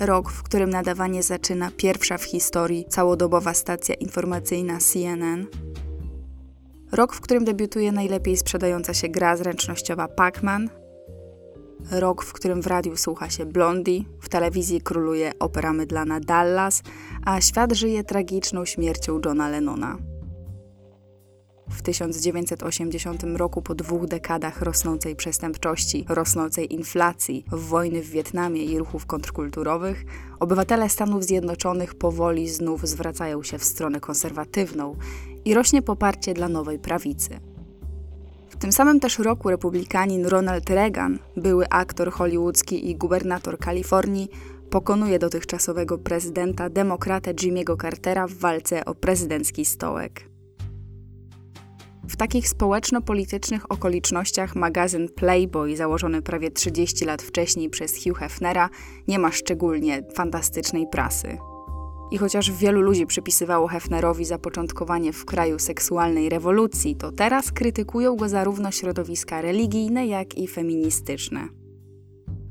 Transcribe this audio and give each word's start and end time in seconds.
Rok, 0.00 0.32
w 0.32 0.42
którym 0.42 0.70
nadawanie 0.70 1.22
zaczyna 1.22 1.70
pierwsza 1.76 2.18
w 2.18 2.24
historii 2.24 2.84
całodobowa 2.88 3.54
stacja 3.54 3.94
informacyjna 3.94 4.78
CNN. 4.78 5.46
Rok, 6.92 7.14
w 7.14 7.20
którym 7.20 7.44
debiutuje 7.44 7.92
najlepiej 7.92 8.36
sprzedająca 8.36 8.94
się 8.94 9.08
gra 9.08 9.36
zręcznościowa 9.36 10.08
Pac-Man. 10.08 10.68
Rok, 11.90 12.24
w 12.24 12.32
którym 12.32 12.62
w 12.62 12.66
radiu 12.66 12.96
słucha 12.96 13.30
się 13.30 13.46
Blondie, 13.46 14.00
w 14.20 14.28
telewizji 14.28 14.80
króluje 14.80 15.32
opera 15.38 15.72
mydlana 15.72 16.20
Dallas, 16.20 16.82
a 17.24 17.40
świat 17.40 17.72
żyje 17.72 18.04
tragiczną 18.04 18.64
śmiercią 18.64 19.20
Johna 19.24 19.48
Lennona. 19.48 20.09
W 21.70 21.82
1980 21.82 23.24
roku, 23.36 23.62
po 23.62 23.74
dwóch 23.74 24.06
dekadach 24.06 24.62
rosnącej 24.62 25.16
przestępczości, 25.16 26.04
rosnącej 26.08 26.74
inflacji, 26.74 27.44
wojny 27.50 28.02
w 28.02 28.10
Wietnamie 28.10 28.64
i 28.64 28.78
ruchów 28.78 29.06
kontrkulturowych, 29.06 30.04
obywatele 30.40 30.88
Stanów 30.88 31.24
Zjednoczonych 31.24 31.94
powoli 31.94 32.48
znów 32.48 32.88
zwracają 32.88 33.42
się 33.42 33.58
w 33.58 33.64
stronę 33.64 34.00
konserwatywną 34.00 34.96
i 35.44 35.54
rośnie 35.54 35.82
poparcie 35.82 36.34
dla 36.34 36.48
nowej 36.48 36.78
prawicy. 36.78 37.40
W 38.48 38.56
tym 38.56 38.72
samym 38.72 39.00
też 39.00 39.18
roku 39.18 39.50
republikanin 39.50 40.26
Ronald 40.26 40.70
Reagan, 40.70 41.18
były 41.36 41.68
aktor 41.68 42.12
hollywoodzki 42.12 42.90
i 42.90 42.96
gubernator 42.96 43.58
Kalifornii, 43.58 44.28
pokonuje 44.70 45.18
dotychczasowego 45.18 45.98
prezydenta 45.98 46.70
demokratę 46.70 47.34
Jimmy'ego 47.34 47.82
Cartera 47.82 48.26
w 48.26 48.32
walce 48.32 48.84
o 48.84 48.94
prezydencki 48.94 49.64
stołek. 49.64 50.29
W 52.10 52.16
takich 52.16 52.48
społeczno-politycznych 52.48 53.72
okolicznościach 53.72 54.56
magazyn 54.56 55.08
Playboy, 55.08 55.76
założony 55.76 56.22
prawie 56.22 56.50
30 56.50 57.04
lat 57.04 57.22
wcześniej 57.22 57.70
przez 57.70 58.04
Hugh 58.04 58.18
Hefnera, 58.18 58.70
nie 59.08 59.18
ma 59.18 59.32
szczególnie 59.32 60.02
fantastycznej 60.14 60.86
prasy. 60.92 61.38
I 62.10 62.18
chociaż 62.18 62.50
wielu 62.50 62.80
ludzi 62.80 63.06
przypisywało 63.06 63.66
Hefnerowi 63.66 64.24
zapoczątkowanie 64.24 65.12
w 65.12 65.24
kraju 65.24 65.58
seksualnej 65.58 66.28
rewolucji, 66.28 66.96
to 66.96 67.12
teraz 67.12 67.52
krytykują 67.52 68.16
go 68.16 68.28
zarówno 68.28 68.70
środowiska 68.70 69.40
religijne, 69.40 70.06
jak 70.06 70.38
i 70.38 70.48
feministyczne. 70.48 71.48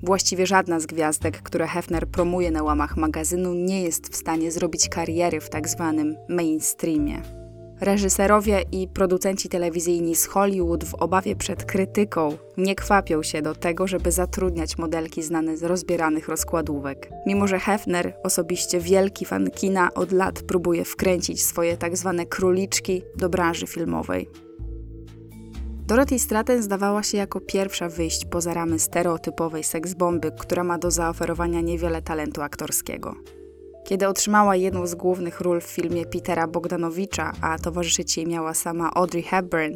Właściwie 0.04 0.48
żadna 0.48 0.80
z 0.80 0.86
gwiazdek, 0.86 1.42
które 1.42 1.68
Hefner 1.68 2.08
promuje 2.08 2.52
na 2.52 2.64
łamach 2.64 2.98
magazynu, 2.98 3.54
nie 3.54 3.84
jest 3.84 4.14
w 4.14 4.16
stanie 4.16 4.52
zrobić 4.52 4.90
kariery 4.90 5.42
w 5.42 5.50
tak 5.50 5.70
zwanym 5.70 6.16
mainstreamie. 6.30 7.39
Reżyserowie 7.82 8.64
i 8.72 8.88
producenci 8.88 9.50
telewizyjni 9.50 10.16
z 10.16 10.26
Hollywood 10.26 10.84
w 10.84 10.96
obawie 10.96 11.36
przed 11.36 11.66
krytyką 11.66 12.38
nie 12.58 12.76
kwapią 12.76 13.24
się 13.24 13.42
do 13.42 13.56
tego, 13.56 13.88
żeby 13.88 14.12
zatrudniać 14.12 14.78
modelki 14.78 15.24
znane 15.24 15.58
z 15.58 15.64
rozbieranych 15.64 16.28
rozkładówek. 16.28 17.10
Mimo, 17.26 17.48
że 17.48 17.60
Hefner, 17.60 18.14
osobiście 18.24 18.80
wielki 18.80 19.26
fan 19.26 19.52
kina, 19.52 19.94
od 19.94 20.12
lat 20.12 20.42
próbuje 20.42 20.86
wkręcić 20.86 21.44
swoje 21.44 21.78
tak 21.78 21.98
zwane 21.98 22.26
króliczki 22.26 23.02
do 23.16 23.30
branży 23.30 23.68
filmowej. 23.68 24.30
Dorothy 25.88 26.20
Stratton 26.20 26.62
zdawała 26.62 27.04
się 27.04 27.18
jako 27.18 27.40
pierwsza 27.40 27.90
wyjść 27.90 28.26
poza 28.26 28.54
ramy 28.54 28.80
stereotypowej 28.80 29.64
seksbomby, 29.64 30.32
która 30.40 30.64
ma 30.64 30.78
do 30.78 30.92
zaoferowania 30.92 31.62
niewiele 31.62 32.02
talentu 32.02 32.42
aktorskiego. 32.42 33.16
Kiedy 33.84 34.08
otrzymała 34.08 34.56
jedną 34.56 34.88
z 34.88 34.96
głównych 34.96 35.42
ról 35.42 35.62
w 35.62 35.66
filmie 35.66 36.06
Petera 36.06 36.48
Bogdanowicza, 36.48 37.32
a 37.42 37.60
towarzyszyć 37.60 38.18
jej 38.18 38.28
miała 38.28 38.54
sama 38.54 38.92
Audrey 38.96 39.24
Hepburn, 39.24 39.76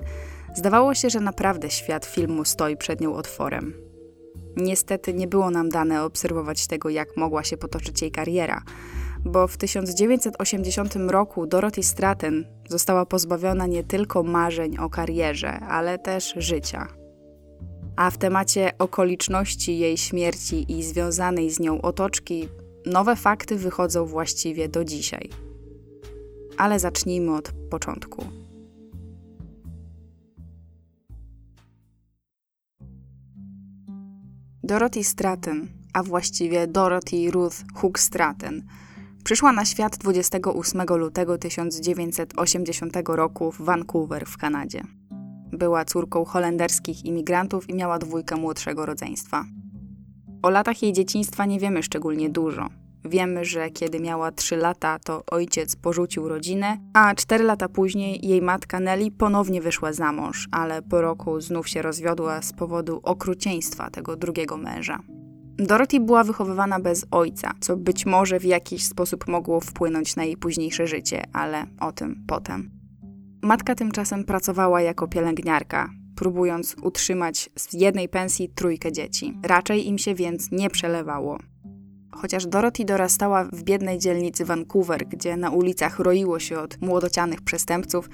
zdawało 0.56 0.94
się, 0.94 1.10
że 1.10 1.20
naprawdę 1.20 1.70
świat 1.70 2.06
filmu 2.06 2.46
stoi 2.46 2.78
przed 2.78 3.02
nią 3.02 3.16
otworem. 3.16 3.74
Niestety 4.58 5.14
nie 5.14 5.28
było 5.28 5.50
nam 5.50 5.70
dane 5.70 6.04
obserwować 6.04 6.68
tego, 6.68 6.90
jak 6.90 7.18
mogła 7.18 7.44
się 7.44 7.58
potoczyć 7.58 8.02
jej 8.02 8.12
kariera, 8.12 8.62
bo 9.26 9.48
w 9.48 9.58
1980 9.58 10.96
roku 10.96 11.48
Dorothy 11.48 11.84
Stratton 11.84 12.46
została 12.70 13.06
pozbawiona 13.06 13.68
nie 13.68 13.84
tylko 13.84 14.24
marzeń 14.24 14.78
o 14.78 14.90
karierze, 14.90 15.60
ale 15.60 16.00
też 16.00 16.34
życia. 16.38 16.88
A 17.96 18.12
w 18.12 18.18
temacie 18.18 18.72
okoliczności 18.80 19.80
jej 19.80 19.98
śmierci 19.98 20.78
i 20.78 20.84
związanej 20.84 21.50
z 21.50 21.60
nią 21.60 21.82
otoczki 21.82 22.48
Nowe 22.86 23.16
fakty 23.16 23.56
wychodzą 23.56 24.06
właściwie 24.06 24.70
do 24.70 24.84
dzisiaj. 24.84 25.30
Ale 26.58 26.80
zacznijmy 26.80 27.36
od 27.36 27.52
początku. 27.70 28.26
Dorothy 34.64 35.04
Stratton, 35.04 35.68
a 35.94 36.04
właściwie 36.04 36.68
Dorothy 36.68 37.32
Ruth 37.32 37.56
Hook 37.76 38.00
Stratton, 38.00 38.62
przyszła 39.24 39.52
na 39.52 39.66
świat 39.66 39.98
28 39.98 40.82
lutego 40.98 41.38
1980 41.38 42.98
roku 43.08 43.52
w 43.52 43.62
Vancouver 43.62 44.26
w 44.26 44.38
Kanadzie. 44.38 44.84
Była 45.52 45.86
córką 45.86 46.26
holenderskich 46.26 47.06
imigrantów 47.06 47.70
i 47.70 47.74
miała 47.74 48.00
dwójkę 48.00 48.36
młodszego 48.36 48.86
rodzeństwa. 48.86 49.46
O 50.44 50.50
latach 50.50 50.84
jej 50.84 50.94
dzieciństwa 50.94 51.46
nie 51.46 51.60
wiemy 51.60 51.84
szczególnie 51.84 52.30
dużo. 52.30 52.70
Wiemy, 53.06 53.46
że 53.46 53.70
kiedy 53.70 54.00
miała 54.00 54.32
3 54.32 54.58
lata, 54.58 55.00
to 55.00 55.24
ojciec 55.32 55.76
porzucił 55.76 56.28
rodzinę, 56.28 56.78
a 56.94 57.16
4 57.16 57.44
lata 57.44 57.70
później 57.70 58.28
jej 58.28 58.42
matka 58.42 58.80
Nelly 58.80 59.12
ponownie 59.12 59.62
wyszła 59.62 59.94
za 59.94 60.12
mąż, 60.12 60.48
ale 60.52 60.82
po 60.82 61.02
roku 61.02 61.42
znów 61.42 61.70
się 61.70 61.82
rozwiodła 61.82 62.42
z 62.42 62.54
powodu 62.54 63.00
okrucieństwa 63.04 63.90
tego 63.90 64.16
drugiego 64.16 64.58
męża. 64.58 65.00
Dorothy 65.58 66.00
była 66.00 66.24
wychowywana 66.24 66.80
bez 66.80 67.06
ojca, 67.12 67.52
co 67.60 67.78
być 67.78 68.06
może 68.06 68.40
w 68.40 68.46
jakiś 68.46 68.84
sposób 68.84 69.28
mogło 69.28 69.62
wpłynąć 69.62 70.16
na 70.16 70.24
jej 70.24 70.38
późniejsze 70.38 70.88
życie, 70.88 71.24
ale 71.34 71.66
o 71.80 71.92
tym 71.92 72.24
potem. 72.28 72.72
Matka 73.42 73.76
tymczasem 73.76 74.24
pracowała 74.24 74.82
jako 74.82 75.08
pielęgniarka, 75.08 75.90
próbując 76.16 76.76
utrzymać 76.82 77.50
z 77.56 77.74
jednej 77.74 78.10
pensji 78.10 78.50
trójkę 78.50 78.92
dzieci. 78.92 79.38
Raczej 79.44 79.88
im 79.88 79.98
się 79.98 80.16
więc 80.16 80.52
nie 80.52 80.70
przelewało. 80.70 81.38
Chociaż 82.12 82.46
Dorothy 82.46 82.86
dorastała 82.86 83.44
w 83.44 83.64
biednej 83.64 84.00
dzielnicy 84.00 84.46
Vancouver, 84.46 85.08
gdzie 85.08 85.38
na 85.38 85.50
ulicach 85.50 86.00
roiło 86.00 86.40
się 86.40 86.60
od 86.60 86.82
młodocianych 86.82 87.42
przestępców, 87.42 88.10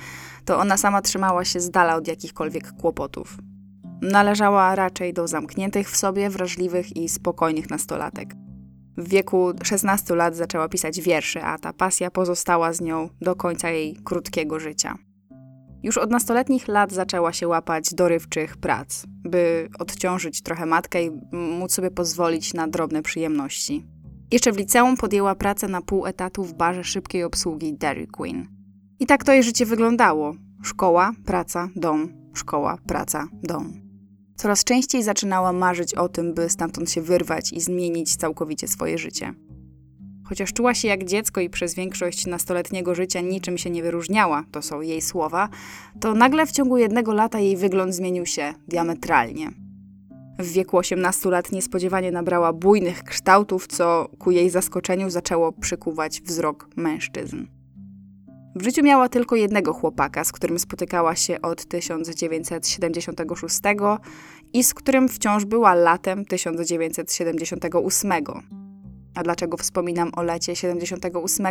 to 0.45 0.57
ona 0.57 0.77
sama 0.77 1.01
trzymała 1.01 1.45
się 1.45 1.59
z 1.59 1.71
dala 1.71 1.95
od 1.95 2.07
jakichkolwiek 2.07 2.71
kłopotów. 2.71 3.37
Należała 4.01 4.75
raczej 4.75 5.13
do 5.13 5.27
zamkniętych 5.27 5.91
w 5.91 5.97
sobie, 5.97 6.29
wrażliwych 6.29 6.97
i 6.97 7.09
spokojnych 7.09 7.69
nastolatek. 7.69 8.33
W 8.97 9.09
wieku 9.09 9.51
16 9.63 10.15
lat 10.15 10.35
zaczęła 10.35 10.69
pisać 10.69 11.01
wiersze, 11.01 11.43
a 11.43 11.57
ta 11.57 11.73
pasja 11.73 12.11
pozostała 12.11 12.73
z 12.73 12.81
nią 12.81 13.09
do 13.21 13.35
końca 13.35 13.69
jej 13.69 13.95
krótkiego 14.03 14.59
życia. 14.59 14.97
Już 15.83 15.97
od 15.97 16.11
nastoletnich 16.11 16.67
lat 16.67 16.91
zaczęła 16.91 17.33
się 17.33 17.47
łapać 17.47 17.93
dorywczych 17.93 18.57
prac, 18.57 19.05
by 19.07 19.69
odciążyć 19.79 20.41
trochę 20.41 20.65
matkę 20.65 21.03
i 21.03 21.11
móc 21.31 21.73
sobie 21.73 21.91
pozwolić 21.91 22.53
na 22.53 22.67
drobne 22.67 23.01
przyjemności. 23.01 23.85
Jeszcze 24.31 24.51
w 24.51 24.57
liceum 24.57 24.97
podjęła 24.97 25.35
pracę 25.35 25.67
na 25.67 25.81
pół 25.81 26.05
etatu 26.05 26.43
w 26.43 26.53
barze 26.53 26.83
szybkiej 26.83 27.23
obsługi 27.23 27.73
Dairy 27.73 28.07
Queen. 28.07 28.47
I 28.99 29.05
tak 29.05 29.23
to 29.23 29.33
jej 29.33 29.43
życie 29.43 29.65
wyglądało. 29.65 30.33
Szkoła, 30.63 31.11
praca, 31.25 31.69
dom, 31.75 32.13
szkoła, 32.33 32.77
praca, 32.87 33.27
dom. 33.43 33.73
Coraz 34.35 34.63
częściej 34.63 35.03
zaczynała 35.03 35.53
marzyć 35.53 35.93
o 35.93 36.09
tym, 36.09 36.33
by 36.33 36.49
stamtąd 36.49 36.91
się 36.91 37.01
wyrwać 37.01 37.53
i 37.53 37.61
zmienić 37.61 38.15
całkowicie 38.15 38.67
swoje 38.67 38.97
życie. 38.97 39.33
Chociaż 40.29 40.53
czuła 40.53 40.73
się 40.73 40.87
jak 40.87 41.03
dziecko 41.03 41.41
i 41.41 41.49
przez 41.49 41.75
większość 41.75 42.25
nastoletniego 42.25 42.95
życia 42.95 43.21
niczym 43.21 43.57
się 43.57 43.69
nie 43.69 43.83
wyróżniała, 43.83 44.43
to 44.51 44.61
są 44.61 44.81
jej 44.81 45.01
słowa, 45.01 45.49
to 45.99 46.13
nagle 46.13 46.45
w 46.45 46.51
ciągu 46.51 46.77
jednego 46.77 47.13
lata 47.13 47.39
jej 47.39 47.57
wygląd 47.57 47.95
zmienił 47.95 48.25
się 48.25 48.53
diametralnie. 48.67 49.49
W 50.39 50.51
wieku 50.51 50.77
18 50.77 51.29
lat 51.29 51.51
niespodziewanie 51.51 52.11
nabrała 52.11 52.53
bujnych 52.53 53.03
kształtów, 53.03 53.67
co 53.67 54.09
ku 54.19 54.31
jej 54.31 54.49
zaskoczeniu 54.49 55.09
zaczęło 55.09 55.51
przykuwać 55.51 56.21
wzrok 56.21 56.67
mężczyzn. 56.75 57.45
W 58.55 58.63
życiu 58.63 58.83
miała 58.83 59.09
tylko 59.09 59.35
jednego 59.35 59.73
chłopaka, 59.73 60.23
z 60.23 60.31
którym 60.31 60.59
spotykała 60.59 61.15
się 61.15 61.41
od 61.41 61.65
1976 61.65 63.59
i 64.53 64.63
z 64.63 64.73
którym 64.73 65.09
wciąż 65.09 65.45
była 65.45 65.73
latem 65.73 66.25
1978. 66.25 68.11
A 69.15 69.23
dlaczego 69.23 69.57
wspominam 69.57 70.11
o 70.15 70.23
lecie 70.23 70.55
78? 70.55 71.47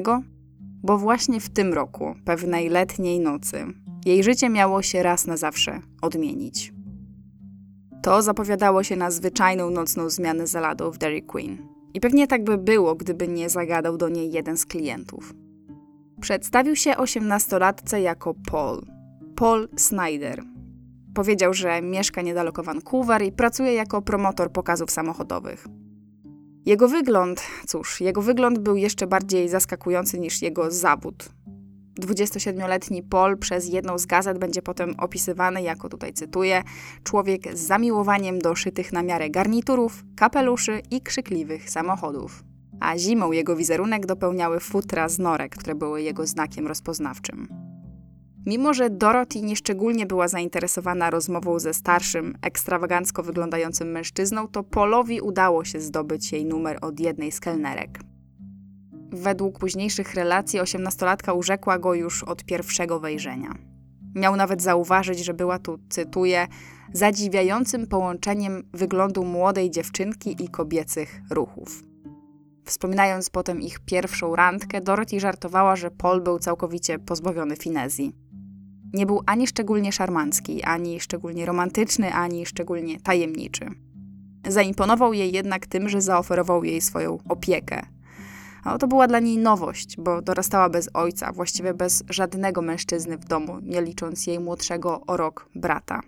Bo 0.82 0.98
właśnie 0.98 1.40
w 1.40 1.48
tym 1.48 1.72
roku, 1.72 2.14
pewnej 2.24 2.68
letniej 2.68 3.20
nocy, 3.20 3.66
jej 4.06 4.22
życie 4.22 4.48
miało 4.48 4.82
się 4.82 5.02
raz 5.02 5.26
na 5.26 5.36
zawsze 5.36 5.80
odmienić. 6.02 6.72
To 8.02 8.22
zapowiadało 8.22 8.82
się 8.82 8.96
na 8.96 9.10
zwyczajną 9.10 9.70
nocną 9.70 10.10
zmianę 10.10 10.46
za 10.46 10.60
ladą 10.60 10.90
w 10.90 10.98
Dairy 10.98 11.22
Queen. 11.22 11.58
I 11.94 12.00
pewnie 12.00 12.26
tak 12.26 12.44
by 12.44 12.58
było, 12.58 12.94
gdyby 12.94 13.28
nie 13.28 13.48
zagadał 13.48 13.96
do 13.96 14.08
niej 14.08 14.32
jeden 14.32 14.56
z 14.56 14.66
klientów. 14.66 15.34
Przedstawił 16.20 16.76
się 16.76 16.96
osiemnastolatce 16.96 18.00
jako 18.00 18.34
Paul. 18.50 18.86
Paul 19.36 19.68
Snyder. 19.76 20.42
Powiedział, 21.14 21.54
że 21.54 21.82
mieszka 21.82 22.22
niedaleko 22.22 22.62
Vancouver 22.62 23.22
i 23.22 23.32
pracuje 23.32 23.72
jako 23.74 24.02
promotor 24.02 24.52
pokazów 24.52 24.90
samochodowych. 24.90 25.66
Jego 26.68 26.88
wygląd, 26.88 27.42
cóż, 27.66 28.00
jego 28.00 28.22
wygląd 28.22 28.58
był 28.58 28.76
jeszcze 28.76 29.06
bardziej 29.06 29.48
zaskakujący 29.48 30.18
niż 30.18 30.42
jego 30.42 30.70
zawód. 30.70 31.28
27-letni 32.00 33.02
Paul 33.02 33.38
przez 33.38 33.68
jedną 33.68 33.98
z 33.98 34.06
gazet 34.06 34.38
będzie 34.38 34.62
potem 34.62 34.94
opisywany 34.98 35.62
jako, 35.62 35.88
tutaj 35.88 36.12
cytuję, 36.12 36.62
człowiek 37.04 37.56
z 37.56 37.60
zamiłowaniem 37.60 38.38
do 38.38 38.54
szytych 38.54 38.92
na 38.92 39.02
miarę 39.02 39.30
garniturów, 39.30 40.04
kapeluszy 40.16 40.82
i 40.90 41.00
krzykliwych 41.00 41.70
samochodów. 41.70 42.44
A 42.80 42.98
zimą 42.98 43.32
jego 43.32 43.56
wizerunek 43.56 44.06
dopełniały 44.06 44.60
futra 44.60 45.08
z 45.08 45.18
norek, 45.18 45.56
które 45.56 45.74
były 45.74 46.02
jego 46.02 46.26
znakiem 46.26 46.66
rozpoznawczym. 46.66 47.67
Mimo, 48.48 48.74
że 48.74 48.90
Dorothy 48.90 49.42
nieszczególnie 49.42 50.06
była 50.06 50.28
zainteresowana 50.28 51.10
rozmową 51.10 51.58
ze 51.58 51.74
starszym, 51.74 52.38
ekstrawagancko 52.42 53.22
wyglądającym 53.22 53.90
mężczyzną, 53.90 54.48
to 54.48 54.62
Polowi 54.62 55.20
udało 55.20 55.64
się 55.64 55.80
zdobyć 55.80 56.32
jej 56.32 56.44
numer 56.44 56.78
od 56.80 57.00
jednej 57.00 57.32
z 57.32 57.40
kelnerek. 57.40 58.00
Według 59.12 59.58
późniejszych 59.58 60.14
relacji 60.14 60.60
osiemnastolatka 60.60 61.32
urzekła 61.32 61.78
go 61.78 61.94
już 61.94 62.24
od 62.24 62.44
pierwszego 62.44 63.00
wejrzenia. 63.00 63.54
Miał 64.14 64.36
nawet 64.36 64.62
zauważyć, 64.62 65.24
że 65.24 65.34
była 65.34 65.58
tu, 65.58 65.78
cytuję, 65.88 66.46
zadziwiającym 66.92 67.86
połączeniem 67.86 68.62
wyglądu 68.72 69.24
młodej 69.24 69.70
dziewczynki 69.70 70.44
i 70.44 70.48
kobiecych 70.48 71.20
ruchów. 71.30 71.82
Wspominając 72.64 73.30
potem 73.30 73.60
ich 73.60 73.80
pierwszą 73.80 74.36
randkę, 74.36 74.80
Dorothy 74.80 75.20
żartowała, 75.20 75.76
że 75.76 75.90
Paul 75.90 76.20
był 76.20 76.38
całkowicie 76.38 76.98
pozbawiony 76.98 77.56
finezji. 77.56 78.27
Nie 78.92 79.06
był 79.06 79.22
ani 79.26 79.46
szczególnie 79.46 79.92
szarmancki, 79.92 80.62
ani 80.62 81.00
szczególnie 81.00 81.46
romantyczny, 81.46 82.12
ani 82.12 82.46
szczególnie 82.46 83.00
tajemniczy. 83.00 83.66
Zaimponował 84.48 85.12
jej 85.12 85.32
jednak 85.32 85.66
tym, 85.66 85.88
że 85.88 86.00
zaoferował 86.00 86.64
jej 86.64 86.80
swoją 86.80 87.18
opiekę. 87.28 87.86
A 88.64 88.78
to 88.78 88.88
była 88.88 89.06
dla 89.06 89.20
niej 89.20 89.38
nowość, 89.38 89.96
bo 89.98 90.22
dorastała 90.22 90.68
bez 90.68 90.90
ojca, 90.94 91.32
właściwie 91.32 91.74
bez 91.74 92.04
żadnego 92.10 92.62
mężczyzny 92.62 93.18
w 93.18 93.24
domu, 93.24 93.58
nie 93.62 93.82
licząc 93.82 94.26
jej 94.26 94.40
młodszego 94.40 95.00
o 95.06 95.16
rok 95.16 95.48
brata. 95.54 96.00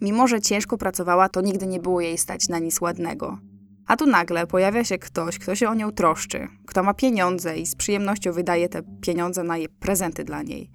Mimo, 0.00 0.28
że 0.28 0.40
ciężko 0.40 0.78
pracowała, 0.78 1.28
to 1.28 1.40
nigdy 1.40 1.66
nie 1.66 1.80
było 1.80 2.00
jej 2.00 2.18
stać 2.18 2.48
na 2.48 2.58
nic 2.58 2.80
ładnego. 2.80 3.38
A 3.86 3.96
tu 3.96 4.06
nagle 4.06 4.46
pojawia 4.46 4.84
się 4.84 4.98
ktoś, 4.98 5.38
kto 5.38 5.54
się 5.54 5.68
o 5.68 5.74
nią 5.74 5.92
troszczy, 5.92 6.48
kto 6.66 6.82
ma 6.82 6.94
pieniądze 6.94 7.58
i 7.58 7.66
z 7.66 7.74
przyjemnością 7.74 8.32
wydaje 8.32 8.68
te 8.68 8.82
pieniądze 9.00 9.44
na 9.44 9.56
jej 9.56 9.68
prezenty 9.68 10.24
dla 10.24 10.42
niej. 10.42 10.70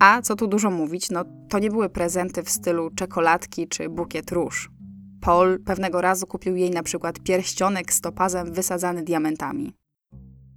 A 0.00 0.22
co 0.22 0.36
tu 0.36 0.46
dużo 0.46 0.70
mówić, 0.70 1.10
no 1.10 1.24
to 1.48 1.58
nie 1.58 1.70
były 1.70 1.88
prezenty 1.88 2.42
w 2.42 2.50
stylu 2.50 2.90
czekoladki 2.90 3.68
czy 3.68 3.88
bukiet 3.88 4.32
róż. 4.32 4.70
Paul 5.20 5.58
pewnego 5.64 6.00
razu 6.00 6.26
kupił 6.26 6.56
jej 6.56 6.70
na 6.70 6.82
przykład 6.82 7.20
pierścionek 7.20 7.92
z 7.92 8.00
topazem 8.00 8.52
wysadzany 8.52 9.02
diamentami. 9.02 9.72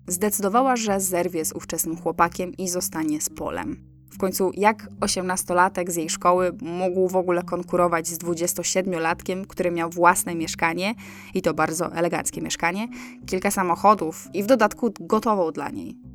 Zdecydowała, 0.07 0.75
że 0.75 0.99
zerwie 0.99 1.45
z 1.45 1.53
ówczesnym 1.53 1.97
chłopakiem 1.97 2.53
i 2.57 2.69
zostanie 2.69 3.21
z 3.21 3.29
Polem. 3.29 3.93
W 4.11 4.17
końcu, 4.17 4.51
jak 4.53 4.87
osiemnastolatek 5.01 5.91
z 5.91 5.95
jej 5.95 6.09
szkoły 6.09 6.51
mógł 6.61 7.07
w 7.07 7.15
ogóle 7.15 7.43
konkurować 7.43 8.07
z 8.07 8.19
27-latkiem, 8.19 9.47
który 9.47 9.71
miał 9.71 9.89
własne 9.89 10.35
mieszkanie, 10.35 10.95
i 11.33 11.41
to 11.41 11.53
bardzo 11.53 11.93
eleganckie 11.93 12.41
mieszkanie, 12.41 12.87
kilka 13.25 13.51
samochodów 13.51 14.27
i 14.33 14.43
w 14.43 14.45
dodatku 14.45 14.93
gotową 14.99 15.51
dla 15.51 15.69
niej. 15.69 16.12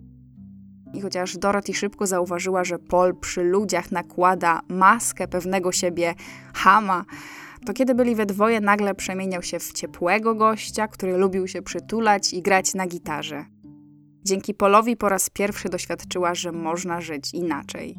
I 0.94 1.00
chociaż 1.00 1.36
Dorothy 1.36 1.74
szybko 1.74 2.06
zauważyła, 2.06 2.64
że 2.64 2.78
Paul 2.78 3.16
przy 3.16 3.42
ludziach 3.42 3.92
nakłada 3.92 4.60
maskę 4.68 5.28
pewnego 5.28 5.72
siebie 5.72 6.14
hama, 6.54 7.04
to 7.66 7.72
kiedy 7.72 7.94
byli 7.94 8.14
we 8.14 8.26
dwoje, 8.26 8.60
nagle 8.60 8.94
przemieniał 8.94 9.42
się 9.42 9.58
w 9.58 9.72
ciepłego 9.72 10.34
gościa, 10.34 10.88
który 10.88 11.16
lubił 11.16 11.48
się 11.48 11.62
przytulać 11.62 12.34
i 12.34 12.42
grać 12.42 12.74
na 12.74 12.86
gitarze. 12.86 13.44
Dzięki 14.24 14.54
Polowi 14.54 14.96
po 14.96 15.08
raz 15.08 15.30
pierwszy 15.30 15.68
doświadczyła, 15.68 16.34
że 16.34 16.52
można 16.52 17.00
żyć 17.00 17.34
inaczej. 17.34 17.98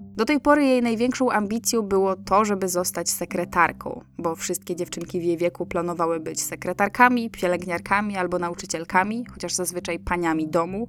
Do 0.00 0.24
tej 0.24 0.40
pory 0.40 0.64
jej 0.64 0.82
największą 0.82 1.30
ambicją 1.30 1.82
było 1.82 2.16
to, 2.16 2.44
żeby 2.44 2.68
zostać 2.68 3.10
sekretarką, 3.10 4.04
bo 4.18 4.36
wszystkie 4.36 4.76
dziewczynki 4.76 5.20
w 5.20 5.22
jej 5.22 5.36
wieku 5.36 5.66
planowały 5.66 6.20
być 6.20 6.42
sekretarkami, 6.42 7.30
pielęgniarkami 7.30 8.16
albo 8.16 8.38
nauczycielkami, 8.38 9.24
chociaż 9.32 9.54
zazwyczaj 9.54 9.98
paniami 9.98 10.48
domu. 10.48 10.88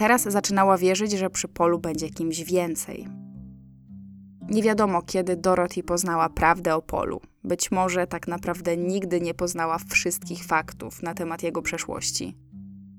Teraz 0.00 0.22
zaczynała 0.22 0.78
wierzyć, 0.78 1.12
że 1.12 1.30
przy 1.30 1.48
Polu 1.48 1.78
będzie 1.78 2.10
kimś 2.10 2.44
więcej. 2.44 3.08
Nie 4.48 4.62
wiadomo, 4.62 5.02
kiedy 5.02 5.36
Dorothy 5.36 5.82
poznała 5.82 6.28
prawdę 6.28 6.74
o 6.74 6.82
Polu. 6.82 7.20
Być 7.44 7.70
może 7.70 8.06
tak 8.06 8.28
naprawdę 8.28 8.76
nigdy 8.76 9.20
nie 9.20 9.34
poznała 9.34 9.78
wszystkich 9.78 10.44
faktów 10.44 11.02
na 11.02 11.14
temat 11.14 11.42
jego 11.42 11.62
przeszłości. 11.62 12.36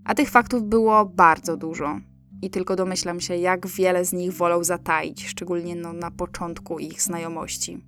A 0.06 0.15
tych 0.15 0.30
faktów 0.30 0.63
było 0.63 1.06
bardzo 1.06 1.57
dużo. 1.57 2.00
I 2.42 2.50
tylko 2.50 2.75
domyślam 2.75 3.19
się, 3.19 3.36
jak 3.36 3.68
wiele 3.68 4.06
z 4.06 4.13
nich 4.13 4.33
wolał 4.33 4.63
zataić, 4.63 5.27
szczególnie 5.27 5.75
no, 5.75 5.94
na 5.94 6.12
początku 6.12 6.80
ich 6.80 7.01
znajomości. 7.01 7.86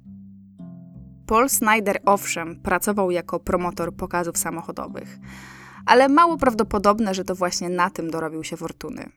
Paul 1.28 1.50
Snyder 1.50 2.02
owszem 2.06 2.62
pracował 2.62 3.12
jako 3.12 3.40
promotor 3.40 3.96
pokazów 3.96 4.38
samochodowych, 4.38 5.20
ale 5.86 6.10
mało 6.10 6.38
prawdopodobne, 6.38 7.14
że 7.14 7.24
to 7.24 7.36
właśnie 7.36 7.70
na 7.70 7.90
tym 7.90 8.12
dorobił 8.12 8.44
się 8.44 8.58
fortuny. 8.58 9.10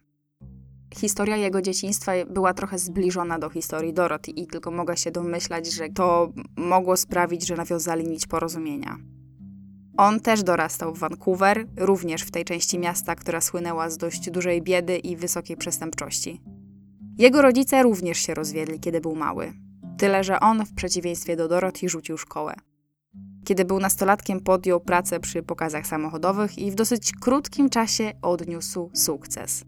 Historia 0.94 1.36
jego 1.36 1.62
dzieciństwa 1.62 2.12
była 2.30 2.54
trochę 2.54 2.78
zbliżona 2.78 3.38
do 3.38 3.50
historii 3.50 3.92
Dorothy 3.92 4.30
i 4.30 4.46
tylko 4.46 4.70
mogę 4.70 4.96
się 4.96 5.10
domyślać, 5.10 5.72
że 5.72 5.88
to 5.88 6.32
mogło 6.56 6.96
sprawić, 6.96 7.46
że 7.46 7.56
nawiązali 7.56 8.08
nić 8.08 8.26
porozumienia. 8.26 8.96
On 9.96 10.20
też 10.20 10.42
dorastał 10.42 10.94
w 10.94 10.98
Vancouver, 10.98 11.66
również 11.76 12.22
w 12.22 12.30
tej 12.30 12.44
części 12.44 12.78
miasta, 12.78 13.14
która 13.14 13.40
słynęła 13.40 13.90
z 13.90 13.96
dość 13.96 14.30
dużej 14.30 14.62
biedy 14.62 14.98
i 14.98 15.16
wysokiej 15.16 15.56
przestępczości. 15.56 16.42
Jego 17.18 17.42
rodzice 17.42 17.82
również 17.82 18.18
się 18.18 18.34
rozwiedli, 18.34 18.80
kiedy 18.80 19.00
był 19.00 19.14
mały. 19.14 19.52
Tyle, 19.98 20.24
że 20.24 20.40
on, 20.40 20.64
w 20.64 20.74
przeciwieństwie 20.74 21.36
do 21.36 21.48
Dorothy, 21.48 21.88
rzucił 21.88 22.18
szkołę. 22.18 22.54
Kiedy 23.46 23.64
był 23.64 23.80
nastolatkiem, 23.80 24.40
podjął 24.40 24.80
pracę 24.80 25.20
przy 25.20 25.42
pokazach 25.42 25.86
samochodowych 25.86 26.58
i 26.58 26.70
w 26.70 26.74
dosyć 26.74 27.12
krótkim 27.12 27.70
czasie 27.70 28.12
odniósł 28.22 28.90
sukces. 28.94 29.64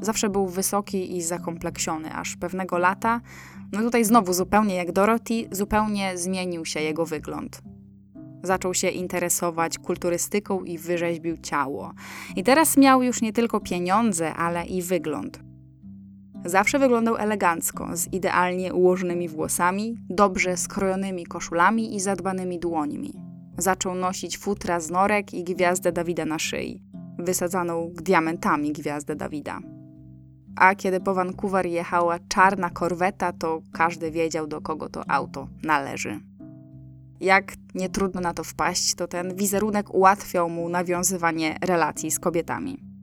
Zawsze 0.00 0.28
był 0.28 0.46
wysoki 0.46 1.16
i 1.16 1.22
zakompleksiony, 1.22 2.14
aż 2.14 2.36
pewnego 2.36 2.78
lata, 2.78 3.20
no 3.72 3.80
tutaj 3.80 4.04
znowu 4.04 4.32
zupełnie 4.32 4.74
jak 4.74 4.92
Dorothy, 4.92 5.48
zupełnie 5.50 6.18
zmienił 6.18 6.64
się 6.64 6.80
jego 6.80 7.06
wygląd. 7.06 7.62
Zaczął 8.42 8.74
się 8.74 8.88
interesować 8.88 9.78
kulturystyką 9.78 10.64
i 10.64 10.78
wyrzeźbił 10.78 11.36
ciało. 11.36 11.92
I 12.36 12.44
teraz 12.44 12.76
miał 12.76 13.02
już 13.02 13.22
nie 13.22 13.32
tylko 13.32 13.60
pieniądze, 13.60 14.34
ale 14.34 14.66
i 14.66 14.82
wygląd. 14.82 15.40
Zawsze 16.44 16.78
wyglądał 16.78 17.16
elegancko, 17.16 17.96
z 17.96 18.12
idealnie 18.12 18.74
ułożonymi 18.74 19.28
włosami, 19.28 19.98
dobrze 20.10 20.56
skrojonymi 20.56 21.26
koszulami 21.26 21.96
i 21.96 22.00
zadbanymi 22.00 22.58
dłońmi. 22.58 23.12
Zaczął 23.58 23.94
nosić 23.94 24.38
futra 24.38 24.80
z 24.80 24.90
norek 24.90 25.34
i 25.34 25.44
gwiazdę 25.44 25.92
Dawida 25.92 26.24
na 26.24 26.38
szyi, 26.38 26.82
wysadzaną 27.18 27.90
diamentami 28.02 28.72
gwiazdę 28.72 29.16
Dawida. 29.16 29.58
A 30.56 30.74
kiedy 30.74 31.00
po 31.00 31.14
Vancouver 31.14 31.66
jechała 31.66 32.18
czarna 32.28 32.70
korweta, 32.70 33.32
to 33.32 33.62
każdy 33.72 34.10
wiedział, 34.10 34.46
do 34.46 34.60
kogo 34.60 34.88
to 34.88 35.10
auto 35.10 35.48
należy. 35.62 36.20
Jak 37.20 37.52
nie 37.74 37.88
trudno 37.88 38.20
na 38.20 38.34
to 38.34 38.44
wpaść, 38.44 38.94
to 38.94 39.08
ten 39.08 39.34
wizerunek 39.34 39.94
ułatwiał 39.94 40.50
mu 40.50 40.68
nawiązywanie 40.68 41.56
relacji 41.60 42.10
z 42.10 42.18
kobietami. 42.18 42.93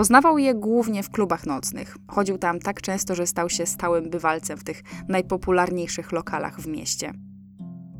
Poznawał 0.00 0.38
je 0.38 0.54
głównie 0.54 1.02
w 1.02 1.10
klubach 1.10 1.46
nocnych. 1.46 1.96
Chodził 2.08 2.38
tam 2.38 2.58
tak 2.58 2.82
często, 2.82 3.14
że 3.14 3.26
stał 3.26 3.50
się 3.50 3.66
stałym 3.66 4.10
bywalcem 4.10 4.58
w 4.58 4.64
tych 4.64 4.82
najpopularniejszych 5.08 6.12
lokalach 6.12 6.60
w 6.60 6.66
mieście. 6.66 7.12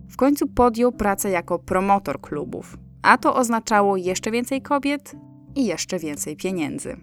W 0.09 0.17
końcu 0.17 0.47
podjął 0.47 0.93
pracę 0.93 1.31
jako 1.31 1.59
promotor 1.59 2.21
klubów, 2.21 2.77
a 3.03 3.19
to 3.19 3.37
oznaczało 3.37 3.97
jeszcze 3.97 4.31
więcej 4.31 4.63
kobiet 4.63 5.13
i 5.55 5.67
jeszcze 5.67 5.99
więcej 5.99 6.37
pieniędzy. 6.37 6.97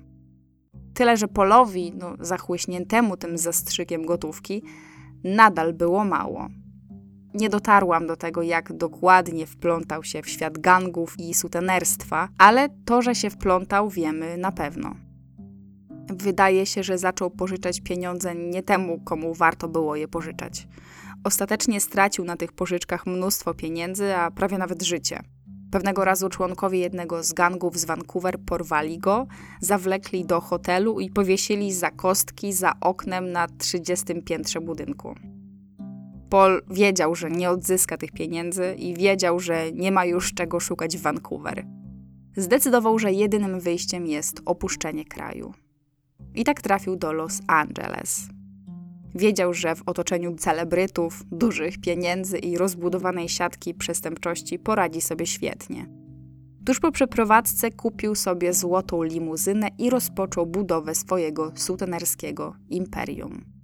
Tyle, 0.94 1.18
że 1.18 1.28
Polowi, 1.28 1.94
no, 1.96 2.14
zachłyśniętemu 2.20 3.18
tym 3.18 3.38
zastrzykiem 3.38 4.06
gotówki, 4.06 4.64
nadal 5.24 5.74
było 5.74 6.06
mało. 6.06 6.48
Nie 7.38 7.50
dotarłam 7.50 8.08
do 8.08 8.16
tego, 8.16 8.42
jak 8.42 8.74
dokładnie 8.74 9.48
wplątał 9.48 10.04
się 10.04 10.22
w 10.22 10.30
świat 10.30 10.58
gangów 10.58 11.20
i 11.20 11.34
sutenerstwa, 11.34 12.30
ale 12.38 12.70
to, 12.86 13.02
że 13.02 13.16
się 13.16 13.30
wplątał, 13.30 13.90
wiemy 13.90 14.38
na 14.38 14.52
pewno. 14.52 14.96
Wydaje 16.10 16.66
się, 16.66 16.84
że 16.84 16.98
zaczął 16.98 17.30
pożyczać 17.30 17.82
pieniądze 17.82 18.36
nie 18.36 18.64
temu, 18.64 19.00
komu 19.00 19.34
warto 19.34 19.68
było 19.68 19.96
je 19.96 20.08
pożyczać. 20.08 20.68
Ostatecznie 21.24 21.82
stracił 21.82 22.26
na 22.26 22.38
tych 22.38 22.54
pożyczkach 22.54 23.06
mnóstwo 23.06 23.54
pieniędzy, 23.54 24.16
a 24.16 24.32
prawie 24.32 24.58
nawet 24.58 24.84
życie. 24.84 25.20
Pewnego 25.72 26.06
razu 26.06 26.30
członkowie 26.30 26.80
jednego 26.80 27.24
z 27.24 27.34
gangów 27.34 27.78
z 27.78 27.86
Vancouver 27.86 28.40
porwali 28.40 29.00
go, 29.00 29.28
zawlekli 29.62 30.26
do 30.26 30.42
hotelu 30.42 31.00
i 31.00 31.10
powiesili 31.10 31.74
za 31.74 31.92
kostki 31.92 32.54
za 32.54 32.74
oknem 32.82 33.32
na 33.32 33.48
30 33.48 34.22
piętrze 34.22 34.62
budynku. 34.62 35.16
Paul 36.30 36.62
wiedział, 36.70 37.16
że 37.16 37.32
nie 37.32 37.50
odzyska 37.50 37.98
tych 37.98 38.12
pieniędzy 38.12 38.76
i 38.78 38.94
wiedział, 38.94 39.40
że 39.40 39.72
nie 39.72 39.92
ma 39.92 40.06
już 40.06 40.34
czego 40.34 40.60
szukać 40.60 40.98
w 40.98 41.02
Vancouver. 41.02 41.66
Zdecydował, 42.38 43.00
że 43.00 43.14
jedynym 43.14 43.60
wyjściem 43.60 44.08
jest 44.08 44.42
opuszczenie 44.46 45.06
kraju. 45.06 45.54
I 46.36 46.44
tak 46.44 46.62
trafił 46.62 46.96
do 46.96 47.14
Los 47.14 47.42
Angeles. 47.48 48.30
Wiedział, 49.16 49.54
że 49.54 49.76
w 49.76 49.84
otoczeniu 49.86 50.36
celebrytów, 50.36 51.24
dużych 51.32 51.82
pieniędzy 51.82 52.38
i 52.38 52.58
rozbudowanej 52.58 53.30
siatki 53.30 53.74
przestępczości 53.74 54.60
poradzi 54.60 55.02
sobie 55.02 55.26
świetnie. 55.26 55.88
Tuż 56.66 56.80
po 56.80 56.92
przeprowadzce 56.92 57.72
kupił 57.72 58.16
sobie 58.16 58.54
złotą 58.54 59.04
limuzynę 59.04 59.68
i 59.78 59.90
rozpoczął 59.90 60.46
budowę 60.46 60.96
swojego 60.96 61.52
sutenerskiego 61.56 62.56
imperium. 62.70 63.57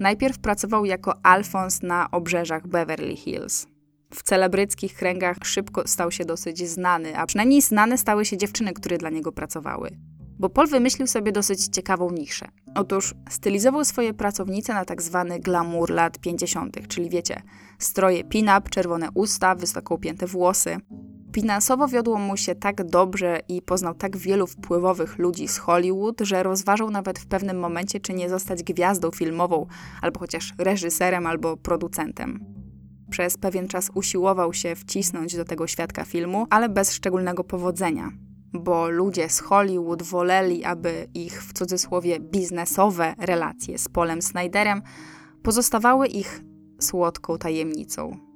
Najpierw 0.00 0.38
pracował 0.38 0.84
jako 0.84 1.26
Alfons 1.26 1.82
na 1.82 2.10
obrzeżach 2.10 2.66
Beverly 2.66 3.16
Hills. 3.16 3.66
W 4.14 4.22
celebryckich 4.22 4.94
kręgach 4.94 5.36
szybko 5.44 5.82
stał 5.88 6.10
się 6.10 6.24
dosyć 6.24 6.68
znany, 6.68 7.18
a 7.18 7.26
przynajmniej 7.26 7.62
znane 7.62 7.98
stały 7.98 8.24
się 8.24 8.36
dziewczyny, 8.36 8.72
które 8.72 8.98
dla 8.98 9.10
niego 9.10 9.32
pracowały 9.32 9.90
bo 10.42 10.48
Paul 10.48 10.68
wymyślił 10.68 11.06
sobie 11.06 11.32
dosyć 11.32 11.66
ciekawą 11.66 12.10
niszę. 12.10 12.48
Otóż 12.74 13.14
stylizował 13.30 13.84
swoje 13.84 14.14
pracownice 14.14 14.74
na 14.74 14.84
tak 14.84 15.02
zwany 15.02 15.40
glamour 15.40 15.90
lat 15.90 16.18
50., 16.18 16.88
czyli 16.88 17.10
wiecie, 17.10 17.42
stroje 17.78 18.24
pin-up, 18.24 18.70
czerwone 18.70 19.08
usta, 19.14 19.54
wysoko 19.54 19.94
upięte 19.94 20.26
włosy. 20.26 20.76
Finansowo 21.34 21.88
wiodło 21.88 22.18
mu 22.18 22.36
się 22.36 22.54
tak 22.54 22.84
dobrze 22.84 23.40
i 23.48 23.62
poznał 23.62 23.94
tak 23.94 24.16
wielu 24.16 24.46
wpływowych 24.46 25.18
ludzi 25.18 25.48
z 25.48 25.58
Hollywood, 25.58 26.20
że 26.20 26.42
rozważał 26.42 26.90
nawet 26.90 27.18
w 27.18 27.26
pewnym 27.26 27.58
momencie, 27.58 28.00
czy 28.00 28.14
nie 28.14 28.28
zostać 28.28 28.62
gwiazdą 28.62 29.10
filmową, 29.10 29.66
albo 30.02 30.20
chociaż 30.20 30.54
reżyserem, 30.58 31.26
albo 31.26 31.56
producentem. 31.56 32.44
Przez 33.10 33.38
pewien 33.38 33.68
czas 33.68 33.90
usiłował 33.94 34.52
się 34.52 34.74
wcisnąć 34.74 35.36
do 35.36 35.44
tego 35.44 35.66
świadka 35.66 36.04
filmu, 36.04 36.46
ale 36.50 36.68
bez 36.68 36.92
szczególnego 36.92 37.44
powodzenia 37.44 38.10
bo 38.52 38.88
ludzie 38.88 39.28
z 39.28 39.40
Hollywood 39.40 40.02
woleli, 40.02 40.64
aby 40.64 41.08
ich 41.14 41.42
w 41.42 41.52
cudzysłowie 41.52 42.20
biznesowe 42.20 43.14
relacje 43.18 43.78
z 43.78 43.88
Polem 43.88 44.22
Snyderem 44.22 44.82
pozostawały 45.42 46.06
ich 46.06 46.40
słodką 46.80 47.38
tajemnicą. 47.38 48.31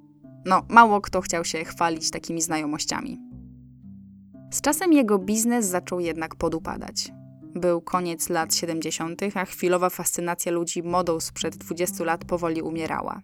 No, 0.46 0.62
mało 0.68 1.00
kto 1.00 1.20
chciał 1.20 1.44
się 1.44 1.64
chwalić 1.64 2.10
takimi 2.10 2.42
znajomościami. 2.42 3.20
Z 4.50 4.60
czasem 4.60 4.92
jego 4.92 5.18
biznes 5.18 5.66
zaczął 5.66 6.00
jednak 6.00 6.34
podupadać. 6.34 7.12
Był 7.54 7.80
koniec 7.80 8.28
lat 8.28 8.54
70., 8.54 9.22
a 9.34 9.44
chwilowa 9.44 9.90
fascynacja 9.90 10.52
ludzi 10.52 10.82
modą 10.82 11.20
sprzed 11.20 11.56
20 11.56 12.04
lat 12.04 12.24
powoli 12.24 12.62
umierała. 12.62 13.20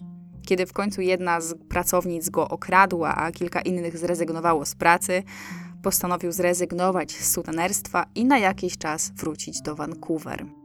Kiedy 0.46 0.66
w 0.66 0.72
końcu 0.72 1.00
jedna 1.00 1.40
z 1.40 1.54
pracownic 1.68 2.30
go 2.30 2.48
okradła, 2.48 3.14
a 3.14 3.32
kilka 3.32 3.60
innych 3.60 3.98
zrezygnowało 3.98 4.64
z 4.64 4.74
pracy, 4.74 5.22
postanowił 5.82 6.32
zrezygnować 6.32 7.12
z 7.12 7.32
sutenerstwa 7.32 8.06
i 8.14 8.24
na 8.24 8.38
jakiś 8.38 8.78
czas 8.78 9.10
wrócić 9.10 9.60
do 9.60 9.74
Vancouver. 9.74 10.61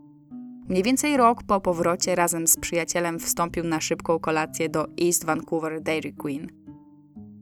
Mniej 0.69 0.83
więcej 0.83 1.17
rok 1.17 1.43
po 1.43 1.61
powrocie 1.61 2.15
razem 2.15 2.47
z 2.47 2.57
przyjacielem 2.57 3.19
wstąpił 3.19 3.63
na 3.63 3.81
szybką 3.81 4.19
kolację 4.19 4.69
do 4.69 4.87
East 5.01 5.25
Vancouver 5.25 5.81
Dairy 5.81 6.13
Queen. 6.13 6.47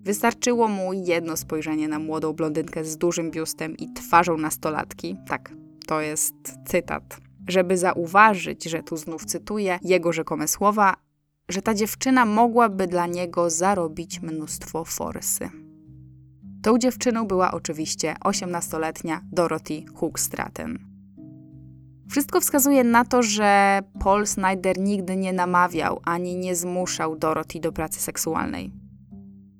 Wystarczyło 0.03 0.67
mu 0.67 0.93
jedno 0.93 1.37
spojrzenie 1.37 1.87
na 1.87 1.99
młodą 1.99 2.33
blondynkę 2.33 2.83
z 2.85 2.97
dużym 2.97 3.31
biustem 3.31 3.77
i 3.77 3.93
twarzą 3.93 4.37
nastolatki, 4.37 5.15
tak, 5.27 5.53
to 5.87 6.01
jest 6.01 6.35
cytat, 6.65 7.17
żeby 7.47 7.77
zauważyć, 7.77 8.63
że 8.63 8.83
tu 8.83 8.97
znów 8.97 9.25
cytuję 9.25 9.79
jego 9.81 10.13
rzekome 10.13 10.47
słowa, 10.47 10.93
że 11.49 11.61
ta 11.61 11.73
dziewczyna 11.73 12.25
mogłaby 12.25 12.87
dla 12.87 13.07
niego 13.07 13.49
zarobić 13.49 14.21
mnóstwo 14.21 14.83
forsy. 14.83 15.49
Tą 16.61 16.77
dziewczyną 16.77 17.27
była 17.27 17.51
oczywiście 17.51 18.15
18-letnia 18.23 19.21
Dorothy 19.31 19.85
Hookstraten. 19.95 20.94
Wszystko 22.09 22.41
wskazuje 22.41 22.83
na 22.83 23.05
to, 23.05 23.23
że 23.23 23.79
Paul 23.99 24.27
Snyder 24.27 24.79
nigdy 24.79 25.15
nie 25.15 25.33
namawiał 25.33 25.99
ani 26.03 26.35
nie 26.35 26.55
zmuszał 26.55 27.15
Dorothy 27.15 27.59
do 27.59 27.71
pracy 27.71 27.99
seksualnej. 27.99 28.71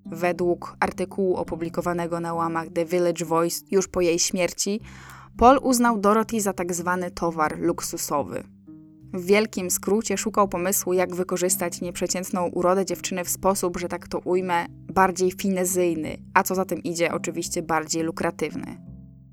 Według 0.06 0.76
artykułu 0.80 1.36
opublikowanego 1.36 2.20
na 2.20 2.34
łamach 2.34 2.68
The 2.70 2.86
Village 2.86 3.26
Voice 3.26 3.62
już 3.72 3.88
po 3.88 4.02
jej 4.02 4.20
śmierci, 4.20 4.82
Paul 5.38 5.60
uznał 5.64 5.98
Dorothy 5.98 6.42
za 6.42 6.54
tak 6.54 6.74
zwany 6.74 7.12
towar 7.12 7.60
luksusowy– 7.60 8.44
w 9.16 9.26
wielkim 9.26 9.72
skrócie 9.72 10.18
szukał 10.18 10.48
pomysłu, 10.48 10.94
jak 10.94 11.16
wykorzystać 11.16 11.82
nieprzeciętną 11.82 12.48
urodę 12.48 12.86
dziewczyny 12.86 13.24
w 13.24 13.30
sposób, 13.30 13.78
że 13.78 13.88
tak 13.88 14.08
to 14.08 14.20
ujmę, 14.20 14.66
bardziej 14.70 15.32
finezyjny, 15.32 16.18
a 16.34 16.44
co 16.44 16.56
za 16.56 16.66
tym 16.66 16.84
idzie, 16.84 17.14
oczywiście 17.14 17.62
bardziej 17.62 18.04
lukratywny. 18.04 18.85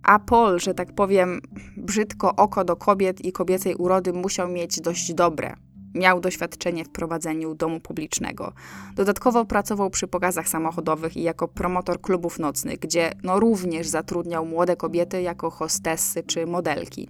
A 0.03 0.19
Paul, 0.19 0.61
że 0.61 0.75
tak 0.75 0.95
powiem, 0.95 1.41
brzydko 1.77 2.37
oko 2.37 2.65
do 2.65 2.77
kobiet 2.77 3.25
i 3.25 3.33
kobiecej 3.33 3.75
urody 3.75 4.13
musiał 4.13 4.49
mieć 4.49 4.81
dość 4.81 5.15
dobre. 5.15 5.55
Miał 5.95 6.21
doświadczenie 6.21 6.85
w 6.85 6.91
prowadzeniu 6.91 7.55
domu 7.55 7.81
publicznego. 7.81 8.53
Dodatkowo 8.95 9.45
pracował 9.45 9.91
przy 9.91 10.07
pokazach 10.09 10.49
samochodowych 10.49 11.17
i 11.17 11.23
jako 11.23 11.49
promotor 11.49 12.01
klubów 12.01 12.39
nocnych, 12.39 12.79
gdzie 12.79 13.13
no 13.23 13.41
również 13.41 13.89
zatrudniał 13.89 14.47
młode 14.47 14.77
kobiety 14.77 15.23
jako 15.23 15.51
hostessy 15.51 16.23
czy 16.23 16.47
modelki. 16.47 17.09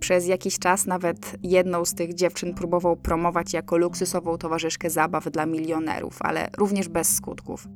Przez 0.00 0.26
jakiś 0.26 0.58
czas 0.58 0.86
nawet 0.86 1.36
jedną 1.42 1.84
z 1.84 1.94
tych 1.94 2.14
dziewczyn 2.14 2.54
próbował 2.54 2.96
promować 2.96 3.52
jako 3.52 3.76
luksusową 3.76 4.38
towarzyszkę 4.38 4.90
zabaw 4.90 5.30
dla 5.30 5.46
milionerów, 5.46 6.16
ale 6.20 6.50
również 6.58 6.88
bez 6.88 7.14
skutków. 7.16 7.68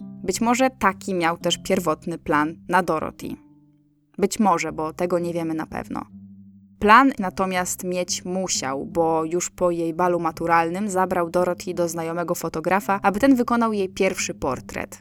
Być 0.00 0.40
może 0.40 0.70
taki 0.70 1.14
miał 1.14 1.38
też 1.38 1.58
pierwotny 1.58 2.18
plan 2.18 2.56
na 2.68 2.82
Dorothy. 2.82 3.28
Być 4.18 4.40
może, 4.40 4.72
bo 4.72 4.92
tego 4.92 5.18
nie 5.18 5.32
wiemy 5.32 5.54
na 5.54 5.66
pewno. 5.66 6.06
Plan 6.78 7.12
natomiast 7.18 7.84
mieć 7.84 8.24
musiał, 8.24 8.86
bo 8.86 9.24
już 9.24 9.50
po 9.50 9.70
jej 9.70 9.94
balu 9.94 10.20
maturalnym 10.20 10.88
zabrał 10.88 11.30
Dorothy 11.30 11.74
do 11.74 11.88
znajomego 11.88 12.34
fotografa, 12.34 13.00
aby 13.02 13.20
ten 13.20 13.34
wykonał 13.34 13.72
jej 13.72 13.88
pierwszy 13.88 14.34
portret. 14.34 14.98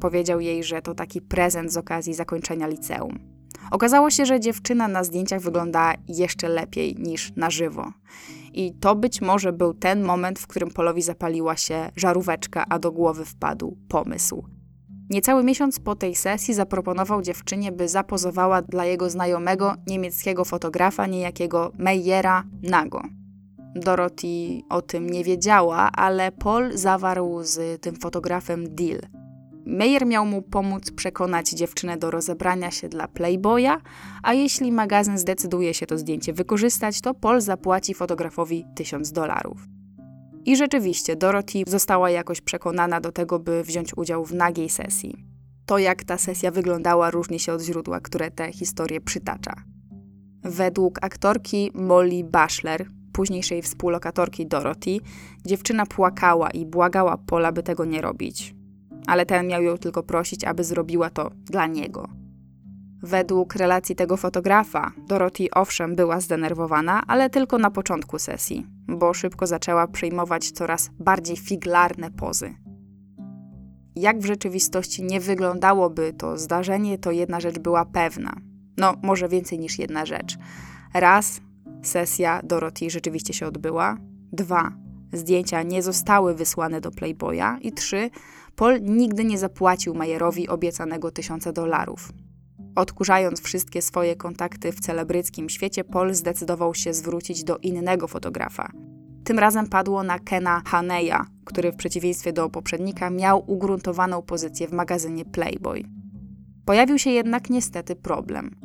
Powiedział 0.00 0.40
jej, 0.40 0.64
że 0.64 0.82
to 0.82 0.94
taki 0.94 1.20
prezent 1.20 1.72
z 1.72 1.76
okazji 1.76 2.14
zakończenia 2.14 2.66
liceum. 2.66 3.18
Okazało 3.70 4.10
się, 4.10 4.26
że 4.26 4.40
dziewczyna 4.40 4.88
na 4.88 5.04
zdjęciach 5.04 5.40
wygląda 5.40 5.94
jeszcze 6.08 6.48
lepiej 6.48 6.96
niż 6.98 7.32
na 7.36 7.50
żywo. 7.50 7.92
I 8.52 8.72
to 8.72 8.94
być 8.94 9.20
może 9.20 9.52
był 9.52 9.74
ten 9.74 10.02
moment, 10.04 10.38
w 10.38 10.46
którym 10.46 10.70
Polowi 10.70 11.02
zapaliła 11.02 11.56
się 11.56 11.90
żaróweczka, 11.96 12.64
a 12.68 12.78
do 12.78 12.92
głowy 12.92 13.24
wpadł 13.24 13.76
pomysł. 13.88 14.55
Niecały 15.10 15.44
miesiąc 15.44 15.80
po 15.80 15.94
tej 15.94 16.14
sesji 16.14 16.54
zaproponował 16.54 17.22
dziewczynie, 17.22 17.72
by 17.72 17.88
zapozowała 17.88 18.62
dla 18.62 18.84
jego 18.84 19.10
znajomego 19.10 19.74
niemieckiego 19.86 20.44
fotografa, 20.44 21.06
niejakiego 21.06 21.72
Meyera 21.78 22.44
Nago. 22.62 23.02
Dorothy 23.74 24.62
o 24.68 24.82
tym 24.82 25.10
nie 25.10 25.24
wiedziała, 25.24 25.90
ale 25.92 26.32
Paul 26.32 26.76
zawarł 26.76 27.42
z 27.42 27.80
tym 27.82 27.96
fotografem 27.96 28.74
deal– 28.74 29.00
Meyer 29.66 30.06
miał 30.06 30.26
mu 30.26 30.42
pomóc 30.42 30.90
przekonać 30.90 31.50
dziewczynę 31.50 31.96
do 31.96 32.10
rozebrania 32.10 32.70
się 32.70 32.88
dla 32.88 33.08
Playboya, 33.08 33.80
a 34.22 34.34
jeśli 34.34 34.72
magazyn 34.72 35.18
zdecyduje 35.18 35.74
się 35.74 35.86
to 35.86 35.98
zdjęcie 35.98 36.32
wykorzystać, 36.32 37.00
to 37.00 37.14
Paul 37.14 37.40
zapłaci 37.40 37.94
fotografowi 37.94 38.64
1000 38.74 39.12
dolarów. 39.12 39.75
I 40.46 40.56
rzeczywiście 40.56 41.16
Dorothy 41.16 41.62
została 41.66 42.10
jakoś 42.10 42.40
przekonana 42.40 43.00
do 43.00 43.12
tego, 43.12 43.38
by 43.38 43.62
wziąć 43.62 43.96
udział 43.96 44.24
w 44.24 44.34
nagiej 44.34 44.68
sesji. 44.68 45.24
To, 45.66 45.78
jak 45.78 46.04
ta 46.04 46.18
sesja 46.18 46.50
wyglądała, 46.50 47.10
różni 47.10 47.40
się 47.40 47.52
od 47.52 47.62
źródła, 47.62 48.00
które 48.00 48.30
tę 48.30 48.52
historię 48.52 49.00
przytacza. 49.00 49.54
Według 50.42 50.98
aktorki 51.02 51.70
Molly 51.74 52.24
Bachelor, 52.24 52.86
późniejszej 53.12 53.62
współlokatorki 53.62 54.46
Dorothy, 54.46 54.98
dziewczyna 55.46 55.86
płakała 55.86 56.50
i 56.50 56.66
błagała 56.66 57.16
Pola, 57.16 57.52
by 57.52 57.62
tego 57.62 57.84
nie 57.84 58.00
robić 58.00 58.56
ale 59.06 59.26
ten 59.26 59.46
miał 59.46 59.62
ją 59.62 59.78
tylko 59.78 60.02
prosić, 60.02 60.44
aby 60.44 60.64
zrobiła 60.64 61.10
to 61.10 61.30
dla 61.44 61.66
niego. 61.66 62.08
Według 63.06 63.54
relacji 63.54 63.96
tego 63.96 64.16
fotografa, 64.16 64.92
Dorothy 65.08 65.46
owszem 65.54 65.96
była 65.96 66.20
zdenerwowana, 66.20 67.02
ale 67.06 67.30
tylko 67.30 67.58
na 67.58 67.70
początku 67.70 68.18
sesji, 68.18 68.66
bo 68.88 69.14
szybko 69.14 69.46
zaczęła 69.46 69.86
przyjmować 69.86 70.50
coraz 70.50 70.90
bardziej 70.98 71.36
figlarne 71.36 72.10
pozy. 72.10 72.54
Jak 73.96 74.18
w 74.18 74.24
rzeczywistości 74.24 75.02
nie 75.02 75.20
wyglądałoby 75.20 76.12
to 76.12 76.38
zdarzenie, 76.38 76.98
to 76.98 77.10
jedna 77.10 77.40
rzecz 77.40 77.58
była 77.58 77.84
pewna. 77.84 78.36
No, 78.76 78.94
może 79.02 79.28
więcej 79.28 79.58
niż 79.58 79.78
jedna 79.78 80.06
rzecz. 80.06 80.38
Raz, 80.94 81.40
sesja 81.82 82.40
Dorothy 82.44 82.90
rzeczywiście 82.90 83.32
się 83.32 83.46
odbyła. 83.46 83.96
Dwa, 84.32 84.72
zdjęcia 85.12 85.62
nie 85.62 85.82
zostały 85.82 86.34
wysłane 86.34 86.80
do 86.80 86.90
Playboya. 86.90 87.58
I 87.60 87.72
trzy, 87.72 88.10
Paul 88.56 88.82
nigdy 88.82 89.24
nie 89.24 89.38
zapłacił 89.38 89.94
Majerowi 89.94 90.48
obiecanego 90.48 91.10
tysiąca 91.10 91.52
dolarów. 91.52 92.12
Odkurzając 92.76 93.40
wszystkie 93.40 93.82
swoje 93.82 94.16
kontakty 94.16 94.72
w 94.72 94.80
celebryckim 94.80 95.48
świecie, 95.48 95.84
Paul 95.84 96.14
zdecydował 96.14 96.74
się 96.74 96.94
zwrócić 96.94 97.44
do 97.44 97.58
innego 97.58 98.08
fotografa. 98.08 98.72
Tym 99.24 99.38
razem 99.38 99.66
padło 99.66 100.02
na 100.02 100.18
Kena 100.18 100.62
Haneya, 100.66 101.18
który 101.44 101.72
w 101.72 101.76
przeciwieństwie 101.76 102.32
do 102.32 102.50
poprzednika 102.50 103.10
miał 103.10 103.50
ugruntowaną 103.50 104.22
pozycję 104.22 104.68
w 104.68 104.72
magazynie 104.72 105.24
Playboy. 105.24 105.82
Pojawił 106.64 106.98
się 106.98 107.10
jednak 107.10 107.50
niestety 107.50 107.96
problem, 107.96 108.56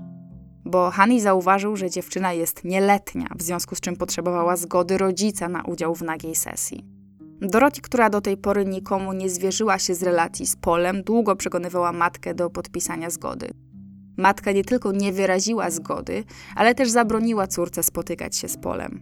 bo 0.65 0.89
Hani 0.89 1.21
zauważył, 1.21 1.75
że 1.75 1.89
dziewczyna 1.89 2.33
jest 2.33 2.63
nieletnia, 2.63 3.27
w 3.35 3.41
związku 3.41 3.75
z 3.75 3.79
czym 3.79 3.95
potrzebowała 3.95 4.55
zgody 4.55 4.97
rodzica 4.97 5.49
na 5.49 5.63
udział 5.63 5.95
w 5.95 6.01
nagiej 6.01 6.35
sesji. 6.35 6.85
Dorothy, 7.41 7.81
która 7.81 8.09
do 8.09 8.21
tej 8.21 8.37
pory 8.37 8.65
nikomu 8.65 9.13
nie 9.13 9.29
zwierzyła 9.29 9.79
się 9.79 9.95
z 9.95 10.03
relacji 10.03 10.47
z 10.47 10.55
Polem, 10.55 11.03
długo 11.03 11.35
przekonywała 11.35 11.91
matkę 11.91 12.33
do 12.33 12.49
podpisania 12.49 13.09
zgody. 13.09 13.53
Matka 14.21 14.51
nie 14.51 14.63
tylko 14.63 14.91
nie 14.91 15.11
wyraziła 15.13 15.69
zgody, 15.69 16.23
ale 16.55 16.75
też 16.75 16.89
zabroniła 16.89 17.47
córce 17.47 17.83
spotykać 17.83 18.37
się 18.37 18.47
z 18.47 18.57
Polem. 18.57 19.01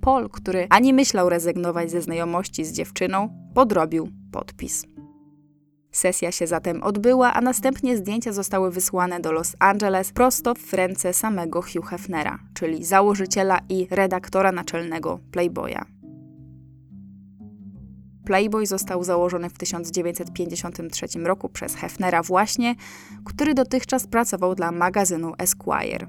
Pol, 0.00 0.28
który 0.30 0.66
ani 0.70 0.92
myślał 0.92 1.28
rezygnować 1.28 1.90
ze 1.90 2.02
znajomości 2.02 2.64
z 2.64 2.72
dziewczyną, 2.72 3.28
podrobił 3.54 4.08
podpis. 4.32 4.86
Sesja 5.92 6.32
się 6.32 6.46
zatem 6.46 6.82
odbyła, 6.82 7.32
a 7.32 7.40
następnie 7.40 7.96
zdjęcia 7.96 8.32
zostały 8.32 8.70
wysłane 8.70 9.20
do 9.20 9.32
Los 9.32 9.56
Angeles 9.58 10.12
prosto 10.12 10.54
w 10.54 10.72
ręce 10.72 11.12
samego 11.12 11.62
Hugh 11.62 11.86
Hefnera, 11.86 12.38
czyli 12.54 12.84
założyciela 12.84 13.60
i 13.68 13.86
redaktora 13.90 14.52
naczelnego 14.52 15.20
Playboya. 15.32 15.93
Playboy 18.24 18.66
został 18.66 19.04
założony 19.04 19.50
w 19.50 19.58
1953 19.58 21.06
roku 21.18 21.48
przez 21.48 21.74
Hefnera 21.74 22.22
właśnie, 22.22 22.74
który 23.24 23.54
dotychczas 23.54 24.06
pracował 24.06 24.54
dla 24.54 24.72
magazynu 24.72 25.32
Esquire. 25.38 26.06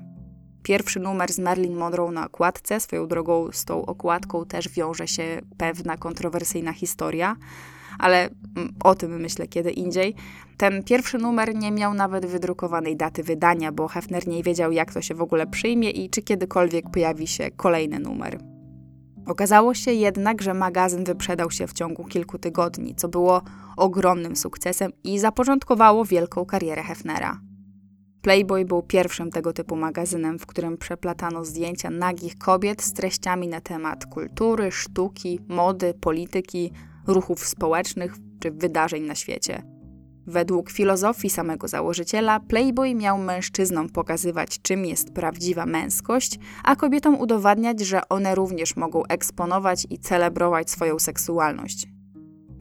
Pierwszy 0.63 0.99
numer 0.99 1.33
z 1.33 1.39
Marilyn 1.39 1.75
Monroe 1.75 2.11
na 2.11 2.25
okładce, 2.25 2.79
swoją 2.79 3.07
drogą 3.07 3.51
z 3.51 3.65
tą 3.65 3.85
okładką 3.85 4.45
też 4.45 4.69
wiąże 4.69 5.07
się 5.07 5.41
pewna 5.57 5.97
kontrowersyjna 5.97 6.73
historia, 6.73 7.35
ale 7.99 8.29
mm, 8.57 8.73
o 8.83 8.95
tym 8.95 9.21
myślę 9.21 9.47
kiedy 9.47 9.71
indziej. 9.71 10.15
Ten 10.57 10.83
pierwszy 10.83 11.17
numer 11.17 11.55
nie 11.55 11.71
miał 11.71 11.93
nawet 11.93 12.25
wydrukowanej 12.25 12.97
daty 12.97 13.23
wydania, 13.23 13.71
bo 13.71 13.87
Hefner 13.87 14.27
nie 14.27 14.43
wiedział, 14.43 14.71
jak 14.71 14.93
to 14.93 15.01
się 15.01 15.15
w 15.15 15.21
ogóle 15.21 15.47
przyjmie 15.47 15.89
i 15.89 16.09
czy 16.09 16.21
kiedykolwiek 16.21 16.89
pojawi 16.89 17.27
się 17.27 17.51
kolejny 17.51 17.99
numer. 17.99 18.54
Okazało 19.25 19.73
się 19.73 19.91
jednak, 19.91 20.41
że 20.41 20.53
magazyn 20.53 21.03
wyprzedał 21.03 21.51
się 21.51 21.67
w 21.67 21.73
ciągu 21.73 22.03
kilku 22.03 22.37
tygodni, 22.37 22.95
co 22.95 23.07
było 23.07 23.41
ogromnym 23.77 24.35
sukcesem 24.35 24.91
i 25.03 25.19
zapoczątkowało 25.19 26.05
wielką 26.05 26.45
karierę 26.45 26.83
Hefnera. 26.83 27.39
Playboy 28.21 28.65
był 28.65 28.83
pierwszym 28.83 29.31
tego 29.31 29.53
typu 29.53 29.75
magazynem, 29.75 30.39
w 30.39 30.45
którym 30.45 30.77
przeplatano 30.77 31.45
zdjęcia 31.45 31.89
nagich 31.89 32.37
kobiet 32.37 32.81
z 32.81 32.93
treściami 32.93 33.47
na 33.47 33.61
temat 33.61 34.05
kultury, 34.05 34.71
sztuki, 34.71 35.39
mody, 35.47 35.93
polityki, 36.01 36.71
ruchów 37.07 37.47
społecznych 37.47 38.15
czy 38.39 38.51
wydarzeń 38.51 39.03
na 39.03 39.15
świecie. 39.15 39.74
Według 40.27 40.71
filozofii 40.71 41.29
samego 41.29 41.67
założyciela, 41.67 42.39
Playboy 42.39 42.95
miał 42.95 43.17
mężczyznom 43.17 43.89
pokazywać, 43.89 44.61
czym 44.61 44.85
jest 44.85 45.13
prawdziwa 45.13 45.65
męskość, 45.65 46.39
a 46.63 46.75
kobietom 46.75 47.19
udowadniać, 47.19 47.79
że 47.79 48.09
one 48.09 48.35
również 48.35 48.75
mogą 48.75 49.03
eksponować 49.05 49.87
i 49.89 49.99
celebrować 49.99 50.71
swoją 50.71 50.99
seksualność. 50.99 51.87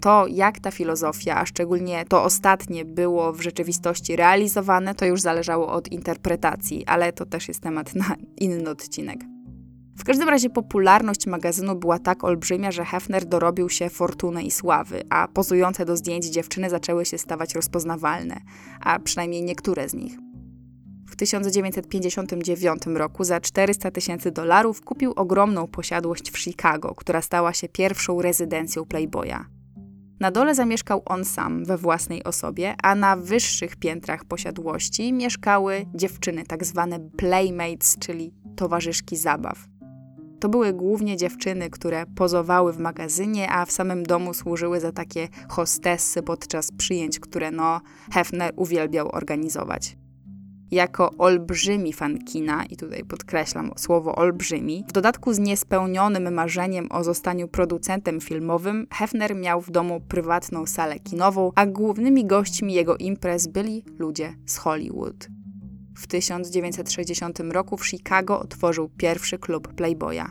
To, 0.01 0.27
jak 0.27 0.61
ta 0.61 0.71
filozofia, 0.71 1.37
a 1.41 1.47
szczególnie 1.47 2.05
to 2.09 2.25
ostatnie, 2.25 2.85
było 2.85 3.33
w 3.33 3.41
rzeczywistości 3.41 4.17
realizowane, 4.17 4.95
to 4.95 5.07
już 5.07 5.21
zależało 5.21 5.73
od 5.73 5.93
interpretacji, 5.93 6.87
ale 6.87 7.13
to 7.13 7.27
też 7.27 7.49
jest 7.49 7.61
temat 7.61 7.95
na 7.95 8.17
inny 8.37 8.71
odcinek. 8.71 9.34
W 9.97 10.05
każdym 10.05 10.29
razie 10.29 10.51
popularność 10.51 11.27
magazynu 11.27 11.77
była 11.77 11.99
tak 11.99 12.25
olbrzymia, 12.25 12.73
że 12.73 12.85
Hefner 12.85 13.25
dorobił 13.25 13.69
się 13.69 13.91
fortuny 13.91 14.43
i 14.43 14.51
sławy, 14.51 15.03
a 15.11 15.29
pozujące 15.29 15.85
do 15.85 15.97
zdjęć 15.97 16.27
dziewczyny 16.27 16.71
zaczęły 16.71 17.05
się 17.05 17.19
stawać 17.19 17.55
rozpoznawalne, 17.55 18.41
a 18.81 18.99
przynajmniej 18.99 19.43
niektóre 19.43 19.89
z 19.89 19.95
nich. 19.95 20.19
W 21.07 21.17
1959 21.17 22.83
roku 22.87 23.25
za 23.25 23.41
400 23.41 23.91
tysięcy 23.91 24.31
dolarów 24.31 24.81
kupił 24.81 25.13
ogromną 25.17 25.67
posiadłość 25.67 26.31
w 26.31 26.39
Chicago, 26.39 26.95
która 26.95 27.23
stała 27.23 27.53
się 27.53 27.69
pierwszą 27.69 28.23
rezydencją 28.23 28.85
Playboya. 28.85 29.45
Na 30.21 30.31
dole 30.31 30.55
zamieszkał 30.55 31.03
on 31.07 31.25
sam 31.25 31.65
we 31.65 31.79
własnej 31.79 32.25
osobie, 32.25 32.75
a 32.83 32.95
na 32.95 33.17
wyższych 33.17 33.77
piętrach 33.77 34.25
posiadłości 34.25 35.13
mieszkały 35.13 35.87
dziewczyny, 35.95 36.45
tak 36.47 36.65
zwane 36.65 37.01
playmates, 37.01 37.97
czyli 37.99 38.35
towarzyszki 38.57 39.17
zabaw. 39.17 39.74
To 40.41 40.49
były 40.49 40.73
głównie 40.73 41.17
dziewczyny, 41.17 41.71
które 41.71 42.07
pozowały 42.07 42.73
w 42.73 42.79
magazynie, 42.79 43.51
a 43.51 43.67
w 43.67 43.73
samym 43.73 44.03
domu 44.03 44.35
służyły 44.35 44.81
za 44.81 44.93
takie 44.93 45.29
hostessy 45.49 46.23
podczas 46.23 46.73
przyjęć, 46.73 47.21
które 47.21 47.51
no 47.51 47.81
Hefner 48.13 48.53
uwielbiał 48.57 49.09
organizować. 49.13 49.97
Jako 50.71 51.11
olbrzymi 51.19 51.93
fan 51.93 52.19
kina, 52.19 52.65
i 52.65 52.77
tutaj 52.77 53.05
podkreślam 53.05 53.71
słowo 53.77 54.17
olbrzymi, 54.17 54.85
w 54.89 54.93
dodatku 54.93 55.33
z 55.33 55.39
niespełnionym 55.39 56.35
marzeniem 56.35 56.89
o 56.91 57.05
zostaniu 57.05 57.49
producentem 57.49 58.21
filmowym, 58.21 58.87
Hefner 58.91 59.37
miał 59.37 59.61
w 59.61 59.71
domu 59.71 60.01
prywatną 60.09 60.67
salę 60.67 60.99
kinową, 60.99 61.53
a 61.55 61.67
głównymi 61.67 62.27
gośćmi 62.27 62.75
jego 62.75 62.97
imprez 62.97 63.47
byli 63.47 63.85
ludzie 63.99 64.35
z 64.47 64.57
Hollywood. 64.57 65.29
W 65.95 66.07
1960 66.07 67.41
roku 67.41 67.77
w 67.77 67.87
Chicago 67.87 68.41
otworzył 68.41 68.89
pierwszy 68.89 69.39
klub 69.39 69.75
Playboya. 69.75 70.25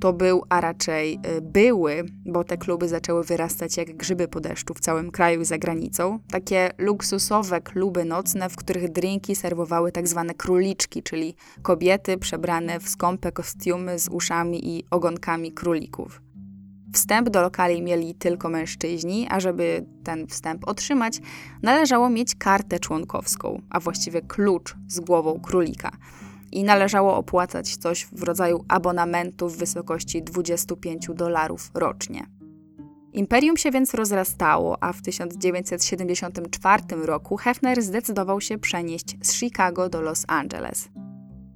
To 0.00 0.12
był, 0.12 0.42
a 0.48 0.60
raczej 0.60 1.20
y, 1.36 1.40
były, 1.40 2.04
bo 2.26 2.44
te 2.44 2.56
kluby 2.56 2.88
zaczęły 2.88 3.24
wyrastać 3.24 3.76
jak 3.76 3.96
grzyby 3.96 4.28
po 4.28 4.40
deszczu 4.40 4.74
w 4.74 4.80
całym 4.80 5.10
kraju 5.10 5.40
i 5.40 5.44
za 5.44 5.58
granicą. 5.58 6.18
Takie 6.30 6.70
luksusowe 6.78 7.60
kluby 7.60 8.04
nocne, 8.04 8.48
w 8.48 8.56
których 8.56 8.92
drinki 8.92 9.36
serwowały 9.36 9.92
tak 9.92 10.08
zwane 10.08 10.34
króliczki, 10.34 11.02
czyli 11.02 11.34
kobiety 11.62 12.18
przebrane 12.18 12.80
w 12.80 12.88
skąpe 12.88 13.32
kostiumy 13.32 13.98
z 13.98 14.08
uszami 14.08 14.68
i 14.76 14.84
ogonkami 14.90 15.52
królików. 15.52 16.27
Wstęp 16.92 17.28
do 17.28 17.42
lokali 17.42 17.82
mieli 17.82 18.14
tylko 18.14 18.48
mężczyźni, 18.48 19.26
a 19.30 19.40
żeby 19.40 19.86
ten 20.04 20.26
wstęp 20.26 20.68
otrzymać, 20.68 21.20
należało 21.62 22.10
mieć 22.10 22.34
kartę 22.34 22.78
członkowską, 22.78 23.62
a 23.70 23.80
właściwie 23.80 24.22
klucz 24.22 24.74
z 24.88 25.00
głową 25.00 25.40
królika. 25.40 25.90
I 26.52 26.64
należało 26.64 27.16
opłacać 27.16 27.76
coś 27.76 28.06
w 28.12 28.22
rodzaju 28.22 28.64
abonamentu 28.68 29.48
w 29.48 29.56
wysokości 29.56 30.22
25 30.22 31.06
dolarów 31.14 31.70
rocznie. 31.74 32.26
Imperium 33.12 33.56
się 33.56 33.70
więc 33.70 33.94
rozrastało, 33.94 34.82
a 34.82 34.92
w 34.92 35.02
1974 35.02 36.82
roku 36.90 37.36
Hefner 37.36 37.82
zdecydował 37.82 38.40
się 38.40 38.58
przenieść 38.58 39.16
z 39.22 39.32
Chicago 39.32 39.88
do 39.88 40.00
Los 40.00 40.24
Angeles. 40.28 40.88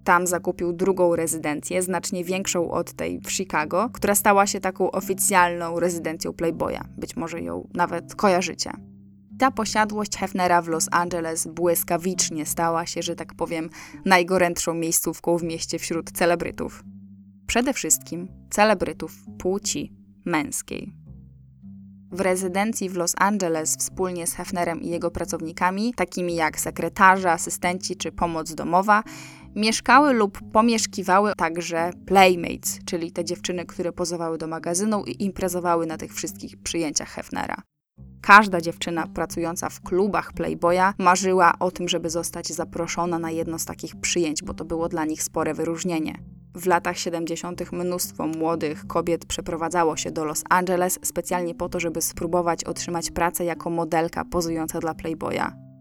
Tam 0.05 0.27
zakupił 0.27 0.73
drugą 0.73 1.17
rezydencję, 1.17 1.83
znacznie 1.83 2.25
większą 2.25 2.71
od 2.71 2.93
tej 2.93 3.21
w 3.21 3.33
Chicago, 3.33 3.91
która 3.93 4.15
stała 4.15 4.47
się 4.47 4.61
taką 4.61 4.91
oficjalną 4.91 5.81
rezydencją 5.81 6.33
Playboya. 6.33 6.81
Być 6.97 7.17
może 7.17 7.41
ją 7.41 7.69
nawet 7.75 8.15
kojarzycie. 8.15 8.71
Ta 9.39 9.51
posiadłość 9.51 10.17
Hefnera 10.17 10.63
w 10.63 10.69
Los 10.69 10.89
Angeles 10.91 11.47
błyskawicznie 11.47 12.47
stała 12.47 12.87
się, 12.87 13.03
że 13.03 13.17
tak 13.17 13.35
powiem, 13.35 13.71
najgorętszą 14.05 14.75
miejscówką 14.75 15.39
w 15.39 15.43
mieście 15.43 15.79
wśród 15.79 16.13
celebrytów. 16.13 16.85
Przede 17.47 17.73
wszystkim 17.73 18.29
celebrytów 18.51 19.15
płci 19.39 19.93
męskiej. 20.25 20.93
W 22.13 22.21
rezydencji 22.21 22.89
w 22.89 22.97
Los 22.97 23.15
Angeles 23.19 23.77
wspólnie 23.77 24.27
z 24.27 24.35
Hefnerem 24.35 24.83
i 24.83 24.89
jego 24.89 25.11
pracownikami, 25.11 25.95
takimi 25.95 26.35
jak 26.35 26.61
sekretarze, 26.61 27.33
asystenci 27.33 27.97
czy 27.97 28.13
pomoc 28.13 28.55
domowa, 28.55 29.03
Mieszkały 29.57 30.13
lub 30.13 30.39
pomieszkiwały 30.53 31.33
także 31.37 31.91
playmates, 32.07 32.79
czyli 32.85 33.13
te 33.13 33.25
dziewczyny, 33.25 33.67
które 33.67 33.93
pozowały 33.93 34.39
do 34.39 34.47
magazynu 34.47 35.05
i 35.05 35.25
imprezowały 35.25 35.87
na 35.87 35.97
tych 35.97 36.15
wszystkich 36.15 36.57
przyjęciach 36.63 37.09
Hefnera. 37.09 37.57
Każda 38.23 38.61
dziewczyna 38.61 39.07
pracująca 39.07 39.69
w 39.69 39.81
klubach 39.81 40.33
Playboya 40.33 40.95
marzyła 40.99 41.53
o 41.59 41.71
tym, 41.71 41.89
żeby 41.89 42.11
zostać 42.11 42.49
zaproszona 42.49 43.19
na 43.19 43.31
jedno 43.31 43.59
z 43.59 43.65
takich 43.65 43.97
przyjęć, 43.97 44.43
bo 44.43 44.55
to 44.55 44.65
było 44.65 44.89
dla 44.89 45.05
nich 45.05 45.23
spore 45.23 45.55
wyróżnienie. 45.55 46.15
W 46.55 46.67
latach 46.67 46.99
70. 46.99 47.73
mnóstwo 47.73 48.27
młodych 48.27 48.87
kobiet 48.87 49.27
przeprowadzało 49.27 49.97
się 49.97 50.11
do 50.11 50.25
Los 50.25 50.45
Angeles 50.51 50.99
specjalnie 51.05 51.55
po 51.55 51.69
to, 51.69 51.81
żeby 51.81 52.03
spróbować 52.03 52.65
otrzymać 52.65 53.11
pracę 53.11 53.45
jako 53.45 53.71
modelka 53.71 54.25
pozująca 54.25 54.81
dla 54.81 54.95
Playboya. 54.95 55.72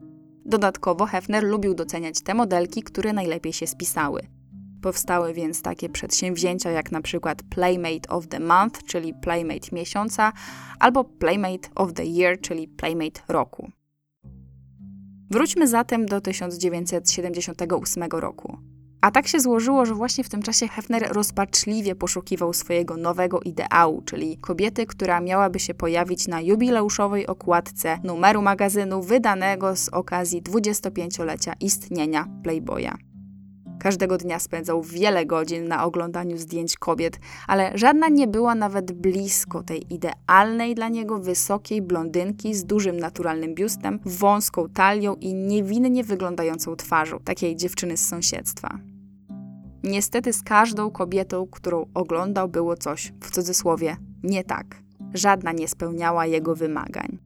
Dodatkowo 0.46 1.06
Hefner 1.06 1.44
lubił 1.44 1.74
doceniać 1.74 2.22
te 2.24 2.34
modelki, 2.34 2.84
które 2.84 3.14
najlepiej 3.14 3.54
się 3.54 3.68
spisały. 3.68 4.22
Powstały 4.82 5.34
więc 5.34 5.62
takie 5.62 5.90
przedsięwzięcia 5.90 6.72
jak 6.72 6.92
na 6.92 7.02
przykład 7.02 7.44
Playmate 7.44 8.10
of 8.10 8.28
the 8.28 8.40
Month, 8.40 8.84
czyli 8.84 9.14
Playmate 9.14 9.68
miesiąca, 9.72 10.34
albo 10.80 11.04
Playmate 11.04 11.70
of 11.76 11.94
the 11.94 12.06
Year, 12.06 12.42
czyli 12.42 12.68
Playmate 12.68 13.22
roku. 13.28 13.72
Wróćmy 15.32 15.68
zatem 15.68 16.06
do 16.06 16.22
1978 16.22 18.04
roku. 18.04 18.71
A 19.02 19.12
tak 19.12 19.28
się 19.28 19.40
złożyło, 19.40 19.86
że 19.86 19.96
właśnie 19.96 20.24
w 20.24 20.30
tym 20.30 20.42
czasie 20.42 20.68
Hefner 20.68 21.08
rozpaczliwie 21.12 21.96
poszukiwał 21.96 22.54
swojego 22.54 22.98
nowego 22.98 23.40
ideału, 23.40 24.02
czyli 24.02 24.38
kobiety, 24.38 24.86
która 24.86 25.22
miałaby 25.22 25.60
się 25.60 25.74
pojawić 25.74 26.28
na 26.28 26.42
jubileuszowej 26.42 27.28
okładce 27.28 28.00
numeru 28.04 28.42
magazynu 28.42 29.02
wydanego 29.02 29.76
z 29.76 29.90
okazji 29.90 30.42
25-lecia 30.42 31.54
istnienia 31.60 32.28
Playboya. 32.44 32.92
Każdego 33.80 34.18
dnia 34.18 34.40
spędzał 34.40 34.84
wiele 34.84 35.26
godzin 35.26 35.68
na 35.68 35.86
oglądaniu 35.86 36.38
zdjęć 36.38 36.78
kobiet, 36.78 37.20
ale 37.48 37.72
żadna 37.76 38.08
nie 38.08 38.28
była 38.28 38.56
nawet 38.56 38.92
blisko 38.92 39.64
tej 39.64 39.94
idealnej 39.94 40.76
dla 40.76 40.90
niego 40.90 41.20
wysokiej 41.20 41.82
blondynki 41.82 42.54
z 42.54 42.66
dużym 42.66 42.98
naturalnym 42.98 43.56
biustem, 43.56 44.00
wąską 44.06 44.70
talią 44.70 45.16
i 45.16 45.34
niewinnie 45.34 46.04
wyglądającą 46.04 46.76
twarzą, 46.76 47.20
takiej 47.20 47.56
dziewczyny 47.56 47.98
z 47.98 48.08
sąsiedztwa. 48.08 48.91
Niestety 49.84 50.34
z 50.34 50.44
każdą 50.44 50.92
kobietą, 50.92 51.48
którą 51.52 51.86
oglądał, 51.94 52.50
było 52.50 52.78
coś, 52.78 53.14
w 53.22 53.32
cudzysłowie, 53.32 53.98
nie 54.24 54.44
tak. 54.44 54.82
Żadna 55.14 55.52
nie 55.52 55.68
spełniała 55.68 56.26
jego 56.26 56.56
wymagań. 56.56 57.18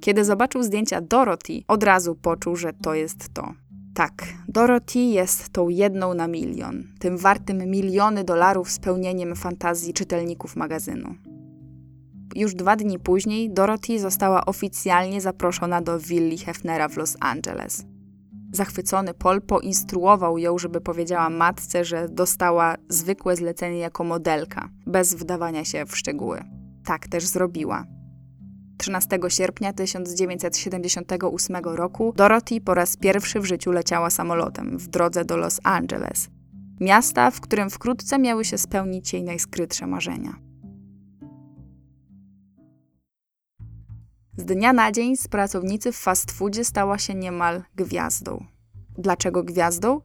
Kiedy 0.00 0.24
zobaczył 0.24 0.62
zdjęcia 0.62 1.00
Dorothy, 1.00 1.62
od 1.68 1.84
razu 1.84 2.14
poczuł, 2.14 2.56
że 2.56 2.72
to 2.72 2.94
jest 2.94 3.34
to. 3.34 3.54
Tak, 3.94 4.12
Dorothy 4.48 4.98
jest 4.98 5.48
tą 5.48 5.68
jedną 5.68 6.14
na 6.14 6.28
milion, 6.28 6.84
tym 6.98 7.18
wartym 7.18 7.70
miliony 7.70 8.24
dolarów 8.24 8.70
spełnieniem 8.70 9.36
fantazji 9.36 9.92
czytelników 9.92 10.56
magazynu. 10.56 11.14
Już 12.36 12.54
dwa 12.54 12.76
dni 12.76 12.98
później 12.98 13.50
Dorothy 13.50 13.98
została 14.00 14.44
oficjalnie 14.44 15.20
zaproszona 15.20 15.80
do 15.80 15.98
willi 15.98 16.38
Hefnera 16.38 16.88
w 16.88 16.96
Los 16.96 17.16
Angeles. 17.20 17.86
Zachwycony 18.54 19.14
Paul 19.14 19.40
poinstruował 19.40 20.38
ją, 20.38 20.58
żeby 20.58 20.80
powiedziała 20.80 21.30
matce, 21.30 21.84
że 21.84 22.08
dostała 22.08 22.74
zwykłe 22.88 23.36
zlecenie 23.36 23.78
jako 23.78 24.04
modelka, 24.04 24.68
bez 24.86 25.14
wdawania 25.14 25.64
się 25.64 25.86
w 25.86 25.96
szczegóły. 25.96 26.44
Tak 26.84 27.08
też 27.08 27.26
zrobiła. 27.26 27.84
13 28.78 29.18
sierpnia 29.28 29.72
1978 29.72 31.56
roku 31.64 32.12
Dorothy 32.16 32.60
po 32.60 32.74
raz 32.74 32.96
pierwszy 32.96 33.40
w 33.40 33.44
życiu 33.44 33.72
leciała 33.72 34.10
samolotem 34.10 34.78
w 34.78 34.88
drodze 34.88 35.24
do 35.24 35.36
Los 35.36 35.60
Angeles, 35.64 36.28
miasta, 36.80 37.30
w 37.30 37.40
którym 37.40 37.70
wkrótce 37.70 38.18
miały 38.18 38.44
się 38.44 38.58
spełnić 38.58 39.12
jej 39.12 39.22
najskrytsze 39.22 39.86
marzenia. 39.86 40.36
Z 44.36 44.44
dnia 44.44 44.72
na 44.72 44.92
dzień 44.92 45.16
z 45.16 45.28
pracownicy 45.28 45.92
w 45.92 45.96
fast 45.96 46.32
foodzie 46.32 46.64
stała 46.64 46.98
się 46.98 47.14
niemal 47.14 47.62
gwiazdą. 47.76 48.44
Dlaczego 48.98 49.42
gwiazdą? 49.42 50.00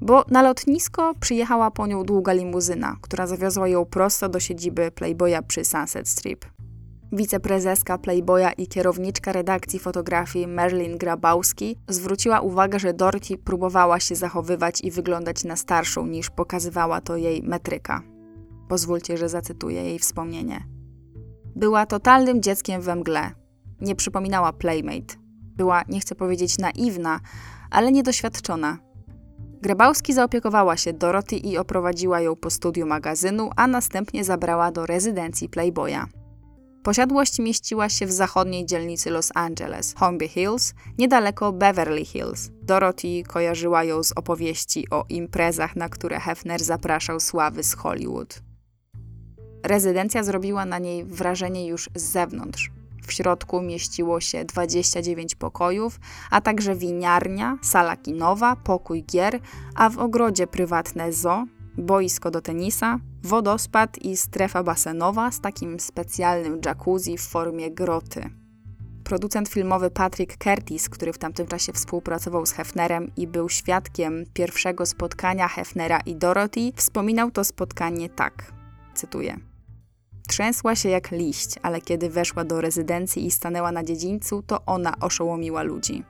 Bo 0.00 0.24
na 0.30 0.42
lotnisko 0.42 1.14
przyjechała 1.20 1.70
po 1.70 1.86
nią 1.86 2.02
długa 2.02 2.32
limuzyna, 2.32 2.96
która 3.00 3.26
zawiozła 3.26 3.68
ją 3.68 3.84
prosto 3.84 4.28
do 4.28 4.40
siedziby 4.40 4.90
Playboya 4.90 5.42
przy 5.48 5.64
Sunset 5.64 6.08
Strip. 6.08 6.44
Wiceprezeska 7.12 7.98
Playboya 7.98 8.52
i 8.58 8.66
kierowniczka 8.66 9.32
redakcji 9.32 9.78
fotografii 9.78 10.46
Merlin 10.46 10.98
Grabowski 10.98 11.76
zwróciła 11.88 12.40
uwagę, 12.40 12.78
że 12.78 12.94
Dorothy 12.94 13.38
próbowała 13.38 14.00
się 14.00 14.14
zachowywać 14.14 14.80
i 14.84 14.90
wyglądać 14.90 15.44
na 15.44 15.56
starszą 15.56 16.06
niż 16.06 16.30
pokazywała 16.30 17.00
to 17.00 17.16
jej 17.16 17.42
metryka. 17.42 18.02
Pozwólcie, 18.68 19.16
że 19.16 19.28
zacytuję 19.28 19.84
jej 19.84 19.98
wspomnienie. 19.98 20.64
Była 21.56 21.86
totalnym 21.86 22.42
dzieckiem 22.42 22.82
we 22.82 22.96
mgle, 22.96 23.30
nie 23.80 23.94
przypominała 23.94 24.52
Playmate. 24.52 25.14
Była, 25.56 25.82
nie 25.88 26.00
chcę 26.00 26.14
powiedzieć 26.14 26.58
naiwna, 26.58 27.20
ale 27.70 27.92
niedoświadczona. 27.92 28.78
Grabowski 29.62 30.12
zaopiekowała 30.12 30.76
się 30.76 30.92
Dorothy 30.92 31.36
i 31.36 31.58
oprowadziła 31.58 32.20
ją 32.20 32.36
po 32.36 32.50
studiu 32.50 32.86
magazynu, 32.86 33.50
a 33.56 33.66
następnie 33.66 34.24
zabrała 34.24 34.72
do 34.72 34.86
rezydencji 34.86 35.48
Playboya. 35.48 36.06
Posiadłość 36.82 37.38
mieściła 37.38 37.88
się 37.88 38.06
w 38.06 38.12
zachodniej 38.12 38.66
dzielnicy 38.66 39.10
Los 39.10 39.30
Angeles, 39.34 39.94
Holmby 39.96 40.28
Hills, 40.28 40.74
niedaleko 40.98 41.52
Beverly 41.52 42.04
Hills. 42.04 42.50
Dorothy 42.62 43.22
kojarzyła 43.28 43.84
ją 43.84 44.02
z 44.02 44.12
opowieści 44.12 44.90
o 44.90 45.04
imprezach, 45.08 45.76
na 45.76 45.88
które 45.88 46.20
Hefner 46.20 46.64
zapraszał 46.64 47.20
sławy 47.20 47.62
z 47.62 47.74
Hollywood. 47.74 48.42
Rezydencja 49.62 50.24
zrobiła 50.24 50.64
na 50.64 50.78
niej 50.78 51.04
wrażenie 51.04 51.66
już 51.66 51.90
z 51.94 52.02
zewnątrz. 52.02 52.70
W 53.06 53.12
środku 53.12 53.62
mieściło 53.62 54.20
się 54.20 54.44
29 54.44 55.34
pokojów, 55.34 56.00
a 56.30 56.40
także 56.40 56.74
winiarnia, 56.74 57.58
sala 57.62 57.96
kinowa, 57.96 58.56
pokój 58.56 59.04
gier, 59.04 59.40
a 59.74 59.90
w 59.90 59.98
ogrodzie 59.98 60.46
prywatne 60.46 61.12
zoo, 61.12 61.46
boisko 61.78 62.30
do 62.30 62.40
tenisa, 62.40 62.98
wodospad 63.22 63.98
i 63.98 64.16
strefa 64.16 64.62
basenowa 64.62 65.30
z 65.30 65.40
takim 65.40 65.80
specjalnym 65.80 66.60
jacuzzi 66.64 67.18
w 67.18 67.22
formie 67.22 67.70
groty. 67.70 68.30
Producent 69.04 69.48
filmowy 69.48 69.90
Patrick 69.90 70.36
Curtis, 70.44 70.88
który 70.88 71.12
w 71.12 71.18
tamtym 71.18 71.46
czasie 71.46 71.72
współpracował 71.72 72.46
z 72.46 72.52
Hefnerem 72.52 73.10
i 73.16 73.26
był 73.26 73.48
świadkiem 73.48 74.24
pierwszego 74.34 74.86
spotkania 74.86 75.48
Hefnera 75.48 76.00
i 76.00 76.16
Dorothy, 76.16 76.72
wspominał 76.76 77.30
to 77.30 77.44
spotkanie 77.44 78.08
tak. 78.08 78.52
Cytuję. 78.94 79.55
Trzęsła 80.28 80.74
się 80.74 80.88
jak 80.88 81.10
liść, 81.10 81.54
ale 81.62 81.80
kiedy 81.80 82.10
weszła 82.10 82.44
do 82.44 82.60
rezydencji 82.60 83.26
i 83.26 83.30
stanęła 83.30 83.72
na 83.72 83.84
dziedzińcu, 83.84 84.42
to 84.42 84.64
ona 84.66 84.94
oszołomiła 85.00 85.62
ludzi. 85.62 86.04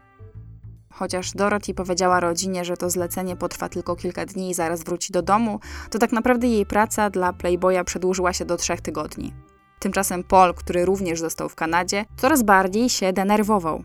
Chociaż 0.93 1.33
Dorothy 1.33 1.75
powiedziała 1.75 2.21
rodzinie, 2.21 2.65
że 2.65 2.77
to 2.77 2.91
zlecenie 2.91 3.37
potrwa 3.37 3.69
tylko 3.69 3.97
kilka 3.97 4.27
dni 4.27 4.51
i 4.51 4.55
zaraz 4.55 4.85
wróci 4.85 5.13
do 5.13 5.23
domu, 5.23 5.61
to 5.91 5.99
tak 5.99 6.13
naprawdę 6.13 6.47
jej 6.47 6.67
praca 6.67 7.11
dla 7.11 7.33
Playboya 7.33 7.85
przedłużyła 7.85 8.33
się 8.33 8.45
do 8.45 8.57
trzech 8.57 8.81
tygodni. 8.81 9.33
Tymczasem 9.79 10.25
Paul, 10.25 10.55
który 10.55 10.85
również 10.85 11.21
został 11.21 11.49
w 11.49 11.55
Kanadzie, 11.55 12.05
coraz 12.17 12.43
bardziej 12.43 12.89
się 12.89 13.13
denerwował. 13.13 13.85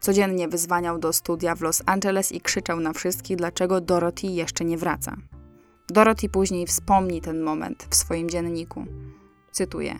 Codziennie 0.00 0.48
wyzwaniał 0.48 0.98
do 0.98 1.12
studia 1.12 1.54
w 1.54 1.60
Los 1.60 1.82
Angeles 1.86 2.32
i 2.32 2.40
krzyczał 2.40 2.80
na 2.80 2.92
wszystkich, 2.92 3.36
dlaczego 3.36 3.80
Dorothy 3.80 4.26
jeszcze 4.26 4.64
nie 4.64 4.78
wraca. 4.78 5.16
Dorothy 5.88 6.28
później 6.28 6.66
wspomni 6.66 7.20
ten 7.20 7.40
moment 7.40 7.86
w 7.90 7.94
swoim 7.94 8.30
dzienniku. 8.30 8.84
Cytuję: 9.54 9.98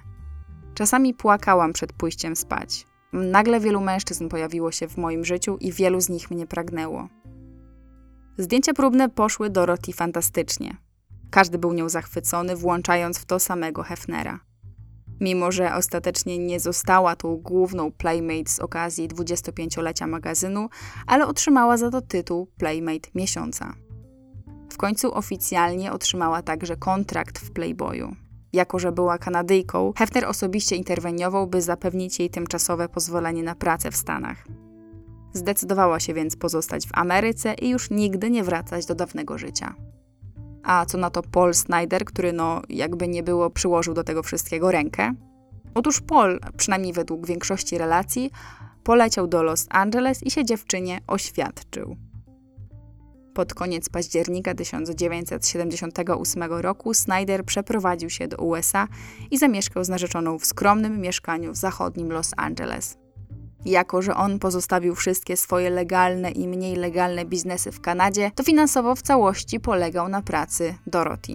Czasami 0.74 1.14
płakałam 1.14 1.72
przed 1.72 1.92
pójściem 1.92 2.36
spać. 2.36 2.86
Nagle 3.12 3.60
wielu 3.60 3.80
mężczyzn 3.80 4.28
pojawiło 4.28 4.72
się 4.72 4.88
w 4.88 4.96
moim 4.96 5.24
życiu 5.24 5.56
i 5.60 5.72
wielu 5.72 6.00
z 6.00 6.08
nich 6.08 6.30
mnie 6.30 6.46
pragnęło. 6.46 7.08
Zdjęcia 8.38 8.74
próbne 8.74 9.08
poszły 9.08 9.50
Dorothy 9.50 9.92
fantastycznie. 9.92 10.76
Każdy 11.30 11.58
był 11.58 11.72
nią 11.72 11.88
zachwycony, 11.88 12.56
włączając 12.56 13.18
w 13.18 13.24
to 13.24 13.38
samego 13.38 13.82
Hefnera. 13.82 14.40
Mimo, 15.20 15.52
że 15.52 15.74
ostatecznie 15.74 16.38
nie 16.38 16.60
została 16.60 17.16
tą 17.16 17.36
główną 17.36 17.92
Playmate 17.92 18.50
z 18.50 18.60
okazji 18.60 19.08
25-lecia 19.08 20.06
magazynu, 20.06 20.68
ale 21.06 21.26
otrzymała 21.26 21.76
za 21.76 21.90
to 21.90 22.00
tytuł 22.00 22.46
Playmate 22.58 23.10
Miesiąca. 23.14 23.74
W 24.72 24.76
końcu 24.76 25.14
oficjalnie 25.14 25.92
otrzymała 25.92 26.42
także 26.42 26.76
kontrakt 26.76 27.38
w 27.38 27.50
Playboyu. 27.50 28.23
Jako, 28.54 28.78
że 28.78 28.92
była 28.92 29.18
Kanadyjką, 29.18 29.92
Hefner 29.96 30.24
osobiście 30.24 30.76
interweniował, 30.76 31.46
by 31.46 31.62
zapewnić 31.62 32.18
jej 32.18 32.30
tymczasowe 32.30 32.88
pozwolenie 32.88 33.42
na 33.42 33.54
pracę 33.54 33.90
w 33.90 33.96
Stanach. 33.96 34.44
Zdecydowała 35.32 36.00
się 36.00 36.14
więc 36.14 36.36
pozostać 36.36 36.86
w 36.86 36.90
Ameryce 36.98 37.54
i 37.54 37.68
już 37.68 37.90
nigdy 37.90 38.30
nie 38.30 38.44
wracać 38.44 38.86
do 38.86 38.94
dawnego 38.94 39.38
życia. 39.38 39.74
A 40.62 40.86
co 40.86 40.98
na 40.98 41.10
to 41.10 41.22
Paul 41.22 41.54
Snyder, 41.54 42.04
który 42.04 42.32
no 42.32 42.62
jakby 42.68 43.08
nie 43.08 43.22
było 43.22 43.50
przyłożył 43.50 43.94
do 43.94 44.04
tego 44.04 44.22
wszystkiego 44.22 44.70
rękę? 44.70 45.14
Otóż 45.74 46.00
Paul, 46.00 46.40
przynajmniej 46.56 46.92
według 46.92 47.26
większości 47.26 47.78
relacji, 47.78 48.30
poleciał 48.84 49.26
do 49.26 49.42
Los 49.42 49.66
Angeles 49.70 50.22
i 50.22 50.30
się 50.30 50.44
dziewczynie 50.44 51.00
oświadczył. 51.06 51.96
Pod 53.34 53.54
koniec 53.54 53.88
października 53.88 54.54
1978 54.54 56.42
roku 56.42 56.94
Snyder 56.94 57.44
przeprowadził 57.44 58.10
się 58.10 58.28
do 58.28 58.36
USA 58.36 58.88
i 59.30 59.38
zamieszkał 59.38 59.84
z 59.84 59.88
narzeczoną 59.88 60.38
w 60.38 60.46
skromnym 60.46 61.00
mieszkaniu 61.00 61.52
w 61.52 61.56
zachodnim 61.56 62.12
Los 62.12 62.30
Angeles. 62.36 62.98
Jako, 63.64 64.02
że 64.02 64.14
on 64.16 64.38
pozostawił 64.38 64.94
wszystkie 64.94 65.36
swoje 65.36 65.70
legalne 65.70 66.30
i 66.30 66.48
mniej 66.48 66.76
legalne 66.76 67.24
biznesy 67.24 67.72
w 67.72 67.80
Kanadzie, 67.80 68.30
to 68.34 68.42
finansowo 68.42 68.94
w 68.94 69.02
całości 69.02 69.60
polegał 69.60 70.08
na 70.08 70.22
pracy 70.22 70.74
Dorothy. 70.86 71.32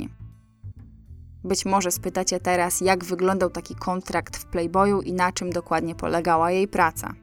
Być 1.43 1.65
może 1.65 1.91
spytacie 1.91 2.39
teraz, 2.39 2.81
jak 2.81 3.05
wyglądał 3.05 3.49
taki 3.49 3.75
kontrakt 3.75 4.38
w 4.38 4.45
Playboyu 4.45 5.01
i 5.01 5.13
na 5.13 5.31
czym 5.31 5.49
dokładnie 5.49 5.95
polegała 5.95 6.51
jej 6.51 6.67
praca. 6.67 7.13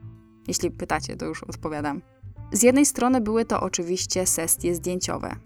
Jeśli 0.48 0.70
pytacie, 0.70 1.16
to 1.16 1.26
już 1.26 1.42
odpowiadam. 1.42 2.15
Z 2.52 2.62
jednej 2.62 2.86
strony 2.86 3.20
były 3.20 3.44
to 3.44 3.60
oczywiście 3.60 4.26
sesje 4.26 4.74
zdjęciowe. 4.74 5.36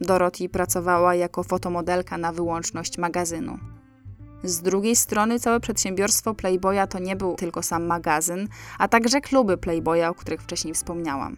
Dorothy 0.00 0.48
pracowała 0.48 1.14
jako 1.14 1.42
fotomodelka 1.42 2.18
na 2.18 2.32
wyłączność 2.32 2.98
magazynu. 2.98 3.58
Z 4.44 4.60
drugiej 4.60 4.96
strony 4.96 5.40
całe 5.40 5.60
przedsiębiorstwo 5.60 6.34
Playboya 6.34 6.86
to 6.88 6.98
nie 6.98 7.16
był 7.16 7.34
tylko 7.34 7.62
sam 7.62 7.86
magazyn, 7.86 8.48
a 8.78 8.88
także 8.88 9.20
kluby 9.20 9.56
Playboya, 9.56 10.04
o 10.04 10.14
których 10.14 10.42
wcześniej 10.42 10.74
wspomniałam. 10.74 11.36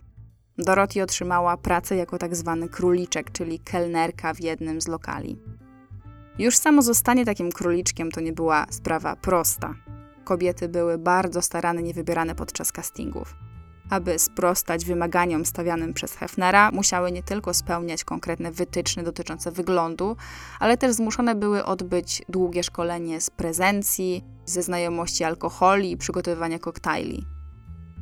Dorothy 0.59 1.03
otrzymała 1.03 1.57
pracę 1.57 1.97
jako 1.97 2.19
tak 2.19 2.37
zwany 2.37 2.69
króliczek, 2.69 3.33
czyli 3.33 3.61
kelnerka 3.61 4.35
w 4.35 4.41
jednym 4.41 4.81
z 4.81 4.89
lokali. 4.89 5.39
Już 6.39 6.57
samo 6.57 6.83
zostanie 6.83 7.25
takim 7.25 7.53
króliczkiem 7.53 8.11
to 8.11 8.21
nie 8.21 8.33
była 8.33 8.67
sprawa 8.71 9.17
prosta. 9.17 9.75
Kobiety 10.25 10.69
były 10.69 10.99
bardzo 10.99 11.43
starannie 11.43 11.95
wybierane 11.95 12.35
podczas 12.35 12.73
castingów. 12.73 13.46
Aby 13.90 14.18
sprostać 14.18 14.85
wymaganiom 14.85 15.46
stawianym 15.46 15.94
przez 15.94 16.12
Hefnera, 16.12 16.70
musiały 16.70 17.12
nie 17.12 17.22
tylko 17.22 17.55
spełniać 17.55 18.05
konkretne 18.05 18.53
wytyczne 18.53 19.03
dotyczące 19.03 19.53
wyglądu, 19.53 20.16
ale 20.61 20.77
też 20.77 20.92
zmuszone 20.92 21.35
były 21.35 21.64
odbyć 21.64 22.22
długie 22.29 22.62
szkolenie 22.62 23.20
z 23.20 23.31
prezencji, 23.31 24.25
ze 24.44 24.62
znajomości 24.62 25.25
alkoholi 25.25 25.90
i 25.90 25.96
przygotowywania 25.96 26.59
koktajli. 26.59 27.27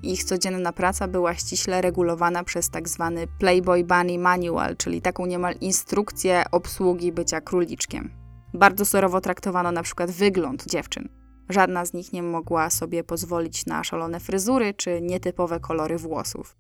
Ich 0.03 0.25
codzienna 0.25 0.73
praca 0.73 1.09
była 1.09 1.35
ściśle 1.35 1.81
regulowana 1.81 2.45
przez 2.45 2.71
tak 2.71 2.89
zwany 2.89 3.27
Playboy 3.39 3.85
Bunny 3.85 4.19
Manual, 4.19 4.77
czyli 4.77 5.03
taką 5.03 5.27
niemal 5.27 5.55
instrukcję 5.61 6.45
obsługi 6.53 7.13
bycia 7.13 7.41
króliczkiem. 7.41 8.11
Bardzo 8.55 8.85
surowo 8.85 9.21
traktowano 9.21 9.73
na 9.73 9.83
przykład 9.83 10.11
wygląd 10.11 10.67
dziewczyn. 10.67 11.24
Żadna 11.49 11.85
z 11.85 11.93
nich 11.93 12.13
nie 12.13 12.23
mogła 12.23 12.71
sobie 12.71 13.05
pozwolić 13.05 13.67
na 13.67 13.85
szalone 13.85 14.21
fryzury 14.21 14.75
czy 14.75 15.01
nietypowe 15.03 15.61
kolory 15.61 15.99
włosów. 15.99 16.57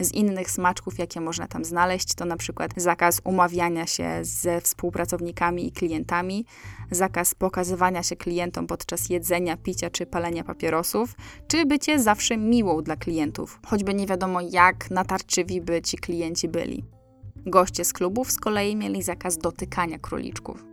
Z 0.00 0.12
innych 0.12 0.50
smaczków, 0.50 0.98
jakie 0.98 1.20
można 1.20 1.48
tam 1.48 1.64
znaleźć, 1.64 2.14
to 2.14 2.24
na 2.24 2.36
przykład 2.36 2.70
zakaz 2.76 3.20
umawiania 3.24 3.86
się 3.86 4.18
ze 4.22 4.60
współpracownikami 4.60 5.66
i 5.66 5.72
klientami, 5.72 6.46
zakaz 6.90 7.34
pokazywania 7.34 8.02
się 8.02 8.16
klientom 8.16 8.66
podczas 8.66 9.08
jedzenia, 9.10 9.56
picia 9.56 9.90
czy 9.90 10.06
palenia 10.06 10.44
papierosów, 10.44 11.14
czy 11.48 11.66
bycie 11.66 11.98
zawsze 11.98 12.36
miłą 12.36 12.82
dla 12.82 12.96
klientów, 12.96 13.60
choćby 13.66 13.94
nie 13.94 14.06
wiadomo 14.06 14.40
jak 14.40 14.90
natarczywi 14.90 15.60
by 15.60 15.82
ci 15.82 15.98
klienci 15.98 16.48
byli. 16.48 16.84
Goście 17.46 17.84
z 17.84 17.92
klubów 17.92 18.30
z 18.30 18.36
kolei 18.36 18.76
mieli 18.76 19.02
zakaz 19.02 19.38
dotykania 19.38 19.98
króliczków. 19.98 20.71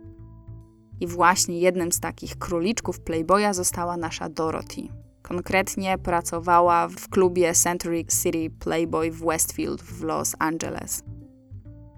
I 1.00 1.06
właśnie 1.06 1.60
jednym 1.60 1.92
z 1.92 2.00
takich 2.00 2.38
króliczków 2.38 3.00
Playboya 3.00 3.52
została 3.52 3.96
nasza 3.96 4.28
Dorothy. 4.28 4.88
Konkretnie 5.22 5.98
pracowała 5.98 6.88
w 6.88 7.08
klubie 7.08 7.54
Century 7.54 8.04
City 8.04 8.50
Playboy 8.58 9.10
w 9.10 9.24
Westfield 9.24 9.82
w 9.82 10.02
Los 10.02 10.36
Angeles. 10.38 11.02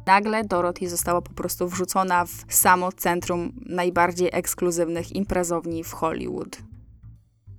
Nagle 0.07 0.45
Dorothy 0.45 0.89
została 0.89 1.23
po 1.23 1.33
prostu 1.33 1.69
wrzucona 1.69 2.25
w 2.25 2.45
samo 2.49 2.93
centrum 2.93 3.53
najbardziej 3.67 4.29
ekskluzywnych 4.33 5.13
imprezowni 5.13 5.85
w 5.85 5.93
Hollywood. 5.93 6.59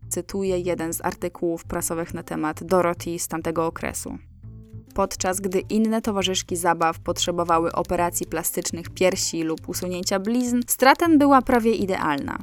Cytuję 0.09 0.59
jeden 0.59 0.93
z 0.93 1.05
artykułów 1.05 1.65
prasowych 1.65 2.13
na 2.13 2.23
temat 2.23 2.63
Dorothy 2.63 3.19
z 3.19 3.27
tamtego 3.27 3.65
okresu 3.65 4.17
podczas 4.93 5.39
gdy 5.39 5.59
inne 5.59 6.01
towarzyszki 6.01 6.55
zabaw 6.55 6.99
potrzebowały 6.99 7.71
operacji 7.71 8.25
plastycznych 8.25 8.89
piersi 8.89 9.43
lub 9.43 9.69
usunięcia 9.69 10.19
blizn, 10.19 10.61
Straten 10.67 11.17
była 11.17 11.41
prawie 11.41 11.73
idealna. 11.73 12.39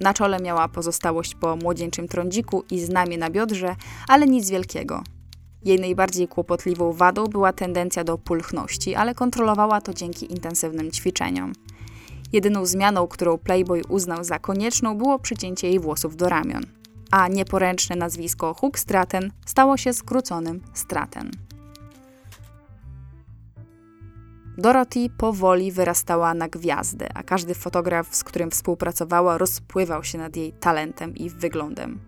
Na 0.00 0.14
czole 0.14 0.38
miała 0.40 0.68
pozostałość 0.68 1.34
po 1.34 1.56
młodzieńczym 1.56 2.08
trądziku 2.08 2.64
i 2.70 2.80
znamie 2.80 3.18
na 3.18 3.30
biodrze, 3.30 3.76
ale 4.08 4.26
nic 4.26 4.50
wielkiego. 4.50 5.02
Jej 5.64 5.80
najbardziej 5.80 6.28
kłopotliwą 6.28 6.92
wadą 6.92 7.26
była 7.26 7.52
tendencja 7.52 8.04
do 8.04 8.18
pulchności, 8.18 8.94
ale 8.94 9.14
kontrolowała 9.14 9.80
to 9.80 9.94
dzięki 9.94 10.32
intensywnym 10.32 10.90
ćwiczeniom. 10.90 11.52
Jedyną 12.32 12.66
zmianą, 12.66 13.08
którą 13.08 13.38
Playboy 13.38 13.82
uznał 13.88 14.24
za 14.24 14.38
konieczną, 14.38 14.94
było 14.98 15.18
przycięcie 15.18 15.68
jej 15.68 15.78
włosów 15.78 16.16
do 16.16 16.28
ramion, 16.28 16.62
a 17.10 17.28
nieporęczne 17.28 17.96
nazwisko 17.96 18.54
Hook 18.54 18.78
Straten 18.78 19.32
stało 19.46 19.76
się 19.76 19.92
skróconym 19.92 20.60
Straten. 20.74 21.49
Dorothy 24.60 25.10
powoli 25.16 25.72
wyrastała 25.72 26.34
na 26.34 26.48
gwiazdę, 26.48 27.08
a 27.14 27.22
każdy 27.22 27.54
fotograf, 27.54 28.14
z 28.16 28.24
którym 28.24 28.50
współpracowała, 28.50 29.38
rozpływał 29.38 30.04
się 30.04 30.18
nad 30.18 30.36
jej 30.36 30.52
talentem 30.52 31.16
i 31.16 31.30
wyglądem. 31.30 32.00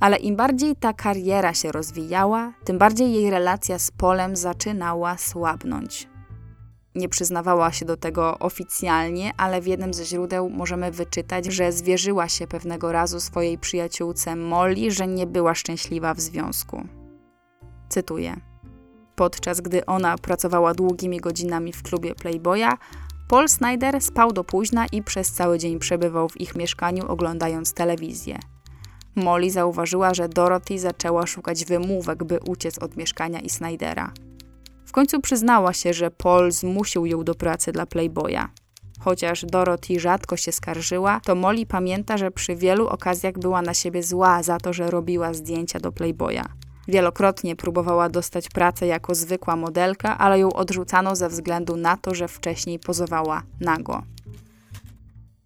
Ale 0.00 0.16
im 0.16 0.36
bardziej 0.36 0.76
ta 0.76 0.92
kariera 0.92 1.54
się 1.54 1.72
rozwijała, 1.72 2.52
tym 2.64 2.78
bardziej 2.78 3.12
jej 3.12 3.30
relacja 3.30 3.78
z 3.78 3.90
Polem 3.90 4.36
zaczynała 4.36 5.18
słabnąć. 5.18 6.08
Nie 6.94 7.08
przyznawała 7.08 7.72
się 7.72 7.84
do 7.84 7.96
tego 7.96 8.38
oficjalnie, 8.38 9.32
ale 9.36 9.60
w 9.60 9.66
jednym 9.66 9.94
ze 9.94 10.04
źródeł 10.04 10.50
możemy 10.50 10.90
wyczytać, 10.90 11.46
że 11.46 11.72
zwierzyła 11.72 12.28
się 12.28 12.46
pewnego 12.46 12.92
razu 12.92 13.20
swojej 13.20 13.58
przyjaciółce 13.58 14.36
Molly, 14.36 14.90
że 14.90 15.06
nie 15.06 15.26
była 15.26 15.54
szczęśliwa 15.54 16.14
w 16.14 16.20
związku. 16.20 16.82
Cytuję 17.88 18.53
podczas 19.16 19.60
gdy 19.60 19.86
ona 19.86 20.18
pracowała 20.18 20.74
długimi 20.74 21.20
godzinami 21.20 21.72
w 21.72 21.82
klubie 21.82 22.14
Playboya, 22.14 22.78
Paul 23.28 23.48
Snyder 23.48 24.00
spał 24.00 24.32
do 24.32 24.44
późna 24.44 24.86
i 24.92 25.02
przez 25.02 25.32
cały 25.32 25.58
dzień 25.58 25.78
przebywał 25.78 26.28
w 26.28 26.40
ich 26.40 26.54
mieszkaniu 26.54 27.06
oglądając 27.08 27.72
telewizję. 27.72 28.38
Molly 29.16 29.50
zauważyła, 29.50 30.14
że 30.14 30.28
Dorothy 30.28 30.78
zaczęła 30.78 31.26
szukać 31.26 31.64
wymówek, 31.64 32.24
by 32.24 32.38
uciec 32.48 32.78
od 32.78 32.96
mieszkania 32.96 33.40
i 33.40 33.50
Snydera. 33.50 34.12
W 34.86 34.92
końcu 34.92 35.20
przyznała 35.20 35.72
się, 35.72 35.92
że 35.92 36.10
Paul 36.10 36.52
zmusił 36.52 37.06
ją 37.06 37.24
do 37.24 37.34
pracy 37.34 37.72
dla 37.72 37.86
Playboya. 37.86 38.48
Chociaż 39.00 39.44
Dorothy 39.44 40.00
rzadko 40.00 40.36
się 40.36 40.52
skarżyła, 40.52 41.20
to 41.20 41.34
Molly 41.34 41.66
pamięta, 41.66 42.18
że 42.18 42.30
przy 42.30 42.56
wielu 42.56 42.88
okazjach 42.88 43.38
była 43.38 43.62
na 43.62 43.74
siebie 43.74 44.02
zła 44.02 44.42
za 44.42 44.58
to, 44.58 44.72
że 44.72 44.90
robiła 44.90 45.34
zdjęcia 45.34 45.80
do 45.80 45.92
Playboya. 45.92 46.44
Wielokrotnie 46.88 47.56
próbowała 47.56 48.08
dostać 48.08 48.48
pracę 48.48 48.86
jako 48.86 49.14
zwykła 49.14 49.56
modelka, 49.56 50.18
ale 50.18 50.38
ją 50.38 50.52
odrzucano 50.52 51.16
ze 51.16 51.28
względu 51.28 51.76
na 51.76 51.96
to, 51.96 52.14
że 52.14 52.28
wcześniej 52.28 52.78
pozowała 52.78 53.42
nago. 53.60 54.02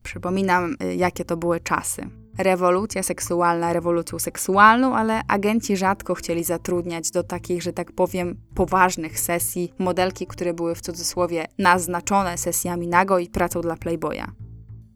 Przypominam, 0.02 0.76
y, 0.82 0.94
jakie 0.94 1.24
to 1.24 1.36
były 1.36 1.60
czasy. 1.60 2.08
Rewolucja 2.38 3.02
seksualna 3.02 3.72
rewolucją 3.72 4.18
seksualną, 4.18 4.96
ale 4.96 5.20
agenci 5.28 5.76
rzadko 5.76 6.14
chcieli 6.14 6.44
zatrudniać 6.44 7.10
do 7.10 7.22
takich, 7.22 7.62
że 7.62 7.72
tak 7.72 7.92
powiem, 7.92 8.36
poważnych 8.54 9.20
sesji 9.20 9.72
modelki, 9.78 10.26
które 10.26 10.54
były 10.54 10.74
w 10.74 10.80
cudzysłowie 10.80 11.46
naznaczone 11.58 12.38
sesjami 12.38 12.88
nago 12.88 13.18
i 13.18 13.28
pracą 13.28 13.60
dla 13.60 13.76
Playboya. 13.76 14.24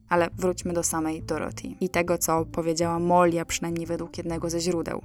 Ale 0.09 0.29
wróćmy 0.39 0.73
do 0.73 0.83
samej 0.83 1.23
Dorothy 1.23 1.69
i 1.81 1.89
tego, 1.89 2.19
co 2.19 2.45
powiedziała 2.45 2.99
Molly, 2.99 3.41
a 3.41 3.45
przynajmniej 3.45 3.87
według 3.87 4.19
jednego 4.19 4.51
ze 4.51 4.61
źródeł. 4.61 5.03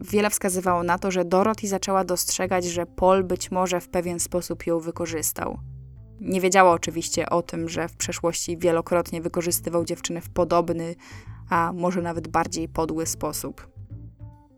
Wiele 0.00 0.30
wskazywało 0.30 0.82
na 0.82 0.98
to, 0.98 1.10
że 1.10 1.24
Dorothy 1.24 1.68
zaczęła 1.68 2.04
dostrzegać, 2.04 2.64
że 2.64 2.86
Paul 2.86 3.24
być 3.24 3.50
może 3.50 3.80
w 3.80 3.88
pewien 3.88 4.20
sposób 4.20 4.66
ją 4.66 4.80
wykorzystał. 4.80 5.58
Nie 6.20 6.40
wiedziała 6.40 6.70
oczywiście 6.70 7.30
o 7.30 7.42
tym, 7.42 7.68
że 7.68 7.88
w 7.88 7.96
przeszłości 7.96 8.58
wielokrotnie 8.58 9.20
wykorzystywał 9.20 9.84
dziewczyny 9.84 10.20
w 10.20 10.30
podobny, 10.30 10.94
a 11.50 11.72
może 11.72 12.02
nawet 12.02 12.28
bardziej 12.28 12.68
podły 12.68 13.06
sposób. 13.06 13.70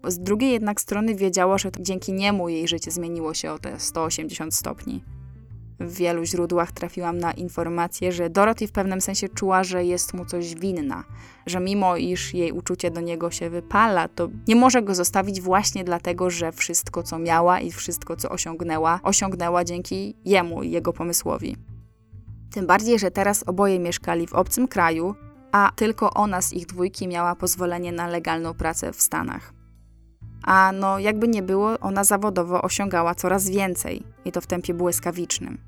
Z 0.07 0.18
drugiej 0.18 0.52
jednak 0.52 0.81
strony 0.81 1.14
wiedziała, 1.14 1.59
że 1.59 1.70
dzięki 1.81 2.12
niemu 2.12 2.48
jej 2.48 2.68
życie 2.68 2.90
zmieniło 2.90 3.35
się 3.35 3.52
o 3.52 3.59
te 3.59 3.81
180 3.81 4.55
stopni. 4.55 5.05
W 5.80 5.94
wielu 5.94 6.24
źródłach 6.24 6.72
trafiłam 6.72 7.18
na 7.18 7.32
informację, 7.32 8.12
że 8.12 8.30
Dorothy 8.30 8.66
w 8.66 8.72
pewnym 8.72 9.00
sensie 9.00 9.28
czuła, 9.28 9.64
że 9.64 9.85
jest 9.85 10.14
mu 10.14 10.24
coś 10.24 10.54
winna, 10.54 11.04
że 11.46 11.61
mimo 11.61 11.96
iż 11.96 12.35
jej 12.35 12.52
uczucie 12.52 12.90
do 12.90 13.00
niego 13.00 13.30
się 13.30 13.50
wypala, 13.50 14.08
to 14.08 14.28
nie 14.48 14.56
może 14.56 14.82
go 14.82 14.94
zostawić 14.94 15.40
właśnie 15.40 15.85
dlatego, 15.85 16.30
że 16.30 16.52
wszystko 16.52 17.02
co 17.02 17.18
miała 17.18 17.61
i 17.61 17.72
wszystko 17.72 18.16
co 18.16 18.30
osiągnęła, 18.30 19.00
osiągnęła 19.02 19.64
dzięki 19.64 20.16
jemu 20.24 20.62
i 20.62 20.70
jego 20.70 20.92
pomysłowi. 20.92 21.56
Tym 22.52 22.66
bardziej, 22.66 22.98
że 22.98 23.11
teraz 23.11 23.44
oboje 23.46 23.78
mieszkali 23.78 24.26
w 24.26 24.35
obcym 24.35 24.68
kraju, 24.68 25.14
a 25.52 25.72
tylko 25.76 26.14
ona 26.14 26.42
z 26.42 26.52
ich 26.52 26.66
dwójki 26.66 27.08
miała 27.08 27.35
pozwolenie 27.37 27.92
na 27.92 28.06
legalną 28.06 28.54
pracę 28.54 28.92
w 28.92 29.02
Stanach. 29.02 29.62
A 30.42 30.72
no, 30.72 30.98
jakby 30.98 31.28
nie 31.28 31.42
było, 31.42 31.78
ona 31.81 32.05
zawodowo 32.05 32.62
osiągała 32.62 33.14
coraz 33.14 33.48
więcej 33.48 34.02
i 34.24 34.33
to 34.33 34.40
w 34.40 34.46
tempie 34.46 34.74
błyskawicznym. 34.74 35.59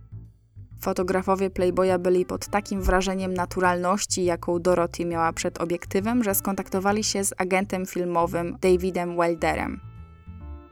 Fotografowie 0.80 1.50
Playboya 1.50 1.98
byli 1.98 2.26
pod 2.26 2.46
takim 2.46 2.82
wrażeniem 2.82 3.34
naturalności, 3.34 4.24
jaką 4.24 4.58
Dorothy 4.58 5.04
miała 5.04 5.32
przed 5.32 5.60
obiektywem, 5.60 6.24
że 6.24 6.34
skontaktowali 6.34 7.04
się 7.04 7.24
z 7.24 7.34
agentem 7.38 7.86
filmowym 7.86 8.56
Davidem 8.60 9.16
Wilderem. 9.16 9.80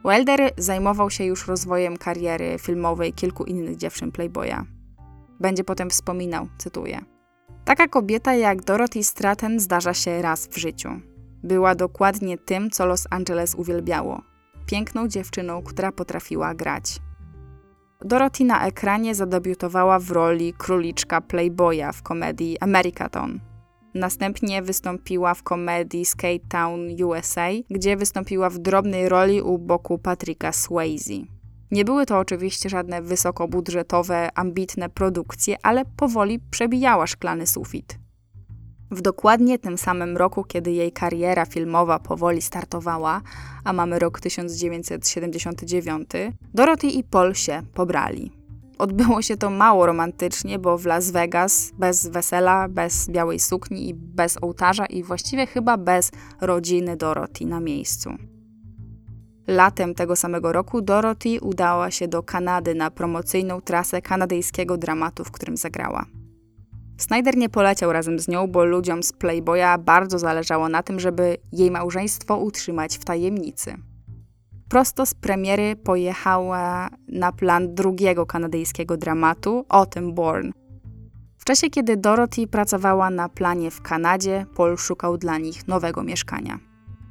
Wilder 0.04 0.50
zajmował 0.58 1.10
się 1.10 1.24
już 1.24 1.46
rozwojem 1.46 1.96
kariery 1.96 2.56
filmowej 2.58 3.12
kilku 3.12 3.44
innych 3.44 3.76
dziewczyn 3.76 4.12
Playboya. 4.12 4.64
Będzie 5.40 5.64
potem 5.64 5.90
wspominał, 5.90 6.48
cytuję. 6.58 7.00
Taka 7.64 7.88
kobieta 7.88 8.34
jak 8.34 8.64
Dorothy 8.64 9.04
Stratton 9.04 9.60
zdarza 9.60 9.94
się 9.94 10.22
raz 10.22 10.46
w 10.46 10.56
życiu. 10.56 11.11
Była 11.44 11.74
dokładnie 11.74 12.38
tym, 12.38 12.70
co 12.70 12.86
Los 12.86 13.06
Angeles 13.10 13.54
uwielbiało. 13.54 14.22
Piękną 14.66 15.08
dziewczyną, 15.08 15.62
która 15.62 15.92
potrafiła 15.92 16.54
grać. 16.54 16.98
Dorothy 18.04 18.44
na 18.44 18.66
ekranie 18.66 19.14
zadebiutowała 19.14 19.98
w 19.98 20.10
roli 20.10 20.54
króliczka 20.58 21.20
Playboya 21.20 21.92
w 21.94 22.02
komedii 22.02 22.58
Americaton. 22.60 23.40
Następnie 23.94 24.62
wystąpiła 24.62 25.34
w 25.34 25.42
komedii 25.42 26.04
Skate 26.04 26.48
Town 26.48 26.80
USA, 27.04 27.48
gdzie 27.70 27.96
wystąpiła 27.96 28.50
w 28.50 28.58
drobnej 28.58 29.08
roli 29.08 29.42
u 29.42 29.58
boku 29.58 29.98
Patricka 29.98 30.52
Swayze. 30.52 31.14
Nie 31.70 31.84
były 31.84 32.06
to 32.06 32.18
oczywiście 32.18 32.68
żadne 32.68 33.02
wysokobudżetowe, 33.02 34.28
ambitne 34.34 34.88
produkcje, 34.88 35.56
ale 35.62 35.84
powoli 35.84 36.38
przebijała 36.50 37.06
szklany 37.06 37.46
sufit. 37.46 38.01
W 38.92 39.00
dokładnie 39.00 39.58
tym 39.58 39.78
samym 39.78 40.16
roku, 40.16 40.44
kiedy 40.44 40.72
jej 40.72 40.92
kariera 40.92 41.46
filmowa 41.46 41.98
powoli 41.98 42.42
startowała, 42.42 43.20
a 43.64 43.72
mamy 43.72 43.98
rok 43.98 44.20
1979, 44.20 46.10
Dorothy 46.54 46.86
i 46.86 47.04
Paul 47.04 47.34
się 47.34 47.62
pobrali. 47.74 48.32
Odbyło 48.78 49.22
się 49.22 49.36
to 49.36 49.50
mało 49.50 49.86
romantycznie, 49.86 50.58
bo 50.58 50.78
w 50.78 50.86
Las 50.86 51.10
Vegas 51.10 51.72
bez 51.78 52.08
wesela, 52.08 52.68
bez 52.68 53.08
białej 53.08 53.38
sukni 53.38 53.88
i 53.88 53.94
bez 53.94 54.38
ołtarza 54.42 54.86
i 54.86 55.02
właściwie 55.02 55.46
chyba 55.46 55.76
bez 55.76 56.10
rodziny 56.40 56.96
Dorothy 56.96 57.46
na 57.46 57.60
miejscu. 57.60 58.10
Latem 59.46 59.94
tego 59.94 60.16
samego 60.16 60.52
roku 60.52 60.82
Dorothy 60.82 61.40
udała 61.40 61.90
się 61.90 62.08
do 62.08 62.22
Kanady 62.22 62.74
na 62.74 62.90
promocyjną 62.90 63.60
trasę 63.60 64.02
kanadyjskiego 64.02 64.76
dramatu, 64.76 65.24
w 65.24 65.30
którym 65.30 65.56
zagrała. 65.56 66.06
Snyder 67.02 67.36
nie 67.36 67.48
poleciał 67.48 67.92
razem 67.92 68.18
z 68.18 68.28
nią, 68.28 68.46
bo 68.46 68.64
ludziom 68.64 69.02
z 69.02 69.12
Playboya 69.12 69.78
bardzo 69.78 70.18
zależało 70.18 70.68
na 70.68 70.82
tym, 70.82 71.00
żeby 71.00 71.36
jej 71.52 71.70
małżeństwo 71.70 72.36
utrzymać 72.36 72.98
w 72.98 73.04
tajemnicy. 73.04 73.74
Prosto 74.68 75.06
z 75.06 75.14
premiery 75.14 75.76
pojechała 75.76 76.88
na 77.08 77.32
plan 77.32 77.74
drugiego 77.74 78.26
kanadyjskiego 78.26 78.96
dramatu, 78.96 79.64
Autumn 79.68 80.14
Born. 80.14 80.50
W 81.38 81.44
czasie, 81.44 81.70
kiedy 81.70 81.96
Dorothy 81.96 82.46
pracowała 82.46 83.10
na 83.10 83.28
planie 83.28 83.70
w 83.70 83.82
Kanadzie, 83.82 84.46
Paul 84.56 84.76
szukał 84.76 85.18
dla 85.18 85.38
nich 85.38 85.68
nowego 85.68 86.02
mieszkania. 86.02 86.58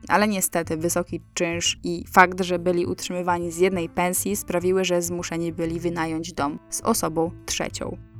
Ale 0.07 0.27
niestety 0.27 0.77
wysoki 0.77 1.21
czynsz 1.33 1.79
i 1.83 2.05
fakt, 2.11 2.41
że 2.41 2.59
byli 2.59 2.85
utrzymywani 2.85 3.51
z 3.51 3.57
jednej 3.57 3.89
pensji 3.89 4.35
sprawiły, 4.35 4.85
że 4.85 5.01
zmuszeni 5.01 5.53
byli 5.53 5.79
wynająć 5.79 6.33
dom 6.33 6.59
z 6.69 6.81
osobą 6.81 7.31
trzecią. 7.45 8.10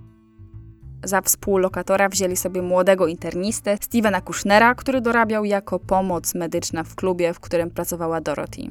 Za 1.03 1.21
współlokatora 1.21 2.09
wzięli 2.09 2.37
sobie 2.37 2.61
młodego 2.61 3.07
internistę, 3.07 3.77
Stevena 3.81 4.21
Kushnera, 4.21 4.75
który 4.75 5.01
dorabiał 5.01 5.45
jako 5.45 5.79
pomoc 5.79 6.35
medyczna 6.35 6.83
w 6.83 6.95
klubie, 6.95 7.33
w 7.33 7.39
którym 7.39 7.71
pracowała 7.71 8.21
Dorothy. 8.21 8.61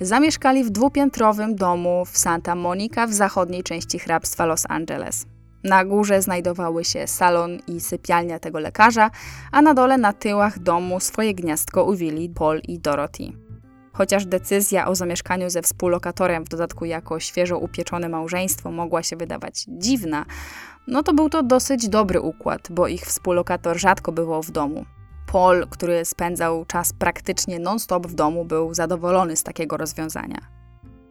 Zamieszkali 0.00 0.64
w 0.64 0.70
dwupiętrowym 0.70 1.56
domu 1.56 2.04
w 2.04 2.18
Santa 2.18 2.54
Monica 2.54 3.06
w 3.06 3.12
zachodniej 3.12 3.62
części 3.62 3.98
hrabstwa 3.98 4.46
Los 4.46 4.64
Angeles. 4.68 5.26
Na 5.64 5.84
górze 5.84 6.22
znajdowały 6.22 6.84
się 6.84 7.06
salon 7.06 7.58
i 7.68 7.80
sypialnia 7.80 8.38
tego 8.38 8.58
lekarza, 8.58 9.10
a 9.52 9.62
na 9.62 9.74
dole 9.74 9.98
na 9.98 10.12
tyłach 10.12 10.58
domu 10.58 11.00
swoje 11.00 11.34
gniazdko 11.34 11.84
uwili 11.84 12.28
Paul 12.28 12.60
i 12.68 12.78
Dorothy. 12.78 13.32
Chociaż 13.92 14.26
decyzja 14.26 14.88
o 14.88 14.94
zamieszkaniu 14.94 15.50
ze 15.50 15.62
współlokatorem, 15.62 16.44
w 16.44 16.48
dodatku 16.48 16.84
jako 16.84 17.20
świeżo 17.20 17.58
upieczone 17.58 18.08
małżeństwo, 18.08 18.70
mogła 18.70 19.02
się 19.02 19.16
wydawać 19.16 19.64
dziwna, 19.68 20.24
no 20.86 21.02
to 21.02 21.14
był 21.14 21.28
to 21.28 21.42
dosyć 21.42 21.88
dobry 21.88 22.20
układ, 22.20 22.68
bo 22.70 22.88
ich 22.88 23.02
współlokator 23.02 23.78
rzadko 23.78 24.12
bywał 24.12 24.42
w 24.42 24.50
domu. 24.50 24.84
Paul, 25.32 25.66
który 25.70 26.04
spędzał 26.04 26.64
czas 26.64 26.92
praktycznie 26.92 27.58
non-stop 27.58 28.06
w 28.06 28.14
domu, 28.14 28.44
był 28.44 28.74
zadowolony 28.74 29.36
z 29.36 29.42
takiego 29.42 29.76
rozwiązania. 29.76 30.38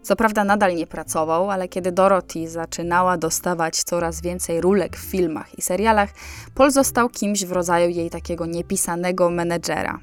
Co 0.01 0.15
prawda 0.15 0.43
nadal 0.43 0.75
nie 0.75 0.87
pracował, 0.87 1.51
ale 1.51 1.67
kiedy 1.67 1.91
Dorothy 1.91 2.49
zaczynała 2.49 3.17
dostawać 3.17 3.83
coraz 3.83 4.21
więcej 4.21 4.61
rulek 4.61 4.97
w 4.97 5.11
filmach 5.11 5.59
i 5.59 5.61
serialach, 5.61 6.09
Paul 6.55 6.71
został 6.71 7.09
kimś 7.09 7.45
w 7.45 7.51
rodzaju 7.51 7.89
jej 7.89 8.09
takiego 8.09 8.45
niepisanego 8.45 9.29
menedżera. 9.29 9.99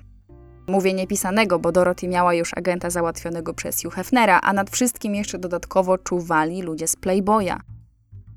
Mówię 0.69 0.95
niepisanego, 0.95 1.59
bo 1.59 1.73
Dorothy 1.73 2.09
miała 2.09 2.35
już 2.35 2.51
agenta 2.57 2.91
załatwionego 2.91 3.55
przez 3.55 3.83
Hugh 3.83 3.95
Hefnera, 3.95 4.41
a 4.43 4.53
nad 4.53 4.71
wszystkim 4.71 5.15
jeszcze 5.15 5.39
dodatkowo 5.39 5.99
czuwali 5.99 6.63
ludzie 6.63 6.89
z 6.89 6.97
Playboya– 6.97 7.61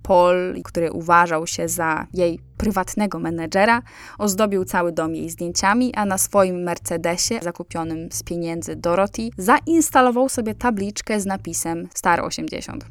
Paul, 0.03 0.61
który 0.63 0.91
uważał 0.91 1.47
się 1.47 1.67
za 1.67 2.07
jej 2.13 2.39
prywatnego 2.57 3.19
menedżera, 3.19 3.81
ozdobił 4.17 4.65
cały 4.65 4.91
dom 4.91 5.15
jej 5.15 5.29
zdjęciami, 5.29 5.95
a 5.95 6.05
na 6.05 6.17
swoim 6.17 6.63
Mercedesie, 6.63 7.39
zakupionym 7.41 8.11
z 8.11 8.23
pieniędzy 8.23 8.75
Dorothy, 8.75 9.29
zainstalował 9.37 10.29
sobie 10.29 10.55
tabliczkę 10.55 11.19
z 11.19 11.25
napisem 11.25 11.87
Star 11.93 12.19
80. 12.19 12.85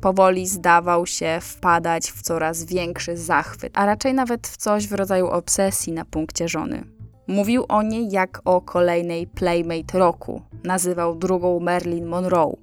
Powoli 0.00 0.46
zdawał 0.46 1.06
się 1.06 1.38
wpadać 1.40 2.10
w 2.10 2.22
coraz 2.22 2.64
większy 2.64 3.16
zachwyt, 3.16 3.72
a 3.74 3.86
raczej 3.86 4.14
nawet 4.14 4.48
w 4.48 4.56
coś 4.56 4.88
w 4.88 4.92
rodzaju 4.92 5.26
obsesji 5.26 5.92
na 5.92 6.04
punkcie 6.04 6.48
żony. 6.48 6.84
Mówił 7.28 7.64
o 7.68 7.82
niej 7.82 8.10
jak 8.10 8.40
o 8.44 8.60
kolejnej 8.60 9.26
Playmate 9.26 9.98
roku. 9.98 10.42
Nazywał 10.64 11.16
drugą 11.16 11.60
Marilyn 11.60 12.06
Monroe. 12.06 12.56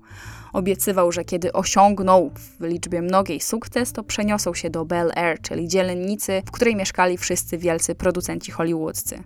Obiecywał, 0.53 1.12
że 1.12 1.25
kiedy 1.25 1.53
osiągnął 1.53 2.31
w 2.35 2.63
liczbie 2.63 3.01
mnogiej 3.01 3.39
sukces, 3.39 3.93
to 3.93 4.03
przeniosą 4.03 4.53
się 4.53 4.69
do 4.69 4.85
Bel 4.85 5.12
Air, 5.15 5.41
czyli 5.41 5.67
dzielnicy, 5.67 6.41
w 6.45 6.51
której 6.51 6.75
mieszkali 6.75 7.17
wszyscy 7.17 7.57
wielcy 7.57 7.95
producenci 7.95 8.51
hollywoodzcy. 8.51 9.23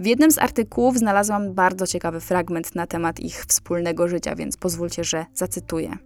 W 0.00 0.06
jednym 0.06 0.30
z 0.30 0.38
artykułów 0.38 0.98
znalazłam 0.98 1.54
bardzo 1.54 1.86
ciekawy 1.86 2.20
fragment 2.20 2.74
na 2.74 2.86
temat 2.86 3.20
ich 3.20 3.44
wspólnego 3.44 4.08
życia, 4.08 4.34
więc 4.34 4.56
pozwólcie, 4.56 5.04
że 5.04 5.26
zacytuję. 5.34 5.96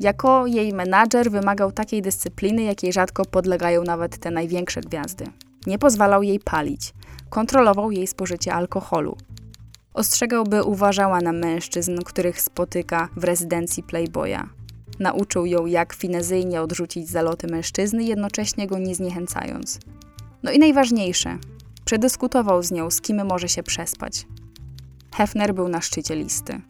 Jako 0.00 0.46
jej 0.46 0.72
menadżer 0.72 1.30
wymagał 1.30 1.72
takiej 1.72 2.02
dyscypliny, 2.02 2.62
jakiej 2.62 2.92
rzadko 2.92 3.24
podlegają 3.24 3.82
nawet 3.82 4.18
te 4.18 4.30
największe 4.30 4.80
gwiazdy. 4.80 5.24
Nie 5.66 5.78
pozwalał 5.78 6.22
jej 6.22 6.40
palić, 6.40 6.94
kontrolował 7.30 7.90
jej 7.90 8.06
spożycie 8.06 8.54
alkoholu, 8.54 9.16
Ostrzegał, 9.98 10.44
by 10.44 10.64
uważała 10.64 11.20
na 11.20 11.32
mężczyzn, 11.32 11.98
których 12.04 12.40
spotyka 12.40 13.08
w 13.16 13.24
rezydencji 13.24 13.82
Playboya. 13.82 14.38
Nauczył 14.98 15.46
ją, 15.46 15.66
jak 15.66 15.94
finezyjnie 15.94 16.62
odrzucić 16.62 17.08
zaloty 17.08 17.46
mężczyzny, 17.46 18.04
jednocześnie 18.04 18.66
go 18.66 18.78
nie 18.78 18.94
zniechęcając. 18.94 19.78
No 20.42 20.52
i 20.52 20.58
najważniejsze, 20.58 21.38
przedyskutował 21.84 22.62
z 22.62 22.70
nią, 22.70 22.90
z 22.90 23.00
kim 23.00 23.26
może 23.26 23.48
się 23.48 23.62
przespać. 23.62 24.26
Hefner 25.14 25.54
był 25.54 25.68
na 25.68 25.80
szczycie 25.80 26.16
listy. 26.16 26.60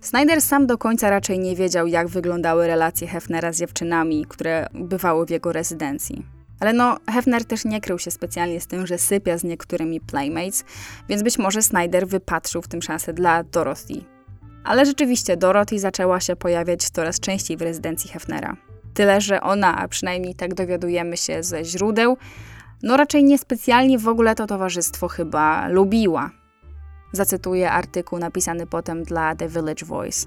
Snyder 0.00 0.42
sam 0.42 0.66
do 0.66 0.78
końca 0.78 1.10
raczej 1.10 1.38
nie 1.38 1.56
wiedział, 1.56 1.86
jak 1.86 2.08
wyglądały 2.08 2.66
relacje 2.66 3.08
Hefnera 3.08 3.52
z 3.52 3.58
dziewczynami, 3.58 4.26
które 4.28 4.66
bywały 4.74 5.26
w 5.26 5.30
jego 5.30 5.52
rezydencji. 5.52 6.39
Ale 6.60 6.72
no, 6.72 6.96
Hefner 7.10 7.44
też 7.44 7.64
nie 7.64 7.80
krył 7.80 7.98
się 7.98 8.10
specjalnie 8.10 8.60
z 8.60 8.66
tym, 8.66 8.86
że 8.86 8.98
sypia 8.98 9.38
z 9.38 9.44
niektórymi 9.44 10.00
Playmates, 10.00 10.64
więc 11.08 11.22
być 11.22 11.38
może 11.38 11.62
Snyder 11.62 12.08
wypatrzył 12.08 12.62
w 12.62 12.68
tym 12.68 12.82
szansę 12.82 13.12
dla 13.12 13.44
Dorothy. 13.44 14.04
Ale 14.64 14.86
rzeczywiście 14.86 15.36
Dorothy 15.36 15.78
zaczęła 15.78 16.20
się 16.20 16.36
pojawiać 16.36 16.90
coraz 16.90 17.20
częściej 17.20 17.56
w 17.56 17.62
rezydencji 17.62 18.10
Hefnera. 18.10 18.56
Tyle, 18.94 19.20
że 19.20 19.40
ona, 19.40 19.78
a 19.78 19.88
przynajmniej 19.88 20.34
tak 20.34 20.54
dowiadujemy 20.54 21.16
się 21.16 21.42
ze 21.42 21.64
źródeł, 21.64 22.16
no 22.82 22.96
raczej 22.96 23.24
niespecjalnie 23.24 23.98
w 23.98 24.08
ogóle 24.08 24.34
to 24.34 24.46
towarzystwo 24.46 25.08
chyba 25.08 25.68
lubiła. 25.68 26.30
Zacytuję 27.12 27.70
artykuł 27.70 28.18
napisany 28.18 28.66
potem 28.66 29.02
dla 29.02 29.36
The 29.36 29.48
Village 29.48 29.86
Voice. 29.86 30.26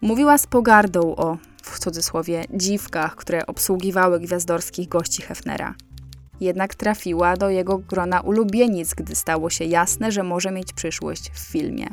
Mówiła 0.00 0.38
z 0.38 0.46
pogardą 0.46 1.16
o 1.16 1.38
w 1.62 1.78
cudzysłowie 1.78 2.44
dziwkach, 2.54 3.16
które 3.16 3.46
obsługiwały 3.46 4.20
gwiazdorskich 4.20 4.88
gości 4.88 5.22
Hefnera. 5.22 5.74
Jednak 6.40 6.74
trafiła 6.74 7.36
do 7.36 7.50
jego 7.50 7.78
grona 7.78 8.20
ulubienic, 8.20 8.94
gdy 8.94 9.14
stało 9.14 9.50
się 9.50 9.64
jasne, 9.64 10.12
że 10.12 10.22
może 10.22 10.50
mieć 10.50 10.72
przyszłość 10.72 11.30
w 11.30 11.38
filmie. 11.38 11.86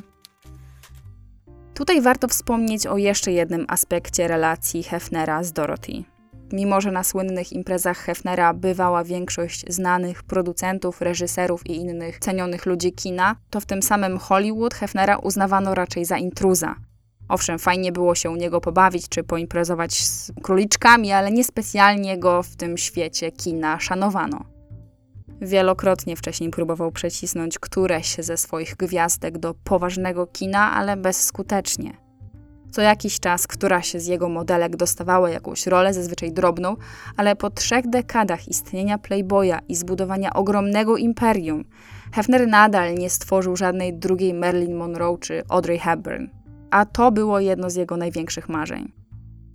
Tutaj 1.73 2.01
warto 2.01 2.27
wspomnieć 2.27 2.87
o 2.87 2.97
jeszcze 2.97 3.31
jednym 3.31 3.65
aspekcie 3.69 4.27
relacji 4.27 4.83
Hefnera 4.83 5.43
z 5.43 5.53
Dorothy. 5.53 6.03
Mimo, 6.51 6.81
że 6.81 6.91
na 6.91 7.03
słynnych 7.03 7.53
imprezach 7.53 7.97
Hefnera 7.97 8.53
bywała 8.53 9.03
większość 9.03 9.65
znanych 9.73 10.23
producentów, 10.23 11.01
reżyserów 11.01 11.65
i 11.65 11.75
innych 11.75 12.19
cenionych 12.19 12.65
ludzi 12.65 12.93
kina, 12.93 13.35
to 13.49 13.59
w 13.59 13.65
tym 13.65 13.81
samym 13.81 14.17
Hollywood 14.17 14.73
Hefnera 14.73 15.17
uznawano 15.17 15.75
raczej 15.75 16.05
za 16.05 16.17
intruza, 16.17 16.75
Owszem, 17.29 17.59
fajnie 17.59 17.91
było 17.91 18.15
się 18.15 18.29
u 18.29 18.35
niego 18.35 18.61
pobawić 18.61 19.09
czy 19.09 19.23
poimprezować 19.23 19.93
z 19.93 20.31
króliczkami, 20.43 21.11
ale 21.11 21.31
niespecjalnie 21.31 22.17
go 22.17 22.43
w 22.43 22.55
tym 22.55 22.77
świecie 22.77 23.31
kina 23.31 23.79
szanowano. 23.79 24.45
Wielokrotnie 25.41 26.15
wcześniej 26.15 26.49
próbował 26.49 26.91
przecisnąć 26.91 27.59
któreś 27.59 28.15
ze 28.19 28.37
swoich 28.37 28.75
gwiazdek 28.75 29.37
do 29.37 29.53
poważnego 29.53 30.27
kina, 30.27 30.71
ale 30.73 30.97
bezskutecznie. 30.97 31.97
Co 32.71 32.81
jakiś 32.81 33.19
czas 33.19 33.47
któraś 33.47 33.93
z 33.93 34.05
jego 34.05 34.29
modelek 34.29 34.75
dostawała 34.75 35.29
jakąś 35.29 35.67
rolę, 35.67 35.93
zazwyczaj 35.93 36.31
drobną, 36.31 36.75
ale 37.17 37.35
po 37.35 37.49
trzech 37.49 37.89
dekadach 37.89 38.47
istnienia 38.47 38.97
Playboya 38.97 39.59
i 39.67 39.75
zbudowania 39.75 40.33
ogromnego 40.33 40.97
imperium, 40.97 41.63
Hefner 42.11 42.47
nadal 42.47 42.95
nie 42.95 43.09
stworzył 43.09 43.55
żadnej 43.55 43.93
drugiej 43.93 44.33
Marilyn 44.33 44.75
Monroe 44.75 45.17
czy 45.17 45.43
Audrey 45.49 45.79
Hepburn. 45.79 46.36
A 46.71 46.85
to 46.85 47.11
było 47.11 47.39
jedno 47.39 47.69
z 47.69 47.75
jego 47.75 47.97
największych 47.97 48.49
marzeń. 48.49 48.91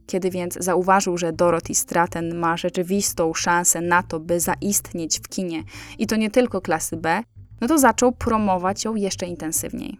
Kiedy 0.07 0.31
więc 0.31 0.55
zauważył, 0.61 1.19
że 1.19 1.33
Dorothy 1.33 1.75
Stratton 1.75 2.35
ma 2.35 2.57
rzeczywistą 2.57 3.35
szansę 3.35 3.81
na 3.81 4.03
to, 4.03 4.21
by 4.21 4.41
zaistnieć 4.41 5.19
w 5.19 5.29
kinie 5.29 5.63
i 5.99 6.07
to 6.07 6.17
nie 6.17 6.31
tylko 6.31 6.61
klasy 6.61 6.97
B, 6.97 7.23
no 7.61 7.69
to 7.69 7.79
zaczął 7.79 8.13
promować 8.13 8.85
ją 8.85 8.95
jeszcze 8.95 9.27
intensywniej. 9.27 9.99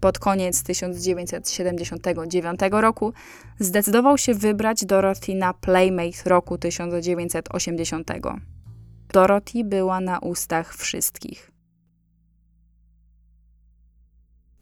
Pod 0.00 0.18
koniec 0.18 0.62
1979 0.62 2.60
roku 2.70 3.12
zdecydował 3.58 4.18
się 4.18 4.34
wybrać 4.34 4.84
Dorothy 4.84 5.34
na 5.34 5.54
Playmate 5.54 6.18
roku 6.30 6.58
1980. 6.58 8.10
Dorothy 9.12 9.64
była 9.64 10.00
na 10.00 10.18
ustach 10.18 10.76
wszystkich. 10.76 11.53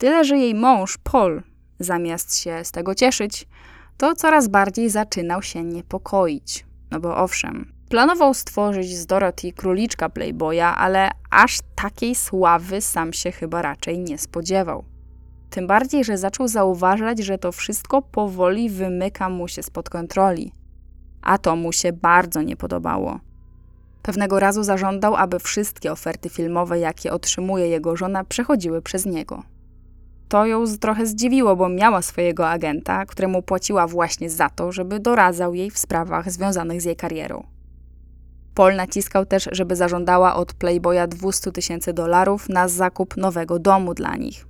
Tyle, 0.03 0.24
że 0.24 0.38
jej 0.38 0.55
mąż, 0.55 0.98
Paul, 0.98 1.42
zamiast 1.78 2.36
się 2.38 2.64
z 2.64 2.72
tego 2.72 2.94
cieszyć, 2.94 3.46
to 3.96 4.14
coraz 4.14 4.48
bardziej 4.48 4.90
zaczynał 4.90 5.42
się 5.42 5.64
niepokoić. 5.64 6.66
No 6.90 7.00
bo 7.00 7.16
owszem, 7.16 7.72
planował 7.88 8.34
stworzyć 8.34 8.96
z 8.96 9.07
Dorothy 9.07 9.53
króliczka 9.53 10.09
Playboya, 10.09 10.61
ale 10.76 11.11
aż 11.30 11.59
takiej 11.74 12.14
sławy 12.14 12.80
sam 12.80 13.12
się 13.12 13.32
chyba 13.32 13.62
raczej 13.62 13.98
nie 13.98 14.18
spodziewał. 14.18 14.84
Tym 15.50 15.66
bardziej, 15.66 16.05
że 16.05 16.18
zaczął 16.18 16.48
zauważać, 16.48 17.18
że 17.18 17.38
to 17.38 17.53
wszystko 17.53 18.03
powoli 18.03 18.70
wymyka 18.70 19.28
mu 19.28 19.48
się 19.48 19.62
spod 19.62 19.90
kontroli. 19.90 20.53
A 21.20 21.38
to 21.38 21.57
mu 21.57 21.72
się 21.72 21.92
bardzo 21.92 22.42
nie 22.42 22.57
podobało. 22.57 23.20
Pewnego 24.03 24.40
razu 24.40 24.62
zażądał, 24.62 25.16
aby 25.16 25.38
wszystkie 25.38 25.92
oferty 25.92 26.28
filmowe, 26.28 26.78
jakie 26.78 27.12
otrzymuje 27.12 27.68
jego 27.68 27.96
żona, 27.96 28.24
przechodziły 28.24 28.82
przez 28.82 29.07
niego. 29.07 29.42
To 30.33 30.47
ją 30.47 30.64
trochę 30.80 31.07
zdziwiło, 31.07 31.57
bo 31.57 31.68
miała 31.68 32.03
swojego 32.03 32.49
agenta, 32.49 33.07
któremu 33.07 33.43
płaciła 33.43 33.87
właśnie 33.87 34.30
za 34.30 34.49
to, 34.49 34.72
żeby 34.72 35.01
doradzał 35.01 35.55
jej 35.55 35.70
w 35.70 35.78
sprawach 35.78 36.30
związanych 36.30 36.83
z 36.83 36.85
jej 36.85 36.97
karierą. 36.97 37.47
Paul 38.55 38.76
naciskał 38.76 39.26
też, 39.26 39.49
żeby 39.53 39.76
zażądała 39.76 40.35
od 40.35 40.53
Playboya 40.53 41.09
200 41.09 41.53
tysięcy 41.53 41.93
dolarów 41.93 42.49
na 42.49 42.68
zakup 42.68 43.16
nowego 43.16 43.59
domu 43.59 43.95
dla 43.95 44.16
nich. 44.16 44.47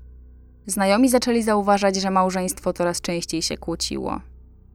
Znajomi 0.67 1.09
zaczęli 1.09 1.43
zauważać, 1.43 1.97
że 1.97 2.11
małżeństwo 2.11 2.73
coraz 2.73 3.01
częściej 3.01 3.43
się 3.43 3.57
kłóciło. 3.57 4.21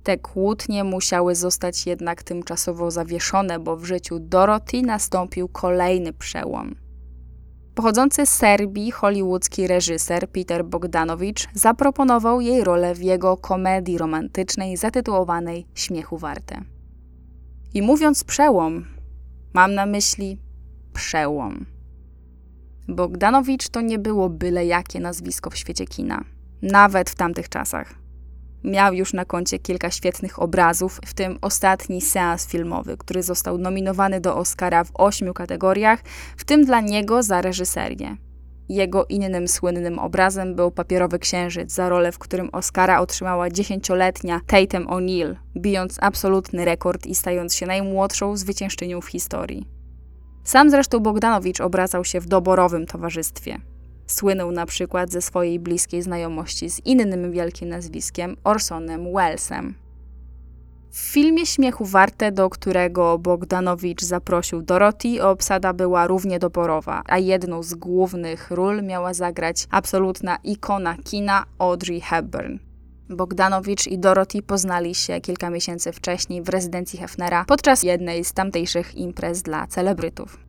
Te 0.03 0.17
kłótnie 0.17 0.83
musiały 0.83 1.35
zostać 1.35 1.85
jednak 1.85 2.23
tymczasowo 2.23 2.91
zawieszone, 2.91 3.59
bo 3.59 3.77
w 3.77 3.85
życiu 3.85 4.19
Dorothy 4.19 4.81
nastąpił 4.81 5.47
kolejny 5.47 6.13
przełom. 6.13 6.86
Pochodzący 7.77 8.25
z 8.25 8.29
Serbii 8.29 8.91
hollywoodzki 8.91 9.67
reżyser 9.67 10.29
Peter 10.29 10.65
Bogdanowicz 10.65 11.47
zaproponował 11.53 12.41
jej 12.41 12.63
rolę 12.63 12.95
w 12.95 13.01
jego 13.01 13.37
komedii 13.37 13.97
romantycznej 13.97 14.77
zatytułowanej 14.77 15.67
Śmiechu 15.75 16.17
Warte. 16.17 16.61
I 17.73 17.81
mówiąc 17.81 18.23
przełom, 18.23 18.85
mam 19.53 19.73
na 19.73 19.85
myśli 19.85 20.39
przełom. 20.93 21.65
Bogdanowicz 22.87 23.69
to 23.69 23.81
nie 23.81 23.99
było 23.99 24.29
byle 24.29 24.65
jakie 24.65 24.99
nazwisko 24.99 25.49
w 25.49 25.57
świecie 25.57 25.85
kina, 25.85 26.23
nawet 26.61 27.09
w 27.09 27.15
tamtych 27.15 27.49
czasach. 27.49 28.06
Miał 28.67 28.93
już 28.93 29.13
na 29.13 29.25
koncie 29.25 29.59
kilka 29.59 29.91
świetnych 29.91 30.41
obrazów, 30.41 30.99
w 31.05 31.13
tym 31.13 31.37
ostatni 31.41 32.01
seans 32.01 32.47
filmowy, 32.47 32.97
który 32.97 33.23
został 33.23 33.57
nominowany 33.57 34.21
do 34.21 34.35
Oscara 34.35 34.83
w 34.83 34.91
ośmiu 34.93 35.33
kategoriach, 35.33 35.99
w 36.37 36.45
tym 36.45 36.65
dla 36.65 36.81
niego 36.81 37.23
za 37.23 37.41
reżyserię. 37.41 38.17
Jego 38.69 39.05
innym 39.05 39.47
słynnym 39.47 39.99
obrazem 39.99 40.55
był 40.55 40.71
Papierowy 40.71 41.19
Księżyc, 41.19 41.71
za 41.71 41.89
rolę, 41.89 42.11
w 42.11 42.19
którym 42.19 42.49
Oscara 42.51 42.99
otrzymała 42.99 43.49
dziesięcioletnia 43.49 44.41
Tatum 44.47 44.87
O'Neill, 44.87 45.35
bijąc 45.57 45.97
absolutny 46.01 46.65
rekord 46.65 47.05
i 47.05 47.15
stając 47.15 47.55
się 47.55 47.65
najmłodszą 47.65 48.37
zwyciężczynią 48.37 49.01
w 49.01 49.07
historii. 49.07 49.67
Sam 50.43 50.69
zresztą 50.69 50.99
Bogdanowicz 50.99 51.61
obracał 51.61 52.05
się 52.05 52.19
w 52.19 52.27
doborowym 52.27 52.85
towarzystwie. 52.85 53.57
Słynął 54.07 54.51
na 54.51 54.65
przykład 54.65 55.11
ze 55.11 55.21
swojej 55.21 55.59
bliskiej 55.59 56.01
znajomości 56.01 56.69
z 56.69 56.85
innym 56.85 57.31
wielkim 57.31 57.69
nazwiskiem 57.69 58.37
Orsonem 58.43 59.13
Wellesem. 59.13 59.75
W 60.91 60.99
filmie 60.99 61.45
Śmiechu 61.45 61.85
Warte, 61.85 62.31
do 62.31 62.49
którego 62.49 63.17
Bogdanowicz 63.17 64.01
zaprosił 64.01 64.61
Dorothy, 64.61 65.23
obsada 65.23 65.73
była 65.73 66.07
równie 66.07 66.39
doborowa, 66.39 67.01
a 67.05 67.17
jedną 67.17 67.63
z 67.63 67.73
głównych 67.73 68.51
ról 68.51 68.83
miała 68.83 69.13
zagrać 69.13 69.67
absolutna 69.71 70.37
ikona 70.43 70.97
kina 71.03 71.45
Audrey 71.59 72.01
Hepburn. 72.01 72.57
Bogdanowicz 73.09 73.87
i 73.87 73.99
Dorothy 73.99 74.41
poznali 74.41 74.95
się 74.95 75.21
kilka 75.21 75.49
miesięcy 75.49 75.91
wcześniej 75.91 76.41
w 76.41 76.49
rezydencji 76.49 76.99
Hefnera 76.99 77.45
podczas 77.45 77.83
jednej 77.83 78.25
z 78.25 78.33
tamtejszych 78.33 78.95
imprez 78.95 79.41
dla 79.41 79.67
celebrytów. 79.67 80.46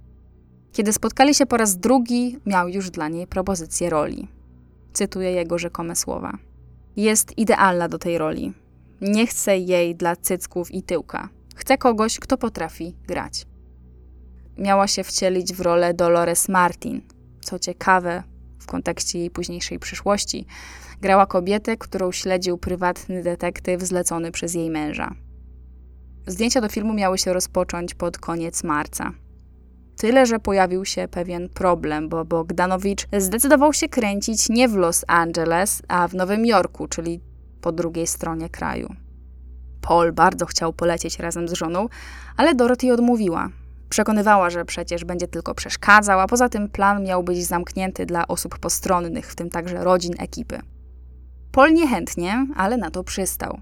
Kiedy 0.79 0.93
spotkali 0.93 1.35
się 1.35 1.47
po 1.47 1.57
raz 1.57 1.76
drugi, 1.76 2.39
miał 2.47 2.68
już 2.68 2.91
dla 2.91 3.09
niej 3.09 3.26
propozycję 3.26 3.91
roli. 3.91 4.29
Cytuję 4.93 5.31
jego 5.31 5.59
rzekome 5.59 5.97
słowa. 5.97 6.39
Jest 6.97 7.39
idealna 7.39 7.89
do 7.89 7.99
tej 7.99 8.18
roli. 8.18 8.53
Nie 9.01 9.26
chcę 9.26 9.59
jej 9.59 9.95
dla 9.95 10.16
cycków 10.16 10.74
i 10.74 10.83
tyłka. 10.83 11.29
Chcę 11.57 11.79
kogoś, 11.79 12.18
kto 12.18 12.39
potrafi 12.39 12.95
grać. 13.07 13.47
Miała 14.59 14.87
się 14.87 15.05
wcielić 15.05 15.53
w 15.53 15.61
rolę 15.61 15.95
Dolores 15.95 16.49
Martin. 16.49 17.01
Co 17.41 17.59
ciekawe, 17.59 18.22
w 18.59 18.66
kontekście 18.66 19.18
jej 19.18 19.31
późniejszej 19.31 19.79
przyszłości, 19.79 20.47
grała 21.01 21.26
kobietę, 21.26 21.76
którą 21.76 22.12
śledził 22.12 22.59
prywatny 22.59 23.22
detektyw 23.22 23.83
zlecony 23.83 24.33
przez 24.33 24.55
jej 24.55 24.70
męża. 24.70 25.14
Zdjęcia 26.26 26.61
do 26.61 26.68
filmu 26.68 26.95
miały 26.95 27.18
się 27.18 27.33
rozpocząć 27.33 27.95
pod 27.95 28.18
koniec 28.18 28.64
marca. 28.64 29.12
Tyle, 29.99 30.27
że 30.27 30.39
pojawił 30.39 30.85
się 30.85 31.09
pewien 31.09 31.49
problem, 31.49 32.09
bo 32.09 32.25
Bogdanowicz 32.25 33.07
zdecydował 33.19 33.73
się 33.73 33.89
kręcić 33.89 34.49
nie 34.49 34.69
w 34.69 34.77
Los 34.77 35.05
Angeles, 35.09 35.83
a 35.89 36.09
w 36.09 36.15
Nowym 36.15 36.47
Jorku, 36.47 36.89
czyli 36.89 37.21
po 37.61 37.73
drugiej 37.73 38.07
stronie 38.07 38.49
kraju. 38.49 38.95
Paul 39.81 40.13
bardzo 40.13 40.47
chciał 40.47 40.73
polecieć 40.73 41.19
razem 41.19 41.49
z 41.49 41.53
żoną, 41.53 41.89
ale 42.37 42.55
Dorothy 42.55 42.93
odmówiła. 42.93 43.49
Przekonywała, 43.89 44.51
że 44.51 44.65
przecież 44.65 45.05
będzie 45.05 45.29
tylko 45.29 45.55
przeszkadzał, 45.55 46.21
a 46.21 46.27
poza 46.27 46.49
tym 46.49 46.69
plan 46.69 47.05
miał 47.05 47.23
być 47.23 47.47
zamknięty 47.47 48.07
dla 48.07 48.29
osób 48.29 48.59
postronnych, 48.59 49.27
w 49.27 49.37
tym 49.37 49.51
także 49.51 49.85
rodzin 49.85 50.15
ekipy. 50.19 50.61
Paul 51.53 51.75
niechętnie, 51.75 52.47
ale 52.57 52.77
na 52.77 52.91
to 52.91 53.05
przystał. 53.05 53.61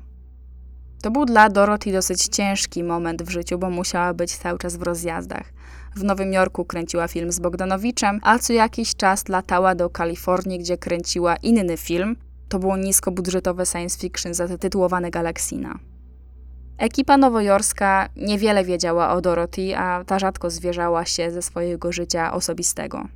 To 1.03 1.11
był 1.11 1.25
dla 1.25 1.49
Dorothy 1.49 1.93
dosyć 1.93 2.29
ciężki 2.29 2.85
moment 2.85 3.23
w 3.23 3.31
życiu, 3.31 3.59
bo 3.59 3.71
musiała 3.71 4.15
być 4.15 4.37
cały 4.37 4.59
czas 4.59 4.77
w 4.77 4.83
rozjazdach. 4.83 5.56
W 5.97 6.05
Nowym 6.05 6.33
Jorku 6.33 6.65
kręciła 6.65 7.09
film 7.09 7.33
z 7.33 7.39
Bogdanowiczem, 7.39 8.21
a 8.23 8.39
co 8.39 8.53
jakiś 8.53 8.97
czas 8.97 9.29
latała 9.29 9.75
do 9.75 9.91
Kalifornii, 9.91 10.59
gdzie 10.59 10.79
kręciła 10.79 11.37
inny 11.37 11.77
film. 11.77 12.17
To 12.49 12.59
było 12.59 12.77
niskobudżetowe 12.77 13.67
science 13.67 13.99
fiction 13.99 14.35
zatytułowane 14.35 15.11
Galaksina. 15.11 15.79
Ekipa 16.79 17.17
nowojorska 17.17 18.09
niewiele 18.17 18.65
wiedziała 18.65 19.13
o 19.13 19.21
Dorothy, 19.21 19.77
a 19.77 20.05
ta 20.05 20.19
rzadko 20.19 20.51
zwierzała 20.51 21.05
się 21.05 21.31
ze 21.31 21.43
swojego 21.43 21.93
życia 21.93 22.33
osobistego. 22.33 23.09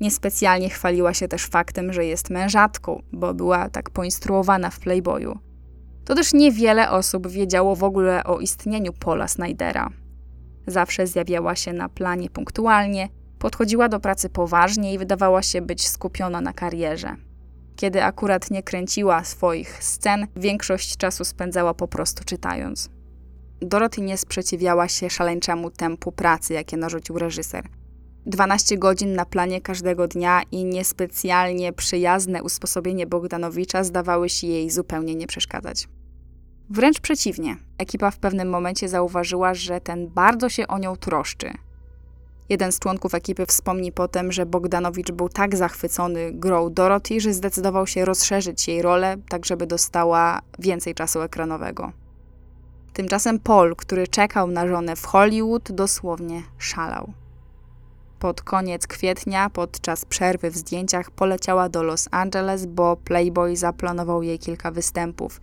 Niespecjalnie 0.00 0.70
chwaliła 0.70 1.14
się 1.14 1.28
też 1.28 1.46
faktem, 1.46 1.92
że 1.92 2.04
jest 2.04 2.30
mężatką, 2.30 3.02
bo 3.12 3.34
była 3.34 3.68
tak 3.68 3.90
poinstruowana 3.90 4.70
w 4.70 4.80
Playboyu. 4.80 5.38
To 6.04 6.14
też 6.14 6.32
niewiele 6.32 6.90
osób 6.90 7.28
wiedziało 7.28 7.76
w 7.76 7.84
ogóle 7.84 8.24
o 8.24 8.40
istnieniu 8.40 8.92
Paula 8.92 9.28
Snydera. 9.28 9.99
Zawsze 10.70 11.06
zjawiała 11.06 11.56
się 11.56 11.72
na 11.72 11.88
planie 11.88 12.30
punktualnie, 12.30 13.08
podchodziła 13.38 13.88
do 13.88 14.00
pracy 14.00 14.28
poważnie 14.28 14.94
i 14.94 14.98
wydawała 14.98 15.42
się 15.42 15.62
być 15.62 15.88
skupiona 15.88 16.40
na 16.40 16.52
karierze. 16.52 17.16
Kiedy 17.76 18.04
akurat 18.04 18.50
nie 18.50 18.62
kręciła 18.62 19.24
swoich 19.24 19.84
scen, 19.84 20.26
większość 20.36 20.96
czasu 20.96 21.24
spędzała 21.24 21.74
po 21.74 21.88
prostu 21.88 22.24
czytając. 22.24 22.90
Dorothy 23.60 24.00
nie 24.00 24.18
sprzeciwiała 24.18 24.88
się 24.88 25.10
szaleńczemu 25.10 25.70
tempu 25.70 26.12
pracy, 26.12 26.54
jakie 26.54 26.76
narzucił 26.76 27.18
reżyser– 27.18 27.64
12 28.26 28.78
godzin 28.78 29.14
na 29.14 29.24
planie 29.24 29.60
każdego 29.60 30.08
dnia 30.08 30.42
i 30.52 30.64
niespecjalnie 30.64 31.72
przyjazne 31.72 32.42
usposobienie 32.42 33.06
Bogdanowicza 33.06 33.84
zdawały 33.84 34.28
się 34.28 34.46
jej 34.46 34.70
zupełnie 34.70 35.14
nie 35.14 35.26
przeszkadzać. 35.26 35.88
Wręcz 36.72 37.00
przeciwnie, 37.00 37.56
ekipa 37.78 38.10
w 38.10 38.18
pewnym 38.18 38.48
momencie 38.48 38.88
zauważyła, 38.88 39.54
że 39.54 39.80
ten 39.80 40.08
bardzo 40.08 40.48
się 40.48 40.66
o 40.66 40.78
nią 40.78 40.96
troszczy. 40.96 41.52
Jeden 42.48 42.72
z 42.72 42.78
członków 42.78 43.14
ekipy 43.14 43.46
wspomni 43.46 43.92
potem, 43.92 44.32
że 44.32 44.46
Bogdanowicz 44.46 45.12
był 45.12 45.28
tak 45.28 45.56
zachwycony 45.56 46.32
grą 46.32 46.72
Dorothy, 46.72 47.20
że 47.20 47.32
zdecydował 47.32 47.86
się 47.86 48.04
rozszerzyć 48.04 48.68
jej 48.68 48.82
rolę, 48.82 49.16
tak 49.28 49.46
żeby 49.46 49.66
dostała 49.66 50.40
więcej 50.58 50.94
czasu 50.94 51.20
ekranowego. 51.20 51.92
Tymczasem 52.92 53.38
Paul, 53.38 53.76
który 53.76 54.08
czekał 54.08 54.46
na 54.46 54.68
żonę 54.68 54.96
w 54.96 55.04
Hollywood, 55.04 55.72
dosłownie 55.72 56.42
szalał. 56.58 57.12
Pod 58.18 58.42
koniec 58.42 58.86
kwietnia, 58.86 59.50
podczas 59.50 60.04
przerwy 60.04 60.50
w 60.50 60.56
zdjęciach, 60.56 61.10
poleciała 61.10 61.68
do 61.68 61.82
Los 61.82 62.08
Angeles, 62.10 62.66
bo 62.66 62.96
Playboy 62.96 63.56
zaplanował 63.56 64.22
jej 64.22 64.38
kilka 64.38 64.70
występów, 64.70 65.40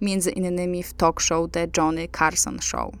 między 0.00 0.30
innymi 0.30 0.82
w 0.82 0.92
talk 0.92 1.20
show 1.20 1.50
The 1.50 1.66
Johnny 1.76 2.08
Carson 2.18 2.58
Show. 2.60 2.92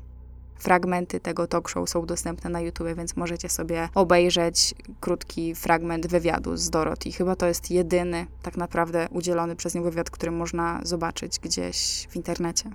Fragmenty 0.58 1.20
tego 1.20 1.46
talk 1.46 1.68
show 1.68 1.90
są 1.90 2.06
dostępne 2.06 2.50
na 2.50 2.60
YouTube, 2.60 2.88
więc 2.96 3.16
możecie 3.16 3.48
sobie 3.48 3.88
obejrzeć 3.94 4.74
krótki 5.00 5.54
fragment 5.54 6.06
wywiadu 6.06 6.56
z 6.56 6.70
Dorothy. 6.70 7.12
Chyba 7.12 7.36
to 7.36 7.46
jest 7.46 7.70
jedyny 7.70 8.26
tak 8.42 8.56
naprawdę 8.56 9.08
udzielony 9.10 9.56
przez 9.56 9.74
nią 9.74 9.82
wywiad, 9.82 10.10
który 10.10 10.32
można 10.32 10.80
zobaczyć 10.82 11.38
gdzieś 11.38 12.06
w 12.10 12.16
internecie. 12.16 12.70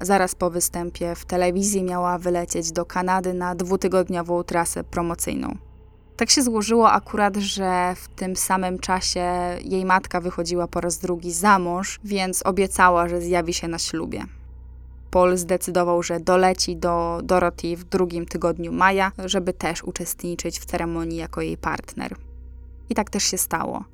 Zaraz 0.00 0.34
po 0.34 0.50
występie 0.50 1.14
w 1.14 1.24
telewizji 1.24 1.82
miała 1.82 2.18
wylecieć 2.18 2.72
do 2.72 2.84
Kanady 2.84 3.34
na 3.34 3.54
dwutygodniową 3.54 4.42
trasę 4.42 4.84
promocyjną. 4.84 5.56
Tak 6.16 6.30
się 6.30 6.42
złożyło 6.42 6.92
akurat, 6.92 7.36
że 7.36 7.94
w 7.96 8.08
tym 8.08 8.36
samym 8.36 8.78
czasie 8.78 9.26
jej 9.64 9.84
matka 9.84 10.20
wychodziła 10.20 10.68
po 10.68 10.80
raz 10.80 10.98
drugi 10.98 11.32
za 11.32 11.58
mąż, 11.58 12.00
więc 12.04 12.46
obiecała, 12.46 13.08
że 13.08 13.20
zjawi 13.20 13.54
się 13.54 13.68
na 13.68 13.78
ślubie. 13.78 14.24
Paul 15.10 15.36
zdecydował, 15.36 16.02
że 16.02 16.20
doleci 16.20 16.76
do 16.76 17.20
Dorothy 17.24 17.76
w 17.76 17.84
drugim 17.84 18.26
tygodniu 18.26 18.72
maja, 18.72 19.12
żeby 19.24 19.52
też 19.52 19.84
uczestniczyć 19.84 20.60
w 20.60 20.64
ceremonii 20.64 21.18
jako 21.18 21.40
jej 21.40 21.56
partner. 21.56 22.16
I 22.90 22.94
tak 22.94 23.10
też 23.10 23.24
się 23.24 23.38
stało. 23.38 23.84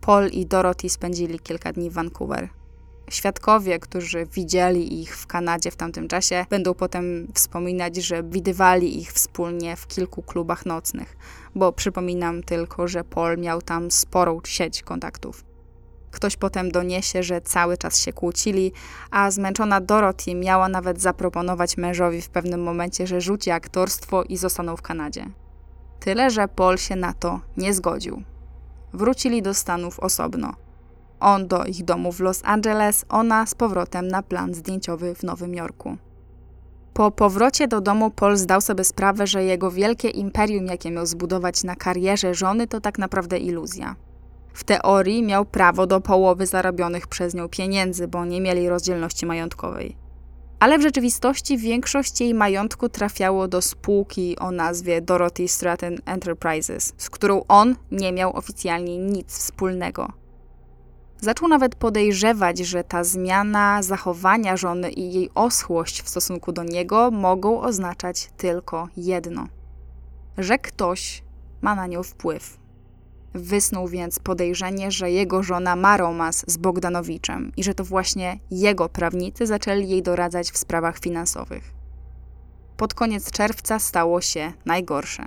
Paul 0.00 0.26
i 0.28 0.46
Dorothy 0.46 0.88
spędzili 0.88 1.38
kilka 1.38 1.72
dni 1.72 1.90
w 1.90 1.92
Vancouver. 1.92 2.48
Świadkowie, 3.10 3.78
którzy 3.78 4.26
widzieli 4.26 5.02
ich 5.02 5.16
w 5.16 5.26
Kanadzie 5.26 5.70
w 5.70 5.76
tamtym 5.76 6.08
czasie, 6.08 6.46
będą 6.50 6.74
potem 6.74 7.28
wspominać, 7.34 7.96
że 7.96 8.22
widywali 8.22 9.00
ich 9.00 9.12
wspólnie 9.12 9.76
w 9.76 9.86
kilku 9.86 10.22
klubach 10.22 10.66
nocnych, 10.66 11.16
bo 11.54 11.72
przypominam 11.72 12.42
tylko, 12.42 12.88
że 12.88 13.04
Paul 13.04 13.38
miał 13.38 13.62
tam 13.62 13.90
sporą 13.90 14.40
sieć 14.44 14.82
kontaktów. 14.82 15.44
Ktoś 16.10 16.36
potem 16.36 16.70
doniesie, 16.70 17.22
że 17.22 17.40
cały 17.40 17.76
czas 17.78 17.98
się 17.98 18.12
kłócili, 18.12 18.72
a 19.10 19.30
zmęczona 19.30 19.80
Dorothy 19.80 20.34
miała 20.34 20.68
nawet 20.68 21.00
zaproponować 21.00 21.76
mężowi 21.76 22.22
w 22.22 22.28
pewnym 22.28 22.62
momencie, 22.62 23.06
że 23.06 23.20
rzuci 23.20 23.50
aktorstwo 23.50 24.22
i 24.22 24.36
zostaną 24.36 24.76
w 24.76 24.82
Kanadzie. 24.82 25.26
Tyle, 26.00 26.30
że 26.30 26.48
Paul 26.48 26.78
się 26.78 26.96
na 26.96 27.12
to 27.12 27.40
nie 27.56 27.74
zgodził. 27.74 28.22
Wrócili 28.92 29.42
do 29.42 29.54
Stanów 29.54 30.00
osobno. 30.00 30.54
On 31.20 31.48
do 31.48 31.64
ich 31.64 31.84
domu 31.84 32.12
w 32.12 32.20
Los 32.20 32.40
Angeles, 32.44 33.04
ona 33.08 33.46
z 33.46 33.54
powrotem 33.54 34.08
na 34.08 34.22
plan 34.22 34.54
zdjęciowy 34.54 35.14
w 35.14 35.22
Nowym 35.22 35.54
Jorku. 35.54 35.96
Po 36.98 37.10
powrocie 37.10 37.68
do 37.68 37.80
domu 37.80 38.10
Paul 38.10 38.36
zdał 38.36 38.60
sobie 38.60 38.84
sprawę, 38.84 39.26
że 39.26 39.44
jego 39.44 39.70
wielkie 39.70 40.08
imperium, 40.08 40.66
jakie 40.66 40.90
miał 40.90 41.06
zbudować 41.06 41.64
na 41.64 41.76
karierze 41.76 42.34
żony, 42.34 42.66
to 42.66 42.80
tak 42.80 42.98
naprawdę 42.98 43.38
iluzja. 43.38 43.96
W 44.52 44.64
teorii 44.64 45.22
miał 45.22 45.44
prawo 45.44 45.86
do 45.86 46.00
połowy 46.00 46.46
zarobionych 46.46 47.06
przez 47.06 47.34
nią 47.34 47.48
pieniędzy, 47.48 48.08
bo 48.08 48.24
nie 48.24 48.40
mieli 48.40 48.68
rozdzielności 48.68 49.26
majątkowej. 49.26 49.96
Ale 50.60 50.78
w 50.78 50.82
rzeczywistości 50.82 51.58
większość 51.58 52.20
jej 52.20 52.34
majątku 52.34 52.88
trafiało 52.88 53.48
do 53.48 53.62
spółki 53.62 54.38
o 54.38 54.50
nazwie 54.50 55.00
Dorothy 55.00 55.48
Stratton 55.48 55.96
Enterprises, 56.06 56.92
z 56.96 57.10
którą 57.10 57.42
on 57.48 57.76
nie 57.90 58.12
miał 58.12 58.36
oficjalnie 58.36 58.98
nic 58.98 59.38
wspólnego. 59.38 60.12
Zaczął 61.20 61.48
nawet 61.48 61.74
podejrzewać, 61.74 62.58
że 62.58 62.84
ta 62.84 63.04
zmiana 63.04 63.82
zachowania 63.82 64.56
żony 64.56 64.90
i 64.90 65.12
jej 65.12 65.30
oschłość 65.34 66.02
w 66.02 66.08
stosunku 66.08 66.52
do 66.52 66.64
niego 66.64 67.10
mogą 67.10 67.60
oznaczać 67.60 68.30
tylko 68.36 68.88
jedno: 68.96 69.46
że 70.38 70.58
ktoś 70.58 71.22
ma 71.60 71.74
na 71.74 71.86
nią 71.86 72.02
wpływ. 72.02 72.58
Wysnuł 73.34 73.88
więc 73.88 74.18
podejrzenie, 74.18 74.90
że 74.90 75.10
jego 75.10 75.42
żona 75.42 75.76
ma 75.76 75.96
romans 75.96 76.44
z 76.46 76.56
Bogdanowiczem 76.56 77.52
i 77.56 77.64
że 77.64 77.74
to 77.74 77.84
właśnie 77.84 78.38
jego 78.50 78.88
prawnicy 78.88 79.46
zaczęli 79.46 79.88
jej 79.88 80.02
doradzać 80.02 80.50
w 80.50 80.58
sprawach 80.58 80.98
finansowych. 80.98 81.74
Pod 82.76 82.94
koniec 82.94 83.30
czerwca 83.30 83.78
stało 83.78 84.20
się 84.20 84.52
najgorsze. 84.64 85.24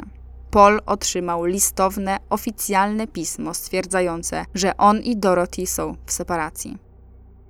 Paul 0.52 0.80
otrzymał 0.86 1.46
listowne, 1.46 2.18
oficjalne 2.30 3.08
pismo 3.08 3.54
stwierdzające, 3.54 4.46
że 4.54 4.78
on 4.78 5.00
i 5.00 5.18
Dorothy 5.18 5.68
są 5.68 5.96
w 6.06 6.12
separacji. 6.12 6.78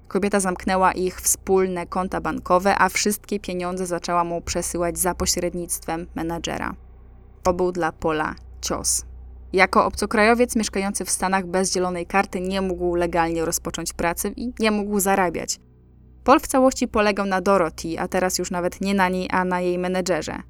Kobieta 0.08 0.40
zamknęła 0.40 0.92
ich 0.92 1.22
wspólne 1.22 1.88
konta 1.88 2.22
bankowe, 2.22 2.76
a 2.78 2.90
wszystkie 2.90 3.40
pieniądze 3.40 3.86
zaczęła 3.86 4.24
mu 4.24 4.42
przesyłać 4.42 5.00
za 5.00 5.16
pośrednictwem 5.16 6.08
menadżera. 6.16 6.76
To 7.44 7.54
był 7.54 7.72
dla 7.72 7.92
Pola 7.92 8.36
cios. 8.62 9.06
Jako 9.54 9.86
obcokrajowiec 9.86 10.56
mieszkający 10.56 11.06
w 11.06 11.10
Stanach 11.10 11.46
bez 11.46 11.74
zielonej 11.74 12.06
karty 12.06 12.42
nie 12.42 12.62
mógł 12.62 12.96
legalnie 12.96 13.46
rozpocząć 13.46 13.94
pracy 13.94 14.34
i 14.36 14.54
nie 14.60 14.72
mógł 14.72 15.00
zarabiać. 15.00 15.60
Paul 16.24 16.40
w 16.40 16.48
całości 16.48 16.88
polegał 16.88 17.26
na 17.26 17.42
Dorothy, 17.42 18.00
a 18.00 18.08
teraz 18.08 18.38
już 18.38 18.52
nawet 18.52 18.82
nie 18.82 18.94
na 18.94 19.10
niej, 19.10 19.28
a 19.32 19.46
na 19.46 19.62
jej 19.62 19.78
menedżerze. 19.78 20.42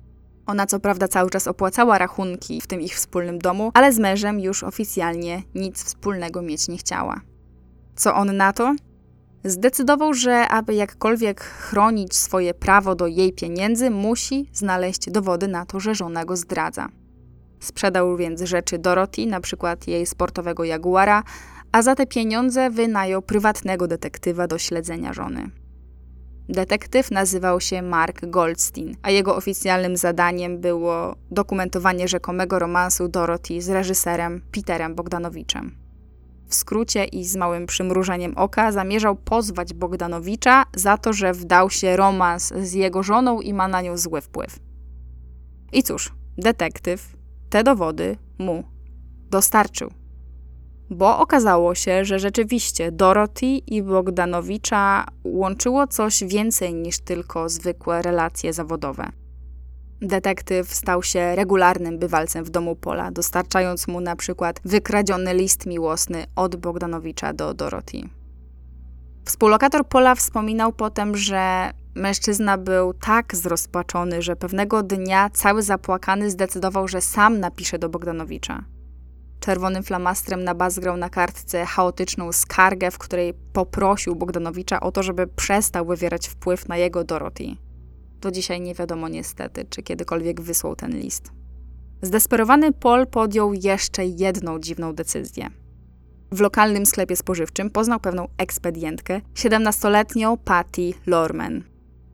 Ona 0.52 0.66
co 0.66 0.80
prawda 0.80 1.08
cały 1.08 1.30
czas 1.30 1.48
opłacała 1.48 1.98
rachunki 1.98 2.62
w 2.62 2.68
tym 2.68 2.82
ich 2.82 2.96
wspólnym 2.96 3.40
domu, 3.40 3.72
ale 3.74 3.94
z 3.94 4.00
mężem 4.00 4.40
już 4.40 4.64
oficjalnie 4.64 5.44
nic 5.56 5.84
wspólnego 5.84 6.42
mieć 6.42 6.68
nie 6.68 6.78
chciała. 6.78 7.22
Co 7.96 8.16
on 8.16 8.38
na 8.38 8.54
to? 8.54 8.76
Zdecydował, 9.44 10.14
że 10.14 10.48
aby 10.48 10.74
jakkolwiek 10.74 11.42
chronić 11.42 12.16
swoje 12.16 12.54
prawo 12.54 12.96
do 12.96 13.08
jej 13.08 13.34
pieniędzy, 13.34 13.90
musi 13.90 14.50
znaleźć 14.54 15.10
dowody 15.10 15.48
na 15.48 15.66
to, 15.66 15.80
że 15.80 15.96
żona 15.96 16.26
go 16.26 16.36
zdradza. 16.36 16.90
Sprzedał 17.60 18.18
więc 18.18 18.42
rzeczy 18.42 18.78
Dorothy, 18.78 19.26
na 19.26 19.40
przykład 19.40 19.88
jej 19.88 20.06
sportowego 20.06 20.64
Jaguara, 20.64 21.24
a 21.72 21.82
za 21.82 21.96
te 21.96 22.08
pieniądze 22.08 22.70
wynajął 22.70 23.22
prywatnego 23.22 23.88
detektywa 23.88 24.48
do 24.48 24.58
śledzenia 24.58 25.14
żony. 25.14 25.61
Detektyw 26.50 27.12
nazywał 27.12 27.62
się 27.62 27.82
Mark 27.82 28.26
Goldstein, 28.26 28.96
a 29.02 29.10
jego 29.10 29.36
oficjalnym 29.36 29.98
zadaniem 29.98 30.62
było 30.62 31.16
dokumentowanie 31.32 32.08
rzekomego 32.08 32.60
romansu 32.60 33.08
Dorothy 33.08 33.62
z 33.62 33.70
reżyserem 33.70 34.42
Peterem 34.52 34.96
Bogdanowiczem. 34.96 35.76
W 36.48 36.56
skrócie 36.56 37.06
i 37.06 37.26
z 37.26 37.36
małym 37.36 37.66
przymrużeniem 37.66 38.34
oka 38.38 38.72
zamierzał 38.72 39.16
pozwać 39.16 39.74
Bogdanowicza 39.74 40.66
za 40.76 40.98
to, 40.98 41.14
że 41.14 41.34
wdał 41.34 41.70
się 41.70 41.98
romans 41.98 42.54
z 42.62 42.74
jego 42.74 43.04
żoną 43.04 43.42
i 43.42 43.54
ma 43.54 43.68
na 43.68 43.82
nią 43.82 43.98
zły 43.98 44.22
wpływ. 44.22 44.60
I 45.74 45.84
cóż, 45.84 46.14
detektyw 46.38 47.16
te 47.50 47.64
dowody 47.64 48.18
mu 48.40 48.64
dostarczył 49.30 50.01
bo 50.92 51.20
okazało 51.20 51.76
się, 51.76 52.06
że 52.06 52.20
rzeczywiście 52.20 52.92
Dorothy 52.92 53.46
i 53.46 53.84
Bogdanowicza 53.84 55.06
łączyło 55.24 55.88
coś 55.88 56.24
więcej 56.24 56.74
niż 56.74 57.00
tylko 57.00 57.50
zwykłe 57.50 58.02
relacje 58.02 58.54
zawodowe. 58.54 59.10
Detektyw 60.02 60.74
stał 60.74 61.04
się 61.04 61.36
regularnym 61.36 62.00
bywalcem 62.00 62.44
w 62.44 62.50
domu 62.50 62.76
Pola, 62.76 63.12
dostarczając 63.12 63.88
mu 63.88 64.02
na 64.02 64.16
przykład 64.16 64.60
wykradziony 64.66 65.34
list 65.34 65.66
miłosny 65.66 66.26
od 66.36 66.56
Bogdanowicza 66.56 67.34
do 67.34 67.54
Dorothy. 67.54 68.02
Współlokator 69.26 69.88
Pola 69.88 70.16
wspominał 70.16 70.74
potem, 70.74 71.18
że 71.18 71.72
mężczyzna 71.96 72.58
był 72.58 72.94
tak 72.94 73.36
zrozpaczony, 73.36 74.22
że 74.22 74.36
pewnego 74.36 74.84
dnia 74.84 75.30
cały 75.30 75.64
zapłakany 75.64 76.30
zdecydował, 76.32 76.88
że 76.88 77.02
sam 77.02 77.40
napisze 77.40 77.80
do 77.80 77.90
Bogdanowicza. 77.90 78.64
Czerwonym 79.42 79.84
flamastrem 79.84 80.44
nabazgrał 80.44 80.98
na 80.98 81.10
kartce 81.10 81.66
chaotyczną 81.66 82.32
skargę, 82.32 82.92
w 82.92 82.98
której 82.98 83.34
poprosił 83.54 84.16
Bogdanowicza 84.16 84.80
o 84.80 84.92
to, 84.92 85.04
żeby 85.04 85.28
przestał 85.28 85.86
wywierać 85.86 86.28
wpływ 86.28 86.68
na 86.68 86.78
jego 86.78 87.04
Dorothy. 87.04 87.56
Do 88.20 88.32
dzisiaj 88.32 88.62
nie 88.62 88.76
wiadomo 88.76 89.10
niestety, 89.10 89.66
czy 89.70 89.84
kiedykolwiek 89.84 90.42
wysłał 90.42 90.76
ten 90.76 90.92
list. 90.92 91.32
Zdesperowany 92.02 92.74
Paul 92.74 93.08
podjął 93.08 93.54
jeszcze 93.54 94.06
jedną 94.06 94.60
dziwną 94.60 94.94
decyzję. 94.94 95.50
W 96.32 96.40
lokalnym 96.40 96.86
sklepie 96.86 97.16
spożywczym 97.16 97.70
poznał 97.70 98.00
pewną 98.00 98.28
ekspedientkę, 98.38 99.22
17-letnią 99.36 100.38
Patty 100.38 100.94
Lorman. 101.06 101.71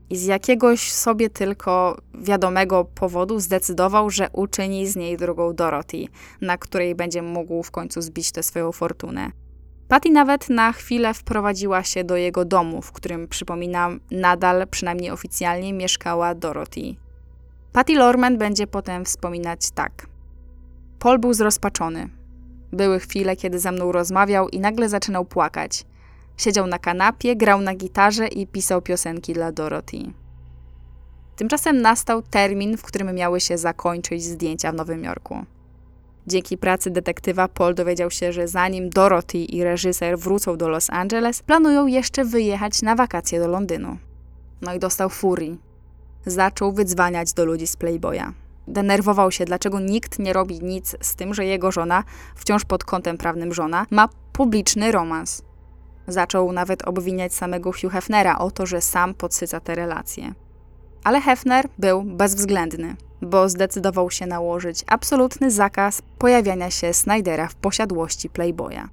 I 0.10 0.18
z 0.18 0.26
jakiegoś 0.26 0.92
sobie 0.92 1.30
tylko 1.30 1.98
wiadomego 2.14 2.86
powodu 2.86 3.40
zdecydował, 3.40 4.10
że 4.10 4.30
uczyni 4.34 4.88
z 4.88 4.96
niej 4.96 5.18
drugą 5.18 5.54
Dorothy, 5.54 6.06
na 6.42 6.58
której 6.58 6.96
będzie 6.96 7.22
mógł 7.22 7.64
w 7.64 7.72
końcu 7.72 8.02
zbić 8.02 8.32
tę 8.32 8.44
swoją 8.44 8.72
fortunę. 8.72 9.32
Patty 9.88 10.10
nawet 10.10 10.50
na 10.50 10.72
chwilę 10.72 11.14
wprowadziła 11.14 11.84
się 11.84 12.04
do 12.04 12.16
jego 12.16 12.46
domu, 12.46 12.82
w 12.82 12.92
którym, 12.92 13.28
przypominam, 13.28 14.00
nadal, 14.12 14.68
przynajmniej 14.68 15.12
oficjalnie, 15.12 15.74
mieszkała 15.74 16.36
Dorothy. 16.36 16.96
Patty 17.72 17.96
Lorman 17.96 18.38
będzie 18.38 18.68
potem 18.68 19.06
wspominać 19.06 19.72
tak. 19.72 20.08
Paul 21.00 21.20
był 21.20 21.34
zrozpaczony. 21.34 22.10
Były 22.72 23.00
chwile, 23.00 23.36
kiedy 23.36 23.60
ze 23.60 23.72
mną 23.72 23.92
rozmawiał 23.92 24.50
i 24.50 24.60
nagle 24.60 24.90
zaczynał 24.90 25.26
płakać. 25.26 25.86
Siedział 26.38 26.68
na 26.68 26.80
kanapie, 26.80 27.36
grał 27.36 27.62
na 27.62 27.76
gitarze 27.76 28.28
i 28.28 28.48
pisał 28.48 28.82
piosenki 28.82 29.34
dla 29.34 29.52
Dorothy. 29.52 29.98
Tymczasem 31.36 31.82
nastał 31.82 32.22
termin, 32.22 32.78
w 32.78 32.84
którym 32.84 33.16
miały 33.16 33.42
się 33.42 33.58
zakończyć 33.58 34.24
zdjęcia 34.24 34.72
w 34.72 34.76
Nowym 34.76 35.04
Jorku. 35.04 35.46
Dzięki 36.28 36.58
pracy 36.58 36.90
detektywa 36.90 37.48
Paul 37.48 37.76
dowiedział 37.76 38.12
się, 38.12 38.34
że 38.34 38.48
zanim 38.48 38.90
Dorothy 38.90 39.38
i 39.38 39.64
reżyser 39.64 40.20
wrócą 40.20 40.58
do 40.58 40.68
Los 40.68 40.90
Angeles, 40.90 41.42
planują 41.42 41.88
jeszcze 41.88 42.26
wyjechać 42.26 42.82
na 42.82 42.96
wakacje 42.96 43.40
do 43.40 43.48
Londynu. 43.48 43.98
No 44.62 44.74
i 44.74 44.80
dostał 44.80 45.10
furii. 45.10 45.58
Zaczął 46.26 46.74
wydzwaniać 46.74 47.34
do 47.34 47.46
ludzi 47.46 47.68
z 47.68 47.76
Playboya. 47.76 48.34
Denerwował 48.68 49.32
się, 49.32 49.46
dlaczego 49.46 49.80
nikt 49.80 50.20
nie 50.20 50.34
robi 50.34 50.60
nic 50.64 50.96
z 51.02 51.16
tym, 51.16 51.34
że 51.34 51.46
jego 51.46 51.72
żona, 51.72 52.04
wciąż 52.36 52.66
pod 52.66 52.84
kątem 52.84 53.18
prawnym 53.18 53.54
żona, 53.54 53.86
ma 53.92 54.10
publiczny 54.34 54.92
romans. 54.92 55.47
Zaczął 56.08 56.52
nawet 56.52 56.88
obwiniać 56.88 57.34
samego 57.34 57.72
Hugh 57.72 57.92
Hefnera 57.92 58.38
o 58.38 58.52
to, 58.52 58.66
że 58.66 58.82
sam 58.82 59.14
podsyca 59.14 59.60
te 59.60 59.76
relacje. 59.76 60.34
Ale 61.04 61.22
Hefner 61.22 61.70
był 61.78 62.04
bezwzględny, 62.04 62.96
bo 63.22 63.50
zdecydował 63.50 64.12
się 64.12 64.26
nałożyć 64.26 64.84
absolutny 64.88 65.52
zakaz 65.52 66.02
pojawiania 66.18 66.72
się 66.72 66.94
Snydera 66.94 67.48
w 67.48 67.56
posiadłości 67.56 68.30
Playboya. 68.30 68.88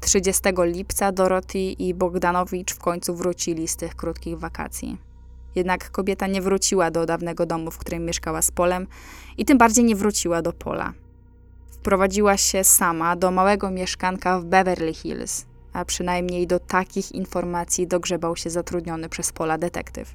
30 0.00 0.42
lipca 0.58 1.12
Dorothy 1.12 1.58
i 1.58 1.94
Bogdanowicz 1.94 2.74
w 2.74 2.78
końcu 2.78 3.14
wrócili 3.14 3.68
z 3.68 3.76
tych 3.76 3.96
krótkich 3.96 4.38
wakacji. 4.38 4.98
Jednak 5.54 5.90
kobieta 5.90 6.26
nie 6.26 6.42
wróciła 6.42 6.90
do 6.90 7.06
dawnego 7.06 7.46
domu, 7.46 7.70
w 7.70 7.78
którym 7.78 8.04
mieszkała 8.04 8.42
z 8.42 8.50
Polem 8.50 8.86
i 9.38 9.44
tym 9.44 9.58
bardziej 9.58 9.84
nie 9.84 9.96
wróciła 9.96 10.42
do 10.42 10.52
Pola. 10.52 10.92
Wprowadziła 11.70 12.36
się 12.36 12.64
sama 12.64 13.16
do 13.16 13.30
małego 13.30 13.70
mieszkanka 13.70 14.40
w 14.40 14.44
Beverly 14.44 14.94
Hills, 14.94 15.44
a 15.72 15.84
przynajmniej 15.84 16.46
do 16.46 16.58
takich 16.58 17.12
informacji 17.12 17.86
dogrzebał 17.86 18.36
się 18.36 18.50
zatrudniony 18.50 19.08
przez 19.08 19.32
Pola 19.32 19.58
detektyw. 19.58 20.14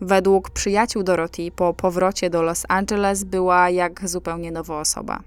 Według 0.00 0.50
przyjaciół 0.50 1.02
Dorothy 1.02 1.50
po 1.56 1.74
powrocie 1.74 2.30
do 2.30 2.42
Los 2.42 2.64
Angeles 2.68 3.24
była 3.24 3.70
jak 3.70 4.08
zupełnie 4.08 4.52
nowa 4.52 4.80
osoba. 4.80 5.20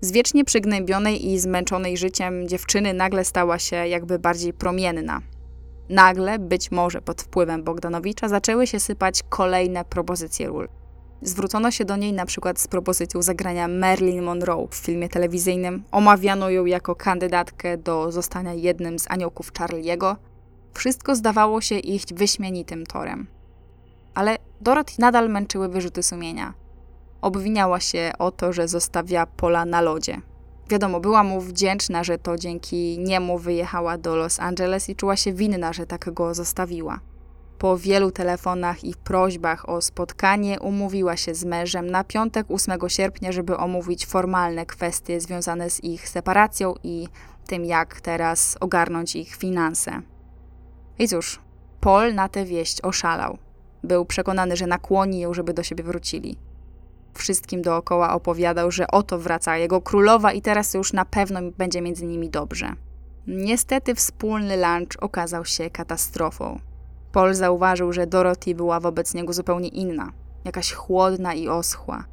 Z 0.00 0.12
wiecznie 0.12 0.44
przygnębionej 0.44 1.30
i 1.30 1.38
zmęczonej 1.38 1.96
życiem 1.96 2.48
dziewczyny 2.48 2.94
nagle 2.94 3.24
stała 3.24 3.58
się 3.58 3.76
jakby 3.76 4.18
bardziej 4.18 4.52
promienna. 4.52 5.20
Nagle, 5.88 6.38
być 6.38 6.70
może 6.70 7.02
pod 7.02 7.22
wpływem 7.22 7.62
Bogdanowicza, 7.62 8.28
zaczęły 8.28 8.66
się 8.66 8.80
sypać 8.80 9.22
kolejne 9.28 9.84
propozycje 9.84 10.46
ról. 10.46 10.68
Zwrócono 11.22 11.70
się 11.70 11.84
do 11.84 11.96
niej 11.96 12.12
na 12.12 12.26
przykład 12.26 12.60
z 12.60 12.68
propozycją 12.68 13.22
zagrania 13.22 13.68
Marilyn 13.68 14.22
Monroe 14.22 14.68
w 14.70 14.74
filmie 14.74 15.08
telewizyjnym. 15.08 15.84
Omawiano 15.92 16.50
ją 16.50 16.64
jako 16.66 16.94
kandydatkę 16.94 17.78
do 17.78 18.12
zostania 18.12 18.54
jednym 18.54 18.98
z 18.98 19.10
aniołków 19.10 19.52
Charlie'ego. 19.52 20.16
Wszystko 20.74 21.16
zdawało 21.16 21.60
się 21.60 21.78
iść 21.78 22.14
wyśmienitym 22.14 22.86
torem. 22.86 23.26
Ale 24.14 24.36
Dorothy 24.60 24.94
nadal 24.98 25.30
męczyły 25.30 25.68
wyrzuty 25.68 26.02
sumienia. 26.02 26.54
Obwiniała 27.20 27.80
się 27.80 28.12
o 28.18 28.30
to, 28.30 28.52
że 28.52 28.68
zostawia 28.68 29.26
Pola 29.26 29.64
na 29.64 29.80
lodzie. 29.80 30.20
Wiadomo, 30.68 31.00
była 31.00 31.22
mu 31.22 31.40
wdzięczna, 31.40 32.04
że 32.04 32.18
to 32.18 32.38
dzięki 32.38 32.98
niemu 32.98 33.38
wyjechała 33.38 33.98
do 33.98 34.16
Los 34.16 34.40
Angeles 34.40 34.88
i 34.88 34.96
czuła 34.96 35.16
się 35.16 35.32
winna, 35.32 35.72
że 35.72 35.86
tak 35.86 36.12
go 36.14 36.34
zostawiła. 36.34 37.00
Po 37.58 37.78
wielu 37.78 38.10
telefonach 38.10 38.84
i 38.84 38.94
prośbach 38.94 39.68
o 39.68 39.82
spotkanie 39.82 40.60
umówiła 40.60 41.16
się 41.16 41.34
z 41.34 41.44
mężem 41.44 41.90
na 41.90 42.04
piątek 42.04 42.46
8 42.50 42.78
sierpnia, 42.88 43.32
żeby 43.32 43.56
omówić 43.56 44.06
formalne 44.06 44.66
kwestie 44.66 45.20
związane 45.20 45.70
z 45.70 45.84
ich 45.84 46.08
separacją 46.08 46.74
i 46.82 47.08
tym, 47.46 47.64
jak 47.64 48.00
teraz 48.00 48.56
ogarnąć 48.60 49.16
ich 49.16 49.34
finanse. 49.34 50.00
I 50.98 51.08
cóż, 51.08 51.40
Paul 51.80 52.14
na 52.14 52.28
tę 52.28 52.44
wieść 52.44 52.80
oszalał. 52.80 53.38
Był 53.82 54.04
przekonany, 54.04 54.56
że 54.56 54.66
nakłoni 54.66 55.20
ją, 55.20 55.34
żeby 55.34 55.54
do 55.54 55.62
siebie 55.62 55.84
wrócili. 55.84 56.38
Wszystkim 57.14 57.62
dookoła 57.62 58.14
opowiadał, 58.14 58.70
że 58.70 58.86
oto 58.86 59.18
wraca 59.18 59.56
jego 59.56 59.80
królowa 59.80 60.32
i 60.32 60.42
teraz 60.42 60.74
już 60.74 60.92
na 60.92 61.04
pewno 61.04 61.40
będzie 61.58 61.80
między 61.80 62.06
nimi 62.06 62.30
dobrze. 62.30 62.72
Niestety 63.26 63.94
wspólny 63.94 64.56
lunch 64.56 64.96
okazał 65.00 65.44
się 65.44 65.70
katastrofą. 65.70 66.60
Paul 67.16 67.34
zauważył, 67.34 67.92
że 67.92 68.06
Dorothy 68.06 68.54
była 68.54 68.80
wobec 68.80 69.14
niego 69.14 69.32
zupełnie 69.32 69.68
inna, 69.68 70.12
jakaś 70.44 70.72
chłodna 70.72 71.34
i 71.34 71.48
oschła. 71.48 72.04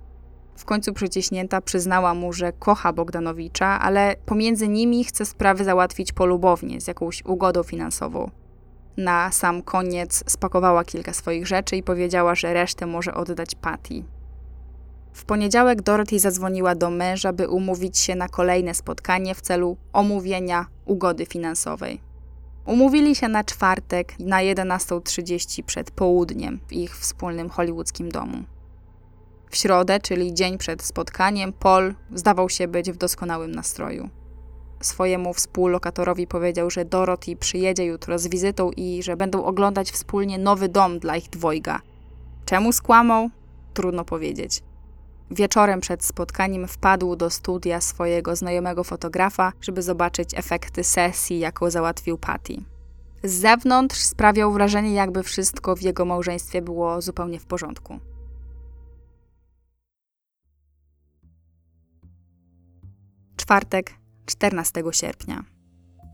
W 0.56 0.66
końcu 0.66 0.93
przyciśnięta 0.93 1.62
przyznała 1.62 2.14
mu, 2.14 2.34
że 2.34 2.54
kocha 2.54 2.93
Bogdanowicza, 2.93 3.80
ale 3.80 4.16
pomiędzy 4.26 4.68
nimi 4.68 5.04
chce 5.04 5.26
sprawy 5.26 5.64
załatwić 5.64 6.12
polubownie, 6.12 6.82
z 6.82 6.88
jakąś 6.88 7.26
ugodą 7.26 7.64
finansową. 7.64 8.32
Na 8.97 9.32
sam 9.32 9.62
koniec 9.62 10.24
spakowała 10.28 10.84
kilka 10.84 11.14
swoich 11.14 11.47
rzeczy 11.47 11.76
i 11.76 11.84
powiedziała, 11.84 12.36
że 12.36 12.54
resztę 12.54 12.86
może 12.86 13.14
oddać 13.14 13.56
Patty. 13.56 14.04
W 15.14 15.26
poniedziałek 15.26 15.82
Dorothy 15.82 16.20
zadzwoniła 16.20 16.76
do 16.76 16.89
męża, 16.89 17.34
by 17.34 17.49
umówić 17.49 17.97
się 17.97 18.16
na 18.16 18.28
kolejne 18.28 18.74
spotkanie 18.74 19.36
w 19.36 19.41
celu 19.41 19.78
omówienia 19.93 20.66
ugody 20.86 21.26
finansowej. 21.26 22.12
Umówili 22.66 23.16
się 23.16 23.28
na 23.28 23.43
czwartek 23.43 24.20
na 24.20 24.38
11.30 24.38 25.64
przed 25.64 25.91
południem 25.91 26.59
w 26.68 26.74
ich 26.74 26.97
wspólnym 26.97 27.49
hollywoodzkim 27.49 28.09
domu. 28.09 28.43
W 29.49 29.55
środę, 29.55 29.99
czyli 29.99 30.34
dzień 30.34 30.57
przed 30.57 30.84
spotkaniem, 30.84 31.53
Paul 31.53 31.95
zdawał 32.14 32.49
się 32.49 32.68
być 32.68 32.91
w 32.91 32.97
doskonałym 32.97 33.51
nastroju. 33.51 34.09
Swojemu 34.82 35.34
współlokatorowi 35.34 36.28
powiedział, 36.28 36.70
że 36.70 36.86
Dorothy 36.86 37.36
przyjedzie 37.36 37.86
jutro 37.86 38.20
z 38.20 38.28
wizytą 38.28 38.72
i 38.72 39.03
że 39.03 39.18
będą 39.18 39.43
oglądać 39.43 39.91
wspólnie 39.91 40.38
nowy 40.38 40.70
dom 40.70 40.99
dla 40.99 41.18
ich 41.18 41.30
dwojga. 41.30 41.80
Czemu 42.45 42.72
skłamał? 42.72 43.30
Trudno 43.74 44.05
powiedzieć. 44.05 44.64
Wieczorem 45.32 45.82
przed 45.82 46.05
spotkaniem 46.05 46.67
wpadł 46.67 47.15
do 47.15 47.30
studia 47.30 47.82
swojego 47.82 48.36
znajomego 48.36 48.84
fotografa, 48.84 49.51
żeby 49.61 49.82
zobaczyć 49.82 50.30
efekty 50.36 50.84
sesji, 50.84 51.39
jaką 51.39 51.69
załatwił 51.69 52.17
Patty. 52.17 52.55
Z 53.24 53.34
zewnątrz 53.34 54.01
sprawiał 54.01 54.51
wrażenie, 54.51 54.93
jakby 54.93 55.24
wszystko 55.24 55.76
w 55.76 55.82
jego 55.82 56.05
małżeństwie 56.05 56.61
było 56.61 57.01
zupełnie 57.01 57.39
w 57.39 57.45
porządku. 57.45 57.99
Czwartek, 63.36 63.93
14 64.26 64.84
sierpnia. 64.91 65.43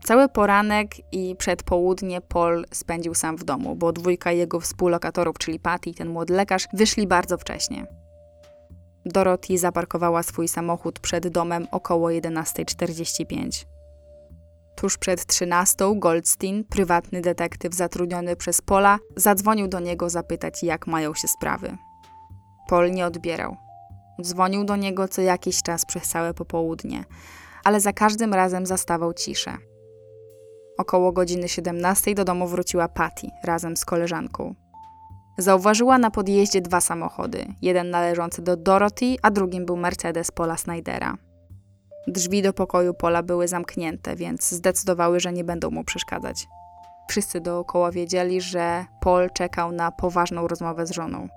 Cały 0.04 0.28
poranek 0.28 0.90
i 1.12 1.36
przedpołudnie 1.36 2.20
Paul 2.20 2.64
spędził 2.72 3.14
sam 3.14 3.36
w 3.36 3.44
domu, 3.44 3.76
bo 3.76 3.92
dwójka 3.92 4.32
jego 4.32 4.60
współlokatorów, 4.60 5.38
czyli 5.38 5.58
Patty 5.60 5.90
i 5.90 5.94
ten 5.94 6.08
młody 6.08 6.34
lekarz, 6.34 6.68
wyszli 6.72 7.06
bardzo 7.06 7.38
wcześnie. 7.38 7.99
Dorothy 9.06 9.58
zaparkowała 9.58 10.22
swój 10.22 10.48
samochód 10.48 11.00
przed 11.00 11.28
domem 11.28 11.66
około 11.70 12.08
11.45. 12.08 13.64
Tuż 14.76 14.98
przed 14.98 15.26
13 15.26 15.92
Goldstein, 15.96 16.64
prywatny 16.64 17.20
detektyw 17.20 17.74
zatrudniony 17.74 18.36
przez 18.36 18.60
Pola, 18.60 18.98
zadzwonił 19.16 19.68
do 19.68 19.80
niego 19.80 20.10
zapytać, 20.10 20.62
jak 20.62 20.86
mają 20.86 21.14
się 21.14 21.28
sprawy. 21.28 21.76
Paul 22.68 22.90
nie 22.90 23.06
odbierał. 23.06 23.56
Dzwonił 24.22 24.64
do 24.64 24.76
niego 24.76 25.08
co 25.08 25.22
jakiś 25.22 25.62
czas 25.62 25.86
przez 25.86 26.08
całe 26.08 26.34
popołudnie, 26.34 27.04
ale 27.64 27.80
za 27.80 27.92
każdym 27.92 28.34
razem 28.34 28.66
zastawał 28.66 29.14
ciszę. 29.14 29.56
Około 30.78 31.12
godziny 31.12 31.48
17 31.48 32.14
do 32.14 32.24
domu 32.24 32.46
wróciła 32.46 32.88
Patty 32.88 33.26
razem 33.44 33.76
z 33.76 33.84
koleżanką. 33.84 34.54
Zauważyła 35.40 35.98
na 35.98 36.10
podjeździe 36.10 36.60
dwa 36.60 36.80
samochody, 36.80 37.46
jeden 37.62 37.90
należący 37.90 38.42
do 38.42 38.56
Dorothy, 38.56 39.16
a 39.22 39.30
drugim 39.30 39.66
był 39.66 39.76
Mercedes 39.76 40.30
Paula 40.30 40.56
Snydera. 40.56 41.16
Drzwi 42.06 42.42
do 42.42 42.52
pokoju 42.52 42.94
Pola 42.94 43.22
były 43.22 43.48
zamknięte, 43.48 44.16
więc 44.16 44.50
zdecydowały, 44.50 45.20
że 45.20 45.32
nie 45.32 45.44
będą 45.44 45.70
mu 45.70 45.84
przeszkadzać. 45.84 46.46
Wszyscy 47.08 47.40
dookoła 47.40 47.90
wiedzieli, 47.90 48.40
że 48.40 48.84
Paul 49.00 49.30
czekał 49.30 49.72
na 49.72 49.92
poważną 49.92 50.48
rozmowę 50.48 50.86
z 50.86 50.90
żoną. 50.90 51.28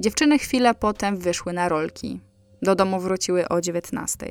Dziewczyny 0.00 0.38
chwilę 0.38 0.74
potem 0.74 1.16
wyszły 1.16 1.52
na 1.52 1.68
rolki. 1.68 2.20
Do 2.62 2.74
domu 2.74 3.00
wróciły 3.00 3.48
o 3.48 3.60
19. 3.60 4.26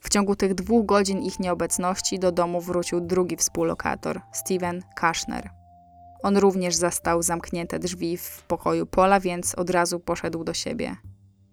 W 0.00 0.08
ciągu 0.08 0.36
tych 0.36 0.54
dwóch 0.54 0.86
godzin 0.86 1.22
ich 1.22 1.40
nieobecności 1.40 2.18
do 2.18 2.32
domu 2.32 2.60
wrócił 2.60 3.00
drugi 3.00 3.36
współlokator, 3.36 4.20
Steven 4.32 4.82
Kashner. 4.96 5.63
On 6.24 6.36
również 6.36 6.74
zastał 6.74 7.22
zamknięte 7.22 7.78
drzwi 7.78 8.16
w 8.16 8.42
pokoju 8.42 8.86
Pola, 8.86 9.20
więc 9.20 9.54
od 9.54 9.70
razu 9.70 10.00
poszedł 10.00 10.44
do 10.44 10.54
siebie. 10.54 10.96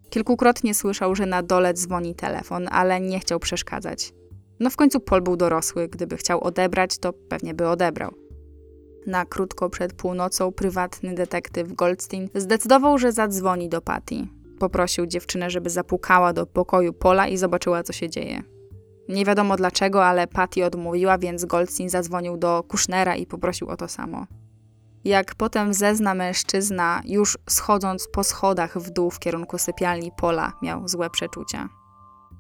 Kilkukrotnie 0.09 0.74
słyszał, 0.74 1.15
że 1.15 1.26
na 1.26 1.43
dole 1.43 1.74
dzwoni 1.74 2.15
telefon, 2.15 2.67
ale 2.72 3.01
nie 3.01 3.19
chciał 3.19 3.39
przeszkadzać. 3.39 4.13
No 4.59 4.69
w 4.69 4.76
końcu 4.76 4.99
Paul 4.99 5.22
był 5.22 5.36
dorosły, 5.36 5.88
gdyby 5.88 6.17
chciał 6.17 6.43
odebrać, 6.43 6.97
to 6.97 7.13
pewnie 7.13 7.53
by 7.53 7.67
odebrał. 7.67 8.11
Na 9.07 9.26
krótko 9.26 9.69
przed 9.69 9.93
północą 9.93 10.51
prywatny 10.51 11.15
detektyw 11.15 11.74
Goldstein 11.74 12.30
zdecydował, 12.36 12.97
że 12.97 13.11
zadzwoni 13.11 13.69
do 13.69 13.82
Patty. 13.82 14.28
Poprosił 14.59 15.05
dziewczynę, 15.05 15.49
żeby 15.49 15.69
zapukała 15.69 16.34
do 16.34 16.45
pokoju 16.45 16.93
Pola 16.93 17.28
i 17.28 17.38
zobaczyła, 17.38 17.84
co 17.84 17.93
się 17.93 18.09
dzieje. 18.09 18.43
Nie 19.09 19.26
wiadomo 19.26 19.57
dlaczego, 19.57 20.05
ale 20.05 20.28
Patty 20.28 20.65
odmówiła, 20.65 21.17
więc 21.17 21.45
Goldstein 21.45 21.89
zadzwonił 21.89 22.38
do 22.38 22.63
Kushnera 22.67 23.15
i 23.15 23.26
poprosił 23.26 23.69
o 23.69 23.78
to 23.78 23.88
samo. 23.88 24.28
Jak 25.04 25.36
potem 25.36 25.74
zezna 25.74 26.14
mężczyzna, 26.14 27.02
już 27.06 27.38
schodząc 27.49 28.08
po 28.14 28.24
schodach 28.24 28.78
w 28.78 28.89
dół 28.89 29.12
w 29.12 29.20
kierunku 29.20 29.58
sypialni 29.58 30.12
Pola, 30.18 30.54
miał 30.62 30.88
złe 30.88 31.10
przeczucia. 31.10 31.70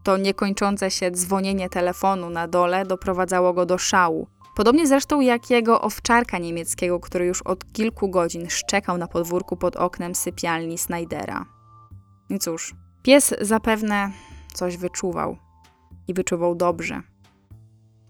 To 0.03 0.17
niekończące 0.17 0.91
się 0.91 1.11
dzwonienie 1.11 1.69
telefonu 1.69 2.29
na 2.29 2.47
dole 2.47 2.85
doprowadzało 2.85 3.53
go 3.53 3.65
do 3.65 3.77
szału. 3.77 4.27
Podobnie 4.55 4.87
zresztą 4.87 5.21
jak 5.21 5.49
jego 5.49 5.81
owczarka 5.81 6.37
niemieckiego, 6.37 6.99
który 6.99 7.25
już 7.25 7.41
od 7.41 7.71
kilku 7.73 8.09
godzin 8.09 8.49
szczekał 8.49 8.97
na 8.97 9.07
podwórku 9.07 9.57
pod 9.57 9.75
oknem 9.75 10.15
sypialni 10.15 10.77
Snydera. 10.77 11.45
I 12.29 12.39
cóż, 12.39 12.75
pies 13.03 13.33
zapewne 13.41 14.11
coś 14.53 14.77
wyczuwał. 14.77 15.37
I 16.07 16.13
wyczuwał 16.13 16.55
dobrze. 16.55 17.01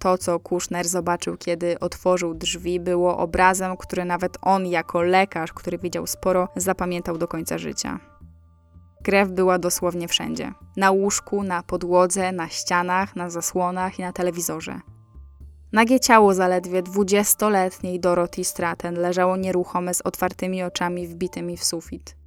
To, 0.02 0.18
co 0.18 0.40
Kushner 0.40 0.88
zobaczył, 0.88 1.38
kiedy 1.38 1.80
otworzył 1.80 2.34
drzwi, 2.34 2.80
było 2.80 3.18
obrazem, 3.18 3.78
który 3.78 4.06
nawet 4.06 4.38
on, 4.42 4.66
jako 4.66 5.02
lekarz, 5.02 5.54
który 5.54 5.78
wiedział 5.78 6.08
sporo, 6.08 6.48
zapamiętał 6.56 7.18
do 7.18 7.28
końca 7.28 7.58
życia. 7.58 8.00
Krew 9.04 9.30
była 9.30 9.60
dosłownie 9.60 10.08
wszędzie: 10.08 10.54
na 10.78 10.92
łóżku, 10.92 11.44
na 11.44 11.64
podłodze, 11.64 12.32
na 12.32 12.50
ścianach, 12.50 13.16
na 13.16 13.30
zasłonach 13.30 14.00
i 14.00 14.02
na 14.02 14.14
telewizorze. 14.14 14.80
Nagie 15.72 16.00
ciało 16.00 16.34
zaledwie 16.34 16.84
dwudziestoletniej 16.84 18.00
Dorothy 18.00 18.44
Stratton 18.44 18.96
leżało 18.96 19.38
nieruchome 19.38 19.94
z 19.94 20.02
otwartymi 20.02 20.64
oczami 20.64 21.08
wbitymi 21.08 21.58
w 21.58 21.64
sufit. 21.64 22.21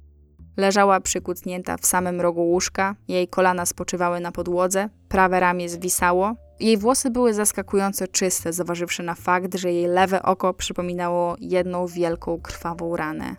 Leżała 0.57 0.99
przykucnięta 0.99 1.77
w 1.77 1.85
samym 1.85 2.21
rogu 2.21 2.41
łóżka, 2.41 2.95
jej 3.07 3.27
kolana 3.27 3.65
spoczywały 3.65 4.19
na 4.19 4.31
podłodze, 4.31 4.89
prawe 5.09 5.39
ramię 5.39 5.69
zwisało, 5.69 6.35
jej 6.59 6.77
włosy 6.77 7.09
były 7.09 7.33
zaskakująco 7.33 8.07
czyste, 8.07 8.53
zważywszy 8.53 9.03
na 9.03 9.15
fakt, 9.15 9.55
że 9.55 9.71
jej 9.71 9.87
lewe 9.87 10.23
oko 10.23 10.53
przypominało 10.53 11.35
jedną 11.39 11.87
wielką 11.87 12.41
krwawą 12.41 12.95
ranę. 12.95 13.35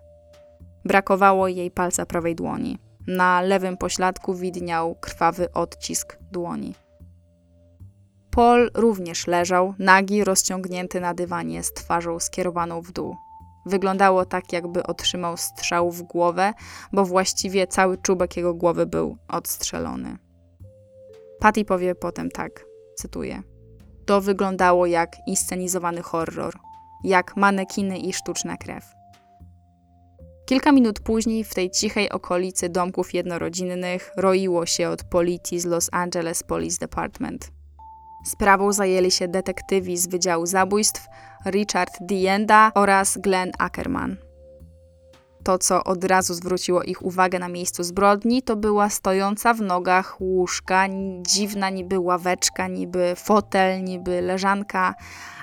Brakowało 0.85 1.49
jej 1.49 1.71
palca 1.71 2.07
prawej 2.07 2.35
dłoni. 2.35 2.79
Na 3.07 3.41
lewym 3.41 3.77
pośladku 3.77 4.35
widniał 4.35 4.95
krwawy 4.95 5.53
odcisk 5.53 6.19
dłoni. 6.33 6.75
Paul 8.31 8.71
również 8.75 9.27
leżał, 9.27 9.75
nagi, 9.79 10.25
rozciągnięty 10.25 11.01
na 11.01 11.15
dywanie, 11.15 11.63
z 11.63 11.73
twarzą 11.73 12.21
skierowaną 12.21 12.81
w 12.83 12.93
dół. 12.93 13.17
Wyglądało 13.67 14.25
tak, 14.25 14.53
jakby 14.53 14.83
otrzymał 14.83 15.37
strzał 15.37 15.91
w 15.91 16.03
głowę, 16.03 16.53
bo 16.93 17.05
właściwie 17.05 17.67
cały 17.67 17.99
czubek 17.99 18.37
jego 18.37 18.55
głowy 18.55 18.87
był 18.87 19.17
odstrzelony. 19.29 20.19
Patty 21.41 21.65
powie 21.65 21.95
potem 21.95 22.31
tak, 22.31 22.67
cytuję. 22.95 23.43
To 24.07 24.21
wyglądało 24.21 24.87
jak 24.87 25.17
inscenizowany 25.27 26.03
horror, 26.03 26.55
jak 27.05 27.37
manekiny 27.37 27.99
i 27.99 28.13
sztuczna 28.13 28.57
krew. 28.57 28.85
Kilka 30.47 30.73
minut 30.73 31.01
później 31.01 31.45
w 31.45 31.55
tej 31.55 31.71
cichej 31.71 32.11
okolicy 32.11 32.69
domków 32.69 33.15
jednorodzinnych 33.15 34.13
roiło 34.17 34.67
się 34.67 34.89
od 34.89 35.05
policji 35.05 35.61
z 35.61 35.65
Los 35.65 35.89
Angeles 35.93 36.43
Police 36.43 36.79
Department. 36.81 37.56
Sprawą 38.27 38.73
zajęli 38.73 39.11
się 39.11 39.29
detektywi 39.29 39.97
z 39.97 40.07
Wydziału 40.07 40.47
Zabójstw 40.47 41.07
Richard 41.47 41.91
Dienda 42.01 42.73
oraz 42.75 43.19
Glenn 43.19 43.53
Ackerman. 43.59 44.17
To, 45.45 45.59
co 45.59 45.85
od 45.85 46.05
razu 46.05 46.35
zwróciło 46.35 46.83
ich 46.83 47.03
uwagę 47.03 47.39
na 47.39 47.49
miejscu 47.49 47.83
zbrodni, 47.83 48.43
to 48.43 48.57
była 48.57 48.91
stojąca 48.91 49.55
w 49.55 49.61
nogach 49.61 50.21
łóżka, 50.21 50.87
dziwna 51.23 51.71
niby 51.71 51.99
ławeczka, 51.99 52.69
niby 52.69 53.15
fotel, 53.17 53.85
niby 53.85 54.21
leżanka, 54.21 54.95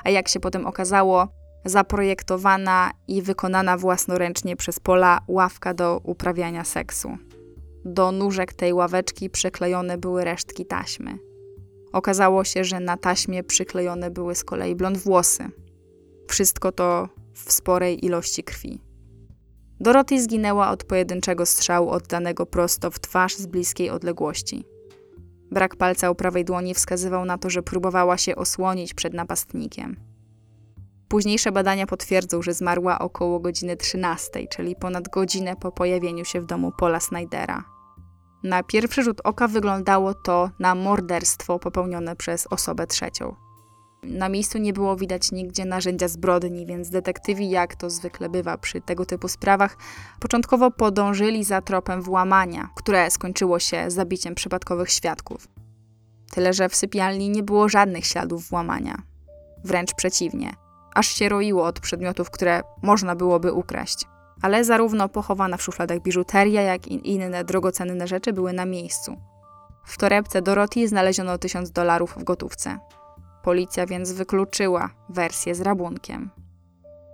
a 0.04 0.10
jak 0.10 0.28
się 0.28 0.40
potem 0.40 0.66
okazało, 0.66 1.28
zaprojektowana 1.66 2.92
i 3.08 3.22
wykonana 3.22 3.78
własnoręcznie 3.78 4.56
przez 4.56 4.80
Pola 4.80 5.20
ławka 5.28 5.74
do 5.74 6.02
uprawiania 6.04 6.64
seksu. 6.64 7.18
Do 7.86 8.12
nóżek 8.12 8.54
tej 8.54 8.74
ławeczki 8.74 9.30
przyklejone 9.30 9.98
były 9.98 10.24
resztki 10.24 10.66
taśmy. 10.66 11.33
Okazało 11.94 12.44
się, 12.44 12.64
że 12.64 12.80
na 12.80 12.98
taśmie 12.98 13.44
przyklejone 13.44 14.12
były 14.12 14.36
z 14.36 14.44
kolei 14.44 14.76
blond 14.76 14.98
włosy. 14.98 15.50
Wszystko 16.28 16.72
to 16.72 17.10
w 17.34 17.52
sporej 17.52 18.06
ilości 18.06 18.44
krwi. 18.44 18.82
Dorothy 19.80 20.22
zginęła 20.22 20.70
od 20.70 20.84
pojedynczego 20.84 21.46
strzału 21.46 21.90
oddanego 21.90 22.46
prosto 22.46 22.92
w 22.92 23.00
twarz 23.00 23.36
z 23.36 23.46
bliskiej 23.46 23.90
odległości. 23.90 24.66
Brak 25.52 25.76
palca 25.76 26.12
u 26.12 26.16
prawej 26.16 26.46
dłoni 26.46 26.74
wskazywał 26.74 27.26
na 27.26 27.38
to, 27.38 27.50
że 27.50 27.64
próbowała 27.64 28.18
się 28.18 28.36
osłonić 28.36 28.94
przed 28.94 29.14
napastnikiem. 29.14 29.96
Późniejsze 31.08 31.52
badania 31.52 31.88
potwierdzą, 31.88 32.42
że 32.42 32.54
zmarła 32.54 33.00
około 33.00 33.40
godziny 33.40 33.78
13, 33.78 34.48
czyli 34.48 34.76
ponad 34.76 35.10
godzinę 35.10 35.56
po 35.56 35.72
pojawieniu 35.72 36.26
się 36.26 36.42
w 36.42 36.46
domu 36.46 36.72
Paula 36.80 37.00
Snydera. 37.00 37.64
Na 38.44 38.64
pierwszy 38.64 39.04
rzut 39.04 39.22
oka 39.24 39.48
wyglądało 39.48 40.14
to 40.14 40.50
na 40.60 40.76
morderstwo 40.76 41.60
popełnione 41.60 42.16
przez 42.16 42.48
osobę 42.48 42.88
trzecią. 42.88 43.36
Na 44.04 44.30
miejscu 44.30 44.58
nie 44.58 44.74
było 44.74 44.96
widać 44.96 45.32
nigdzie 45.32 45.66
narzędzia 45.66 46.08
zbrodni, 46.08 46.66
więc 46.66 46.90
detektywi, 46.90 47.50
jak 47.50 47.76
to 47.76 47.90
zwykle 47.90 48.30
bywa 48.30 48.58
przy 48.58 48.82
tego 48.82 49.06
typu 49.06 49.28
sprawach, 49.28 49.78
początkowo 50.20 50.72
podążyli 50.72 51.44
za 51.44 51.62
tropem 51.62 52.02
włamania, 52.02 52.70
które 52.76 53.12
skończyło 53.12 53.60
się 53.60 53.92
zabiciem 53.92 54.36
przypadkowych 54.36 54.90
świadków. 54.90 55.48
Tyle, 56.32 56.54
że 56.54 56.70
w 56.70 56.76
sypialni 56.76 57.30
nie 57.30 57.44
było 57.44 57.70
żadnych 57.70 58.06
śladów 58.06 58.50
włamania. 58.50 59.02
Wręcz 59.64 59.94
przeciwnie, 59.94 60.56
aż 60.96 61.08
się 61.08 61.30
roiło 61.30 61.66
od 61.66 61.80
przedmiotów, 61.80 62.32
które 62.32 62.62
można 62.82 63.16
byłoby 63.16 63.54
ukraść 63.54 64.06
ale 64.44 64.64
zarówno 64.64 65.10
pochowana 65.10 65.58
w 65.58 65.62
szufladach 65.62 66.00
biżuteria, 66.02 66.62
jak 66.62 66.88
i 66.88 67.12
inne 67.12 67.44
drogocenne 67.44 68.08
rzeczy 68.08 68.34
były 68.34 68.54
na 68.54 68.66
miejscu. 68.66 69.18
W 69.86 69.98
torebce 69.98 70.42
Dorothy 70.42 70.88
znaleziono 70.88 71.38
tysiąc 71.38 71.72
dolarów 71.72 72.16
w 72.18 72.24
gotówce. 72.24 72.78
Policja 73.44 73.86
więc 73.86 74.12
wykluczyła 74.12 74.90
wersję 75.10 75.56
z 75.56 75.62
rabunkiem. 75.62 76.30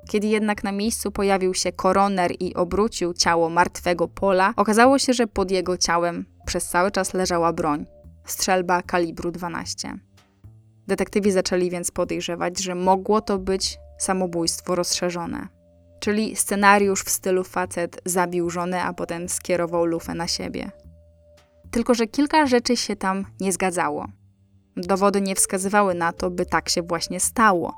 Kiedy 0.09 0.27
jednak 0.27 0.63
na 0.63 0.71
miejscu 0.71 1.11
pojawił 1.11 1.53
się 1.53 1.71
koroner 1.71 2.31
i 2.39 2.55
obrócił 2.55 3.13
ciało 3.13 3.49
martwego 3.49 4.07
Pola, 4.07 4.53
okazało 4.55 4.99
się, 4.99 5.13
że 5.13 5.27
pod 5.27 5.51
jego 5.51 5.77
ciałem 5.77 6.25
przez 6.45 6.69
cały 6.69 6.91
czas 6.91 7.13
leżała 7.13 7.53
broń 7.53 7.85
strzelba 8.25 8.81
kalibru 8.81 9.31
12. 9.31 9.99
Detektywi 10.87 11.31
zaczęli 11.31 11.69
więc 11.69 11.91
podejrzewać, 11.91 12.59
że 12.59 12.75
mogło 12.75 13.21
to 13.21 13.39
być 13.39 13.77
samobójstwo 13.97 14.75
rozszerzone 14.75 15.58
czyli 15.99 16.35
scenariusz 16.35 17.03
w 17.03 17.09
stylu 17.09 17.43
facet 17.43 18.01
zabił 18.05 18.49
żonę, 18.49 18.83
a 18.83 18.93
potem 18.93 19.29
skierował 19.29 19.85
lufę 19.85 20.13
na 20.13 20.27
siebie. 20.27 20.71
Tylko, 21.71 21.93
że 21.93 22.07
kilka 22.07 22.45
rzeczy 22.45 22.77
się 22.77 22.95
tam 22.95 23.25
nie 23.39 23.51
zgadzało. 23.51 24.07
Dowody 24.77 25.21
nie 25.21 25.35
wskazywały 25.35 25.93
na 25.93 26.13
to, 26.13 26.29
by 26.29 26.45
tak 26.45 26.69
się 26.69 26.81
właśnie 26.81 27.19
stało. 27.19 27.77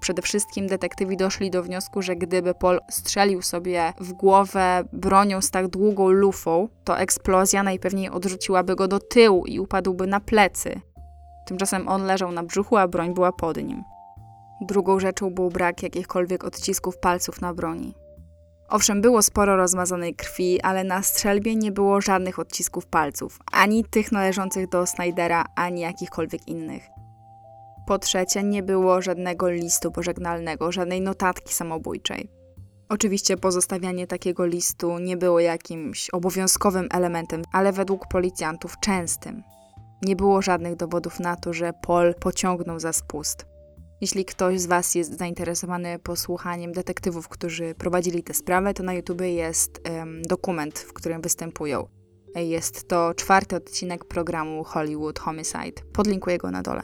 Przede 0.00 0.22
wszystkim 0.22 0.66
detektywi 0.66 1.16
doszli 1.16 1.50
do 1.50 1.62
wniosku, 1.62 2.02
że 2.02 2.16
gdyby 2.16 2.54
Paul 2.54 2.80
strzelił 2.90 3.42
sobie 3.42 3.92
w 4.00 4.12
głowę 4.12 4.84
bronią 4.92 5.40
z 5.40 5.50
tak 5.50 5.68
długą 5.68 6.10
lufą, 6.10 6.68
to 6.84 6.98
eksplozja 6.98 7.62
najpewniej 7.62 8.10
odrzuciłaby 8.10 8.76
go 8.76 8.88
do 8.88 8.98
tyłu 8.98 9.46
i 9.46 9.60
upadłby 9.60 10.06
na 10.06 10.20
plecy. 10.20 10.80
Tymczasem 11.46 11.88
on 11.88 12.04
leżał 12.04 12.32
na 12.32 12.42
brzuchu, 12.42 12.76
a 12.76 12.88
broń 12.88 13.14
była 13.14 13.32
pod 13.32 13.56
nim. 13.56 13.82
Drugą 14.66 15.00
rzeczą 15.00 15.30
był 15.30 15.50
brak 15.50 15.82
jakichkolwiek 15.82 16.44
odcisków 16.44 16.98
palców 16.98 17.40
na 17.40 17.54
broni. 17.54 17.94
Owszem, 18.68 19.00
było 19.00 19.22
sporo 19.22 19.56
rozmazanej 19.56 20.14
krwi, 20.14 20.60
ale 20.60 20.84
na 20.84 21.02
strzelbie 21.02 21.56
nie 21.56 21.72
było 21.72 22.00
żadnych 22.00 22.38
odcisków 22.38 22.86
palców, 22.86 23.38
ani 23.52 23.84
tych 23.84 24.12
należących 24.12 24.68
do 24.68 24.86
Snydera, 24.86 25.44
ani 25.56 25.80
jakichkolwiek 25.80 26.48
innych. 26.48 26.82
Po 27.86 27.98
trzecie, 27.98 28.42
nie 28.42 28.62
było 28.62 29.02
żadnego 29.02 29.50
listu 29.50 29.92
pożegnalnego, 29.92 30.72
żadnej 30.72 31.00
notatki 31.00 31.54
samobójczej. 31.54 32.30
Oczywiście 32.88 33.36
pozostawianie 33.36 34.06
takiego 34.06 34.46
listu 34.46 34.98
nie 34.98 35.16
było 35.16 35.40
jakimś 35.40 36.10
obowiązkowym 36.10 36.88
elementem, 36.92 37.42
ale 37.52 37.72
według 37.72 38.06
policjantów 38.08 38.80
częstym. 38.80 39.42
Nie 40.02 40.16
było 40.16 40.42
żadnych 40.42 40.76
dowodów 40.76 41.20
na 41.20 41.36
to, 41.36 41.52
że 41.52 41.72
Paul 41.86 42.14
pociągnął 42.14 42.80
za 42.80 42.92
spust. 42.92 43.51
Jeśli 44.02 44.24
ktoś 44.24 44.60
z 44.60 44.66
Was 44.66 44.94
jest 44.94 45.18
zainteresowany 45.18 45.98
posłuchaniem 45.98 46.72
detektywów, 46.72 47.28
którzy 47.28 47.74
prowadzili 47.74 48.22
tę 48.22 48.34
sprawę, 48.34 48.74
to 48.74 48.82
na 48.82 48.94
YouTube 48.94 49.20
jest 49.20 49.80
um, 49.88 50.22
dokument, 50.22 50.78
w 50.78 50.92
którym 50.92 51.22
występują. 51.22 51.88
Jest 52.34 52.88
to 52.88 53.14
czwarty 53.14 53.56
odcinek 53.56 54.04
programu 54.04 54.64
Hollywood 54.64 55.18
Homicide. 55.18 55.82
Podlinkuję 55.92 56.38
go 56.38 56.50
na 56.50 56.62
dole. 56.62 56.82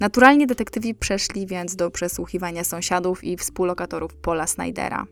Naturalnie 0.00 0.46
detektywi 0.46 0.94
przeszli 0.94 1.46
więc 1.46 1.76
do 1.76 1.90
przesłuchiwania 1.90 2.64
sąsiadów 2.64 3.24
i 3.24 3.36
współlokatorów 3.36 4.16
Paula 4.16 4.46
Snydera. 4.46 5.06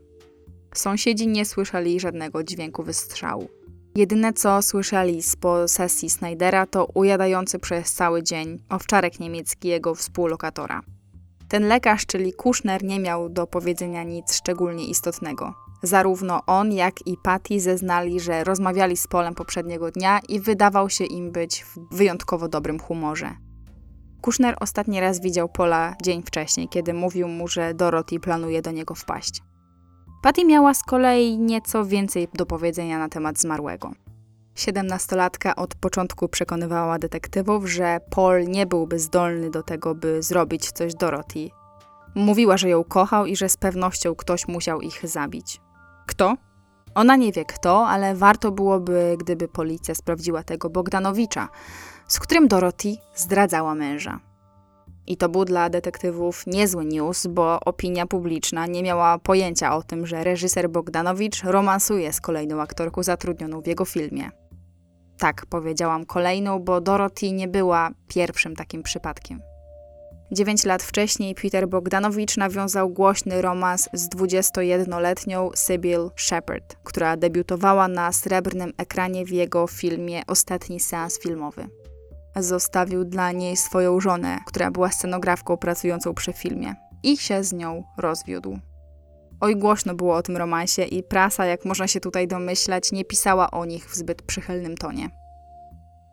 Sąsiedzi 0.75 1.29
nie 1.29 1.45
słyszeli 1.45 2.01
żadnego 2.01 2.45
dźwięku 2.45 2.83
wystrzału. 2.83 3.49
Jedyne 3.95 4.33
co 4.33 4.63
słyszeli 4.63 5.23
z 5.23 5.37
posesji 5.37 6.11
Snydera 6.11 6.67
to 6.67 6.87
ujadający 6.95 7.59
przez 7.59 7.93
cały 7.93 8.23
dzień 8.23 8.63
owczarek 8.69 9.21
niemiecki 9.21 9.69
jego 9.69 9.95
współlokatora. 9.95 10.81
Ten 11.49 11.69
lekarz, 11.69 12.07
czyli 12.07 12.33
Kushner, 12.33 12.85
nie 12.85 13.01
miał 13.01 13.29
do 13.29 13.47
powiedzenia 13.47 14.03
nic 14.03 14.35
szczególnie 14.35 14.87
istotnego. 14.87 15.55
Zarówno 15.83 16.41
on, 16.47 16.73
jak 16.73 17.07
i 17.07 17.17
Patty 17.23 17.61
zeznali, 17.61 18.21
że 18.21 18.45
rozmawiali 18.45 18.97
z 18.97 19.07
Polem 19.07 19.35
poprzedniego 19.35 19.91
dnia 19.91 20.21
i 20.29 20.41
wydawał 20.41 20.91
się 20.91 21.05
im 21.05 21.33
być 21.33 21.65
w 21.65 21.97
wyjątkowo 21.97 22.49
dobrym 22.49 22.81
humorze. 22.81 23.31
Kushner 24.21 24.57
ostatni 24.61 25.01
raz 25.01 25.21
widział 25.21 25.49
Pola 25.49 25.95
dzień 26.03 26.23
wcześniej, 26.23 26.69
kiedy 26.69 26.95
mówił 26.95 27.29
mu, 27.29 27.49
że 27.49 27.75
Dorothy 27.75 28.21
planuje 28.21 28.63
do 28.63 28.71
niego 28.71 28.95
wpaść. 28.95 29.43
Patty 30.23 30.45
miała 30.45 30.75
z 30.75 30.83
kolei 30.83 31.39
nieco 31.39 31.85
więcej 31.85 32.29
do 32.35 32.47
powiedzenia 32.47 32.99
na 32.99 33.09
temat 33.09 33.39
zmarłego. 33.39 33.93
Siedemnastolatka 34.55 35.57
od 35.57 35.75
początku 35.75 36.29
przekonywała 36.29 36.99
detektywów, 36.99 37.71
że 37.71 38.01
Paul 38.11 38.45
nie 38.47 38.67
byłby 38.67 38.99
zdolny 38.99 39.51
do 39.51 39.63
tego, 39.63 39.95
by 39.95 40.23
zrobić 40.23 40.73
coś 40.73 40.95
Dorothy. 40.95 41.51
Mówiła, 42.15 42.57
że 42.57 42.69
ją 42.69 42.85
kochał 42.85 43.27
i 43.27 43.37
że 43.37 43.49
z 43.49 43.57
pewnością 43.57 44.15
ktoś 44.15 44.49
musiał 44.49 44.81
ich 44.81 45.09
zabić. 45.09 45.61
Kto? 46.07 46.37
Ona 46.95 47.17
nie 47.17 47.33
wie 47.33 47.45
kto, 47.45 47.87
ale 47.87 48.15
warto 48.15 48.53
byłoby, 48.53 49.17
gdyby 49.19 49.49
policja 49.49 49.95
sprawdziła 49.95 50.43
tego 50.43 50.71
Bogdanowicza, 50.71 51.49
z 52.09 52.19
którym 52.19 52.49
Dorothy 52.49 52.97
zdradzała 53.15 53.75
męża. 53.75 54.21
I 55.07 55.17
to 55.17 55.29
był 55.29 55.45
dla 55.45 55.71
detektywów 55.71 56.47
niezły 56.47 56.85
news, 56.85 57.27
bo 57.27 57.61
opinia 57.61 58.07
publiczna 58.07 58.67
nie 58.67 58.83
miała 58.83 59.19
pojęcia 59.19 59.77
o 59.77 59.83
tym, 59.83 60.07
że 60.07 60.25
reżyser 60.25 60.71
Bogdanowicz 60.71 61.43
romansuje 61.43 62.13
z 62.13 62.21
kolejną 62.21 62.61
aktorką 62.61 63.03
zatrudnioną 63.03 63.61
w 63.61 63.67
jego 63.67 63.85
filmie. 63.85 64.31
Tak, 65.19 65.47
powiedziałam 65.47 66.07
kolejną, 66.07 66.59
bo 66.59 66.81
Dorothy 66.81 67.33
nie 67.33 67.49
była 67.49 67.91
pierwszym 68.09 68.57
takim 68.57 68.83
przypadkiem. 68.83 69.41
Dziewięć 70.33 70.65
lat 70.65 70.83
wcześniej 70.83 71.35
Peter 71.35 71.69
Bogdanowicz 71.69 72.37
nawiązał 72.37 72.91
głośny 72.91 73.43
romans 73.43 73.89
z 73.93 74.09
21-letnią 74.09 75.51
Sybil 75.55 76.11
Shepard, 76.17 76.77
która 76.85 77.17
debiutowała 77.17 77.89
na 77.89 78.13
srebrnym 78.13 78.73
ekranie 78.77 79.25
w 79.25 79.31
jego 79.31 79.67
filmie 79.67 80.23
Ostatni 80.27 80.81
seans 80.81 81.19
filmowy 81.21 81.82
zostawił 82.37 83.05
dla 83.05 83.33
niej 83.33 83.57
swoją 83.57 84.01
żonę, 84.01 84.39
która 84.47 84.71
była 84.71 84.91
scenografką 84.91 85.57
pracującą 85.57 86.15
przy 86.15 86.33
filmie, 86.33 86.75
i 87.03 87.17
się 87.17 87.45
z 87.45 87.53
nią 87.53 87.85
rozwiódł. 87.99 88.59
Oj, 89.41 89.57
głośno 89.57 89.95
było 89.95 90.17
o 90.17 90.23
tym 90.23 90.37
romansie 90.37 90.83
i 90.83 91.03
prasa, 91.03 91.47
jak 91.47 91.65
można 91.65 91.89
się 91.89 92.01
tutaj 92.01 92.29
domyślać, 92.29 92.93
nie 92.93 93.05
pisała 93.05 93.51
o 93.51 93.65
nich 93.65 93.91
w 93.91 93.97
zbyt 93.97 94.23
przychylnym 94.23 94.77
tonie. 94.77 95.11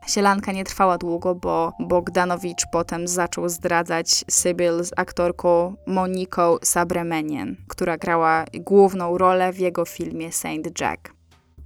Sielanka 0.07 0.51
nie 0.51 0.63
trwała 0.63 0.97
długo, 0.97 1.35
bo 1.35 1.73
Bogdanowicz 1.79 2.63
potem 2.71 3.07
zaczął 3.07 3.49
zdradzać 3.49 4.25
Sybil 4.29 4.83
z 4.83 4.91
aktorką 4.97 5.75
Moniką 5.87 6.55
Sabremenian, 6.63 7.55
która 7.67 7.97
grała 7.97 8.45
główną 8.53 9.17
rolę 9.17 9.53
w 9.53 9.59
jego 9.59 9.85
filmie 9.85 10.31
Saint 10.31 10.81
Jack. 10.81 11.18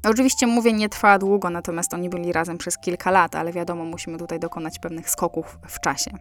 Oczywiście 0.05 0.47
mówię, 0.47 0.73
nie 0.73 0.89
trwała 0.89 1.19
długo, 1.19 1.49
natomiast 1.49 1.93
oni 1.93 2.09
byli 2.09 2.31
razem 2.31 2.57
przez 2.57 2.77
kilka 2.77 3.11
lat, 3.11 3.35
ale 3.35 3.53
wiadomo, 3.53 3.85
musimy 3.85 4.17
tutaj 4.17 4.39
dokonać 4.39 4.79
pewnych 4.79 5.09
skoków 5.09 5.59
w 5.67 5.79
czasie. 5.79 6.11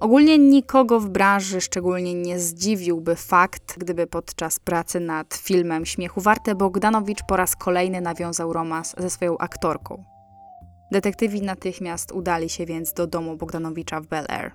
Ogólnie 0.00 0.38
nikogo 0.38 1.00
w 1.00 1.08
branży 1.08 1.60
szczególnie 1.60 2.14
nie 2.14 2.38
zdziwiłby 2.38 3.16
fakt, 3.16 3.78
gdyby 3.78 4.06
podczas 4.06 4.58
pracy 4.58 5.00
nad 5.00 5.34
filmem 5.34 5.86
Śmiechu 5.86 6.20
Warte 6.20 6.54
Bogdanowicz 6.54 7.22
po 7.28 7.36
raz 7.36 7.56
kolejny 7.56 8.00
nawiązał 8.00 8.52
romans 8.52 8.94
ze 8.98 9.10
swoją 9.10 9.38
aktorką. 9.38 10.04
Detektywi 10.92 11.42
natychmiast 11.42 12.12
udali 12.12 12.48
się 12.48 12.66
więc 12.66 12.92
do 12.92 13.06
domu 13.06 13.36
Bogdanowicza 13.36 14.00
w 14.00 14.06
Bel 14.06 14.26
Air. 14.28 14.52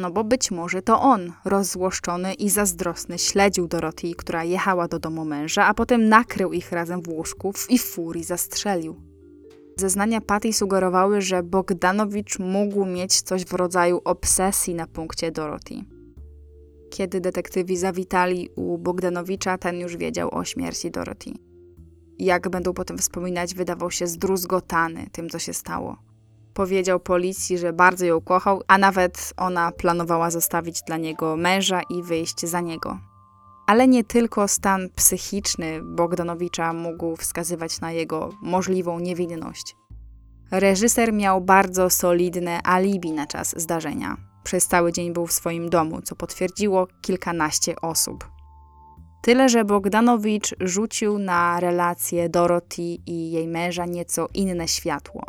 No 0.00 0.10
bo 0.10 0.24
być 0.24 0.50
może 0.50 0.82
to 0.82 1.00
on, 1.00 1.32
rozzłoszczony 1.44 2.34
i 2.34 2.50
zazdrosny, 2.50 3.18
śledził 3.18 3.68
Dorothy, 3.68 4.14
która 4.16 4.44
jechała 4.44 4.88
do 4.88 4.98
domu 4.98 5.24
męża, 5.24 5.66
a 5.66 5.74
potem 5.74 6.08
nakrył 6.08 6.52
ich 6.52 6.72
razem 6.72 7.02
w 7.02 7.08
łóżku 7.08 7.52
i 7.68 7.78
w 7.78 7.84
furii 7.84 8.24
zastrzelił. 8.24 8.96
Zeznania 9.76 10.20
Patty 10.20 10.52
sugerowały, 10.52 11.20
że 11.20 11.42
Bogdanowicz 11.42 12.38
mógł 12.38 12.84
mieć 12.84 13.22
coś 13.22 13.44
w 13.44 13.52
rodzaju 13.52 14.00
obsesji 14.04 14.74
na 14.74 14.86
punkcie 14.86 15.30
Dorothy. 15.32 15.74
Kiedy 16.90 17.20
detektywi 17.20 17.76
zawitali 17.76 18.48
u 18.56 18.78
Bogdanowicza, 18.78 19.58
ten 19.58 19.80
już 19.80 19.96
wiedział 19.96 20.34
o 20.34 20.44
śmierci 20.44 20.90
Dorothy. 20.90 21.30
Jak 22.18 22.48
będą 22.48 22.72
potem 22.72 22.98
wspominać, 22.98 23.54
wydawał 23.54 23.90
się 23.90 24.06
zdruzgotany 24.06 25.06
tym, 25.12 25.28
co 25.28 25.38
się 25.38 25.52
stało. 25.52 26.07
Powiedział 26.54 27.00
policji, 27.00 27.58
że 27.58 27.72
bardzo 27.72 28.06
ją 28.06 28.20
kochał, 28.20 28.62
a 28.68 28.78
nawet 28.78 29.32
ona 29.36 29.72
planowała 29.72 30.30
zostawić 30.30 30.82
dla 30.86 30.96
niego 30.96 31.36
męża 31.36 31.80
i 31.90 32.02
wyjść 32.02 32.40
za 32.40 32.60
niego. 32.60 32.98
Ale 33.66 33.88
nie 33.88 34.04
tylko 34.04 34.48
stan 34.48 34.88
psychiczny 34.96 35.80
Bogdanowicza 35.82 36.72
mógł 36.72 37.16
wskazywać 37.16 37.80
na 37.80 37.92
jego 37.92 38.30
możliwą 38.42 38.98
niewinność. 38.98 39.76
Reżyser 40.50 41.12
miał 41.12 41.40
bardzo 41.40 41.90
solidne 41.90 42.60
alibi 42.64 43.12
na 43.12 43.26
czas 43.26 43.54
zdarzenia. 43.60 44.16
Przez 44.44 44.66
cały 44.66 44.92
dzień 44.92 45.12
był 45.12 45.26
w 45.26 45.32
swoim 45.32 45.70
domu, 45.70 46.02
co 46.02 46.16
potwierdziło 46.16 46.86
kilkanaście 47.02 47.80
osób. 47.80 48.28
Tyle, 49.22 49.48
że 49.48 49.64
Bogdanowicz 49.64 50.54
rzucił 50.60 51.18
na 51.18 51.60
relacje 51.60 52.28
Dorothy 52.28 52.82
i 53.06 53.30
jej 53.30 53.48
męża 53.48 53.86
nieco 53.86 54.28
inne 54.34 54.68
światło. 54.68 55.24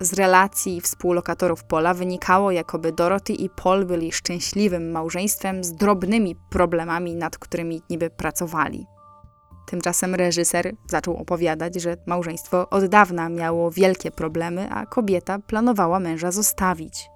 Z 0.00 0.12
relacji 0.12 0.80
współlokatorów 0.80 1.64
Pola 1.64 1.94
wynikało, 1.94 2.50
jakoby 2.50 2.92
Dorothy 2.92 3.32
i 3.32 3.50
Paul 3.50 3.84
byli 3.84 4.12
szczęśliwym 4.12 4.90
małżeństwem 4.90 5.64
z 5.64 5.72
drobnymi 5.72 6.36
problemami, 6.50 7.14
nad 7.14 7.38
którymi 7.38 7.82
niby 7.90 8.10
pracowali. 8.10 8.86
Tymczasem 9.66 10.14
reżyser 10.14 10.72
zaczął 10.86 11.16
opowiadać, 11.16 11.74
że 11.74 11.96
małżeństwo 12.06 12.70
od 12.70 12.84
dawna 12.84 13.28
miało 13.28 13.70
wielkie 13.70 14.10
problemy, 14.10 14.70
a 14.70 14.86
kobieta 14.86 15.38
planowała 15.38 16.00
męża 16.00 16.30
zostawić. 16.30 17.10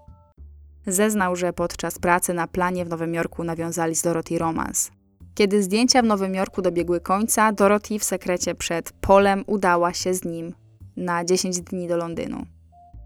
Zeznał, 0.87 1.37
że 1.37 1.53
podczas 1.53 1.99
pracy 1.99 2.35
na 2.35 2.47
planie 2.47 2.85
w 2.85 2.89
Nowym 2.89 3.15
Jorku 3.15 3.45
nawiązali 3.45 3.95
z 3.95 4.03
Dorothy 4.03 4.39
romans. 4.39 4.91
Kiedy 5.35 5.63
zdjęcia 5.63 6.03
w 6.03 6.05
Nowym 6.05 6.35
Jorku 6.35 6.63
dobiegły 6.63 7.01
końca, 7.01 7.53
Dorothy 7.53 7.99
w 7.99 8.05
sekrecie 8.05 8.55
przed 8.55 8.93
Polem 8.93 9.45
udała 9.47 9.93
się 9.93 10.15
z 10.15 10.25
nim 10.25 10.55
na 10.97 11.25
10 11.25 11.61
dni 11.61 11.89
do 11.89 11.97
Londynu. 11.97 12.56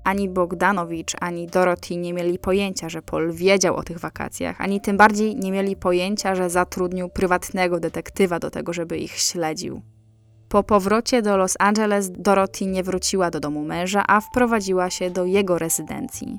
Ani 0.04 0.28
Bogdanowicz, 0.28 1.16
ani 1.20 1.46
Dorothy 1.46 1.96
nie 1.96 2.12
mieli 2.12 2.38
pojęcia, 2.38 2.88
że 2.88 3.02
Paul 3.02 3.32
wiedział 3.32 3.76
o 3.76 3.82
tych 3.82 3.98
wakacjach, 3.98 4.60
ani 4.60 4.80
tym 4.80 4.96
bardziej 4.96 5.36
nie 5.36 5.52
mieli 5.52 5.76
pojęcia, 5.76 6.34
że 6.34 6.50
zatrudnił 6.50 7.08
prywatnego 7.08 7.80
detektywa 7.80 8.38
do 8.38 8.50
tego, 8.50 8.72
żeby 8.72 8.98
ich 8.98 9.12
śledził. 9.12 9.82
Po 10.48 10.62
powrocie 10.62 11.22
do 11.22 11.36
Los 11.36 11.56
Angeles 11.58 12.10
Dorothy 12.10 12.66
nie 12.66 12.82
wróciła 12.82 13.30
do 13.30 13.40
domu 13.40 13.64
męża, 13.64 14.04
a 14.08 14.20
wprowadziła 14.20 14.90
się 14.90 15.10
do 15.10 15.24
jego 15.24 15.58
rezydencji. 15.58 16.38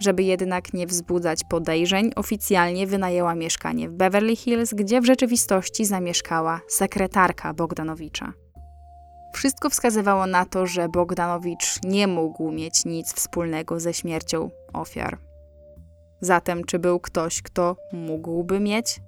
Żeby 0.00 0.22
jednak 0.22 0.74
nie 0.74 0.86
wzbudzać 0.86 1.44
podejrzeń, 1.44 2.10
oficjalnie 2.16 2.86
wynajęła 2.86 3.34
mieszkanie 3.34 3.88
w 3.88 3.92
Beverly 3.92 4.36
Hills, 4.36 4.74
gdzie 4.74 5.00
w 5.00 5.06
rzeczywistości 5.06 5.84
zamieszkała 5.84 6.60
sekretarka 6.68 7.54
Bogdanowicza. 7.54 8.32
Wszystko 9.32 9.70
wskazywało 9.70 10.26
na 10.26 10.44
to, 10.44 10.66
że 10.66 10.88
Bogdanowicz 10.88 11.82
nie 11.84 12.06
mógł 12.06 12.50
mieć 12.50 12.84
nic 12.84 13.14
wspólnego 13.14 13.80
ze 13.80 13.94
śmiercią 13.94 14.50
ofiar. 14.72 15.18
Zatem, 16.20 16.64
czy 16.64 16.78
był 16.78 17.00
ktoś, 17.00 17.42
kto 17.42 17.76
mógłby 17.92 18.60
mieć? 18.60 19.00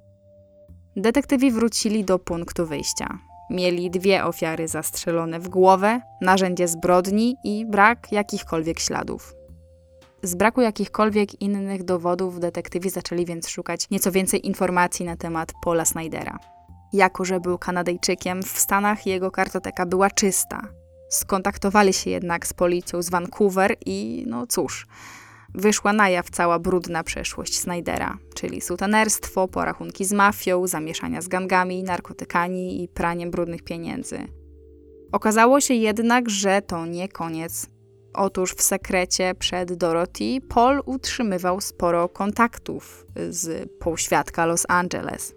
Detektywi 0.97 1.51
wrócili 1.51 2.05
do 2.05 2.19
punktu 2.19 2.67
wyjścia. 2.67 3.19
Mieli 3.51 3.91
dwie 3.91 4.25
ofiary 4.25 4.69
zastrzelone 4.69 5.41
w 5.41 5.49
głowę, 5.49 6.01
narzędzie 6.21 6.69
zbrodni 6.69 7.37
i 7.45 7.67
brak 7.67 8.13
jakichkolwiek 8.13 8.81
śladów. 8.81 9.35
Z 10.23 10.35
braku 10.35 10.61
jakichkolwiek 10.61 11.43
innych 11.43 11.85
dowodów 11.85 12.41
detektywi 12.41 12.91
zaczęli 12.91 13.27
więc 13.27 13.49
szukać 13.49 13.91
nieco 13.91 14.13
więcej 14.13 14.47
informacji 14.47 15.05
na 15.05 15.17
temat 15.17 15.53
Paula 15.65 15.85
Snydera. 15.85 16.54
Jako, 16.95 17.25
że 17.25 17.41
był 17.41 17.59
Kanadyjczykiem, 17.59 18.43
w 18.43 18.59
Stanach 18.59 19.07
jego 19.07 19.31
kartoteka 19.31 19.87
była 19.87 20.11
czysta. 20.11 20.63
Skontaktowali 21.09 21.93
się 21.93 22.11
jednak 22.11 22.47
z 22.47 22.53
policją 22.53 23.03
z 23.03 23.11
Vancouver 23.11 23.77
i 23.87 24.25
no 24.29 24.47
cóż, 24.47 24.87
wyszła 25.55 25.93
na 25.93 26.09
jaw 26.09 26.31
cała 26.31 26.59
brudna 26.59 27.05
przeszłość 27.05 27.59
Snydera, 27.59 28.19
czyli 28.35 28.61
sutanerstwo, 28.61 29.49
porachunki 29.49 30.05
z 30.05 30.13
mafią, 30.13 30.67
zamieszania 30.67 31.21
z 31.21 31.29
gangami, 31.29 31.83
narkotykami 31.83 32.83
i 32.83 32.89
praniem 32.89 33.31
brudnych 33.31 33.63
pieniędzy. 33.63 34.19
Okazało 35.13 35.61
się 35.61 35.75
jednak, 35.75 36.31
że 36.31 36.63
to 36.63 36.87
nie 36.87 37.09
koniec. 37.09 37.67
Otóż 38.13 38.53
w 38.55 38.63
sekrecie 38.63 39.35
przed 39.39 39.75
Dorothy 39.75 40.41
Paul 40.49 40.83
utrzymywał 40.87 41.61
sporo 41.61 42.09
kontaktów 42.09 43.07
z 43.31 43.73
półświadka 43.79 44.47
Los 44.47 44.67
Angeles. 44.69 45.35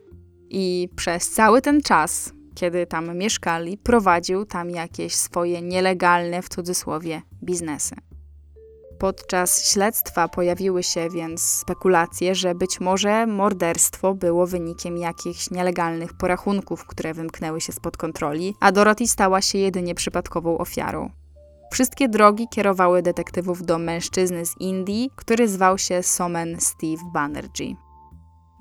I 0.49 0.89
przez 0.95 1.29
cały 1.29 1.61
ten 1.61 1.81
czas, 1.81 2.31
kiedy 2.55 2.85
tam 2.85 3.17
mieszkali, 3.17 3.77
prowadził 3.77 4.45
tam 4.45 4.69
jakieś 4.69 5.15
swoje 5.15 5.61
nielegalne, 5.61 6.41
w 6.41 6.49
cudzysłowie, 6.49 7.21
biznesy. 7.43 7.95
Podczas 8.99 9.71
śledztwa 9.71 10.27
pojawiły 10.27 10.83
się 10.83 11.09
więc 11.09 11.41
spekulacje, 11.41 12.35
że 12.35 12.55
być 12.55 12.79
może 12.79 13.27
morderstwo 13.27 14.13
było 14.13 14.47
wynikiem 14.47 14.97
jakichś 14.97 15.51
nielegalnych 15.51 16.13
porachunków, 16.13 16.85
które 16.85 17.13
wymknęły 17.13 17.61
się 17.61 17.73
spod 17.73 17.97
kontroli, 17.97 18.55
a 18.59 18.71
Dorothy 18.71 19.07
stała 19.07 19.41
się 19.41 19.57
jedynie 19.57 19.95
przypadkową 19.95 20.57
ofiarą. 20.57 21.09
Wszystkie 21.71 22.09
drogi 22.09 22.47
kierowały 22.47 23.01
detektywów 23.01 23.65
do 23.65 23.77
mężczyzny 23.77 24.45
z 24.45 24.55
Indii, 24.59 25.09
który 25.15 25.47
zwał 25.47 25.77
się 25.77 26.03
Somen 26.03 26.59
Steve 26.59 27.03
Banerjee. 27.13 27.86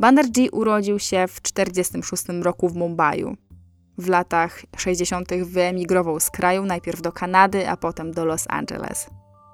Banerjee 0.00 0.50
urodził 0.50 0.98
się 0.98 1.26
w 1.28 1.40
1946 1.40 2.42
roku 2.42 2.68
w 2.68 2.76
Mumbai. 2.76 3.24
W 3.98 4.08
latach 4.08 4.62
60. 4.76 5.34
wyemigrował 5.44 6.20
z 6.20 6.30
kraju 6.30 6.64
najpierw 6.64 7.02
do 7.02 7.12
Kanady, 7.12 7.68
a 7.68 7.76
potem 7.76 8.12
do 8.12 8.24
Los 8.24 8.44
Angeles. 8.48 9.06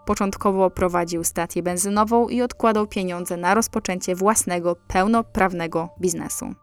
Początkowo 0.07 0.70
prowadził 0.70 1.24
stację 1.24 1.62
benzynową 1.62 2.28
i 2.28 2.43
odkładał 2.43 2.86
pieniądze 2.86 3.36
na 3.36 3.55
rozpoczęcie 3.55 4.14
własnego, 4.14 4.76
pełnoprawnego 4.88 5.88
biznesu. 6.01 6.55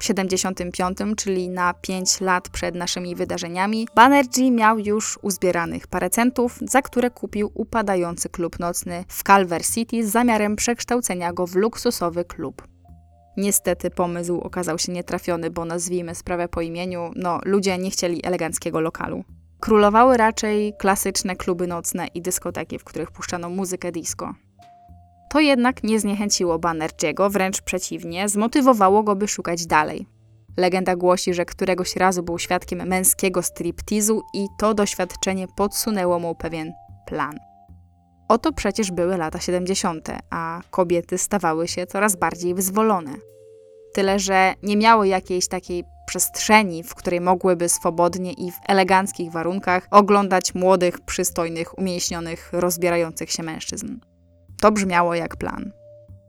W 0.00 0.04
75, 0.04 0.98
czyli 1.16 1.48
na 1.48 1.74
5 1.74 2.20
lat 2.20 2.48
przed 2.48 2.74
naszymi 2.74 3.14
wydarzeniami, 3.14 3.88
Banerjee 3.94 4.50
miał 4.50 4.78
już 4.78 5.18
uzbieranych 5.22 5.86
parę 5.86 6.10
centów, 6.10 6.58
za 6.62 6.82
które 6.82 7.10
kupił 7.10 7.50
upadający 7.54 8.28
klub 8.28 8.58
nocny 8.58 9.04
w 9.08 9.22
Calver 9.22 9.66
City 9.66 10.06
z 10.06 10.10
zamiarem 10.10 10.56
przekształcenia 10.56 11.32
go 11.32 11.46
w 11.46 11.54
luksusowy 11.54 12.24
klub. 12.24 12.69
Niestety 13.40 13.90
pomysł 13.90 14.40
okazał 14.40 14.78
się 14.78 14.92
nietrafiony, 14.92 15.50
bo 15.50 15.64
nazwijmy 15.64 16.14
sprawę 16.14 16.48
po 16.48 16.60
imieniu, 16.60 17.10
no 17.16 17.40
ludzie 17.44 17.78
nie 17.78 17.90
chcieli 17.90 18.26
eleganckiego 18.26 18.80
lokalu. 18.80 19.24
Królowały 19.60 20.16
raczej 20.16 20.74
klasyczne 20.78 21.36
kluby 21.36 21.66
nocne 21.66 22.06
i 22.06 22.22
dyskoteki, 22.22 22.78
w 22.78 22.84
których 22.84 23.10
puszczano 23.10 23.48
muzykę 23.50 23.92
disco. 23.92 24.34
To 25.30 25.40
jednak 25.40 25.82
nie 25.82 26.00
zniechęciło 26.00 26.58
Banerjeego, 26.58 27.30
wręcz 27.30 27.60
przeciwnie, 27.62 28.28
zmotywowało 28.28 29.02
go, 29.02 29.16
by 29.16 29.28
szukać 29.28 29.66
dalej. 29.66 30.06
Legenda 30.56 30.96
głosi, 30.96 31.34
że 31.34 31.44
któregoś 31.44 31.96
razu 31.96 32.22
był 32.22 32.38
świadkiem 32.38 32.88
męskiego 32.88 33.42
striptizu 33.42 34.22
i 34.34 34.46
to 34.58 34.74
doświadczenie 34.74 35.46
podsunęło 35.56 36.18
mu 36.18 36.34
pewien 36.34 36.72
plan. 37.06 37.49
Oto 38.30 38.52
przecież 38.52 38.90
były 38.90 39.16
lata 39.16 39.40
70., 39.40 40.08
a 40.30 40.60
kobiety 40.70 41.18
stawały 41.18 41.68
się 41.68 41.86
coraz 41.86 42.16
bardziej 42.16 42.54
wyzwolone. 42.54 43.14
Tyle, 43.94 44.18
że 44.18 44.54
nie 44.62 44.76
miały 44.76 45.08
jakiejś 45.08 45.48
takiej 45.48 45.84
przestrzeni, 46.06 46.82
w 46.82 46.94
której 46.94 47.20
mogłyby 47.20 47.68
swobodnie 47.68 48.32
i 48.32 48.50
w 48.50 48.54
eleganckich 48.68 49.32
warunkach 49.32 49.86
oglądać 49.90 50.54
młodych, 50.54 51.00
przystojnych, 51.00 51.78
umięśnionych, 51.78 52.50
rozbierających 52.52 53.30
się 53.30 53.42
mężczyzn. 53.42 53.96
To 54.60 54.72
brzmiało 54.72 55.14
jak 55.14 55.36
plan. 55.36 55.72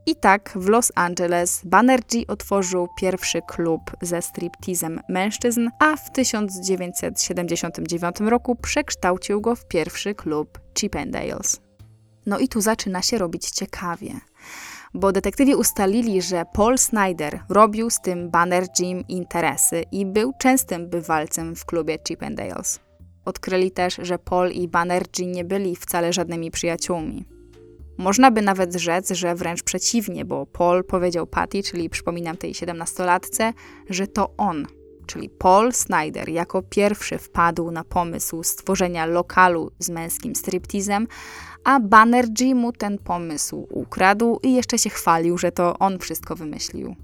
I 0.06 0.16
tak 0.16 0.52
w 0.56 0.70
Los 0.70 0.92
Angeles 0.96 1.62
Banerjee 1.66 2.28
otworzył 2.28 2.88
pierwszy 3.00 3.42
klub 3.42 3.82
ze 4.02 4.22
striptizem 4.22 5.00
mężczyzn, 5.10 5.70
a 5.80 5.96
w 5.96 6.12
1979 6.12 8.16
roku 8.20 8.56
przekształcił 8.56 9.42
go 9.42 9.56
w 9.56 9.68
pierwszy 9.68 10.16
klub 10.16 10.60
Chippendales. 10.80 11.71
No 12.26 12.40
i 12.40 12.48
tu 12.48 12.62
zaczyna 12.62 13.02
się 13.02 13.18
robić 13.18 13.52
ciekawie 13.52 14.22
bo 14.94 15.12
detektywi 15.12 15.56
ustalili, 15.56 16.22
że 16.22 16.46
Paul 16.54 16.78
Snyder 16.78 17.40
robił 17.50 17.90
z 17.90 18.02
tym 18.02 18.30
Banerjeem 18.30 19.08
interesy 19.08 19.84
i 19.92 20.06
był 20.06 20.34
częstym 20.40 20.90
bywalcem 20.90 21.56
w 21.56 21.66
klubie 21.66 21.98
Chippendales. 22.08 22.80
Odkryli 23.26 23.72
też, 23.72 24.00
że 24.02 24.20
Paul 24.20 24.52
i 24.52 24.68
Banerjee 24.68 25.28
nie 25.28 25.46
byli 25.46 25.76
wcale 25.76 26.14
żadnymi 26.14 26.52
przyjaciółmi. 26.52 27.26
Można 27.98 28.32
by 28.32 28.42
nawet 28.42 28.76
rzec, 28.76 29.10
że 29.12 29.36
wręcz 29.36 29.64
przeciwnie, 29.64 30.26
bo 30.26 30.46
Paul 30.46 30.84
powiedział 30.84 31.28
Patty, 31.28 31.64
czyli 31.64 31.90
przypominam 31.90 32.38
tej 32.38 32.54
siedemnastolatce, 32.54 33.54
że 33.90 34.08
to 34.08 34.34
on, 34.38 34.68
czyli 35.06 35.30
Paul 35.30 35.74
Snyder, 35.74 36.30
jako 36.30 36.62
pierwszy 36.62 37.18
wpadł 37.18 37.72
na 37.72 37.84
pomysł 37.84 38.44
stworzenia 38.44 39.06
lokalu 39.06 39.72
z 39.80 39.90
męskim 39.90 40.36
striptizem, 40.36 41.08
a 41.64 41.80
Banerjee 41.80 42.56
mu 42.56 42.72
ten 42.72 42.98
pomysł 42.98 43.68
ukradł 43.70 44.40
i 44.44 44.54
jeszcze 44.54 44.78
się 44.78 44.90
chwalił, 44.90 45.38
że 45.38 45.52
to 45.52 45.80
on 45.80 46.00
wszystko 46.00 46.36
wymyślił. 46.36 46.96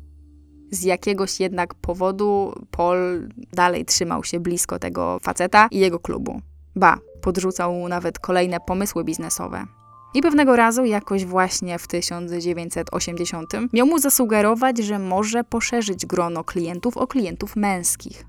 Z 0.72 0.84
jakiegoś 0.84 1.40
jednak 1.40 1.74
powodu 1.74 2.54
Paul 2.72 3.30
dalej 3.54 3.86
trzymał 3.86 4.24
się 4.24 4.40
blisko 4.40 4.80
tego 4.80 5.20
faceta 5.22 5.68
i 5.72 5.80
jego 5.80 6.00
klubu. 6.00 6.42
Ba, 6.76 6.98
podrzucał 7.22 7.74
mu 7.74 7.88
nawet 7.88 8.20
kolejne 8.20 8.60
pomysły 8.60 9.04
biznesowe. 9.04 9.66
I 10.14 10.22
pewnego 10.22 10.56
razu, 10.56 10.86
jakoś 10.86 11.26
właśnie 11.26 11.80
w 11.80 11.88
1980, 11.88 13.54
miał 13.74 13.88
mu 13.88 14.00
zasugerować, 14.00 14.78
że 14.78 15.00
może 15.00 15.44
poszerzyć 15.44 16.06
grono 16.06 16.44
klientów 16.44 16.98
o 16.98 17.08
klientów 17.08 17.56
męskich 17.56 18.27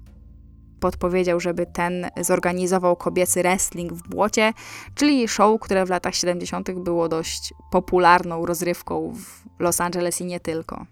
podpowiedział, 0.81 1.41
żeby 1.41 1.67
ten 1.67 2.07
zorganizował 2.21 2.97
kobiecy 2.97 3.43
wrestling 3.43 3.93
w 3.93 4.09
błocie, 4.09 4.53
czyli 4.95 5.29
show, 5.29 5.61
które 5.61 5.87
w 5.87 5.91
latach 5.91 6.15
70. 6.15 6.71
było 6.71 7.09
dość 7.09 7.55
popularną 7.71 8.47
rozrywką 8.47 9.13
w 9.15 9.61
Los 9.61 9.81
Angeles 9.81 10.21
i 10.21 10.25
nie 10.25 10.41
tylko. 10.41 10.87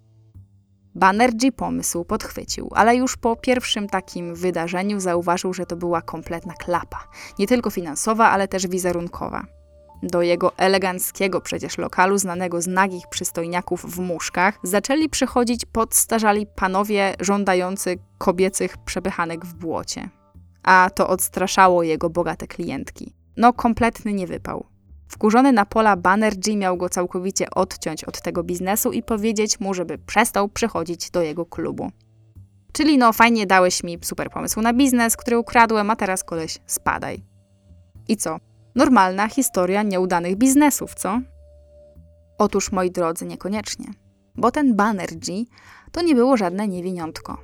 Banerjee 0.94 1.52
pomysł 1.52 2.04
podchwycił, 2.04 2.70
ale 2.74 2.96
już 2.96 3.16
po 3.16 3.36
pierwszym 3.36 3.88
takim 3.88 4.34
wydarzeniu 4.34 5.00
zauważył, 5.00 5.54
że 5.54 5.66
to 5.66 5.76
była 5.76 6.02
kompletna 6.02 6.54
klapa. 6.54 7.08
Nie 7.38 7.46
tylko 7.46 7.70
finansowa, 7.70 8.30
ale 8.30 8.48
też 8.48 8.66
wizerunkowa. 8.66 9.55
Do 10.02 10.22
jego 10.22 10.56
eleganckiego 10.56 11.40
przecież 11.40 11.78
lokalu, 11.78 12.18
znanego 12.18 12.62
z 12.62 12.66
nagich 12.66 13.08
przystojniaków 13.10 13.94
w 13.94 13.98
muszkach, 13.98 14.58
zaczęli 14.62 15.08
przychodzić 15.08 15.64
podstarzali 15.64 16.46
panowie 16.46 17.14
żądający 17.20 17.98
kobiecych 18.18 18.78
przepychanek 18.78 19.46
w 19.46 19.54
błocie. 19.54 20.08
A 20.62 20.90
to 20.94 21.08
odstraszało 21.08 21.82
jego 21.82 22.10
bogate 22.10 22.46
klientki. 22.46 23.14
No, 23.36 23.52
kompletny 23.52 24.12
nie 24.12 24.26
wypał. 24.26 24.66
Wkurzony 25.08 25.52
na 25.52 25.66
pola 25.66 25.96
Banerjee 25.96 26.56
miał 26.56 26.76
go 26.76 26.88
całkowicie 26.88 27.50
odciąć 27.50 28.04
od 28.04 28.20
tego 28.20 28.42
biznesu 28.42 28.92
i 28.92 29.02
powiedzieć 29.02 29.60
mu, 29.60 29.74
żeby 29.74 29.98
przestał 29.98 30.48
przychodzić 30.48 31.10
do 31.10 31.22
jego 31.22 31.46
klubu. 31.46 31.90
Czyli 32.72 32.98
no, 32.98 33.12
fajnie 33.12 33.46
dałeś 33.46 33.82
mi 33.82 33.98
super 34.02 34.30
pomysł 34.30 34.60
na 34.60 34.72
biznes, 34.72 35.16
który 35.16 35.38
ukradłem, 35.38 35.90
a 35.90 35.96
teraz 35.96 36.24
koleś 36.24 36.58
spadaj. 36.66 37.24
I 38.08 38.16
co? 38.16 38.38
Normalna 38.76 39.28
historia 39.28 39.82
nieudanych 39.82 40.36
biznesów, 40.36 40.94
co? 40.94 41.20
Otóż, 42.38 42.72
moi 42.72 42.90
drodzy, 42.90 43.26
niekoniecznie. 43.26 43.86
Bo 44.34 44.50
ten 44.50 44.76
Banerjee 44.76 45.46
to 45.92 46.02
nie 46.02 46.14
było 46.14 46.36
żadne 46.36 46.68
niewiniątko. 46.68 47.38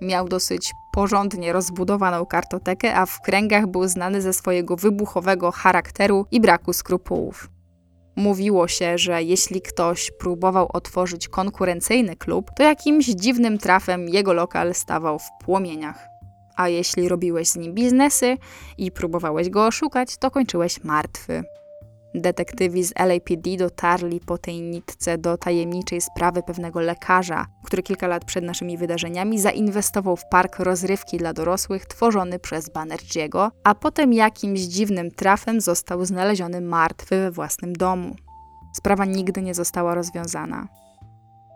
Miał 0.00 0.28
dosyć 0.28 0.72
porządnie 0.92 1.52
rozbudowaną 1.52 2.26
kartotekę, 2.26 2.94
a 2.94 3.06
w 3.06 3.20
kręgach 3.20 3.66
był 3.66 3.88
znany 3.88 4.22
ze 4.22 4.32
swojego 4.32 4.76
wybuchowego 4.76 5.50
charakteru 5.52 6.26
i 6.30 6.40
braku 6.40 6.72
skrupułów. 6.72 7.50
Mówiło 8.16 8.68
się, 8.68 8.98
że 8.98 9.22
jeśli 9.22 9.62
ktoś 9.62 10.10
próbował 10.18 10.68
otworzyć 10.72 11.28
konkurencyjny 11.28 12.16
klub, 12.16 12.50
to 12.56 12.62
jakimś 12.62 13.06
dziwnym 13.06 13.58
trafem 13.58 14.08
jego 14.08 14.32
lokal 14.32 14.74
stawał 14.74 15.18
w 15.18 15.44
płomieniach 15.44 16.11
a 16.56 16.68
jeśli 16.68 17.08
robiłeś 17.08 17.48
z 17.48 17.56
nim 17.56 17.74
biznesy 17.74 18.36
i 18.78 18.90
próbowałeś 18.90 19.50
go 19.50 19.66
oszukać, 19.66 20.16
to 20.16 20.30
kończyłeś 20.30 20.84
martwy. 20.84 21.44
Detektywi 22.14 22.84
z 22.84 22.92
LAPD 22.98 23.56
dotarli 23.56 24.20
po 24.20 24.38
tej 24.38 24.62
nitce 24.62 25.18
do 25.18 25.36
tajemniczej 25.36 26.00
sprawy 26.00 26.42
pewnego 26.42 26.80
lekarza, 26.80 27.46
który 27.64 27.82
kilka 27.82 28.06
lat 28.06 28.24
przed 28.24 28.44
naszymi 28.44 28.78
wydarzeniami 28.78 29.40
zainwestował 29.40 30.16
w 30.16 30.28
park 30.30 30.58
rozrywki 30.58 31.18
dla 31.18 31.32
dorosłych 31.32 31.86
tworzony 31.86 32.38
przez 32.38 32.68
Banerjeego, 32.68 33.50
a 33.64 33.74
potem 33.74 34.12
jakimś 34.12 34.60
dziwnym 34.60 35.10
trafem 35.10 35.60
został 35.60 36.04
znaleziony 36.04 36.60
martwy 36.60 37.16
we 37.16 37.30
własnym 37.30 37.72
domu. 37.72 38.16
Sprawa 38.72 39.04
nigdy 39.04 39.42
nie 39.42 39.54
została 39.54 39.94
rozwiązana. 39.94 40.81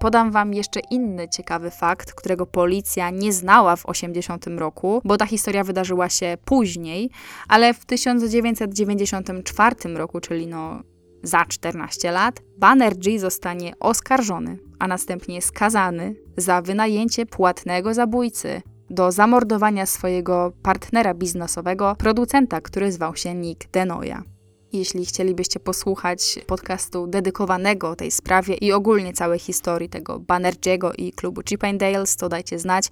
Podam 0.07 0.31
Wam 0.31 0.55
jeszcze 0.55 0.81
inny 0.91 1.29
ciekawy 1.29 1.71
fakt, 1.71 2.15
którego 2.15 2.47
policja 2.47 3.11
nie 3.11 3.33
znała 3.33 3.77
w 3.77 3.87
80 3.87 4.47
roku, 4.47 5.01
bo 5.05 5.17
ta 5.17 5.27
historia 5.27 5.65
wydarzyła 5.65 6.09
się 6.09 6.37
później, 6.45 7.11
ale 7.49 7.75
w 7.75 7.85
1994 7.85 9.77
roku, 9.95 10.21
czyli 10.21 10.47
no 10.47 10.83
za 11.23 11.45
14 11.45 12.13
lat, 12.13 12.41
Banerjee 12.59 13.19
zostanie 13.19 13.73
oskarżony, 13.81 14.59
a 14.79 14.89
następnie 14.89 15.43
skazany 15.43 16.15
za 16.37 16.63
wynajęcie 16.63 17.27
płatnego 17.27 17.95
zabójcy 17.95 18.63
do 18.91 19.13
zamordowania 19.13 19.87
swojego 19.87 20.53
partnera 20.63 21.15
biznesowego, 21.15 21.97
producenta, 21.99 22.61
który 22.61 22.93
zwał 22.93 23.17
się 23.17 23.35
Nick 23.35 23.71
Denoya. 23.71 24.36
Jeśli 24.79 25.07
chcielibyście 25.07 25.61
posłuchać 25.61 26.39
podcastu 26.47 27.07
dedykowanego 27.07 27.97
tej 27.97 28.11
sprawie 28.11 28.55
i 28.55 28.73
ogólnie 28.73 29.13
całej 29.13 29.39
historii 29.39 29.89
tego 29.89 30.19
Banerjeego 30.19 30.93
i 30.93 31.13
klubu 31.13 31.41
Chippendales, 31.49 32.17
to 32.17 32.29
dajcie 32.29 32.59
znać, 32.59 32.91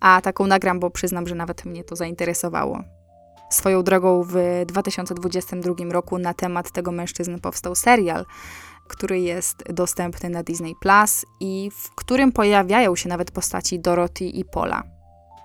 a 0.00 0.20
taką 0.20 0.46
nagram, 0.46 0.80
bo 0.80 0.90
przyznam, 0.90 1.26
że 1.26 1.34
nawet 1.34 1.64
mnie 1.64 1.84
to 1.84 1.96
zainteresowało. 1.96 2.82
Swoją 3.50 3.82
drogą 3.82 4.22
w 4.22 4.64
2022 4.66 5.74
roku 5.90 6.18
na 6.18 6.34
temat 6.34 6.72
tego 6.72 6.92
mężczyzny 6.92 7.40
powstał 7.40 7.74
serial, 7.74 8.24
który 8.88 9.20
jest 9.20 9.72
dostępny 9.72 10.30
na 10.30 10.42
Disney 10.42 10.74
Plus 10.80 11.26
i 11.40 11.70
w 11.70 11.94
którym 11.94 12.32
pojawiają 12.32 12.96
się 12.96 13.08
nawet 13.08 13.30
postaci 13.30 13.80
Dorothy 13.80 14.24
i 14.24 14.44
Paula. 14.44 14.82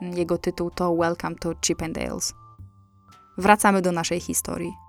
Jego 0.02 0.38
tytuł 0.38 0.72
to 0.72 0.96
Welcome 0.96 1.36
to 1.36 1.54
Chippendales. 1.66 2.34
Wracamy 3.38 3.82
do 3.82 3.92
naszej 3.92 4.20
historii. 4.20 4.89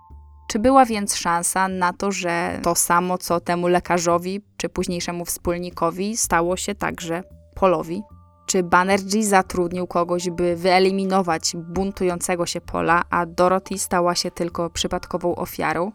Czy 0.51 0.59
była 0.59 0.85
więc 0.85 1.15
szansa 1.15 1.67
na 1.67 1.93
to, 1.93 2.11
że 2.11 2.59
to 2.63 2.75
samo, 2.75 3.17
co 3.17 3.39
temu 3.39 3.67
lekarzowi 3.67 4.41
czy 4.57 4.69
późniejszemu 4.69 5.25
wspólnikowi, 5.25 6.17
stało 6.17 6.57
się 6.57 6.75
także 6.75 7.23
Polowi? 7.55 8.01
Czy 8.45 8.63
Banerjee 8.63 9.23
zatrudnił 9.23 9.87
kogoś, 9.87 10.29
by 10.29 10.55
wyeliminować 10.55 11.53
buntującego 11.55 12.45
się 12.45 12.61
Pola, 12.61 13.03
a 13.09 13.25
Dorothy 13.25 13.77
stała 13.77 14.15
się 14.15 14.31
tylko 14.31 14.69
przypadkową 14.69 15.35
ofiarą? 15.35 15.91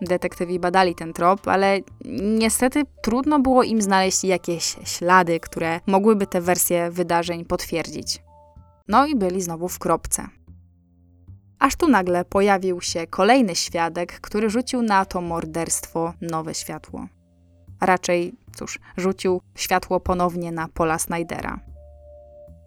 Detektywi 0.00 0.60
badali 0.60 0.94
ten 0.94 1.12
trop, 1.12 1.48
ale 1.48 1.78
niestety 2.22 2.82
trudno 3.02 3.40
było 3.40 3.62
im 3.62 3.82
znaleźć 3.82 4.24
jakieś 4.24 4.76
ślady, 4.84 5.40
które 5.40 5.80
mogłyby 5.86 6.26
te 6.26 6.40
wersje 6.40 6.90
wydarzeń 6.90 7.44
potwierdzić. 7.44 8.22
No 8.88 9.06
i 9.06 9.16
byli 9.16 9.42
znowu 9.42 9.68
w 9.68 9.78
kropce. 9.78 10.28
Aż 11.64 11.76
tu 11.76 11.88
nagle 11.88 12.24
pojawił 12.24 12.80
się 12.80 13.06
kolejny 13.06 13.54
świadek, 13.54 14.20
który 14.20 14.50
rzucił 14.50 14.82
na 14.82 15.04
to 15.04 15.20
morderstwo 15.20 16.12
nowe 16.20 16.54
światło. 16.54 17.06
Raczej, 17.80 18.34
cóż, 18.56 18.78
rzucił 18.96 19.40
światło 19.54 20.00
ponownie 20.00 20.52
na 20.52 20.68
Pola 20.68 20.98
Snydera. 20.98 21.60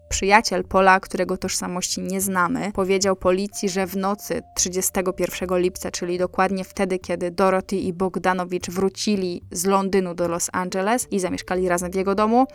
Przyjaciel 0.08 0.64
Pola, 0.64 1.00
którego 1.00 1.36
tożsamości 1.36 2.00
nie 2.00 2.20
znamy, 2.20 2.72
powiedział 2.72 3.16
policji, 3.16 3.68
że 3.68 3.86
w 3.86 3.96
nocy 3.96 4.42
31 4.56 5.58
lipca, 5.58 5.90
czyli 5.90 6.18
dokładnie 6.18 6.64
wtedy, 6.64 6.98
kiedy 6.98 7.30
Dorothy 7.30 7.76
i 7.76 7.92
Bogdanowicz 7.92 8.70
wrócili 8.70 9.42
z 9.50 9.64
Londynu 9.66 10.14
do 10.14 10.28
Los 10.28 10.50
Angeles 10.52 11.06
i 11.10 11.20
zamieszkali 11.20 11.68
razem 11.68 11.92
w 11.92 11.94
jego 11.94 12.14
domu, 12.14 12.46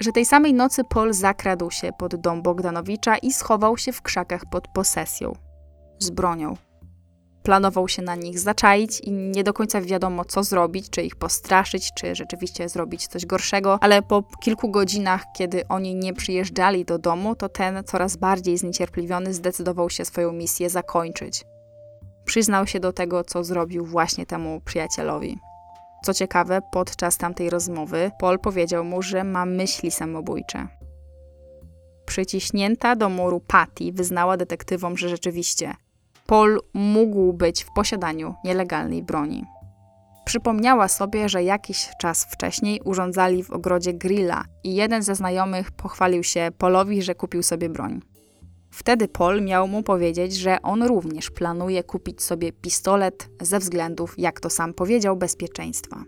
że 0.00 0.12
tej 0.12 0.26
samej 0.26 0.54
nocy 0.54 0.82
Paul 0.90 1.12
zakradł 1.12 1.70
się 1.70 1.90
pod 1.98 2.16
dom 2.16 2.42
Bogdanowicza 2.42 3.16
i 3.16 3.32
schował 3.32 3.78
się 3.78 3.92
w 3.92 4.02
krzakach 4.02 4.42
pod 4.50 4.68
posesją 4.68 5.47
z 5.98 6.10
bronią. 6.10 6.56
Planował 7.42 7.88
się 7.88 8.02
na 8.02 8.14
nich 8.14 8.38
zaczaić 8.38 9.00
i 9.00 9.12
nie 9.12 9.44
do 9.44 9.52
końca 9.52 9.80
wiadomo, 9.80 10.24
co 10.24 10.42
zrobić, 10.42 10.90
czy 10.90 11.02
ich 11.02 11.16
postraszyć, 11.16 11.90
czy 11.94 12.14
rzeczywiście 12.14 12.68
zrobić 12.68 13.06
coś 13.06 13.26
gorszego, 13.26 13.78
ale 13.80 14.02
po 14.02 14.22
kilku 14.40 14.70
godzinach, 14.70 15.24
kiedy 15.36 15.68
oni 15.68 15.94
nie 15.94 16.14
przyjeżdżali 16.14 16.84
do 16.84 16.98
domu, 16.98 17.34
to 17.34 17.48
ten 17.48 17.84
coraz 17.84 18.16
bardziej 18.16 18.58
zniecierpliwiony 18.58 19.34
zdecydował 19.34 19.90
się 19.90 20.04
swoją 20.04 20.32
misję 20.32 20.70
zakończyć. 20.70 21.44
Przyznał 22.24 22.66
się 22.66 22.80
do 22.80 22.92
tego, 22.92 23.24
co 23.24 23.44
zrobił 23.44 23.86
właśnie 23.86 24.26
temu 24.26 24.60
przyjacielowi. 24.64 25.38
Co 26.04 26.14
ciekawe, 26.14 26.60
podczas 26.72 27.16
tamtej 27.16 27.50
rozmowy 27.50 28.10
Paul 28.20 28.38
powiedział 28.38 28.84
mu, 28.84 29.02
że 29.02 29.24
ma 29.24 29.46
myśli 29.46 29.90
samobójcze. 29.90 30.68
Przyciśnięta 32.06 32.96
do 32.96 33.08
muru 33.08 33.40
Patty 33.40 33.92
wyznała 33.92 34.36
detektywom, 34.36 34.96
że 34.96 35.08
rzeczywiście 35.08 35.74
Paul 36.28 36.60
mógł 36.74 37.32
być 37.32 37.64
w 37.64 37.72
posiadaniu 37.72 38.34
nielegalnej 38.44 39.02
broni. 39.02 39.44
Przypomniała 40.24 40.88
sobie, 40.88 41.28
że 41.28 41.42
jakiś 41.42 41.88
czas 42.00 42.26
wcześniej 42.32 42.80
urządzali 42.84 43.44
w 43.44 43.50
ogrodzie 43.50 43.94
grilla 43.94 44.44
i 44.64 44.74
jeden 44.74 45.02
ze 45.02 45.14
znajomych 45.14 45.70
pochwalił 45.70 46.22
się 46.22 46.48
Polowi, 46.58 47.02
że 47.02 47.14
kupił 47.14 47.42
sobie 47.42 47.68
broń. 47.68 48.00
Wtedy 48.70 49.08
Paul 49.08 49.42
miał 49.42 49.68
mu 49.68 49.82
powiedzieć, 49.82 50.36
że 50.36 50.62
on 50.62 50.82
również 50.82 51.30
planuje 51.30 51.82
kupić 51.82 52.22
sobie 52.22 52.52
pistolet 52.52 53.28
ze 53.40 53.58
względów, 53.58 54.14
jak 54.18 54.40
to 54.40 54.50
sam 54.50 54.74
powiedział, 54.74 55.16
bezpieczeństwa. 55.16 56.04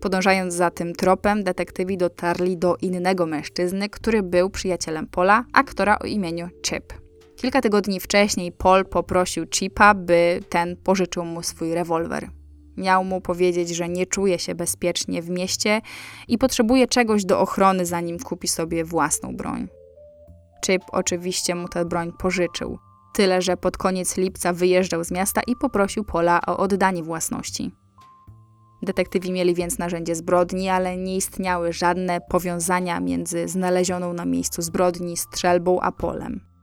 Podążając 0.00 0.54
za 0.54 0.70
tym 0.70 0.92
tropem, 0.92 1.44
detektywi 1.44 1.96
dotarli 1.96 2.58
do 2.58 2.76
innego 2.76 3.26
mężczyzny, 3.26 3.88
który 3.88 4.22
był 4.22 4.50
przyjacielem 4.50 5.06
Pola, 5.06 5.44
aktora 5.52 5.98
o 5.98 6.04
imieniu 6.04 6.48
Chip. 6.62 7.03
Kilka 7.36 7.60
tygodni 7.60 8.00
wcześniej 8.00 8.52
Paul 8.52 8.84
poprosił 8.84 9.46
Chipa, 9.54 9.94
by 9.94 10.40
ten 10.48 10.76
pożyczył 10.76 11.24
mu 11.24 11.42
swój 11.42 11.74
rewolwer. 11.74 12.30
Miał 12.76 13.04
mu 13.04 13.20
powiedzieć, 13.20 13.68
że 13.68 13.88
nie 13.88 14.06
czuje 14.06 14.38
się 14.38 14.54
bezpiecznie 14.54 15.22
w 15.22 15.30
mieście 15.30 15.80
i 16.28 16.38
potrzebuje 16.38 16.86
czegoś 16.86 17.24
do 17.24 17.40
ochrony, 17.40 17.86
zanim 17.86 18.18
kupi 18.18 18.48
sobie 18.48 18.84
własną 18.84 19.36
broń. 19.36 19.68
Chip 20.66 20.82
oczywiście 20.92 21.54
mu 21.54 21.68
tę 21.68 21.84
broń 21.84 22.12
pożyczył. 22.18 22.78
Tyle, 23.14 23.42
że 23.42 23.56
pod 23.56 23.76
koniec 23.76 24.16
lipca 24.16 24.52
wyjeżdżał 24.52 25.04
z 25.04 25.10
miasta 25.10 25.40
i 25.46 25.56
poprosił 25.56 26.04
Pola 26.04 26.40
o 26.46 26.56
oddanie 26.56 27.02
własności. 27.02 27.70
Detektywi 28.82 29.32
mieli 29.32 29.54
więc 29.54 29.78
narzędzie 29.78 30.14
zbrodni, 30.14 30.68
ale 30.68 30.96
nie 30.96 31.16
istniały 31.16 31.72
żadne 31.72 32.20
powiązania 32.20 33.00
między 33.00 33.48
znalezioną 33.48 34.12
na 34.12 34.24
miejscu 34.24 34.62
zbrodni 34.62 35.16
strzelbą 35.16 35.80
a 35.80 35.92
polem. 35.92 36.53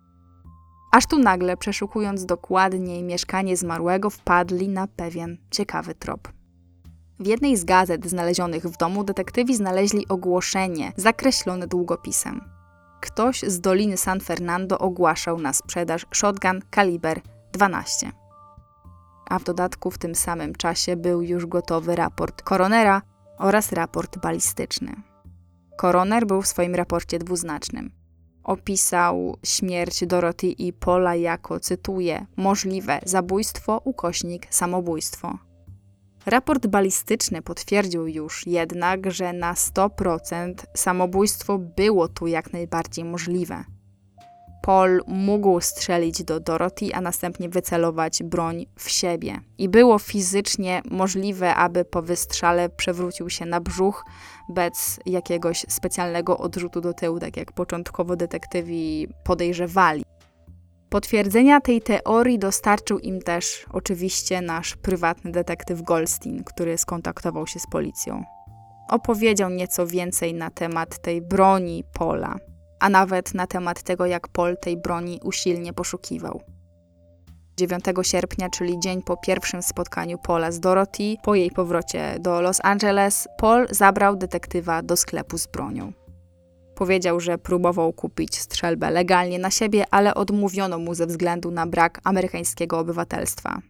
Aż 0.92 1.06
tu 1.08 1.20
nagle, 1.20 1.58
przeszukując 1.58 2.26
dokładniej 2.26 3.04
mieszkanie 3.04 3.58
zmarłego, 3.58 4.10
wpadli 4.10 4.70
na 4.70 4.88
pewien 4.88 5.38
ciekawy 5.52 5.96
trop. 5.96 6.28
W 7.20 7.28
jednej 7.28 7.58
z 7.58 7.64
gazet 7.64 8.10
znalezionych 8.10 8.64
w 8.64 8.78
domu 8.78 9.04
detektywi 9.04 9.56
znaleźli 9.56 10.08
ogłoszenie 10.08 10.92
zakreślone 10.96 11.68
długopisem. 11.68 12.42
Ktoś 13.02 13.42
z 13.42 13.62
Doliny 13.62 13.98
San 13.98 14.20
Fernando 14.20 14.80
ogłaszał 14.80 15.40
na 15.40 15.54
sprzedaż 15.54 16.06
shotgun 16.14 16.62
kaliber 16.70 17.22
12. 17.52 18.12
A 19.30 19.40
w 19.40 19.44
dodatku 19.44 19.92
w 19.92 19.98
tym 19.98 20.16
samym 20.16 20.56
czasie 20.56 20.96
był 20.96 21.22
już 21.22 21.46
gotowy 21.46 21.96
raport 21.96 22.42
koronera 22.42 23.02
oraz 23.38 23.72
raport 23.72 24.20
balistyczny. 24.20 24.96
Koroner 25.78 26.28
był 26.28 26.42
w 26.42 26.48
swoim 26.48 26.76
raporcie 26.76 27.20
dwuznacznym 27.20 28.01
opisał 28.44 29.38
śmierć 29.44 30.06
Dorothy 30.06 30.48
i 30.48 30.74
Paula 30.74 31.16
jako, 31.16 31.60
cytuję, 31.60 32.26
możliwe 32.38 33.00
zabójstwo, 33.06 33.82
ukośnik, 33.84 34.48
samobójstwo. 34.50 35.38
Raport 36.26 36.68
balistyczny 36.68 37.42
potwierdził 37.42 38.08
już 38.08 38.48
jednak, 38.48 39.12
że 39.12 39.34
na 39.34 39.54
100% 39.54 40.54
samobójstwo 40.76 41.58
było 41.58 42.08
tu 42.08 42.28
jak 42.28 42.54
najbardziej 42.54 43.06
możliwe. 43.06 43.64
Paul 44.62 45.02
mógł 45.08 45.62
strzelić 45.62 46.24
do 46.24 46.40
Dorothy, 46.40 46.94
a 46.94 47.02
następnie 47.02 47.50
wycelować 47.50 48.24
broń 48.24 48.66
w 48.76 48.90
siebie. 48.90 49.40
I 49.58 49.70
było 49.70 50.00
fizycznie 50.00 50.82
możliwe, 50.92 51.56
aby 51.56 51.86
po 51.86 52.02
wystrzale 52.02 52.70
przewrócił 52.70 53.30
się 53.30 53.46
na 53.46 53.60
brzuch 53.60 54.06
bez 54.52 55.00
jakiegoś 55.06 55.66
specjalnego 55.70 56.38
odrzutu 56.38 56.82
do 56.82 56.94
tyłu, 56.94 57.20
tak 57.20 57.38
jak 57.38 57.52
początkowo 57.52 58.16
detektywi 58.16 59.08
podejrzewali. 59.24 60.04
Potwierdzenia 60.90 61.62
tej 61.62 61.82
teorii 61.82 62.40
dostarczył 62.40 63.00
im 63.00 63.22
też 63.22 63.66
oczywiście 63.72 64.42
nasz 64.42 64.76
prywatny 64.76 65.32
detektyw 65.32 65.82
Goldstein, 65.82 66.44
który 66.44 66.78
skontaktował 66.78 67.48
się 67.48 67.60
z 67.60 67.68
policją. 67.68 68.24
Opowiedział 68.90 69.50
nieco 69.50 69.88
więcej 69.88 70.34
na 70.34 70.50
temat 70.50 71.02
tej 71.02 71.22
broni 71.22 71.84
Pola, 71.94 72.36
a 72.80 72.90
nawet 72.90 73.34
na 73.34 73.48
temat 73.48 73.84
tego, 73.84 74.06
jak 74.06 74.28
Paul 74.28 74.58
tej 74.58 74.78
broni 74.78 75.20
usilnie 75.24 75.74
poszukiwał. 75.74 76.42
9 77.62 77.86
sierpnia, 78.02 78.50
czyli 78.50 78.80
dzień 78.80 79.02
po 79.02 79.18
pierwszym 79.18 79.62
spotkaniu 79.62 80.18
Paula 80.18 80.52
z 80.52 80.60
Dorothy, 80.60 81.16
po 81.24 81.36
jej 81.36 81.52
powrocie 81.52 82.18
do 82.20 82.42
Los 82.42 82.60
Angeles, 82.64 83.28
Paul 83.38 83.68
zabrał 83.72 84.16
detektywa 84.16 84.82
do 84.82 84.98
sklepu 84.98 85.38
z 85.38 85.48
bronią. 85.48 85.94
Powiedział, 86.76 87.20
że 87.20 87.38
próbował 87.38 87.94
kupić 87.94 88.40
strzelbę 88.40 88.92
legalnie 88.92 89.40
na 89.40 89.52
siebie, 89.52 89.86
ale 89.92 90.14
odmówiono 90.14 90.80
mu 90.80 90.94
ze 90.94 91.08
względu 91.08 91.52
na 91.52 91.68
brak 91.68 92.02
amerykańskiego 92.04 92.80
obywatelstwa. 92.80 93.62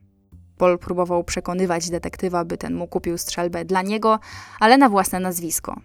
Paul 0.57 0.77
próbował 0.77 1.23
przekonywać 1.23 1.89
detektywa, 1.89 2.45
by 2.45 2.57
ten 2.57 2.75
mu 2.75 2.87
kupił 2.87 3.17
strzelbę 3.17 3.65
dla 3.65 3.81
niego, 3.81 4.19
ale 4.59 4.77
na 4.77 4.89
własne 4.89 5.19
nazwisko. 5.19 5.75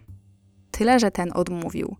Tyle, 0.71 0.99
że 0.99 1.11
ten 1.11 1.31
odmówił. 1.33 1.95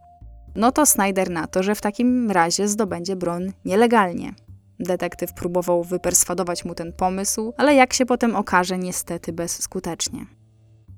No 0.56 0.72
to 0.72 0.86
Snyder 0.86 1.30
na 1.30 1.48
to, 1.48 1.64
że 1.64 1.76
w 1.76 1.82
takim 1.82 2.32
razie 2.32 2.68
zdobędzie 2.68 3.16
broń 3.16 3.54
nielegalnie. 3.66 4.34
Detektyw 4.80 5.34
próbował 5.34 5.84
wyperswadować 5.84 6.66
mu 6.66 6.76
ten 6.76 6.94
pomysł, 6.94 7.54
ale 7.58 7.76
jak 7.76 7.94
się 7.94 8.06
potem 8.06 8.36
okaże, 8.36 8.78
niestety 8.78 9.34
bezskutecznie. 9.34 10.26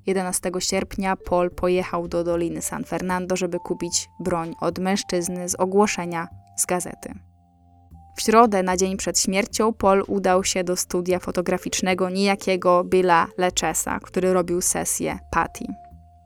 11 0.06 0.50
sierpnia 0.58 1.16
Paul 1.16 1.50
pojechał 1.50 2.08
do 2.08 2.24
Doliny 2.24 2.62
San 2.62 2.84
Fernando, 2.84 3.36
żeby 3.36 3.58
kupić 3.58 4.08
broń 4.20 4.54
od 4.60 4.78
mężczyzny 4.78 5.48
z 5.48 5.54
ogłoszenia 5.54 6.28
z 6.56 6.66
gazety. 6.66 7.14
W 8.16 8.22
środę, 8.22 8.62
na 8.62 8.76
dzień 8.76 8.96
przed 8.96 9.18
śmiercią, 9.18 9.72
Paul 9.72 10.04
udał 10.06 10.44
się 10.44 10.64
do 10.64 10.76
studia 10.76 11.18
fotograficznego 11.18 12.10
niejakiego 12.10 12.84
Billa 12.84 13.26
Lechesa, 13.38 14.00
który 14.00 14.32
robił 14.32 14.60
sesję 14.60 15.18
Patty. 15.30 15.64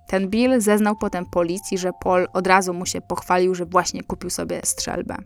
Ten 0.06 0.30
Bill 0.30 0.60
zeznał 0.60 0.96
potem 0.96 1.26
policji, 1.26 1.78
że 1.78 1.90
Paul 2.00 2.26
od 2.32 2.46
razu 2.46 2.74
mu 2.74 2.86
się 2.86 3.00
pochwalił, 3.00 3.54
że 3.54 3.66
właśnie 3.66 4.02
kupił 4.02 4.30
sobie 4.30 4.60
strzelbę. 4.64 5.16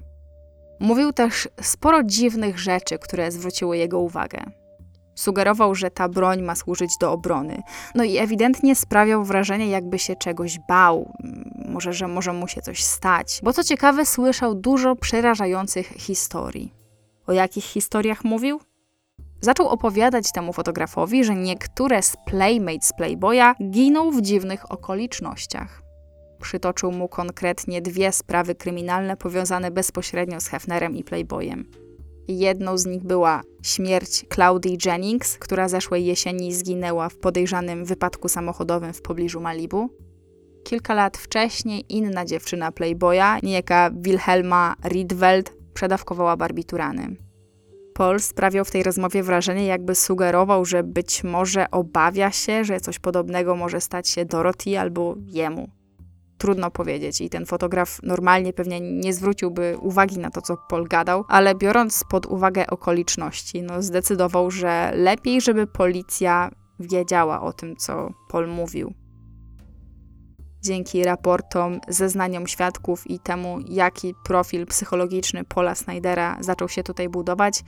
Mówił 0.81 1.13
też 1.13 1.49
sporo 1.63 2.03
dziwnych 2.03 2.59
rzeczy, 2.59 2.99
które 2.99 3.33
zwróciły 3.33 3.79
jego 3.79 4.01
uwagę. 4.01 4.45
Sugerował, 5.15 5.75
że 5.75 5.91
ta 5.91 6.09
broń 6.09 6.43
ma 6.43 6.55
służyć 6.55 6.91
do 7.01 7.13
obrony. 7.13 7.63
No 7.95 8.05
i 8.05 8.19
ewidentnie 8.19 8.75
sprawiał 8.75 9.25
wrażenie, 9.25 9.69
jakby 9.69 9.99
się 9.99 10.17
czegoś 10.17 10.59
bał, 10.69 11.13
może, 11.69 11.93
że 11.93 12.09
może 12.09 12.33
mu 12.33 12.49
się 12.49 12.63
coś 12.63 12.85
stać. 12.85 13.41
Bo 13.43 13.53
co 13.53 13.65
ciekawe, 13.65 14.07
słyszał 14.07 14.55
dużo 14.55 14.97
przerażających 14.97 15.87
historii. 15.87 16.75
O 17.27 17.33
jakich 17.33 17.65
historiach 17.65 18.25
mówił? 18.25 18.61
Zaczął 19.41 19.69
opowiadać 19.69 20.33
temu 20.33 20.53
fotografowi, 20.53 21.25
że 21.25 21.35
niektóre 21.35 22.03
z 22.03 22.17
playmates 22.27 22.93
Playboya 22.93 23.55
giną 23.71 24.11
w 24.11 24.23
dziwnych 24.23 24.73
okolicznościach. 24.73 25.88
Przytoczył 26.41 26.93
mu 26.93 27.09
konkretnie 27.09 27.83
dwie 27.83 28.13
sprawy 28.13 28.55
kryminalne 28.55 29.17
powiązane 29.17 29.71
bezpośrednio 29.71 30.41
z 30.41 30.47
Hefnerem 30.47 30.97
i 30.97 31.05
Playboyem. 31.05 31.65
Jedną 32.29 32.79
z 32.79 32.87
nich 32.87 33.03
była 33.03 33.43
śmierć 33.63 34.25
Claudii 34.35 34.79
Jennings, 34.85 35.39
która 35.39 35.69
zeszłej 35.69 36.05
jesieni 36.05 36.55
zginęła 36.55 37.09
w 37.09 37.17
podejrzanym 37.17 37.85
wypadku 37.85 38.29
samochodowym 38.29 38.93
w 38.93 39.03
pobliżu 39.03 39.41
Malibu. 39.41 39.91
Kilka 40.65 40.95
lat 40.95 41.17
wcześniej 41.17 41.85
inna 41.89 42.25
dziewczyna 42.25 42.73
Playboya, 42.73 43.41
niejaka 43.43 43.91
Wilhelma 43.91 44.75
Riedweld, 44.85 45.55
przedawkowała 45.75 46.37
barbiturany. 46.37 47.17
Paul 47.95 48.21
sprawiał 48.21 48.65
w 48.65 48.71
tej 48.71 48.83
rozmowie 48.83 49.23
wrażenie, 49.23 49.67
jakby 49.67 49.95
sugerował, 49.95 50.65
że 50.65 50.83
być 50.83 51.25
może 51.25 51.71
obawia 51.71 52.31
się, 52.31 52.65
że 52.65 52.81
coś 52.81 52.99
podobnego 52.99 53.57
może 53.57 53.81
stać 53.81 54.09
się 54.09 54.25
Dorothy 54.25 54.79
albo 54.79 55.15
jemu 55.27 55.78
trudno 56.39 56.71
powiedzieć 56.71 57.21
i 57.21 57.31
ten 57.31 57.47
fotograf 57.47 58.01
normalnie 58.03 58.53
pewnie 58.53 58.81
nie 58.81 59.15
zwróciłby 59.15 59.77
uwagi 59.81 60.19
na 60.19 60.31
to, 60.31 60.43
co 60.43 60.57
Paul 60.69 60.89
gadał, 60.89 61.25
ale 61.29 61.55
biorąc 61.55 62.05
pod 62.11 62.27
uwagę 62.27 62.67
okoliczności, 62.67 63.63
no 63.63 63.83
zdecydował, 63.83 64.51
że 64.51 64.93
lepiej, 64.95 65.41
żeby 65.41 65.67
policja 65.67 66.51
wiedziała 66.81 67.41
o 67.41 67.53
tym, 67.53 67.77
co 67.77 68.11
Paul 68.29 68.49
mówił. 68.49 68.95
Dzięki 70.63 71.05
raportom, 71.05 71.81
zeznaniom 71.89 72.47
świadków 72.47 73.11
i 73.11 73.19
temu, 73.19 73.59
jaki 73.69 74.15
profil 74.25 74.67
psychologiczny 74.67 75.45
Paula 75.45 75.75
Snydera 75.75 76.37
zaczął 76.41 76.69
się 76.69 76.83
tutaj 76.83 77.09
budować, 77.09 77.63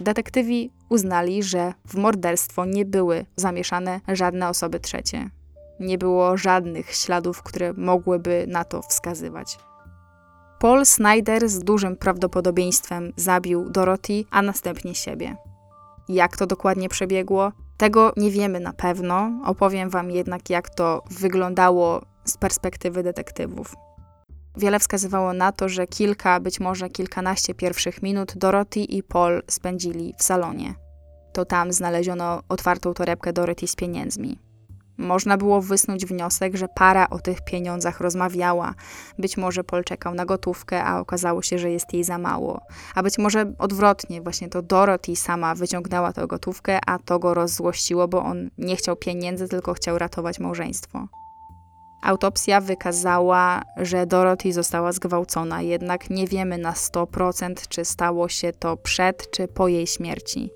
detektywi 0.00 0.70
uznali, 0.88 1.42
że 1.42 1.72
w 1.86 1.94
morderstwo 1.94 2.64
nie 2.64 2.84
były 2.84 3.26
zamieszane 3.36 4.00
żadne 4.08 4.48
osoby 4.48 4.80
trzecie. 4.80 5.30
Nie 5.80 5.98
było 5.98 6.36
żadnych 6.36 6.94
śladów, 6.94 7.42
które 7.42 7.72
mogłyby 7.72 8.44
na 8.48 8.64
to 8.64 8.82
wskazywać. 8.82 9.58
Paul 10.58 10.86
Snyder 10.86 11.48
z 11.48 11.58
dużym 11.58 11.96
prawdopodobieństwem 11.96 13.12
zabił 13.16 13.70
Dorothy, 13.70 14.24
a 14.30 14.42
następnie 14.42 14.94
siebie. 14.94 15.36
Jak 16.08 16.36
to 16.36 16.46
dokładnie 16.46 16.88
przebiegło? 16.88 17.52
Tego 17.76 18.12
nie 18.16 18.30
wiemy 18.30 18.60
na 18.60 18.72
pewno. 18.72 19.30
Opowiem 19.44 19.90
Wam 19.90 20.10
jednak, 20.10 20.50
jak 20.50 20.70
to 20.70 21.02
wyglądało 21.10 22.02
z 22.24 22.36
perspektywy 22.36 23.02
detektywów. 23.02 23.74
Wiele 24.56 24.78
wskazywało 24.78 25.32
na 25.32 25.52
to, 25.52 25.68
że 25.68 25.86
kilka, 25.86 26.40
być 26.40 26.60
może 26.60 26.90
kilkanaście 26.90 27.54
pierwszych 27.54 28.02
minut 28.02 28.32
Dorothy 28.36 28.80
i 28.80 29.02
Paul 29.02 29.42
spędzili 29.50 30.14
w 30.18 30.22
salonie. 30.22 30.74
To 31.32 31.44
tam 31.44 31.72
znaleziono 31.72 32.42
otwartą 32.48 32.94
torebkę 32.94 33.32
Dorothy 33.32 33.66
z 33.66 33.76
pieniędzmi. 33.76 34.38
Można 34.98 35.36
było 35.36 35.62
wysnuć 35.62 36.06
wniosek, 36.06 36.56
że 36.56 36.68
para 36.68 37.10
o 37.10 37.18
tych 37.18 37.44
pieniądzach 37.44 38.00
rozmawiała. 38.00 38.74
Być 39.18 39.36
może 39.36 39.64
Paul 39.64 39.84
czekał 39.84 40.14
na 40.14 40.24
gotówkę, 40.24 40.84
a 40.84 41.00
okazało 41.00 41.42
się, 41.42 41.58
że 41.58 41.70
jest 41.70 41.92
jej 41.92 42.04
za 42.04 42.18
mało. 42.18 42.60
A 42.94 43.02
być 43.02 43.18
może 43.18 43.52
odwrotnie, 43.58 44.22
właśnie 44.22 44.48
to 44.48 44.62
Dorothy 44.62 45.16
sama 45.16 45.54
wyciągnęła 45.54 46.12
tę 46.12 46.26
gotówkę, 46.26 46.78
a 46.86 46.98
to 46.98 47.18
go 47.18 47.34
rozzłościło, 47.34 48.08
bo 48.08 48.22
on 48.22 48.50
nie 48.58 48.76
chciał 48.76 48.96
pieniędzy, 48.96 49.48
tylko 49.48 49.74
chciał 49.74 49.98
ratować 49.98 50.38
małżeństwo. 50.38 51.08
Autopsja 52.02 52.60
wykazała, 52.60 53.62
że 53.76 54.06
Dorothy 54.06 54.52
została 54.52 54.92
zgwałcona, 54.92 55.62
jednak 55.62 56.10
nie 56.10 56.26
wiemy 56.26 56.58
na 56.58 56.72
100% 56.72 57.68
czy 57.68 57.84
stało 57.84 58.28
się 58.28 58.52
to 58.52 58.76
przed 58.76 59.30
czy 59.30 59.48
po 59.48 59.68
jej 59.68 59.86
śmierci. 59.86 60.50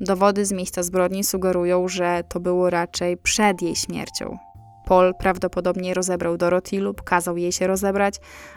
Dowody 0.00 0.46
z 0.46 0.52
miejsca 0.52 0.82
zbrodni 0.82 1.24
sugerują, 1.24 1.88
że 1.88 2.22
to 2.28 2.40
było 2.40 2.70
raczej 2.70 3.16
przed 3.16 3.62
jej 3.62 3.76
śmiercią. 3.76 4.38
Paul 4.84 5.14
prawdopodobnie 5.14 5.94
rozebrał 5.94 6.36
Dorothy 6.36 6.80
lub 6.80 7.02
kazał 7.02 7.36
jej 7.36 7.52
się 7.52 7.66
rozebrać, 7.66 8.14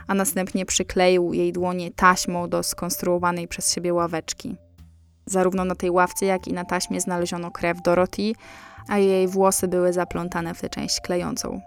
a 0.07 0.13
następnie 0.13 0.65
przykleił 0.65 1.33
jej 1.33 1.53
dłonie 1.53 1.91
taśmą 1.91 2.49
do 2.49 2.63
skonstruowanej 2.63 3.47
przez 3.47 3.73
siebie 3.73 3.93
ławeczki. 3.93 4.55
Zarówno 5.25 5.65
na 5.65 5.75
tej 5.75 5.91
ławce, 5.91 6.25
jak 6.25 6.47
i 6.47 6.53
na 6.53 6.65
taśmie 6.65 7.01
znaleziono 7.01 7.51
krew 7.51 7.81
Dorothy, 7.81 8.33
a 8.87 8.97
jej 8.97 9.27
włosy 9.27 9.67
były 9.67 9.93
zaplątane 9.93 10.53
w 10.53 10.61
tę 10.61 10.69
część 10.69 11.01
klejącą. 11.01 11.61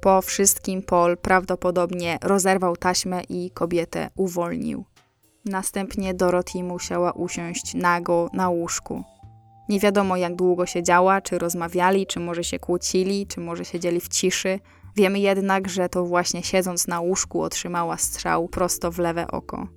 Po 0.00 0.22
wszystkim 0.22 0.82
Paul 0.82 1.16
prawdopodobnie 1.16 2.18
rozerwał 2.22 2.76
taśmę 2.76 3.22
i 3.28 3.50
kobietę 3.50 4.10
uwolnił. 4.16 4.84
Następnie 5.48 6.14
Dorothy 6.14 6.62
musiała 6.64 7.12
usiąść 7.12 7.74
nago 7.74 8.28
na 8.32 8.48
łóżku. 8.48 9.04
Nie 9.68 9.80
wiadomo, 9.80 10.16
jak 10.16 10.36
długo 10.36 10.66
siedziała, 10.66 11.20
czy 11.20 11.38
rozmawiali, 11.38 12.06
czy 12.06 12.20
może 12.20 12.44
się 12.44 12.58
kłócili, 12.58 13.26
czy 13.26 13.40
może 13.40 13.64
siedzieli 13.64 14.00
w 14.00 14.08
ciszy. 14.08 14.60
Wiemy 14.96 15.18
jednak, 15.18 15.68
że 15.68 15.88
to 15.88 16.04
właśnie 16.04 16.42
siedząc 16.42 16.86
na 16.86 17.00
łóżku 17.00 17.42
otrzymała 17.42 17.96
strzał 17.96 18.48
prosto 18.48 18.90
w 18.90 18.98
lewe 18.98 19.26
oko. 19.26 19.68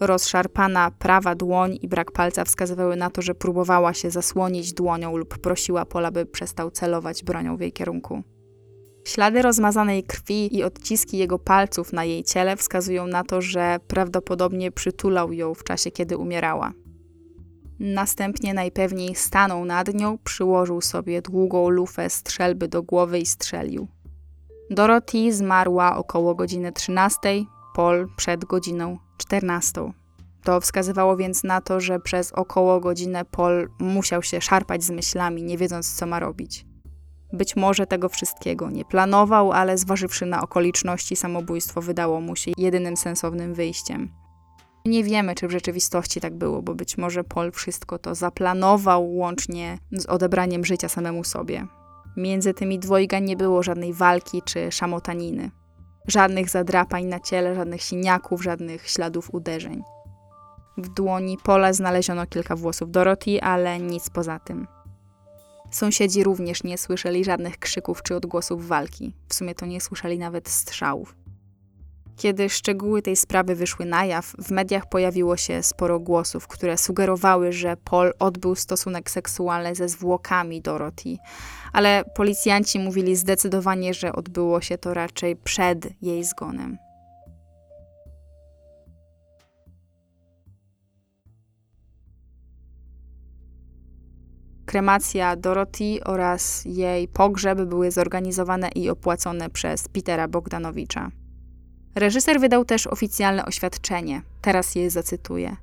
Rozszarpana 0.00 0.90
prawa 0.90 1.34
dłoń 1.34 1.78
i 1.82 1.88
brak 1.88 2.12
palca 2.12 2.44
wskazywały 2.44 2.96
na 2.96 3.10
to, 3.10 3.22
że 3.22 3.34
próbowała 3.34 3.94
się 3.94 4.10
zasłonić 4.10 4.72
dłonią 4.72 5.16
lub 5.16 5.38
prosiła 5.38 5.84
Pola, 5.84 6.10
by 6.10 6.26
przestał 6.26 6.70
celować 6.70 7.24
bronią 7.24 7.56
w 7.56 7.60
jej 7.60 7.72
kierunku. 7.72 8.22
Ślady 9.04 9.42
rozmazanej 9.42 10.04
krwi 10.04 10.56
i 10.56 10.64
odciski 10.64 11.18
jego 11.18 11.38
palców 11.38 11.92
na 11.92 12.04
jej 12.04 12.24
ciele 12.24 12.56
wskazują 12.56 13.06
na 13.06 13.24
to, 13.24 13.42
że 13.42 13.78
prawdopodobnie 13.88 14.72
przytulał 14.72 15.32
ją 15.32 15.54
w 15.54 15.64
czasie, 15.64 15.90
kiedy 15.90 16.16
umierała. 16.16 16.72
Następnie 17.80 18.54
najpewniej 18.54 19.14
stanął 19.14 19.64
nad 19.64 19.94
nią, 19.94 20.18
przyłożył 20.18 20.80
sobie 20.80 21.22
długą 21.22 21.68
lufę 21.68 22.10
strzelby 22.10 22.68
do 22.68 22.82
głowy 22.82 23.18
i 23.18 23.26
strzelił. 23.26 23.88
Dorothy 24.70 25.32
zmarła 25.32 25.96
około 25.96 26.34
godziny 26.34 26.72
13, 26.72 27.44
Paul 27.74 28.08
przed 28.16 28.44
godziną 28.44 28.98
14. 29.16 29.92
To 30.44 30.60
wskazywało 30.60 31.16
więc 31.16 31.44
na 31.44 31.60
to, 31.60 31.80
że 31.80 32.00
przez 32.00 32.32
około 32.32 32.80
godzinę 32.80 33.24
Paul 33.24 33.68
musiał 33.78 34.22
się 34.22 34.40
szarpać 34.40 34.84
z 34.84 34.90
myślami, 34.90 35.42
nie 35.42 35.58
wiedząc 35.58 35.94
co 35.94 36.06
ma 36.06 36.20
robić. 36.20 36.69
Być 37.32 37.56
może 37.56 37.86
tego 37.86 38.08
wszystkiego 38.08 38.70
nie 38.70 38.84
planował, 38.84 39.52
ale 39.52 39.78
zważywszy 39.78 40.26
na 40.26 40.42
okoliczności, 40.42 41.16
samobójstwo 41.16 41.80
wydało 41.80 42.20
mu 42.20 42.36
się 42.36 42.52
jedynym 42.56 42.96
sensownym 42.96 43.54
wyjściem. 43.54 44.10
Nie 44.84 45.04
wiemy, 45.04 45.34
czy 45.34 45.48
w 45.48 45.50
rzeczywistości 45.50 46.20
tak 46.20 46.34
było, 46.34 46.62
bo 46.62 46.74
być 46.74 46.98
może 46.98 47.24
Paul 47.24 47.52
wszystko 47.52 47.98
to 47.98 48.14
zaplanował 48.14 49.14
łącznie 49.14 49.78
z 49.92 50.06
odebraniem 50.06 50.64
życia 50.64 50.88
samemu 50.88 51.24
sobie. 51.24 51.66
Między 52.16 52.54
tymi 52.54 52.78
dwojga 52.78 53.18
nie 53.18 53.36
było 53.36 53.62
żadnej 53.62 53.92
walki 53.92 54.42
czy 54.42 54.72
szamotaniny. 54.72 55.50
Żadnych 56.06 56.50
zadrapań 56.50 57.04
na 57.04 57.20
ciele, 57.20 57.54
żadnych 57.54 57.82
siniaków, 57.82 58.42
żadnych 58.42 58.88
śladów 58.88 59.34
uderzeń. 59.34 59.82
W 60.78 60.88
dłoni 60.88 61.38
Pola 61.44 61.72
znaleziono 61.72 62.26
kilka 62.26 62.56
włosów 62.56 62.90
Dorothy, 62.90 63.42
ale 63.42 63.78
nic 63.78 64.10
poza 64.10 64.38
tym. 64.38 64.66
Sąsiedzi 65.70 66.24
również 66.24 66.62
nie 66.64 66.78
słyszeli 66.78 67.24
żadnych 67.24 67.58
krzyków 67.58 68.02
czy 68.02 68.16
odgłosów 68.16 68.68
walki. 68.68 69.12
W 69.28 69.34
sumie 69.34 69.54
to 69.54 69.66
nie 69.66 69.80
słyszeli 69.80 70.18
nawet 70.18 70.48
strzałów. 70.48 71.16
Kiedy 72.16 72.48
szczegóły 72.48 73.02
tej 73.02 73.16
sprawy 73.16 73.54
wyszły 73.54 73.86
na 73.86 74.04
jaw, 74.04 74.34
w 74.38 74.50
mediach 74.50 74.88
pojawiło 74.88 75.36
się 75.36 75.62
sporo 75.62 76.00
głosów, 76.00 76.48
które 76.48 76.78
sugerowały, 76.78 77.52
że 77.52 77.76
Paul 77.76 78.12
odbył 78.18 78.54
stosunek 78.54 79.10
seksualny 79.10 79.74
ze 79.74 79.88
zwłokami 79.88 80.62
Dorothy, 80.62 81.16
ale 81.72 82.04
policjanci 82.14 82.78
mówili 82.78 83.16
zdecydowanie, 83.16 83.94
że 83.94 84.12
odbyło 84.12 84.60
się 84.60 84.78
to 84.78 84.94
raczej 84.94 85.36
przed 85.36 86.02
jej 86.02 86.24
zgonem. 86.24 86.89
Kremacja 94.70 95.36
Dorothy 95.36 96.04
oraz 96.04 96.64
jej 96.64 97.08
pogrzeb 97.08 97.60
były 97.60 97.90
zorganizowane 97.90 98.68
i 98.68 98.90
opłacone 98.90 99.50
przez 99.50 99.88
Petera 99.88 100.28
Bogdanowicza. 100.28 101.10
Reżyser 101.94 102.40
wydał 102.40 102.64
też 102.64 102.86
oficjalne 102.86 103.44
oświadczenie. 103.44 104.22
Teraz 104.42 104.74
je 104.74 104.90
zacytuję. 104.90 105.56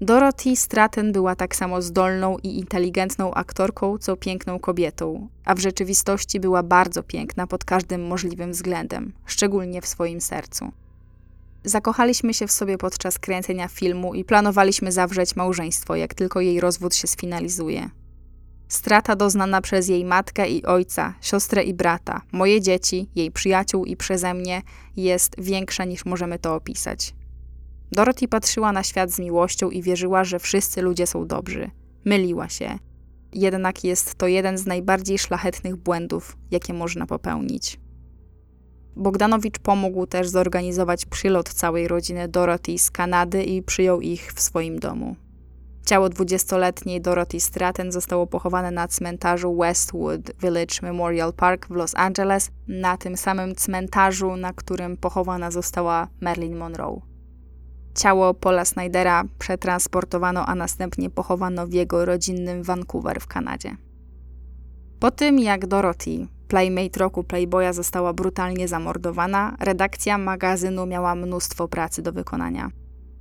Dorothy 0.00 0.56
Stratton 0.56 1.12
była 1.12 1.36
tak 1.36 1.56
samo 1.56 1.82
zdolną 1.82 2.36
i 2.42 2.58
inteligentną 2.58 3.34
aktorką, 3.34 3.98
co 3.98 4.16
piękną 4.16 4.58
kobietą, 4.58 5.28
a 5.44 5.54
w 5.54 5.58
rzeczywistości 5.58 6.40
była 6.40 6.62
bardzo 6.62 7.02
piękna 7.02 7.46
pod 7.46 7.64
każdym 7.64 8.06
możliwym 8.06 8.52
względem, 8.52 9.12
szczególnie 9.26 9.82
w 9.82 9.86
swoim 9.86 10.20
sercu. 10.20 10.72
Zakochaliśmy 11.66 12.34
się 12.34 12.46
w 12.46 12.52
sobie 12.52 12.78
podczas 12.78 13.18
kręcenia 13.18 13.68
filmu 13.68 14.14
i 14.14 14.24
planowaliśmy 14.24 14.92
zawrzeć 14.92 15.36
małżeństwo, 15.36 15.96
jak 15.96 16.14
tylko 16.14 16.40
jej 16.40 16.60
rozwód 16.60 16.94
się 16.94 17.06
sfinalizuje. 17.06 17.90
Strata 18.68 19.16
doznana 19.16 19.60
przez 19.60 19.88
jej 19.88 20.04
matkę 20.04 20.48
i 20.48 20.64
ojca, 20.64 21.14
siostrę 21.20 21.62
i 21.62 21.74
brata, 21.74 22.20
moje 22.32 22.60
dzieci, 22.60 23.08
jej 23.14 23.30
przyjaciół 23.30 23.84
i 23.84 23.96
przeze 23.96 24.34
mnie 24.34 24.62
jest 24.96 25.34
większa 25.38 25.84
niż 25.84 26.04
możemy 26.04 26.38
to 26.38 26.54
opisać. 26.54 27.14
Dorothy 27.92 28.28
patrzyła 28.28 28.72
na 28.72 28.82
świat 28.82 29.10
z 29.10 29.18
miłością 29.18 29.70
i 29.70 29.82
wierzyła, 29.82 30.24
że 30.24 30.38
wszyscy 30.38 30.82
ludzie 30.82 31.06
są 31.06 31.26
dobrzy. 31.26 31.70
Myliła 32.04 32.48
się. 32.48 32.78
Jednak 33.32 33.84
jest 33.84 34.14
to 34.14 34.26
jeden 34.26 34.58
z 34.58 34.66
najbardziej 34.66 35.18
szlachetnych 35.18 35.76
błędów, 35.76 36.36
jakie 36.50 36.74
można 36.74 37.06
popełnić. 37.06 37.80
Bogdanowicz 38.96 39.58
pomógł 39.58 40.06
też 40.06 40.28
zorganizować 40.28 41.06
przylot 41.06 41.48
całej 41.48 41.88
rodziny 41.88 42.28
Dorothy 42.28 42.78
z 42.78 42.90
Kanady 42.90 43.42
i 43.42 43.62
przyjął 43.62 44.00
ich 44.00 44.32
w 44.32 44.40
swoim 44.40 44.78
domu. 44.78 45.16
Ciało 45.86 46.08
20-letniej 46.08 47.00
Dorothy 47.00 47.40
Stratton 47.40 47.92
zostało 47.92 48.26
pochowane 48.26 48.70
na 48.70 48.88
cmentarzu 48.88 49.56
Westwood 49.56 50.20
Village 50.42 50.74
Memorial 50.82 51.32
Park 51.32 51.66
w 51.68 51.70
Los 51.70 51.94
Angeles, 51.94 52.50
na 52.68 52.96
tym 52.96 53.16
samym 53.16 53.54
cmentarzu, 53.54 54.36
na 54.36 54.52
którym 54.52 54.96
pochowana 54.96 55.50
została 55.50 56.08
Marilyn 56.20 56.56
Monroe. 56.56 57.00
Ciało 57.94 58.34
Paula 58.34 58.64
Snydera 58.64 59.24
przetransportowano, 59.38 60.46
a 60.46 60.54
następnie 60.54 61.10
pochowano 61.10 61.66
w 61.66 61.72
jego 61.72 62.04
rodzinnym 62.04 62.62
Vancouver 62.62 63.20
w 63.20 63.26
Kanadzie. 63.26 63.76
Po 65.00 65.10
tym 65.10 65.38
jak 65.38 65.66
Dorothy, 65.66 66.26
playmate 66.48 67.00
roku 67.00 67.24
Playboya, 67.24 67.72
została 67.72 68.12
brutalnie 68.12 68.68
zamordowana, 68.68 69.56
redakcja 69.60 70.18
magazynu 70.18 70.86
miała 70.86 71.14
mnóstwo 71.14 71.68
pracy 71.68 72.02
do 72.02 72.12
wykonania. 72.12 72.70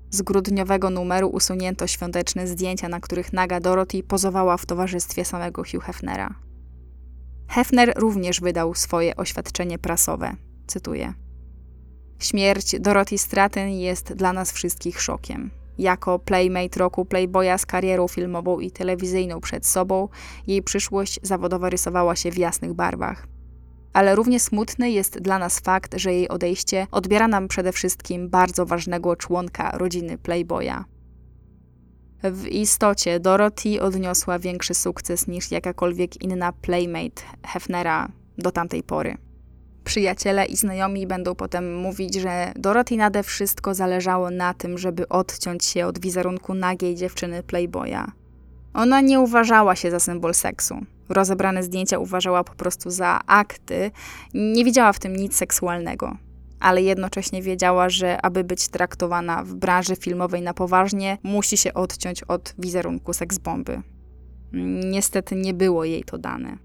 Z 0.09 0.21
grudniowego 0.21 0.89
numeru 0.89 1.27
usunięto 1.29 1.87
świąteczne 1.87 2.47
zdjęcia, 2.47 2.89
na 2.89 2.99
których 2.99 3.33
naga 3.33 3.59
Dorothy 3.59 4.03
pozowała 4.03 4.57
w 4.57 4.65
towarzystwie 4.65 5.25
samego 5.25 5.63
Hugh 5.71 5.83
Hefnera. 5.83 6.35
Hefner 7.47 7.93
również 7.95 8.41
wydał 8.41 8.75
swoje 8.75 9.15
oświadczenie 9.15 9.79
prasowe. 9.79 10.35
Cytuję. 10.67 11.13
Śmierć 12.19 12.75
Dorothy 12.79 13.17
Stratton 13.17 13.69
jest 13.69 14.13
dla 14.13 14.33
nas 14.33 14.51
wszystkich 14.51 15.01
szokiem. 15.01 15.51
Jako 15.77 16.19
playmate 16.19 16.79
roku 16.79 17.05
Playboya 17.05 17.57
z 17.57 17.65
karierą 17.65 18.07
filmową 18.07 18.59
i 18.59 18.71
telewizyjną 18.71 19.41
przed 19.41 19.65
sobą, 19.65 20.09
jej 20.47 20.63
przyszłość 20.63 21.19
zawodowa 21.23 21.69
rysowała 21.69 22.15
się 22.15 22.31
w 22.31 22.37
jasnych 22.37 22.73
barwach. 22.73 23.27
Ale 23.93 24.15
równie 24.15 24.39
smutny 24.39 24.91
jest 24.91 25.19
dla 25.19 25.39
nas 25.39 25.59
fakt, 25.59 25.95
że 25.97 26.13
jej 26.13 26.27
odejście 26.29 26.87
odbiera 26.91 27.27
nam 27.27 27.47
przede 27.47 27.71
wszystkim 27.71 28.29
bardzo 28.29 28.65
ważnego 28.65 29.15
członka 29.15 29.71
rodziny 29.77 30.17
Playboya. 30.17 30.85
W 32.23 32.47
istocie 32.47 33.19
Dorothy 33.19 33.81
odniosła 33.81 34.39
większy 34.39 34.73
sukces 34.73 35.27
niż 35.27 35.51
jakakolwiek 35.51 36.23
inna 36.23 36.51
playmate 36.51 37.21
Hefnera 37.43 38.11
do 38.37 38.51
tamtej 38.51 38.83
pory. 38.83 39.24
Przyjaciele 39.85 40.45
i 40.45 40.55
znajomi 40.55 41.07
będą 41.07 41.35
potem 41.35 41.77
mówić, 41.77 42.15
że 42.15 42.51
Dorothy 42.55 42.97
nade 42.97 43.23
wszystko 43.23 43.73
zależało 43.73 44.29
na 44.29 44.53
tym, 44.53 44.77
żeby 44.77 45.09
odciąć 45.09 45.65
się 45.65 45.85
od 45.85 45.99
wizerunku 45.99 46.53
nagiej 46.53 46.95
dziewczyny 46.95 47.43
Playboya. 47.43 48.11
Ona 48.73 49.01
nie 49.01 49.19
uważała 49.19 49.75
się 49.75 49.91
za 49.91 49.99
symbol 49.99 50.33
seksu. 50.33 50.75
Rozebrane 51.09 51.63
zdjęcia 51.63 51.99
uważała 51.99 52.43
po 52.43 52.53
prostu 52.53 52.89
za 52.89 53.19
akty, 53.27 53.91
nie 54.33 54.65
widziała 54.65 54.93
w 54.93 54.99
tym 54.99 55.15
nic 55.15 55.35
seksualnego. 55.35 56.17
Ale 56.59 56.81
jednocześnie 56.81 57.41
wiedziała, 57.41 57.89
że 57.89 58.21
aby 58.21 58.43
być 58.43 58.67
traktowana 58.67 59.43
w 59.43 59.53
branży 59.53 59.95
filmowej 59.95 60.41
na 60.41 60.53
poważnie, 60.53 61.17
musi 61.23 61.57
się 61.57 61.73
odciąć 61.73 62.23
od 62.23 62.53
wizerunku 62.59 63.13
seksbomby. 63.13 63.81
Niestety 64.83 65.35
nie 65.35 65.53
było 65.53 65.85
jej 65.85 66.03
to 66.03 66.17
dane. 66.17 66.57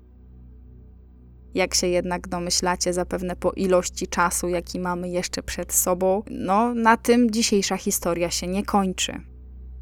Jak 1.55 1.75
się 1.75 1.87
jednak 1.87 2.29
domyślacie, 2.29 2.93
zapewne 2.93 3.37
po 3.37 3.53
ilości 3.53 4.09
czasu, 4.09 4.49
jaki 4.49 4.81
mamy 4.81 5.09
jeszcze 5.09 5.43
przed 5.43 5.73
sobą, 5.73 6.23
no 6.31 6.75
na 6.75 6.97
tym 6.97 7.31
dzisiejsza 7.31 7.77
historia 7.77 8.31
się 8.31 8.47
nie 8.47 8.65
kończy. 8.65 9.21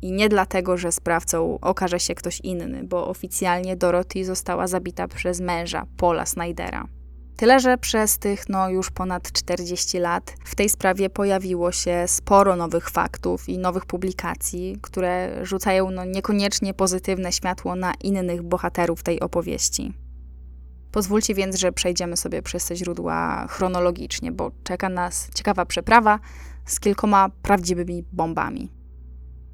I 0.02 0.12
nie 0.12 0.28
dlatego, 0.28 0.76
że 0.76 0.92
sprawcą 0.92 1.58
okaże 1.60 2.00
się 2.00 2.14
ktoś 2.14 2.40
inny, 2.40 2.84
bo 2.84 3.08
oficjalnie 3.08 3.76
Dorothy 3.76 4.24
została 4.24 4.66
zabita 4.66 5.08
przez 5.08 5.40
męża, 5.40 5.86
Paula 5.96 6.26
Snydera. 6.26 6.88
Tyle, 7.36 7.60
że 7.60 7.78
przez 7.78 8.18
tych 8.18 8.48
no 8.48 8.70
już 8.70 8.90
ponad 8.90 9.32
40 9.32 9.98
lat 9.98 10.34
w 10.44 10.54
tej 10.54 10.68
sprawie 10.68 11.10
pojawiło 11.10 11.72
się 11.72 12.04
sporo 12.06 12.56
nowych 12.56 12.90
faktów 12.90 13.48
i 13.48 13.58
nowych 13.58 13.86
publikacji, 13.86 14.78
które 14.82 15.40
rzucają 15.46 15.90
no 15.90 16.04
niekoniecznie 16.04 16.74
pozytywne 16.74 17.32
światło 17.32 17.76
na 17.76 17.92
innych 18.02 18.42
bohaterów 18.42 19.02
tej 19.02 19.20
opowieści. 19.20 19.92
Pozwólcie 20.98 21.34
więc, 21.34 21.58
że 21.58 21.72
przejdziemy 21.72 22.16
sobie 22.16 22.42
przez 22.42 22.66
te 22.66 22.76
źródła 22.76 23.46
chronologicznie, 23.48 24.32
bo 24.32 24.50
czeka 24.64 24.88
nas 24.88 25.30
ciekawa 25.34 25.66
przeprawa 25.66 26.18
z 26.66 26.80
kilkoma 26.80 27.28
prawdziwymi 27.42 28.04
bombami. 28.12 28.72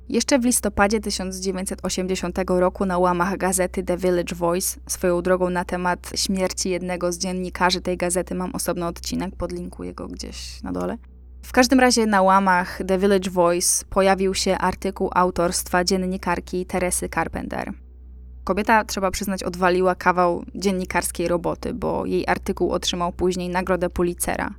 Jeszcze 0.09 0.39
w 0.39 0.45
listopadzie 0.45 1.01
1980 1.01 2.39
roku 2.49 2.87
na 2.87 2.99
łamach 2.99 3.37
gazety 3.37 3.83
The 3.83 3.97
Village 3.97 4.35
Voice, 4.35 4.81
swoją 4.87 5.23
drogą 5.23 5.51
na 5.51 5.65
temat 5.65 6.11
śmierci 6.15 6.71
jednego 6.71 7.13
z 7.13 7.19
dziennikarzy 7.19 7.81
tej 7.81 7.97
gazety 7.97 8.35
mam 8.35 8.55
osobny 8.55 8.87
odcinek, 8.87 9.37
podlinkuję 9.37 9.95
go 9.95 10.09
gdzieś 10.09 10.63
na 10.63 10.73
dole. 10.73 10.99
W 11.43 11.53
każdym 11.53 11.81
razie 11.81 12.07
na 12.07 12.23
łamach 12.23 12.81
The 12.89 12.99
Village 12.99 13.31
Voice 13.31 13.85
pojawił 13.91 14.35
się 14.35 14.59
artykuł 14.59 15.11
autorstwa 15.15 15.85
dziennikarki 15.85 16.67
Teresy 16.67 17.09
Carpenter. 17.09 17.84
Kobieta, 18.45 18.85
trzeba 18.85 19.11
przyznać, 19.11 19.43
odwaliła 19.43 19.95
kawał 19.95 20.45
dziennikarskiej 20.55 21.29
roboty, 21.29 21.75
bo 21.75 22.07
jej 22.07 22.27
artykuł 22.27 22.71
otrzymał 22.71 23.13
później 23.13 23.49
nagrodę 23.49 23.91
Pulitzera. 23.91 24.55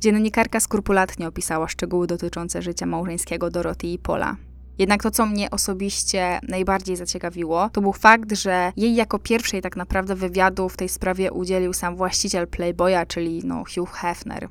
Dziennikarka 0.00 0.60
skrupulatnie 0.60 1.28
opisała 1.28 1.68
szczegóły 1.68 2.06
dotyczące 2.06 2.62
życia 2.62 2.86
małżeńskiego 2.86 3.50
Doroty 3.50 3.86
i 3.86 3.98
Pola. 3.98 4.36
Jednak 4.78 5.02
to, 5.02 5.10
co 5.10 5.26
mnie 5.26 5.50
osobiście 5.50 6.40
najbardziej 6.48 6.96
zaciekawiło, 6.96 7.68
to 7.68 7.80
był 7.80 7.92
fakt, 7.92 8.32
że 8.32 8.72
jej 8.76 8.94
jako 8.94 9.18
pierwszej 9.18 9.62
tak 9.62 9.76
naprawdę 9.76 10.14
wywiadu 10.14 10.68
w 10.68 10.76
tej 10.76 10.88
sprawie 10.88 11.32
udzielił 11.32 11.72
sam 11.72 11.96
właściciel 11.96 12.48
Playboya, 12.48 13.06
czyli 13.08 13.42
no, 13.44 13.64
Hugh 13.74 13.90
Hefner. 13.90 14.48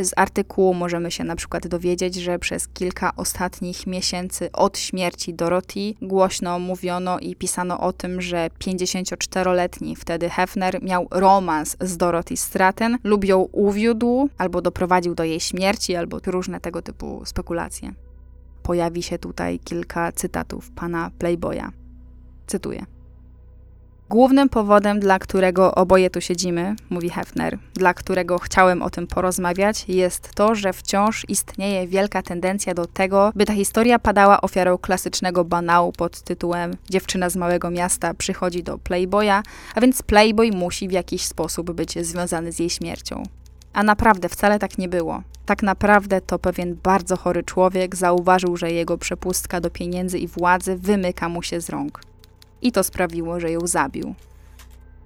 Z 0.00 0.12
artykułu 0.16 0.74
możemy 0.74 1.10
się 1.10 1.24
na 1.24 1.36
przykład 1.36 1.66
dowiedzieć, 1.66 2.14
że 2.14 2.38
przez 2.38 2.68
kilka 2.68 3.16
ostatnich 3.16 3.86
miesięcy 3.86 4.52
od 4.52 4.78
śmierci 4.78 5.34
Dorothy 5.34 5.94
głośno 6.02 6.58
mówiono 6.58 7.18
i 7.18 7.36
pisano 7.36 7.80
o 7.80 7.92
tym, 7.92 8.20
że 8.20 8.50
54-letni 8.58 9.96
wtedy 9.96 10.30
Hefner 10.30 10.82
miał 10.82 11.08
romans 11.10 11.76
z 11.80 11.96
Dorothy 11.96 12.36
Stratton 12.36 12.98
lub 13.04 13.24
ją 13.24 13.40
uwiódł 13.52 14.28
albo 14.38 14.62
doprowadził 14.62 15.14
do 15.14 15.24
jej 15.24 15.40
śmierci, 15.40 15.96
albo 15.96 16.18
różne 16.26 16.60
tego 16.60 16.82
typu 16.82 17.22
spekulacje. 17.24 17.92
Pojawi 18.62 19.02
się 19.02 19.18
tutaj 19.18 19.58
kilka 19.58 20.12
cytatów 20.12 20.70
pana 20.70 21.10
Playboya. 21.18 21.68
Cytuję. 22.46 22.97
Głównym 24.10 24.48
powodem, 24.48 25.00
dla 25.00 25.18
którego 25.18 25.74
oboje 25.74 26.10
tu 26.10 26.20
siedzimy, 26.20 26.76
mówi 26.90 27.10
Hefner, 27.10 27.58
dla 27.74 27.94
którego 27.94 28.38
chciałem 28.38 28.82
o 28.82 28.90
tym 28.90 29.06
porozmawiać, 29.06 29.84
jest 29.88 30.34
to, 30.34 30.54
że 30.54 30.72
wciąż 30.72 31.24
istnieje 31.28 31.86
wielka 31.86 32.22
tendencja 32.22 32.74
do 32.74 32.86
tego, 32.86 33.32
by 33.34 33.44
ta 33.44 33.54
historia 33.54 33.98
padała 33.98 34.40
ofiarą 34.40 34.78
klasycznego 34.78 35.44
banału 35.44 35.92
pod 35.92 36.22
tytułem 36.22 36.76
Dziewczyna 36.90 37.30
z 37.30 37.36
małego 37.36 37.70
miasta 37.70 38.14
przychodzi 38.14 38.62
do 38.62 38.78
Playboya, 38.78 39.42
a 39.74 39.80
więc 39.80 40.02
Playboy 40.02 40.50
musi 40.50 40.88
w 40.88 40.92
jakiś 40.92 41.22
sposób 41.22 41.72
być 41.72 42.06
związany 42.06 42.52
z 42.52 42.58
jej 42.58 42.70
śmiercią. 42.70 43.22
A 43.72 43.82
naprawdę 43.82 44.28
wcale 44.28 44.58
tak 44.58 44.78
nie 44.78 44.88
było. 44.88 45.22
Tak 45.46 45.62
naprawdę 45.62 46.20
to 46.20 46.38
pewien 46.38 46.76
bardzo 46.82 47.16
chory 47.16 47.42
człowiek 47.42 47.96
zauważył, 47.96 48.56
że 48.56 48.72
jego 48.72 48.98
przepustka 48.98 49.60
do 49.60 49.70
pieniędzy 49.70 50.18
i 50.18 50.28
władzy 50.28 50.76
wymyka 50.76 51.28
mu 51.28 51.42
się 51.42 51.60
z 51.60 51.68
rąk 51.68 52.00
i 52.62 52.72
to 52.72 52.84
sprawiło, 52.84 53.40
że 53.40 53.50
ją 53.50 53.66
zabił. 53.66 54.14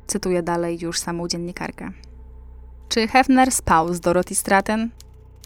Cytuję 0.06 0.42
dalej 0.42 0.78
już 0.80 0.98
samą 0.98 1.28
dziennikarkę. 1.28 1.90
Czy 2.88 3.08
Hefner 3.08 3.52
spał 3.52 3.94
z 3.94 4.00
Dorothy 4.00 4.34
Stratton? 4.34 4.88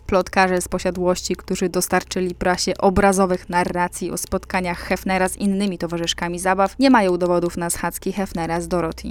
Plotkarze 0.06 0.60
z 0.60 0.68
posiadłości, 0.68 1.36
którzy 1.36 1.68
dostarczyli 1.68 2.34
prasie 2.34 2.76
obrazowych 2.78 3.48
narracji 3.48 4.10
o 4.10 4.16
spotkaniach 4.16 4.78
Hefnera 4.78 5.28
z 5.28 5.36
innymi 5.36 5.78
towarzyszkami 5.78 6.38
zabaw, 6.38 6.78
nie 6.78 6.90
mają 6.90 7.18
dowodów 7.18 7.56
na 7.56 7.70
schadzki 7.70 8.12
Hefnera 8.12 8.60
z 8.60 8.68
Dorothy. 8.68 9.08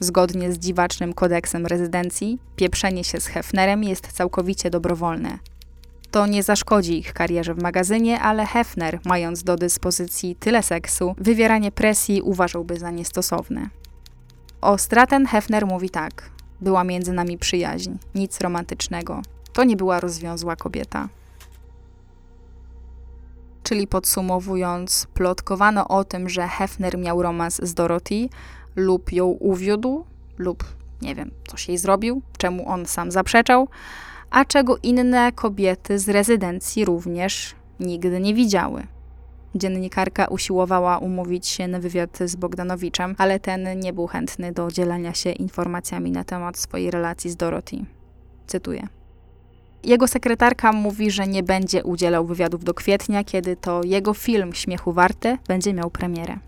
Zgodnie 0.00 0.52
z 0.52 0.58
dziwacznym 0.58 1.12
kodeksem 1.12 1.66
rezydencji, 1.66 2.38
pieprzenie 2.56 3.04
się 3.04 3.20
z 3.20 3.26
Hefnerem 3.26 3.84
jest 3.84 4.12
całkowicie 4.12 4.70
dobrowolne. 4.70 5.38
To 6.12 6.26
nie 6.26 6.42
zaszkodzi 6.42 6.98
ich 6.98 7.12
karierze 7.12 7.54
w 7.54 7.62
magazynie, 7.62 8.20
ale 8.20 8.46
Hefner, 8.46 9.00
mając 9.04 9.42
do 9.42 9.56
dyspozycji 9.56 10.36
tyle 10.36 10.62
seksu, 10.62 11.14
wywieranie 11.18 11.72
presji 11.72 12.22
uważałby 12.22 12.78
za 12.78 12.90
niestosowne. 12.90 13.68
O 14.60 14.78
Straten 14.78 15.26
Hefner 15.26 15.66
mówi 15.66 15.90
tak: 15.90 16.30
Była 16.60 16.84
między 16.84 17.12
nami 17.12 17.38
przyjaźń, 17.38 17.92
nic 18.14 18.40
romantycznego. 18.40 19.22
To 19.52 19.64
nie 19.64 19.76
była 19.76 20.00
rozwiązła 20.00 20.56
kobieta. 20.56 21.08
Czyli 23.62 23.86
podsumowując, 23.86 25.06
plotkowano 25.14 25.88
o 25.88 26.04
tym, 26.04 26.28
że 26.28 26.48
Hefner 26.48 26.98
miał 26.98 27.22
romans 27.22 27.60
z 27.62 27.74
Dorothy 27.74 28.28
lub 28.76 29.12
ją 29.12 29.26
uwiódł, 29.26 30.04
lub 30.38 30.64
nie 31.02 31.14
wiem, 31.14 31.30
coś 31.48 31.68
jej 31.68 31.78
zrobił, 31.78 32.22
czemu 32.38 32.68
on 32.68 32.86
sam 32.86 33.10
zaprzeczał, 33.10 33.68
a 34.32 34.44
czego 34.44 34.76
inne 34.82 35.32
kobiety 35.32 35.98
z 35.98 36.08
rezydencji 36.08 36.84
również 36.84 37.54
nigdy 37.80 38.20
nie 38.20 38.34
widziały. 38.34 38.86
Dziennikarka 39.54 40.26
usiłowała 40.26 40.98
umówić 40.98 41.46
się 41.46 41.68
na 41.68 41.78
wywiad 41.78 42.18
z 42.24 42.36
Bogdanowiczem, 42.36 43.14
ale 43.18 43.40
ten 43.40 43.80
nie 43.80 43.92
był 43.92 44.06
chętny 44.06 44.52
do 44.52 44.70
dzielenia 44.70 45.14
się 45.14 45.30
informacjami 45.30 46.10
na 46.10 46.24
temat 46.24 46.58
swojej 46.58 46.90
relacji 46.90 47.30
z 47.30 47.36
Dorothy. 47.36 47.76
Cytuję. 48.46 48.88
Jego 49.84 50.08
sekretarka 50.08 50.72
mówi, 50.72 51.10
że 51.10 51.26
nie 51.26 51.42
będzie 51.42 51.84
udzielał 51.84 52.26
wywiadów 52.26 52.64
do 52.64 52.74
kwietnia, 52.74 53.24
kiedy 53.24 53.56
to 53.56 53.80
jego 53.84 54.14
film 54.14 54.52
Śmiechu 54.52 54.92
Warte 54.92 55.38
będzie 55.48 55.74
miał 55.74 55.90
premierę. 55.90 56.38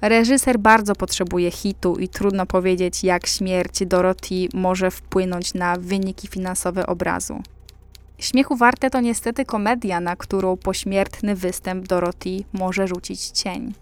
Reżyser 0.00 0.58
bardzo 0.58 0.94
potrzebuje 0.94 1.50
hitu 1.50 1.96
i 1.96 2.08
trudno 2.08 2.46
powiedzieć, 2.46 3.04
jak 3.04 3.26
śmierć 3.26 3.86
Dorothy 3.86 4.48
może 4.54 4.90
wpłynąć 4.90 5.54
na 5.54 5.76
wyniki 5.76 6.28
finansowe 6.28 6.86
obrazu. 6.86 7.42
Śmiechu 8.18 8.56
warte 8.56 8.90
to 8.90 9.00
niestety 9.00 9.44
komedia, 9.44 10.00
na 10.00 10.16
którą 10.16 10.56
pośmiertny 10.56 11.34
występ 11.34 11.86
Dorothy 11.86 12.44
może 12.52 12.88
rzucić 12.88 13.20
cień. 13.20 13.74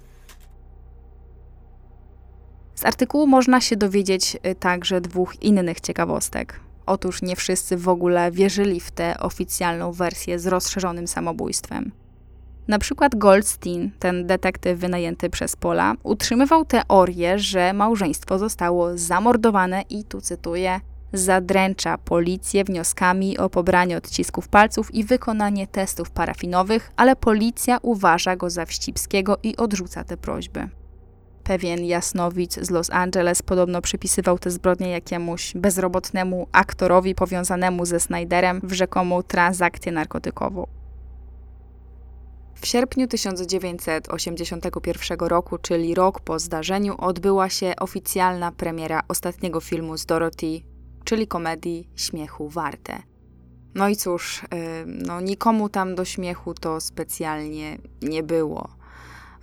Z 2.74 2.84
artykułu 2.84 3.26
można 3.26 3.60
się 3.60 3.76
dowiedzieć 3.76 4.36
y, 4.46 4.54
także 4.54 5.00
dwóch 5.00 5.42
innych 5.42 5.80
ciekawostek. 5.80 6.60
Otóż 6.86 7.22
nie 7.22 7.36
wszyscy 7.36 7.76
w 7.76 7.88
ogóle 7.88 8.32
wierzyli 8.32 8.80
w 8.80 8.90
tę 8.90 9.18
oficjalną 9.20 9.92
wersję 9.92 10.38
z 10.38 10.46
rozszerzonym 10.46 11.08
samobójstwem. 11.08 11.92
Na 12.68 12.78
przykład 12.78 13.14
Goldstein, 13.14 13.90
ten 13.98 14.26
detektyw 14.26 14.78
wynajęty 14.78 15.30
przez 15.30 15.56
Pola, 15.56 15.94
utrzymywał 16.02 16.64
teorię, 16.64 17.38
że 17.38 17.72
małżeństwo 17.72 18.38
zostało 18.38 18.98
zamordowane 18.98 19.82
i 19.90 20.04
tu 20.04 20.20
cytuję: 20.20 20.80
zadręcza 21.12 21.98
policję 21.98 22.64
wnioskami 22.64 23.38
o 23.38 23.50
pobranie 23.50 23.96
odcisków 23.96 24.48
palców 24.48 24.94
i 24.94 25.04
wykonanie 25.04 25.66
testów 25.66 26.10
parafinowych, 26.10 26.92
ale 26.96 27.16
policja 27.16 27.78
uważa 27.82 28.36
go 28.36 28.50
za 28.50 28.66
wścibskiego 28.66 29.38
i 29.42 29.56
odrzuca 29.56 30.04
te 30.04 30.16
prośby. 30.16 30.68
Pewien 31.44 31.84
jasnowic 31.84 32.58
z 32.62 32.70
Los 32.70 32.90
Angeles 32.90 33.42
podobno 33.42 33.82
przypisywał 33.82 34.38
te 34.38 34.50
zbrodnie 34.50 34.90
jakiemuś 34.90 35.52
bezrobotnemu 35.54 36.46
aktorowi 36.52 37.14
powiązanemu 37.14 37.86
ze 37.86 38.00
Snyderem 38.00 38.60
w 38.62 38.72
rzekomą 38.72 39.22
transakcję 39.22 39.92
narkotykową. 39.92 40.66
W 42.66 42.68
sierpniu 42.68 43.06
1981 43.06 45.18
roku, 45.20 45.58
czyli 45.58 45.94
rok 45.94 46.20
po 46.20 46.38
zdarzeniu, 46.38 46.94
odbyła 46.98 47.48
się 47.48 47.74
oficjalna 47.80 48.52
premiera 48.52 49.02
ostatniego 49.08 49.60
filmu 49.60 49.96
z 49.96 50.06
Dorothy, 50.06 50.60
czyli 51.04 51.26
komedii 51.26 51.88
Śmiechu 51.96 52.48
Warte. 52.48 53.02
No 53.74 53.88
i 53.88 53.96
cóż, 53.96 54.44
no 54.86 55.20
nikomu 55.20 55.68
tam 55.68 55.94
do 55.94 56.04
śmiechu 56.04 56.54
to 56.54 56.80
specjalnie 56.80 57.78
nie 58.02 58.22
było. 58.22 58.68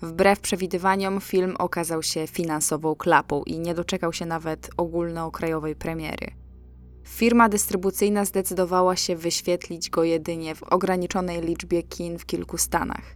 Wbrew 0.02 0.40
przewidywaniom, 0.40 1.22
film 1.22 1.56
okazał 1.60 2.04
się 2.04 2.28
finansową 2.28 2.96
klapą 2.96 3.44
i 3.44 3.60
nie 3.60 3.74
doczekał 3.74 4.14
się 4.14 4.26
nawet 4.26 4.70
ogólnokrajowej 4.78 5.76
premiery. 5.76 6.43
Firma 7.04 7.50
dystrybucyjna 7.50 8.26
zdecydowała 8.26 8.96
się 8.96 9.16
wyświetlić 9.16 9.90
go 9.90 10.04
jedynie 10.04 10.56
w 10.56 10.64
ograniczonej 10.64 11.42
liczbie 11.42 11.84
kin 11.84 12.20
w 12.20 12.26
kilku 12.26 12.58
stanach. 12.58 13.16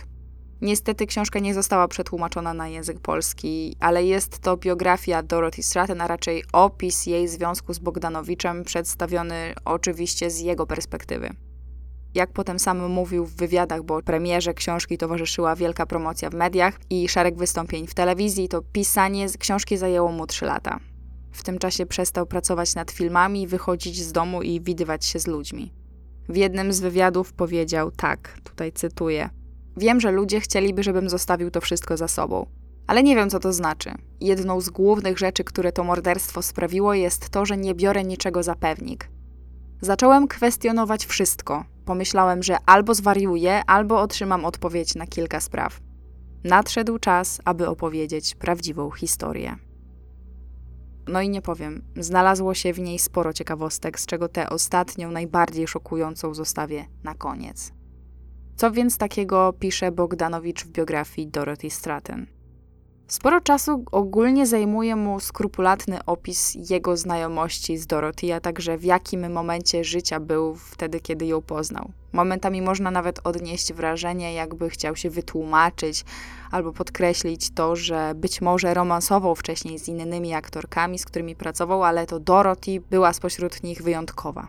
Niestety 0.61 1.07
książka 1.07 1.39
nie 1.39 1.55
została 1.55 1.89
przetłumaczona 1.89 2.55
na 2.55 2.69
język 2.69 3.01
polski, 3.01 3.77
ale 3.81 4.05
jest 4.05 4.39
to 4.39 4.57
biografia 4.57 5.23
Dorothy 5.23 5.63
Stratton, 5.63 6.01
a 6.01 6.07
raczej 6.07 6.45
opis 6.53 7.07
jej 7.07 7.29
związku 7.29 7.75
z 7.75 7.79
Bogdanowiczem, 7.79 8.65
przedstawiony 8.65 9.55
oczywiście 9.65 10.31
z 10.31 10.41
jego 10.41 10.67
perspektywy. 10.67 11.31
Jak 12.15 12.33
potem 12.33 12.59
sam 12.59 12.89
mówił 12.89 13.27
w 13.27 13.37
wywiadach, 13.37 13.83
bo 13.83 14.03
premierze 14.03 14.55
książki 14.55 14.99
towarzyszyła 14.99 15.57
wielka 15.57 15.87
promocja 15.87 16.31
w 16.31 16.35
mediach 16.35 16.81
i 16.91 17.09
szereg 17.09 17.37
wystąpień 17.37 17.87
w 17.87 17.95
telewizji, 17.95 18.49
to 18.49 18.63
pisanie 18.63 19.27
książki 19.39 19.77
zajęło 19.77 20.13
mu 20.13 20.27
3 20.27 20.47
lata. 20.47 20.90
W 21.33 21.43
tym 21.43 21.59
czasie 21.59 21.87
przestał 21.87 22.27
pracować 22.27 22.75
nad 22.75 22.91
filmami, 22.91 23.47
wychodzić 23.47 24.03
z 24.03 24.13
domu 24.13 24.43
i 24.43 24.61
widywać 24.61 25.05
się 25.05 25.19
z 25.19 25.27
ludźmi. 25.27 25.73
W 26.29 26.37
jednym 26.37 26.73
z 26.73 26.81
wywiadów 26.81 27.33
powiedział 27.33 27.91
tak, 27.91 28.39
tutaj 28.45 28.73
cytuję: 28.73 29.31
Wiem, 29.77 30.01
że 30.01 30.11
ludzie 30.11 30.41
chcieliby, 30.41 30.83
żebym 30.83 31.09
zostawił 31.09 31.51
to 31.51 31.61
wszystko 31.61 31.97
za 31.97 32.09
sobą. 32.09 32.47
Ale 32.87 33.03
nie 33.03 33.17
wiem, 33.17 33.31
co 33.31 33.39
to 33.39 33.53
znaczy. 33.53 33.91
Jedną 34.21 34.61
z 34.61 34.71
głównych 34.71 35.19
rzeczy, 35.19 35.45
które 35.45 35.73
to 35.73 35.85
morderstwo 35.85 36.43
sprawiło, 36.43 36.95
jest 36.95 37.31
to, 37.31 37.47
że 37.47 37.57
nie 37.57 37.75
biorę 37.75 38.05
niczego 38.05 38.43
za 38.43 38.55
pewnik. 38.55 39.11
Zacząłem 39.81 40.29
kwestionować 40.29 41.07
wszystko. 41.07 41.65
Pomyślałem, 41.85 42.43
że 42.43 42.57
albo 42.67 42.95
zwariuję, 42.95 43.63
albo 43.67 44.01
otrzymam 44.01 44.45
odpowiedź 44.45 44.95
na 44.95 45.07
kilka 45.07 45.41
spraw. 45.41 45.81
Nadszedł 46.45 46.99
czas, 46.99 47.41
aby 47.45 47.69
opowiedzieć 47.69 48.35
prawdziwą 48.35 48.91
historię. 48.91 49.57
No 51.11 51.21
i 51.21 51.29
nie 51.29 51.43
powiem, 51.43 51.83
znalazło 51.97 52.55
się 52.55 52.73
w 52.73 52.79
niej 52.79 52.99
sporo 52.99 53.33
ciekawostek, 53.33 54.01
z 54.01 54.07
czego 54.07 54.29
tę 54.29 54.51
ostatnią, 54.51 55.11
najbardziej 55.11 55.69
szokującą 55.69 56.35
zostawię 56.35 56.85
na 57.05 57.15
koniec. 57.15 57.73
Co 58.57 58.71
więc 58.71 58.99
takiego 58.99 59.53
pisze 59.53 59.93
Bogdanowicz 59.93 60.65
w 60.65 60.69
biografii 60.69 61.29
Dorothy 61.29 61.71
Stratton? 61.71 62.27
Sporo 63.09 63.41
czasu 63.41 63.85
ogólnie 63.93 64.47
zajmuje 64.47 64.97
mu 64.97 65.21
skrupulatny 65.21 66.05
opis 66.05 66.71
jego 66.71 66.97
znajomości 66.97 67.79
z 67.79 67.87
Dorothy, 67.87 68.35
a 68.35 68.41
także 68.41 68.79
w 68.79 68.85
jakim 68.85 69.33
momencie 69.33 69.85
życia 69.85 70.21
był 70.21 70.55
wtedy, 70.55 71.01
kiedy 71.01 71.27
ją 71.27 71.43
poznał. 71.43 71.93
Momentami 72.13 72.63
można 72.63 72.91
nawet 72.91 73.21
odnieść 73.25 73.73
wrażenie, 73.73 74.35
jakby 74.35 74.71
chciał 74.71 74.97
się 74.97 75.11
wytłumaczyć 75.11 76.05
albo 76.51 76.73
podkreślić 76.73 77.51
to, 77.51 77.77
że 77.77 78.13
być 78.15 78.41
może 78.41 78.75
romansował 78.75 79.35
wcześniej 79.35 79.79
z 79.79 79.89
innymi 79.89 80.35
aktorkami, 80.35 80.99
z 80.99 81.05
którymi 81.05 81.37
pracował, 81.37 81.85
ale 81.85 82.07
to 82.07 82.21
Dorothy 82.21 82.81
była 82.91 83.13
spośród 83.13 83.63
nich 83.63 83.83
wyjątkowa. 83.83 84.49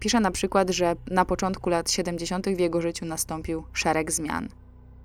Pisze 0.00 0.20
na 0.20 0.30
przykład, 0.30 0.70
że 0.70 0.96
na 1.10 1.24
początku 1.24 1.70
lat 1.70 1.90
70. 1.90 2.48
w 2.48 2.58
jego 2.58 2.80
życiu 2.80 3.06
nastąpił 3.06 3.64
szereg 3.72 4.12
zmian. 4.12 4.48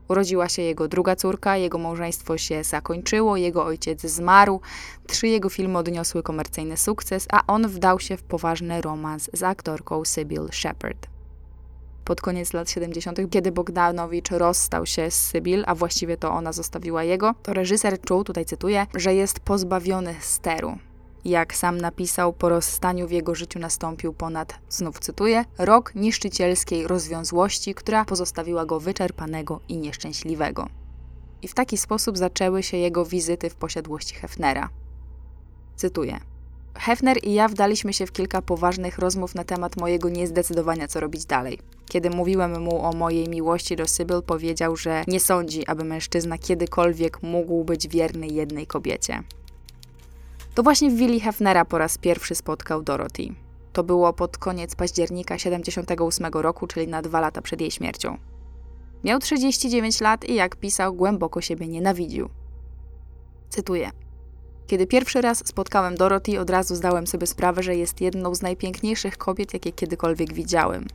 Urodziła 0.08 0.50
się 0.50 0.62
jego 0.62 0.88
druga 0.88 1.16
córka, 1.16 1.58
jego 1.58 1.78
małżeństwo 1.78 2.38
się 2.38 2.64
zakończyło, 2.64 3.38
jego 3.38 3.66
ojciec 3.66 4.02
zmarł, 4.02 4.62
trzy 5.08 5.28
jego 5.28 5.50
filmy 5.50 5.78
odniosły 5.78 6.24
komercyjny 6.24 6.78
sukces, 6.78 7.28
a 7.32 7.46
on 7.48 7.68
wdał 7.68 8.00
się 8.00 8.18
w 8.18 8.24
poważny 8.24 8.82
romans 8.82 9.30
z 9.34 9.44
aktorką 9.44 10.06
Sybil 10.06 10.48
Shepard. 10.52 11.13
Pod 12.06 12.22
koniec 12.22 12.54
lat 12.54 12.70
70., 12.70 13.20
kiedy 13.30 13.52
Bogdanowicz 13.52 14.32
rozstał 14.32 14.86
się 14.86 15.12
z 15.12 15.16
Sybil, 15.16 15.64
a 15.68 15.76
właściwie 15.76 16.18
to 16.18 16.32
ona 16.32 16.54
zostawiła 16.54 17.04
jego, 17.04 17.36
to 17.44 17.54
reżyser 17.54 18.02
czuł, 18.02 18.24
tutaj 18.24 18.46
cytuję, 18.46 18.88
że 18.96 19.16
jest 19.16 19.40
pozbawiony 19.40 20.16
steru. 20.22 20.78
Jak 21.26 21.56
sam 21.56 21.78
napisał, 21.78 22.34
po 22.34 22.50
rozstaniu 22.50 23.08
w 23.08 23.12
jego 23.12 23.36
życiu 23.36 23.60
nastąpił 23.60 24.14
ponad, 24.14 24.60
znów 24.70 25.00
cytuję, 25.00 25.46
rok 25.58 25.96
niszczycielskiej 25.96 26.88
rozwiązłości, 26.88 27.76
która 27.76 28.06
pozostawiła 28.06 28.66
go 28.66 28.80
wyczerpanego 28.80 29.60
i 29.70 29.78
nieszczęśliwego. 29.78 30.68
I 31.42 31.48
w 31.48 31.54
taki 31.54 31.78
sposób 31.78 32.18
zaczęły 32.18 32.64
się 32.64 32.78
jego 32.78 33.06
wizyty 33.06 33.50
w 33.50 33.56
posiadłości 33.56 34.16
Hefnera. 34.16 34.70
Cytuję. 35.76 36.20
Hefner 36.76 37.18
i 37.24 37.34
ja 37.34 37.48
wdaliśmy 37.48 37.94
się 37.94 38.06
w 38.06 38.12
kilka 38.12 38.42
poważnych 38.42 39.00
rozmów 39.00 39.36
na 39.36 39.44
temat 39.44 39.78
mojego 39.78 40.10
niezdecydowania, 40.10 40.88
co 40.88 41.00
robić 41.00 41.26
dalej. 41.26 41.60
Kiedy 41.90 42.10
mówiłem 42.10 42.62
mu 42.62 42.86
o 42.86 42.94
mojej 42.94 43.30
miłości 43.30 43.76
do 43.76 43.88
Sybil, 43.88 44.22
powiedział, 44.22 44.76
że 44.76 45.04
nie 45.08 45.20
sądzi, 45.20 45.68
aby 45.68 45.84
mężczyzna 45.84 46.38
kiedykolwiek 46.38 47.24
mógł 47.24 47.64
być 47.64 47.88
wierny 47.88 48.28
jednej 48.28 48.68
kobiecie. 48.68 49.24
To 50.56 50.64
właśnie 50.64 50.90
w 50.90 50.96
willi 50.96 51.20
Hefnera 51.20 51.66
po 51.66 51.78
raz 51.78 51.98
pierwszy 51.98 52.36
spotkał 52.36 52.84
Dorothy. 52.84 53.24
To 53.74 53.84
było 53.84 54.14
pod 54.14 54.38
koniec 54.38 54.76
października 54.76 55.38
78 55.38 56.26
roku, 56.34 56.68
czyli 56.68 56.88
na 56.88 57.02
dwa 57.02 57.20
lata 57.20 57.42
przed 57.42 57.62
jej 57.62 57.72
śmiercią. 57.72 58.18
Miał 59.04 59.20
39 59.20 60.02
lat 60.02 60.30
i 60.30 60.36
jak 60.36 60.56
pisał, 60.56 60.94
głęboko 60.94 61.42
siebie 61.42 61.68
nienawidził. 61.68 62.30
Cytuję. 63.50 63.92
Kiedy 64.68 64.88
pierwszy 64.88 65.22
raz 65.22 65.48
spotkałem 65.48 65.96
Dorothy, 65.96 66.40
od 66.40 66.50
razu 66.50 66.76
zdałem 66.76 67.08
sobie 67.08 67.28
sprawę, 67.28 67.64
że 67.64 67.76
jest 67.76 68.02
jedną 68.02 68.36
z 68.36 68.42
najpiękniejszych 68.42 69.18
kobiet, 69.18 69.54
jakie 69.54 69.72
kiedykolwiek 69.72 70.34
widziałem. 70.34 70.88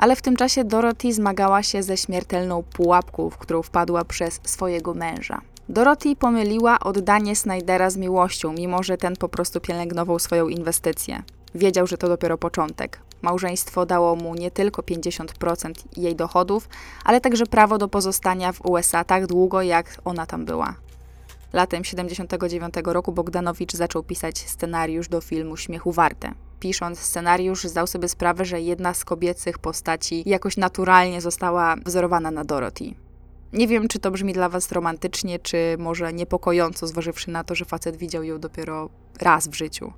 Ale 0.00 0.16
w 0.16 0.22
tym 0.22 0.36
czasie 0.36 0.64
Dorothy 0.64 1.12
zmagała 1.12 1.62
się 1.62 1.82
ze 1.82 1.96
śmiertelną 1.96 2.62
pułapką, 2.62 3.30
w 3.30 3.38
którą 3.38 3.62
wpadła 3.62 4.04
przez 4.04 4.40
swojego 4.44 4.94
męża. 4.94 5.40
Dorothy 5.68 6.16
pomyliła 6.16 6.80
oddanie 6.80 7.36
Snydera 7.36 7.90
z 7.90 7.96
miłością, 7.96 8.52
mimo 8.52 8.82
że 8.82 8.98
ten 8.98 9.16
po 9.16 9.28
prostu 9.28 9.60
pielęgnował 9.60 10.18
swoją 10.18 10.48
inwestycję. 10.48 11.22
Wiedział, 11.54 11.86
że 11.86 11.98
to 11.98 12.08
dopiero 12.08 12.38
początek. 12.38 13.00
Małżeństwo 13.22 13.86
dało 13.86 14.16
mu 14.16 14.34
nie 14.34 14.50
tylko 14.50 14.82
50% 14.82 15.72
jej 15.96 16.16
dochodów, 16.16 16.68
ale 17.04 17.20
także 17.20 17.46
prawo 17.46 17.78
do 17.78 17.88
pozostania 17.88 18.52
w 18.52 18.66
USA 18.66 19.04
tak 19.04 19.26
długo, 19.26 19.62
jak 19.62 19.86
ona 20.04 20.26
tam 20.26 20.44
była. 20.44 20.74
Latem 21.52 21.84
79 21.84 22.74
roku 22.84 23.12
Bogdanowicz 23.12 23.72
zaczął 23.72 24.02
pisać 24.02 24.38
scenariusz 24.38 25.08
do 25.08 25.20
filmu 25.20 25.56
Śmiechu 25.56 25.92
Warte. 25.92 26.32
Pisząc 26.60 26.98
scenariusz, 26.98 27.64
zdał 27.64 27.86
sobie 27.86 28.08
sprawę, 28.08 28.44
że 28.44 28.60
jedna 28.60 28.94
z 28.94 29.04
kobiecych 29.04 29.58
postaci 29.58 30.22
jakoś 30.26 30.56
naturalnie 30.56 31.20
została 31.20 31.76
wzorowana 31.86 32.30
na 32.30 32.44
Dorothy. 32.44 32.94
Nie 33.52 33.68
wiem, 33.68 33.88
czy 33.88 33.98
to 33.98 34.10
brzmi 34.10 34.32
dla 34.32 34.48
Was 34.48 34.72
romantycznie, 34.72 35.38
czy 35.38 35.76
może 35.78 36.12
niepokojąco, 36.12 36.86
zważywszy 36.86 37.30
na 37.30 37.44
to, 37.44 37.54
że 37.54 37.64
facet 37.64 37.96
widział 37.96 38.22
ją 38.22 38.38
dopiero 38.38 38.90
raz 39.20 39.48
w 39.48 39.54
życiu. 39.54 39.92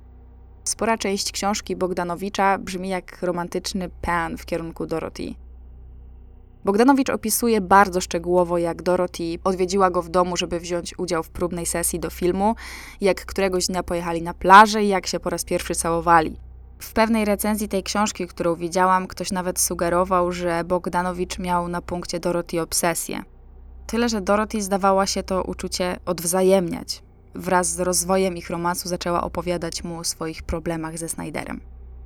Spora 0.63 0.97
część 0.97 1.31
książki 1.31 1.75
Bogdanowicza 1.75 2.57
brzmi 2.57 2.89
jak 2.89 3.21
romantyczny 3.21 3.89
pan 4.01 4.37
w 4.37 4.45
kierunku 4.45 4.85
Dorothy. 4.85 5.33
Bogdanowicz 6.65 7.09
opisuje 7.09 7.61
bardzo 7.61 8.01
szczegółowo, 8.01 8.57
jak 8.57 8.81
Dorothy 8.81 9.23
odwiedziła 9.43 9.91
go 9.91 10.01
w 10.01 10.09
domu, 10.09 10.37
żeby 10.37 10.59
wziąć 10.59 10.99
udział 10.99 11.23
w 11.23 11.29
próbnej 11.29 11.65
sesji 11.65 11.99
do 11.99 12.09
filmu, 12.09 12.55
jak 13.01 13.25
któregoś 13.25 13.67
dnia 13.67 13.83
pojechali 13.83 14.21
na 14.21 14.33
plażę 14.33 14.83
i 14.83 14.87
jak 14.87 15.07
się 15.07 15.19
po 15.19 15.29
raz 15.29 15.43
pierwszy 15.43 15.75
całowali. 15.75 16.37
W 16.83 16.93
pewnej 16.93 17.25
recenzji 17.25 17.67
tej 17.67 17.83
książki, 17.83 18.27
którą 18.27 18.55
widziałam, 18.55 19.07
ktoś 19.07 19.31
nawet 19.31 19.59
sugerował, 19.59 20.31
że 20.31 20.63
Bogdanowicz 20.63 21.39
miał 21.39 21.67
na 21.67 21.81
punkcie 21.81 22.19
Dorothy 22.19 22.61
obsesję. 22.61 23.23
Tyle, 23.87 24.09
że 24.09 24.21
Dorothy 24.21 24.61
zdawała 24.61 25.07
się 25.07 25.23
to 25.23 25.43
uczucie 25.43 25.97
odwzajemniać. 26.05 27.03
Wraz 27.35 27.67
z 27.67 27.79
rozwojem 27.79 28.37
ich 28.37 28.49
romansu 28.49 28.89
zaczęła 28.89 29.23
opowiadać 29.23 29.83
mu 29.83 29.99
o 29.99 30.03
swoich 30.03 30.43
problemach 30.43 30.97
ze 30.97 31.09
Snyderem. 31.09 31.61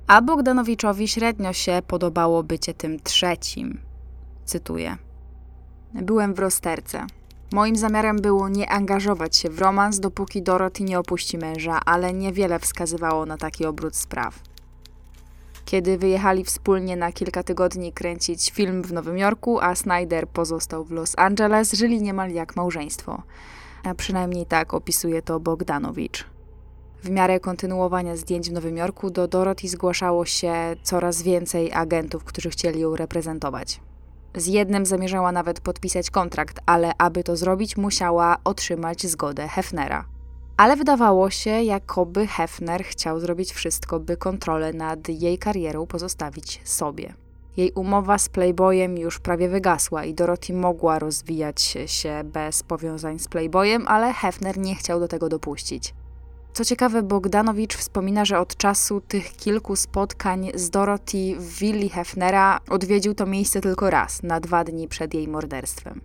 A 0.06 0.22
Bogdanowiczowi 0.22 1.08
średnio 1.08 1.52
się 1.52 1.82
podobało 1.86 2.42
bycie 2.42 2.74
tym 2.74 3.00
trzecim. 3.00 3.80
Cytuję. 4.44 4.96
Byłem 5.94 6.34
w 6.34 6.38
rozterce. 6.38 7.06
Moim 7.52 7.76
zamiarem 7.76 8.16
było 8.16 8.48
nie 8.48 8.70
angażować 8.70 9.36
się 9.36 9.50
w 9.50 9.58
romans, 9.58 10.00
dopóki 10.00 10.42
Dorothy 10.42 10.84
nie 10.84 10.98
opuści 10.98 11.38
męża, 11.38 11.80
ale 11.84 12.12
niewiele 12.12 12.58
wskazywało 12.58 13.26
na 13.26 13.36
taki 13.36 13.66
obrót 13.66 13.96
spraw. 13.96 14.47
Kiedy 15.68 15.98
wyjechali 15.98 16.44
wspólnie 16.44 16.96
na 16.96 17.12
kilka 17.12 17.42
tygodni 17.42 17.92
kręcić 17.92 18.50
film 18.50 18.82
w 18.82 18.92
Nowym 18.92 19.18
Jorku, 19.18 19.60
a 19.60 19.74
Snyder 19.74 20.28
pozostał 20.28 20.84
w 20.84 20.90
Los 20.90 21.14
Angeles, 21.18 21.72
żyli 21.72 22.02
niemal 22.02 22.30
jak 22.30 22.56
małżeństwo. 22.56 23.22
A 23.84 23.94
przynajmniej 23.94 24.46
tak 24.46 24.74
opisuje 24.74 25.22
to 25.22 25.40
Bogdanowicz. 25.40 26.24
W 27.02 27.10
miarę 27.10 27.40
kontynuowania 27.40 28.16
zdjęć 28.16 28.50
w 28.50 28.52
Nowym 28.52 28.76
Jorku 28.76 29.10
do 29.10 29.28
Dorothy 29.28 29.68
zgłaszało 29.68 30.24
się 30.24 30.54
coraz 30.82 31.22
więcej 31.22 31.72
agentów, 31.72 32.24
którzy 32.24 32.50
chcieli 32.50 32.80
ją 32.80 32.96
reprezentować. 32.96 33.80
Z 34.34 34.46
jednym 34.46 34.86
zamierzała 34.86 35.32
nawet 35.32 35.60
podpisać 35.60 36.10
kontrakt, 36.10 36.60
ale 36.66 36.92
aby 36.98 37.24
to 37.24 37.36
zrobić, 37.36 37.76
musiała 37.76 38.36
otrzymać 38.44 39.06
zgodę 39.06 39.48
Hefnera. 39.48 40.17
Ale 40.58 40.76
wydawało 40.76 41.30
się, 41.30 41.50
jakoby 41.50 42.26
Hefner 42.26 42.84
chciał 42.84 43.20
zrobić 43.20 43.52
wszystko, 43.52 44.00
by 44.00 44.16
kontrolę 44.16 44.72
nad 44.72 45.08
jej 45.08 45.38
karierą 45.38 45.86
pozostawić 45.86 46.60
sobie. 46.64 47.14
Jej 47.56 47.72
umowa 47.72 48.18
z 48.18 48.28
Playboyem 48.28 48.98
już 48.98 49.18
prawie 49.18 49.48
wygasła 49.48 50.04
i 50.04 50.14
Dorothy 50.14 50.52
mogła 50.52 50.98
rozwijać 50.98 51.74
się 51.86 52.20
bez 52.24 52.62
powiązań 52.62 53.18
z 53.18 53.28
Playboyem, 53.28 53.88
ale 53.88 54.12
Hefner 54.12 54.58
nie 54.58 54.74
chciał 54.74 55.00
do 55.00 55.08
tego 55.08 55.28
dopuścić. 55.28 55.94
Co 56.52 56.64
ciekawe, 56.64 57.02
Bogdanowicz 57.02 57.76
wspomina, 57.76 58.24
że 58.24 58.40
od 58.40 58.56
czasu 58.56 59.00
tych 59.00 59.32
kilku 59.32 59.76
spotkań 59.76 60.50
z 60.54 60.70
Dorothy 60.70 61.36
w 61.38 61.58
willi 61.58 61.88
Hefnera 61.88 62.60
odwiedził 62.70 63.14
to 63.14 63.26
miejsce 63.26 63.60
tylko 63.60 63.90
raz, 63.90 64.22
na 64.22 64.40
dwa 64.40 64.64
dni 64.64 64.88
przed 64.88 65.14
jej 65.14 65.28
morderstwem. 65.28 66.00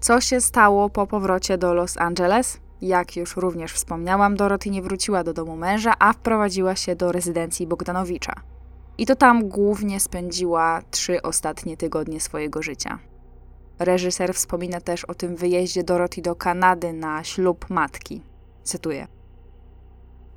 Co 0.00 0.20
się 0.20 0.40
stało 0.40 0.90
po 0.90 1.06
powrocie 1.06 1.58
do 1.58 1.74
Los 1.74 1.98
Angeles? 1.98 2.60
Jak 2.82 3.16
już 3.16 3.36
również 3.36 3.72
wspomniałam, 3.72 4.36
Dorothy 4.36 4.70
nie 4.70 4.82
wróciła 4.82 5.24
do 5.24 5.32
domu 5.32 5.56
męża, 5.56 5.94
a 5.98 6.12
wprowadziła 6.12 6.76
się 6.76 6.96
do 6.96 7.12
rezydencji 7.12 7.66
Bogdanowicza. 7.66 8.32
I 8.98 9.06
to 9.06 9.16
tam 9.16 9.48
głównie 9.48 10.00
spędziła 10.00 10.82
trzy 10.90 11.22
ostatnie 11.22 11.76
tygodnie 11.76 12.20
swojego 12.20 12.62
życia. 12.62 12.98
Reżyser 13.78 14.34
wspomina 14.34 14.80
też 14.80 15.04
o 15.04 15.14
tym 15.14 15.36
wyjeździe 15.36 15.84
Dorothy 15.84 16.22
do 16.22 16.34
Kanady 16.34 16.92
na 16.92 17.24
ślub 17.24 17.70
matki. 17.70 18.22
Cytuję. 18.62 19.06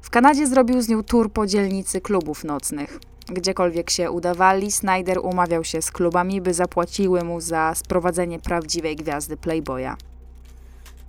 W 0.02 0.10
Kanadzie 0.10 0.48
zrobił 0.48 0.82
z 0.82 0.90
nią 0.90 1.04
tour 1.04 1.32
po 1.32 1.48
dzielnicy 1.48 2.02
klubów 2.02 2.44
nocnych. 2.44 3.00
Gdziekolwiek 3.28 3.90
się 3.90 4.12
udawali, 4.12 4.72
Snyder 4.72 5.20
umawiał 5.20 5.64
się 5.64 5.82
z 5.82 5.92
klubami, 5.92 6.42
by 6.42 6.54
zapłaciły 6.54 7.24
mu 7.24 7.42
za 7.42 7.76
sprowadzenie 7.76 8.40
prawdziwej 8.40 8.96
gwiazdy 8.96 9.38
Playboya. 9.38 9.96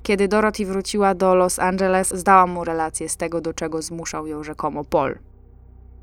Kiedy 0.05 0.29
Dorothy 0.29 0.67
wróciła 0.67 1.15
do 1.15 1.35
Los 1.35 1.59
Angeles, 1.59 2.09
zdała 2.09 2.47
mu 2.47 2.65
relację 2.65 3.09
z 3.09 3.17
tego, 3.17 3.41
do 3.41 3.55
czego 3.55 3.83
zmuszał 3.83 4.27
ją 4.27 4.45
rzekomo 4.45 4.85
Paul. 4.85 5.19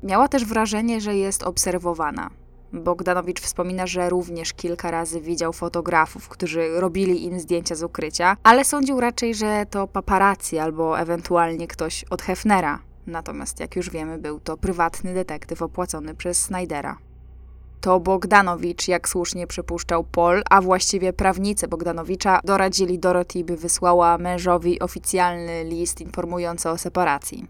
Miała 0.02 0.28
też 0.28 0.44
wrażenie, 0.44 1.00
że 1.00 1.16
jest 1.16 1.42
obserwowana. 1.42 2.30
Bogdanowicz 2.72 3.40
wspomina, 3.40 3.86
że 3.86 4.10
również 4.10 4.52
kilka 4.52 4.90
razy 4.90 5.20
widział 5.20 5.52
fotografów, 5.52 6.28
którzy 6.28 6.80
robili 6.80 7.24
im 7.24 7.40
zdjęcia 7.40 7.74
z 7.74 7.82
ukrycia, 7.82 8.36
ale 8.42 8.64
sądził 8.64 9.00
raczej, 9.00 9.34
że 9.34 9.66
to 9.70 9.86
paparazzi 9.86 10.58
albo 10.58 10.98
ewentualnie 11.00 11.68
ktoś 11.68 12.04
od 12.10 12.22
Hefnera. 12.22 12.78
Natomiast, 13.06 13.60
jak 13.60 13.76
już 13.76 13.90
wiemy, 13.90 14.18
był 14.18 14.40
to 14.40 14.56
prywatny 14.56 15.14
detektyw 15.14 15.62
opłacony 15.62 16.14
przez 16.14 16.40
Snydera. 16.40 16.98
To 17.82 18.00
Bogdanowicz, 18.00 18.88
jak 18.88 19.08
słusznie 19.08 19.46
przypuszczał 19.46 20.04
Paul, 20.04 20.42
a 20.50 20.60
właściwie 20.60 21.12
prawnicy 21.12 21.68
Bogdanowicza, 21.68 22.40
doradzili 22.44 22.98
Dorothy, 22.98 23.44
by 23.44 23.56
wysłała 23.56 24.18
mężowi 24.18 24.80
oficjalny 24.80 25.64
list 25.64 26.00
informujący 26.00 26.70
o 26.70 26.78
separacji. 26.78 27.46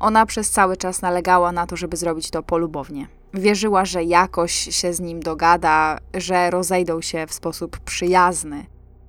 Ona 0.00 0.26
przez 0.26 0.50
cały 0.50 0.76
czas 0.76 1.02
nalegała 1.02 1.52
na 1.52 1.66
to, 1.66 1.76
żeby 1.76 1.96
zrobić 1.96 2.30
to 2.30 2.42
polubownie. 2.42 3.08
Wierzyła, 3.34 3.84
że 3.84 4.04
jakoś 4.04 4.52
się 4.52 4.92
z 4.92 5.00
nim 5.00 5.20
dogada, 5.20 5.98
że 6.14 6.50
rozejdą 6.50 7.00
się 7.00 7.26
w 7.26 7.34
sposób 7.34 7.80
przyjazny, 7.80 8.66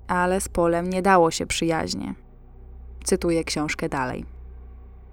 ale 0.08 0.42
z 0.42 0.50
Polem 0.50 0.90
nie 0.90 1.02
dało 1.02 1.32
się 1.32 1.46
przyjaźnie. 1.46 2.14
Cytuję 3.04 3.44
książkę 3.44 3.90
dalej. 3.90 4.33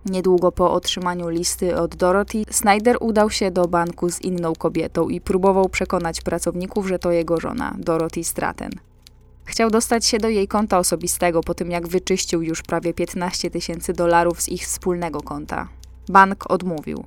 Niedługo 0.07 0.53
po 0.53 0.73
otrzymaniu 0.73 1.29
listy 1.29 1.77
od 1.77 1.97
Dorothy, 1.97 2.45
Snyder 2.51 2.97
udał 3.01 3.31
się 3.31 3.51
do 3.51 3.69
banku 3.69 4.11
z 4.11 4.21
inną 4.21 4.53
kobietą 4.55 5.09
i 5.09 5.21
próbował 5.21 5.69
przekonać 5.69 6.21
pracowników, 6.21 6.89
że 6.89 6.99
to 6.99 7.13
jego 7.13 7.41
żona, 7.41 7.75
Dorothy 7.79 8.25
Stratton. 8.25 8.71
Chciał 9.45 9.71
dostać 9.71 10.07
się 10.07 10.19
do 10.19 10.29
jej 10.29 10.49
konta 10.49 10.79
osobistego 10.79 11.41
po 11.41 11.55
tym, 11.55 11.71
jak 11.71 11.89
wyczyścił 11.89 12.43
już 12.43 12.63
prawie 12.63 12.95
15 12.95 13.51
tysięcy 13.51 13.93
dolarów 13.93 14.43
z 14.43 14.49
ich 14.49 14.63
wspólnego 14.63 15.21
konta. 15.21 15.69
Bank 16.09 16.51
odmówił. 16.51 17.05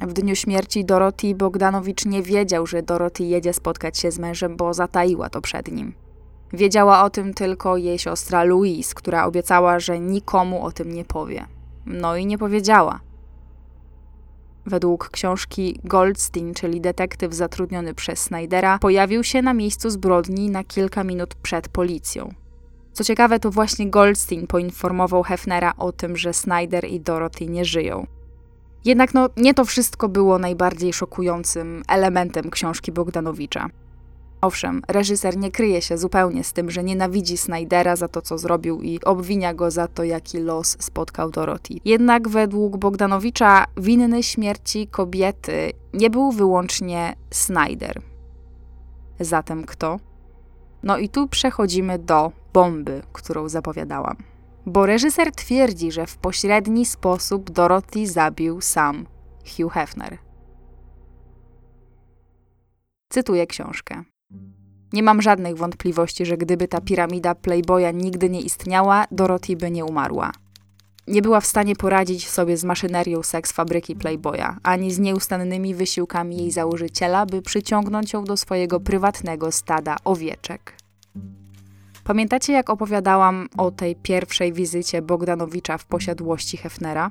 W 0.00 0.12
dniu 0.12 0.36
śmierci 0.36 0.84
Dorothy 0.84 1.34
Bogdanowicz 1.34 2.06
nie 2.06 2.22
wiedział, 2.22 2.66
że 2.66 2.82
Dorothy 2.82 3.24
jedzie 3.24 3.52
spotkać 3.52 3.98
się 3.98 4.10
z 4.10 4.18
mężem, 4.18 4.56
bo 4.56 4.74
zataiła 4.74 5.30
to 5.30 5.40
przed 5.40 5.72
nim. 5.72 5.94
Wiedziała 6.52 7.04
o 7.04 7.10
tym 7.10 7.34
tylko 7.34 7.76
jej 7.76 7.98
siostra 7.98 8.44
Louise, 8.44 8.94
która 8.94 9.26
obiecała, 9.26 9.80
że 9.80 10.00
nikomu 10.00 10.64
o 10.64 10.72
tym 10.72 10.92
nie 10.92 11.04
powie. 11.04 11.46
No 11.88 12.16
i 12.16 12.26
nie 12.26 12.38
powiedziała. 12.38 13.00
Według 14.66 15.10
książki 15.10 15.80
Goldstein, 15.84 16.54
czyli 16.54 16.80
detektyw 16.80 17.34
zatrudniony 17.34 17.94
przez 17.94 18.18
Snydera, 18.18 18.78
pojawił 18.78 19.24
się 19.24 19.42
na 19.42 19.54
miejscu 19.54 19.90
zbrodni 19.90 20.50
na 20.50 20.64
kilka 20.64 21.04
minut 21.04 21.34
przed 21.34 21.68
policją. 21.68 22.34
Co 22.92 23.04
ciekawe, 23.04 23.40
to 23.40 23.50
właśnie 23.50 23.90
Goldstein 23.90 24.46
poinformował 24.46 25.22
Hefnera 25.22 25.72
o 25.76 25.92
tym, 25.92 26.16
że 26.16 26.32
Snyder 26.32 26.84
i 26.84 27.00
Dorothy 27.00 27.46
nie 27.46 27.64
żyją. 27.64 28.06
Jednak 28.84 29.14
no, 29.14 29.28
nie 29.36 29.54
to 29.54 29.64
wszystko 29.64 30.08
było 30.08 30.38
najbardziej 30.38 30.92
szokującym 30.92 31.82
elementem 31.88 32.50
książki 32.50 32.92
Bogdanowicza. 32.92 33.68
Owszem, 34.40 34.82
reżyser 34.88 35.36
nie 35.36 35.50
kryje 35.50 35.82
się 35.82 35.98
zupełnie 35.98 36.44
z 36.44 36.52
tym, 36.52 36.70
że 36.70 36.84
nienawidzi 36.84 37.36
Snydera 37.36 37.96
za 37.96 38.08
to, 38.08 38.22
co 38.22 38.38
zrobił 38.38 38.82
i 38.82 39.00
obwinia 39.00 39.54
go 39.54 39.70
za 39.70 39.88
to, 39.88 40.04
jaki 40.04 40.38
los 40.38 40.76
spotkał 40.80 41.30
Dorothy. 41.30 41.74
Jednak 41.84 42.28
według 42.28 42.76
Bogdanowicza 42.76 43.64
winny 43.76 44.22
śmierci 44.22 44.86
kobiety 44.86 45.72
nie 45.94 46.10
był 46.10 46.32
wyłącznie 46.32 47.14
Snyder. 47.30 48.02
Zatem 49.20 49.64
kto? 49.64 50.00
No 50.82 50.98
i 50.98 51.08
tu 51.08 51.28
przechodzimy 51.28 51.98
do 51.98 52.32
bomby, 52.52 53.02
którą 53.12 53.48
zapowiadałam. 53.48 54.16
Bo 54.66 54.86
reżyser 54.86 55.32
twierdzi, 55.32 55.92
że 55.92 56.06
w 56.06 56.16
pośredni 56.16 56.86
sposób 56.86 57.50
Dorothy 57.50 58.06
zabił 58.06 58.60
sam 58.60 59.06
Hugh 59.56 59.72
Hefner. 59.72 60.18
Cytuję 63.08 63.46
książkę. 63.46 64.04
Nie 64.92 65.02
mam 65.02 65.22
żadnych 65.22 65.56
wątpliwości, 65.56 66.26
że 66.26 66.36
gdyby 66.36 66.68
ta 66.68 66.80
piramida 66.80 67.34
Playboya 67.34 67.92
nigdy 67.94 68.30
nie 68.30 68.40
istniała, 68.40 69.04
Dorothy 69.10 69.56
by 69.56 69.70
nie 69.70 69.84
umarła. 69.84 70.32
Nie 71.06 71.22
była 71.22 71.40
w 71.40 71.46
stanie 71.46 71.76
poradzić 71.76 72.28
sobie 72.28 72.56
z 72.56 72.64
maszynerią 72.64 73.22
seks 73.22 73.52
fabryki 73.52 73.96
Playboya, 73.96 74.56
ani 74.62 74.92
z 74.92 74.98
nieustannymi 74.98 75.74
wysiłkami 75.74 76.36
jej 76.36 76.50
założyciela, 76.50 77.26
by 77.26 77.42
przyciągnąć 77.42 78.12
ją 78.12 78.24
do 78.24 78.36
swojego 78.36 78.80
prywatnego 78.80 79.52
stada 79.52 79.96
owieczek. 80.04 80.72
Pamiętacie, 82.04 82.52
jak 82.52 82.70
opowiadałam 82.70 83.48
o 83.56 83.70
tej 83.70 83.96
pierwszej 83.96 84.52
wizycie 84.52 85.02
Bogdanowicza 85.02 85.78
w 85.78 85.84
posiadłości 85.84 86.56
Hefnera? 86.56 87.10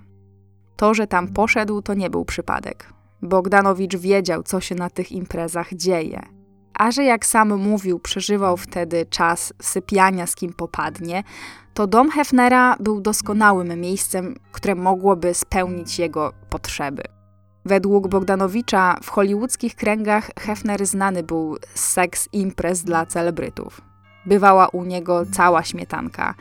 To, 0.75 0.93
że 0.93 1.07
tam 1.07 1.27
poszedł, 1.27 1.81
to 1.81 1.93
nie 1.93 2.09
był 2.09 2.25
przypadek. 2.25 2.93
Bogdanowicz 3.21 3.95
wiedział, 3.95 4.43
co 4.43 4.61
się 4.61 4.75
na 4.75 4.89
tych 4.89 5.11
imprezach 5.11 5.73
dzieje 5.73 6.36
a 6.77 6.91
że 6.91 7.03
jak 7.03 7.25
sam 7.25 7.57
mówił, 7.57 7.99
przeżywał 7.99 8.57
wtedy 8.57 9.05
czas 9.09 9.53
sypiania 9.61 10.27
z 10.27 10.35
kim 10.35 10.53
popadnie, 10.53 11.23
to 11.73 11.87
dom 11.87 12.09
Hefnera 12.09 12.75
był 12.79 13.01
doskonałym 13.01 13.81
miejscem, 13.81 14.35
które 14.51 14.75
mogłoby 14.75 15.33
spełnić 15.33 15.99
jego 15.99 16.33
potrzeby. 16.49 17.03
Według 17.65 18.07
Bogdanowicza 18.07 18.97
w 19.03 19.09
hollywoodzkich 19.09 19.75
kręgach 19.75 20.29
Hefner 20.39 20.85
znany 20.85 21.23
był 21.23 21.57
z 21.73 21.85
seks 21.85 22.29
imprez 22.33 22.83
dla 22.83 23.05
celebrytów. 23.05 23.81
Bywała 24.25 24.67
u 24.67 24.83
niego 24.83 25.23
cała 25.31 25.63
śmietanka. 25.63 26.35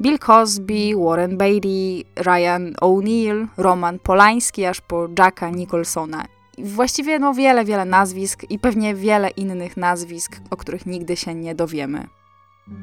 Bill 0.00 0.18
Cosby, 0.18 0.92
Warren 1.04 1.36
Beatty, 1.36 2.02
Ryan 2.16 2.74
O'Neill, 2.82 3.46
Roman 3.56 3.98
Polański, 3.98 4.64
aż 4.64 4.80
po 4.80 5.08
Jacka 5.18 5.50
Nicholsona 5.50 6.24
właściwie 6.58 7.18
no 7.18 7.34
wiele, 7.34 7.64
wiele 7.64 7.84
nazwisk 7.84 8.50
i 8.50 8.58
pewnie 8.58 8.94
wiele 8.94 9.30
innych 9.30 9.76
nazwisk, 9.76 10.40
o 10.50 10.56
których 10.56 10.86
nigdy 10.86 11.16
się 11.16 11.34
nie 11.34 11.54
dowiemy. 11.54 12.06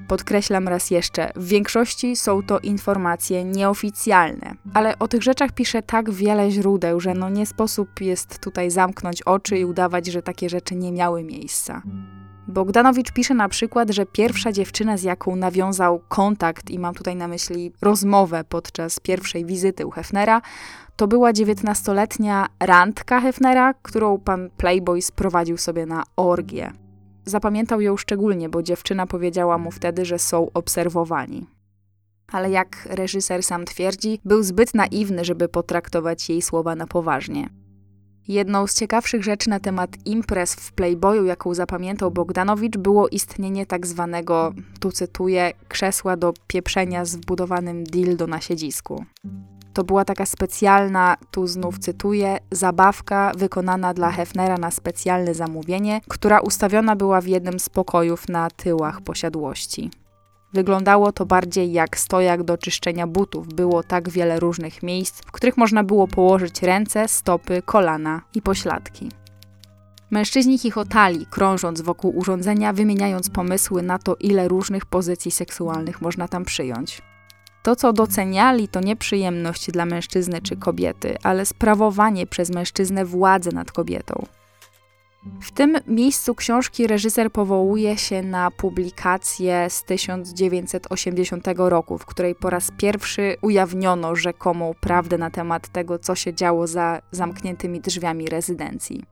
Podkreślam 0.07 0.67
raz 0.67 0.91
jeszcze, 0.91 1.31
w 1.35 1.47
większości 1.47 2.15
są 2.15 2.43
to 2.43 2.59
informacje 2.59 3.43
nieoficjalne, 3.43 4.55
ale 4.73 4.99
o 4.99 5.07
tych 5.07 5.23
rzeczach 5.23 5.51
pisze 5.51 5.81
tak 5.81 6.11
wiele 6.11 6.51
źródeł, 6.51 6.99
że 6.99 7.13
no 7.13 7.29
nie 7.29 7.45
sposób 7.45 8.01
jest 8.01 8.39
tutaj 8.39 8.71
zamknąć 8.71 9.21
oczy 9.21 9.57
i 9.57 9.65
udawać, 9.65 10.07
że 10.07 10.21
takie 10.21 10.49
rzeczy 10.49 10.75
nie 10.75 10.91
miały 10.91 11.23
miejsca. 11.23 11.81
Bogdanowicz 12.51 13.11
pisze 13.11 13.33
na 13.33 13.49
przykład, 13.49 13.89
że 13.89 14.05
pierwsza 14.05 14.51
dziewczyna, 14.51 14.97
z 14.97 15.03
jaką 15.03 15.35
nawiązał 15.35 16.01
kontakt, 16.09 16.69
i 16.69 16.79
mam 16.79 16.95
tutaj 16.95 17.15
na 17.15 17.27
myśli 17.27 17.71
rozmowę 17.81 18.43
podczas 18.43 18.99
pierwszej 18.99 19.45
wizyty 19.45 19.85
u 19.85 19.91
Hefnera, 19.91 20.41
to 20.95 21.07
była 21.07 21.33
dziewiętnastoletnia 21.33 22.47
randka 22.59 23.21
Hefnera, 23.21 23.73
którą 23.73 24.19
pan 24.19 24.49
Playboy 24.57 25.01
sprowadził 25.01 25.57
sobie 25.57 25.85
na 25.85 26.03
orgię. 26.15 26.71
Zapamiętał 27.25 27.81
ją 27.81 27.97
szczególnie, 27.97 28.49
bo 28.49 28.63
dziewczyna 28.63 29.07
powiedziała 29.07 29.57
mu 29.57 29.71
wtedy, 29.71 30.05
że 30.05 30.19
są 30.19 30.47
obserwowani. 30.53 31.45
Ale 32.31 32.49
jak 32.49 32.87
reżyser 32.89 33.43
sam 33.43 33.65
twierdzi, 33.65 34.19
był 34.25 34.43
zbyt 34.43 34.73
naiwny, 34.73 35.25
żeby 35.25 35.49
potraktować 35.49 36.29
jej 36.29 36.41
słowa 36.41 36.75
na 36.75 36.87
poważnie. 36.87 37.49
Jedną 38.27 38.67
z 38.67 38.75
ciekawszych 38.75 39.23
rzeczy 39.23 39.49
na 39.49 39.59
temat 39.59 39.89
imprez 40.05 40.55
w 40.55 40.71
Playboyu, 40.71 41.25
jaką 41.25 41.53
zapamiętał 41.53 42.11
Bogdanowicz, 42.11 42.77
było 42.77 43.07
istnienie 43.07 43.65
tak 43.65 43.87
zwanego, 43.87 44.53
tu 44.79 44.91
cytuję, 44.91 45.51
krzesła 45.67 46.17
do 46.17 46.33
pieprzenia 46.47 47.05
z 47.05 47.15
wbudowanym 47.15 47.83
dildo 47.83 48.27
na 48.27 48.41
siedzisku. 48.41 49.05
To 49.73 49.83
była 49.83 50.05
taka 50.05 50.25
specjalna, 50.25 51.17
tu 51.31 51.47
znów 51.47 51.79
cytuję, 51.79 52.37
zabawka 52.51 53.31
wykonana 53.37 53.93
dla 53.93 54.11
Hefnera 54.11 54.57
na 54.57 54.71
specjalne 54.71 55.33
zamówienie, 55.33 56.01
która 56.07 56.39
ustawiona 56.39 56.95
była 56.95 57.21
w 57.21 57.27
jednym 57.27 57.59
z 57.59 57.69
pokojów 57.69 58.29
na 58.29 58.49
tyłach 58.49 59.01
posiadłości. 59.01 59.91
Wyglądało 60.53 61.11
to 61.11 61.25
bardziej 61.25 61.71
jak 61.71 61.97
stojak 61.97 62.43
do 62.43 62.57
czyszczenia 62.57 63.07
butów. 63.07 63.47
Było 63.47 63.83
tak 63.83 64.09
wiele 64.09 64.39
różnych 64.39 64.83
miejsc, 64.83 65.21
w 65.21 65.31
których 65.31 65.57
można 65.57 65.83
było 65.83 66.07
położyć 66.07 66.61
ręce, 66.61 67.07
stopy, 67.07 67.61
kolana 67.65 68.21
i 68.35 68.41
pośladki. 68.41 69.09
Mężczyźni 70.11 70.57
chichotali, 70.57 71.25
krążąc 71.25 71.81
wokół 71.81 72.17
urządzenia, 72.17 72.73
wymieniając 72.73 73.29
pomysły 73.29 73.81
na 73.81 73.99
to, 73.99 74.15
ile 74.15 74.47
różnych 74.47 74.85
pozycji 74.85 75.31
seksualnych 75.31 76.01
można 76.01 76.27
tam 76.27 76.45
przyjąć. 76.45 77.01
To, 77.63 77.75
co 77.75 77.93
doceniali, 77.93 78.67
to 78.67 78.79
nie 78.79 78.95
przyjemność 78.95 79.71
dla 79.71 79.85
mężczyzny 79.85 80.41
czy 80.41 80.55
kobiety, 80.55 81.17
ale 81.23 81.45
sprawowanie 81.45 82.27
przez 82.27 82.49
mężczyznę 82.49 83.05
władzy 83.05 83.53
nad 83.53 83.71
kobietą. 83.71 84.25
W 85.41 85.51
tym 85.51 85.77
miejscu 85.87 86.35
książki 86.35 86.87
reżyser 86.87 87.31
powołuje 87.31 87.97
się 87.97 88.21
na 88.21 88.51
publikację 88.51 89.69
z 89.69 89.83
1980 89.83 91.47
roku, 91.57 91.97
w 91.97 92.05
której 92.05 92.35
po 92.35 92.49
raz 92.49 92.71
pierwszy 92.77 93.35
ujawniono 93.41 94.15
rzekomą 94.15 94.73
prawdę 94.79 95.17
na 95.17 95.29
temat 95.29 95.69
tego, 95.69 95.99
co 95.99 96.15
się 96.15 96.33
działo 96.33 96.67
za 96.67 97.01
zamkniętymi 97.11 97.81
drzwiami 97.81 98.29
rezydencji. 98.29 99.03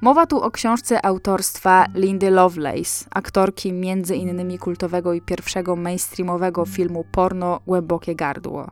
Mowa 0.00 0.26
tu 0.26 0.42
o 0.42 0.50
książce 0.50 1.06
autorstwa 1.06 1.86
Lindy 1.94 2.30
Lovelace, 2.30 3.06
aktorki 3.10 3.72
między 3.72 4.16
innymi 4.16 4.58
kultowego 4.58 5.12
i 5.12 5.20
pierwszego 5.20 5.76
mainstreamowego 5.76 6.64
filmu 6.64 7.04
porno 7.12 7.60
Głębokie 7.66 8.14
Gardło. 8.14 8.70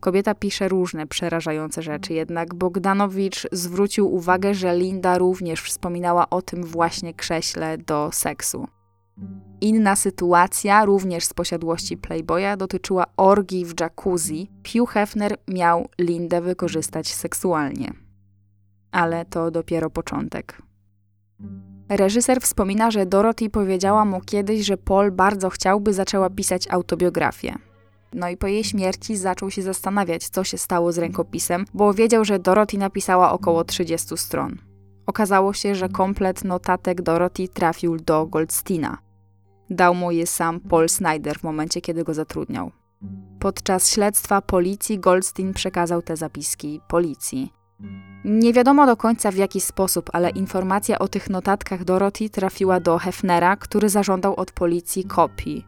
Kobieta 0.00 0.34
pisze 0.34 0.68
różne 0.68 1.06
przerażające 1.06 1.82
rzeczy, 1.82 2.12
jednak 2.12 2.54
Bogdanowicz 2.54 3.46
zwrócił 3.52 4.14
uwagę, 4.14 4.54
że 4.54 4.76
Linda 4.76 5.18
również 5.18 5.62
wspominała 5.62 6.30
o 6.30 6.42
tym 6.42 6.64
właśnie 6.64 7.14
krześle 7.14 7.78
do 7.78 8.10
seksu. 8.12 8.68
Inna 9.60 9.96
sytuacja, 9.96 10.84
również 10.84 11.24
z 11.24 11.34
posiadłości 11.34 11.96
Playboya, 11.96 12.56
dotyczyła 12.58 13.04
orgii 13.16 13.64
w 13.64 13.80
jacuzzi. 13.80 14.50
Hugh 14.72 14.90
Hefner 14.90 15.36
miał 15.48 15.88
Lindę 15.98 16.40
wykorzystać 16.40 17.14
seksualnie. 17.14 17.92
Ale 18.92 19.24
to 19.24 19.50
dopiero 19.50 19.90
początek. 19.90 20.62
Reżyser 21.88 22.40
wspomina, 22.40 22.90
że 22.90 23.06
Dorothy 23.06 23.50
powiedziała 23.50 24.04
mu 24.04 24.20
kiedyś, 24.20 24.66
że 24.66 24.76
Paul 24.76 25.12
bardzo 25.12 25.50
chciałby 25.50 25.92
zaczęła 25.92 26.30
pisać 26.30 26.68
autobiografię. 26.70 27.67
No 28.12 28.28
i 28.28 28.36
po 28.36 28.46
jej 28.46 28.64
śmierci 28.64 29.16
zaczął 29.16 29.50
się 29.50 29.62
zastanawiać, 29.62 30.28
co 30.28 30.44
się 30.44 30.58
stało 30.58 30.92
z 30.92 30.98
rękopisem, 30.98 31.64
bo 31.74 31.94
wiedział, 31.94 32.24
że 32.24 32.38
Dorothy 32.38 32.78
napisała 32.78 33.32
około 33.32 33.64
30 33.64 34.16
stron. 34.16 34.56
Okazało 35.06 35.52
się, 35.52 35.74
że 35.74 35.88
komplet 35.88 36.44
notatek 36.44 37.02
Dorothy 37.02 37.48
trafił 37.48 37.96
do 37.96 38.26
Goldsteina. 38.26 38.98
Dał 39.70 39.94
mu 39.94 40.10
je 40.10 40.26
sam 40.26 40.60
Paul 40.60 40.88
Snyder 40.88 41.38
w 41.38 41.42
momencie, 41.42 41.80
kiedy 41.80 42.04
go 42.04 42.14
zatrudniał. 42.14 42.70
Podczas 43.40 43.90
śledztwa 43.90 44.42
policji 44.42 44.98
Goldstein 44.98 45.54
przekazał 45.54 46.02
te 46.02 46.16
zapiski 46.16 46.80
policji. 46.88 47.52
Nie 48.24 48.52
wiadomo 48.52 48.86
do 48.86 48.96
końca 48.96 49.30
w 49.30 49.36
jaki 49.36 49.60
sposób, 49.60 50.10
ale 50.12 50.30
informacja 50.30 50.98
o 50.98 51.08
tych 51.08 51.30
notatkach 51.30 51.84
Dorothy 51.84 52.30
trafiła 52.30 52.80
do 52.80 52.98
Hefnera, 52.98 53.56
który 53.56 53.88
zażądał 53.88 54.34
od 54.34 54.52
policji 54.52 55.04
kopii. 55.04 55.66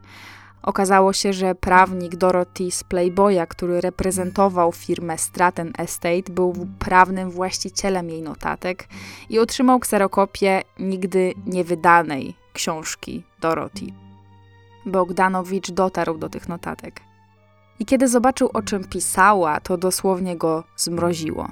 Okazało 0.63 1.13
się, 1.13 1.33
że 1.33 1.55
prawnik 1.55 2.17
Dorothy 2.17 2.71
z 2.71 2.85
Playboya, 2.85 3.47
który 3.49 3.81
reprezentował 3.81 4.73
firmę 4.73 5.19
Stratton 5.19 5.73
Estate, 5.79 6.33
był 6.33 6.67
prawnym 6.79 7.31
właścicielem 7.31 8.11
jej 8.11 8.23
notatek 8.23 8.89
i 9.29 9.39
otrzymał 9.39 9.79
kserokopię 9.79 10.63
nigdy 10.79 11.35
niewydanej 11.47 12.35
książki 12.53 13.23
Dorothy. 13.41 13.87
Bogdanowicz 14.87 15.71
dotarł 15.71 16.19
do 16.19 16.29
tych 16.29 16.49
notatek. 16.49 17.01
I 17.79 17.87
kiedy 17.87 18.09
zobaczył, 18.09 18.51
o 18.53 18.63
czym 18.63 18.85
pisała, 18.85 19.61
to 19.61 19.77
dosłownie 19.77 20.37
go 20.37 20.65
zmroziło. 20.77 21.49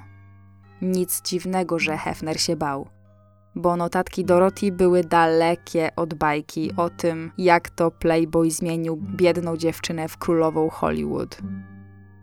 Nic 0.82 1.22
dziwnego, 1.22 1.78
że 1.78 1.96
Hefner 1.96 2.40
się 2.40 2.56
bał, 2.56 2.88
bo 3.58 3.76
notatki 3.76 4.24
Dorothy 4.24 4.72
były 4.72 5.04
dalekie 5.04 5.90
od 5.96 6.14
bajki 6.14 6.72
o 6.76 6.90
tym, 6.90 7.32
jak 7.38 7.70
to 7.70 7.90
Playboy 7.90 8.50
zmienił 8.50 8.96
biedną 8.96 9.56
dziewczynę 9.56 10.08
w 10.08 10.16
królową 10.16 10.68
Hollywood. 10.70 11.38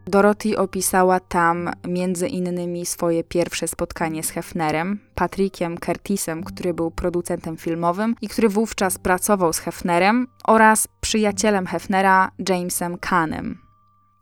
Dorothy 0.07 0.57
opisała 0.57 1.19
tam 1.19 1.69
między 1.87 2.27
innymi 2.27 2.85
swoje 2.85 3.23
pierwsze 3.23 3.67
spotkanie 3.67 4.23
z 4.23 4.29
Hefnerem, 4.29 4.99
Patrickiem 5.15 5.77
Curtisem, 5.77 6.43
który 6.43 6.73
był 6.73 6.91
producentem 6.91 7.57
filmowym 7.57 8.15
i 8.21 8.27
który 8.27 8.49
wówczas 8.49 8.97
pracował 8.97 9.53
z 9.53 9.59
Hefnerem, 9.59 10.27
oraz 10.47 10.87
przyjacielem 11.01 11.67
Hefnera, 11.67 12.31
Jamesem 12.49 12.97
Kahnem. 12.97 13.64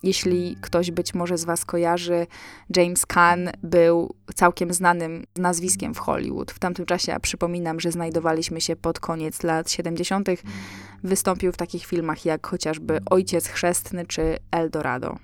Jeśli 0.04 0.58
ktoś 0.62 0.92
być 0.92 1.14
może 1.14 1.38
z 1.38 1.44
Was 1.44 1.66
kojarzy, 1.66 2.28
James 2.76 3.06
Caan 3.06 3.50
był 3.64 4.16
całkiem 4.36 4.74
znanym 4.74 5.24
nazwiskiem 5.38 5.94
w 5.94 6.00
Hollywood. 6.00 6.52
W 6.52 6.60
tamtym 6.60 6.86
czasie, 6.86 7.12
ja 7.12 7.20
przypominam, 7.20 7.80
że 7.80 7.92
znajdowaliśmy 7.92 8.62
się 8.62 8.76
pod 8.76 9.00
koniec 9.00 9.44
lat 9.44 9.72
70., 9.72 10.30
wystąpił 11.04 11.52
w 11.52 11.58
takich 11.58 11.86
filmach 11.86 12.26
jak 12.26 12.48
chociażby 12.48 13.00
Ojciec 13.10 13.48
Chrzestny 13.48 14.06
czy 14.06 14.38
Eldorado. 14.52 15.18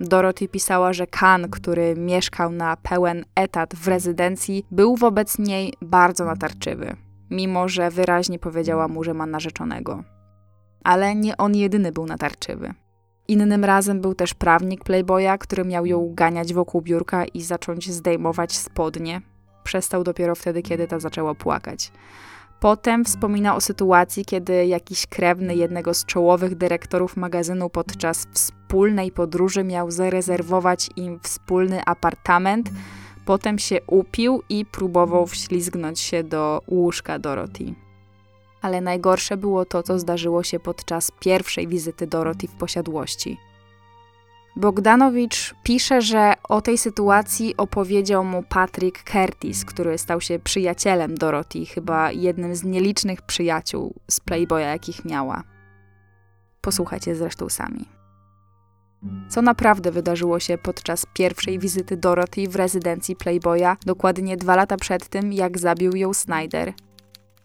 Dorothy 0.00 0.48
pisała, 0.48 0.92
że 0.92 1.06
Kan, 1.06 1.50
który 1.50 1.94
mieszkał 1.96 2.52
na 2.52 2.76
pełen 2.76 3.24
etat 3.34 3.74
w 3.74 3.88
rezydencji, 3.88 4.66
był 4.70 4.96
wobec 4.96 5.38
niej 5.38 5.74
bardzo 5.82 6.24
natarczywy, 6.24 6.96
mimo 7.30 7.68
że 7.68 7.90
wyraźnie 7.90 8.38
powiedziała 8.38 8.88
mu, 8.88 9.04
że 9.04 9.14
ma 9.14 9.26
narzeczonego. 9.26 10.04
Ale 10.84 11.14
nie 11.14 11.36
on 11.36 11.56
jedyny 11.56 11.92
był 11.92 12.06
natarczywy. 12.06 12.74
Innym 13.32 13.64
razem 13.64 14.00
był 14.00 14.14
też 14.14 14.34
prawnik 14.34 14.84
Playboya, 14.84 15.38
który 15.38 15.64
miał 15.64 15.86
ją 15.86 16.14
ganiać 16.14 16.54
wokół 16.54 16.82
biurka 16.82 17.24
i 17.24 17.42
zacząć 17.42 17.90
zdejmować 17.92 18.56
spodnie. 18.56 19.20
Przestał 19.64 20.04
dopiero 20.04 20.34
wtedy, 20.34 20.62
kiedy 20.62 20.86
ta 20.86 20.98
zaczęła 20.98 21.34
płakać. 21.34 21.92
Potem 22.60 23.04
wspomina 23.04 23.56
o 23.56 23.60
sytuacji, 23.60 24.24
kiedy 24.24 24.66
jakiś 24.66 25.06
krewny 25.06 25.54
jednego 25.54 25.94
z 25.94 26.04
czołowych 26.04 26.54
dyrektorów 26.54 27.16
magazynu 27.16 27.70
podczas 27.70 28.26
wspólnej 28.32 29.12
podróży 29.12 29.64
miał 29.64 29.90
zarezerwować 29.90 30.90
im 30.96 31.20
wspólny 31.22 31.84
apartament. 31.86 32.70
Potem 33.24 33.58
się 33.58 33.78
upił 33.86 34.42
i 34.48 34.64
próbował 34.64 35.26
wślizgnąć 35.26 36.00
się 36.00 36.24
do 36.24 36.62
łóżka 36.68 37.18
Dorothy. 37.18 37.81
Ale 38.62 38.80
najgorsze 38.80 39.36
było 39.36 39.64
to, 39.64 39.82
co 39.82 39.98
zdarzyło 39.98 40.42
się 40.42 40.60
podczas 40.60 41.10
pierwszej 41.20 41.68
wizyty 41.68 42.06
Dorothy 42.06 42.48
w 42.48 42.54
posiadłości. 42.54 43.38
Bogdanowicz 44.56 45.54
pisze, 45.62 46.02
że 46.02 46.32
o 46.48 46.60
tej 46.60 46.78
sytuacji 46.78 47.56
opowiedział 47.56 48.24
mu 48.24 48.42
Patrick 48.42 49.10
Curtis, 49.10 49.64
który 49.64 49.98
stał 49.98 50.20
się 50.20 50.38
przyjacielem 50.38 51.14
Dorothy, 51.14 51.66
chyba 51.66 52.12
jednym 52.12 52.56
z 52.56 52.64
nielicznych 52.64 53.22
przyjaciół 53.22 53.94
z 54.10 54.20
Playboya, 54.20 54.60
jakich 54.60 55.04
miała. 55.04 55.42
Posłuchajcie 56.60 57.14
zresztą 57.14 57.48
sami. 57.48 57.88
Co 59.28 59.42
naprawdę 59.42 59.90
wydarzyło 59.90 60.40
się 60.40 60.58
podczas 60.58 61.06
pierwszej 61.14 61.58
wizyty 61.58 61.96
Dorothy 61.96 62.48
w 62.48 62.56
rezydencji 62.56 63.16
Playboya, 63.16 63.76
dokładnie 63.86 64.36
dwa 64.36 64.56
lata 64.56 64.76
przed 64.76 65.08
tym, 65.08 65.32
jak 65.32 65.58
zabił 65.58 65.96
ją 65.96 66.14
Snyder. 66.14 66.72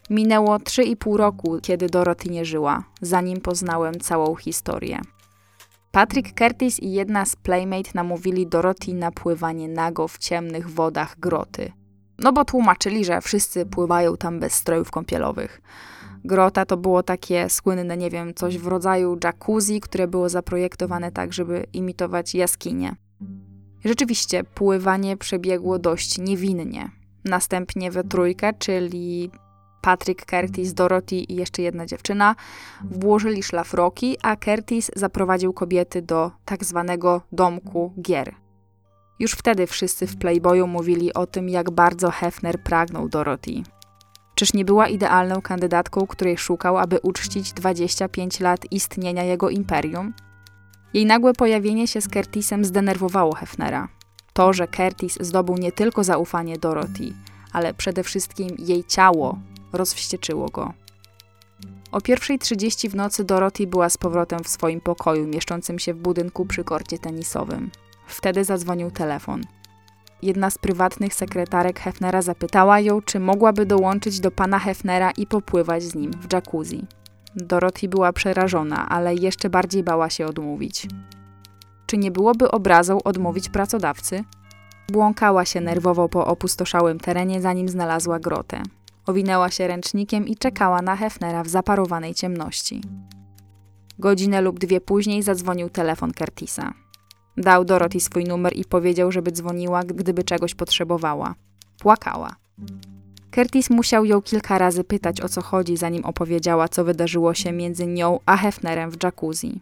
Minęło 0.10 0.58
3,5 0.58 1.16
roku, 1.16 1.58
kiedy 1.62 1.88
Dorothy 1.88 2.30
nie 2.30 2.46
żyła, 2.46 2.84
zanim 3.02 3.42
poznałem 3.42 4.00
całą 4.00 4.36
historię. 4.36 5.02
Patrick 5.92 6.40
Curtis 6.40 6.80
i 6.80 6.92
jedna 6.92 7.26
z 7.26 7.36
Playmate 7.36 7.90
namówili 7.94 8.48
Dorothy 8.48 8.94
na 8.94 9.12
pływanie 9.12 9.68
nago 9.68 10.08
w 10.08 10.18
ciemnych 10.18 10.70
wodach 10.70 11.20
groty. 11.20 11.72
No 12.20 12.34
bo 12.34 12.46
tłumaczyli, 12.46 13.06
że 13.06 13.22
wszyscy 13.22 13.66
pływają 13.66 14.18
tam 14.18 14.40
bez 14.40 14.54
strojów 14.54 14.92
kąpielowych. 14.92 15.62
Grota 16.24 16.66
to 16.66 16.78
było 16.78 17.04
takie 17.04 17.50
słynne, 17.50 17.98
nie 17.98 18.10
wiem, 18.10 18.34
coś 18.34 18.58
w 18.58 18.68
rodzaju 18.68 19.18
jacuzzi, 19.24 19.80
które 19.80 20.08
było 20.08 20.30
zaprojektowane 20.30 21.12
tak, 21.12 21.34
żeby 21.34 21.66
imitować 21.74 22.36
jaskinie. 22.36 22.96
Rzeczywiście, 23.86 24.44
pływanie 24.44 25.18
przebiegło 25.18 25.80
dość 25.80 26.18
niewinnie. 26.18 26.92
Następnie 27.26 27.92
we 27.92 28.04
trójkę, 28.04 28.54
czyli 28.54 29.32
Patrick, 29.88 30.26
Curtis, 30.26 30.74
Dorothy 30.74 31.16
i 31.16 31.36
jeszcze 31.36 31.62
jedna 31.62 31.86
dziewczyna 31.86 32.36
włożyli 32.84 33.44
szlafroki, 33.44 34.18
a 34.24 34.36
Curtis 34.36 34.92
zaprowadził 34.96 35.54
kobiety 35.54 36.02
do 36.02 36.32
tak 36.46 36.66
zwanego 36.66 37.22
domku 37.32 37.94
gier. 38.02 38.36
Już 39.20 39.32
wtedy 39.32 39.68
wszyscy 39.68 40.08
w 40.08 40.18
Playboyu 40.18 40.68
mówili 40.68 41.14
o 41.14 41.28
tym, 41.28 41.50
jak 41.50 41.72
bardzo 41.72 42.12
Hefner 42.12 42.60
pragnął 42.60 43.10
Dorothy. 43.10 43.52
Czyż 44.36 44.54
nie 44.54 44.66
była 44.66 44.88
idealną 44.88 45.42
kandydatką, 45.42 46.08
której 46.08 46.38
szukał, 46.38 46.78
aby 46.78 47.00
uczcić 47.00 47.54
25 47.54 48.40
lat 48.40 48.72
istnienia 48.72 49.24
jego 49.24 49.50
imperium? 49.50 50.14
Jej 50.94 51.06
nagłe 51.06 51.34
pojawienie 51.34 51.88
się 51.88 52.02
z 52.02 52.08
Curtisem 52.08 52.66
zdenerwowało 52.66 53.36
Hefnera. 53.36 53.88
To, 54.34 54.54
że 54.54 54.68
Curtis 54.68 55.18
zdobył 55.22 55.58
nie 55.58 55.72
tylko 55.72 56.04
zaufanie 56.04 56.58
Dorothy, 56.58 57.14
ale 57.54 57.74
przede 57.74 58.04
wszystkim 58.04 58.56
jej 58.60 58.84
ciało, 58.84 59.38
rozwścieczyło 59.74 60.50
go. 60.50 60.74
O 61.92 61.98
1.30 61.98 62.90
w 62.90 62.96
nocy 62.96 63.24
Dorothy 63.24 63.68
była 63.68 63.90
z 63.90 63.98
powrotem 63.98 64.44
w 64.44 64.48
swoim 64.48 64.82
pokoju, 64.82 65.28
mieszczącym 65.28 65.80
się 65.80 65.94
w 65.94 65.98
budynku 65.98 66.46
przy 66.46 66.64
korcie 66.64 67.00
tenisowym. 67.00 67.72
Wtedy 68.08 68.44
zadzwonił 68.44 68.92
telefon. 68.92 69.42
Jedna 70.22 70.50
z 70.50 70.58
prywatnych 70.58 71.14
sekretarek 71.14 71.80
Hefnera 71.80 72.22
zapytała 72.22 72.80
ją, 72.80 73.02
czy 73.02 73.20
mogłaby 73.20 73.66
dołączyć 73.66 74.20
do 74.20 74.32
pana 74.32 74.60
Hefnera 74.60 75.12
i 75.12 75.28
popływać 75.28 75.84
z 75.84 75.96
nim 75.96 76.12
w 76.12 76.34
jacuzzi. 76.34 76.86
Dorothy 77.36 77.88
była 77.88 78.14
przerażona, 78.14 78.90
ale 78.90 79.16
jeszcze 79.16 79.50
bardziej 79.50 79.84
bała 79.84 80.10
się 80.10 80.26
odmówić. 80.26 80.88
Czy 81.86 81.98
nie 81.98 82.12
byłoby 82.12 82.52
obrazą 82.52 83.04
odmówić 83.04 83.50
pracodawcy? 83.50 84.24
Błąkała 84.92 85.46
się 85.46 85.62
nerwowo 85.62 86.10
po 86.10 86.26
opustoszałym 86.28 87.00
terenie, 87.00 87.42
zanim 87.42 87.70
znalazła 87.70 88.20
grotę. 88.20 88.64
Owinęła 89.08 89.52
się 89.52 89.68
ręcznikiem 89.68 90.28
i 90.28 90.36
czekała 90.36 90.82
na 90.82 90.96
Hefnera 90.96 91.44
w 91.44 91.48
zaparowanej 91.48 92.14
ciemności. 92.14 92.82
Godzinę 94.00 94.42
lub 94.42 94.60
dwie 94.60 94.82
później 94.82 95.24
zadzwonił 95.24 95.70
telefon 95.70 96.12
Curtisa. 96.14 96.74
Dał 97.38 97.66
Dorothy 97.66 98.00
swój 98.00 98.24
numer 98.24 98.56
i 98.56 98.66
powiedział, 98.66 99.12
żeby 99.12 99.32
dzwoniła, 99.32 99.84
gdyby 99.84 100.24
czegoś 100.24 100.56
potrzebowała. 100.56 101.36
Płakała. 101.80 102.36
Curtis 103.36 103.70
musiał 103.70 104.06
ją 104.06 104.22
kilka 104.22 104.58
razy 104.58 104.84
pytać 104.84 105.22
o 105.22 105.30
co 105.30 105.42
chodzi, 105.42 105.78
zanim 105.78 106.06
opowiedziała, 106.06 106.68
co 106.68 106.84
wydarzyło 106.84 107.34
się 107.34 107.52
między 107.52 107.88
nią 107.88 108.20
a 108.26 108.38
Hefnerem 108.38 108.92
w 108.92 109.04
jacuzzi. 109.04 109.62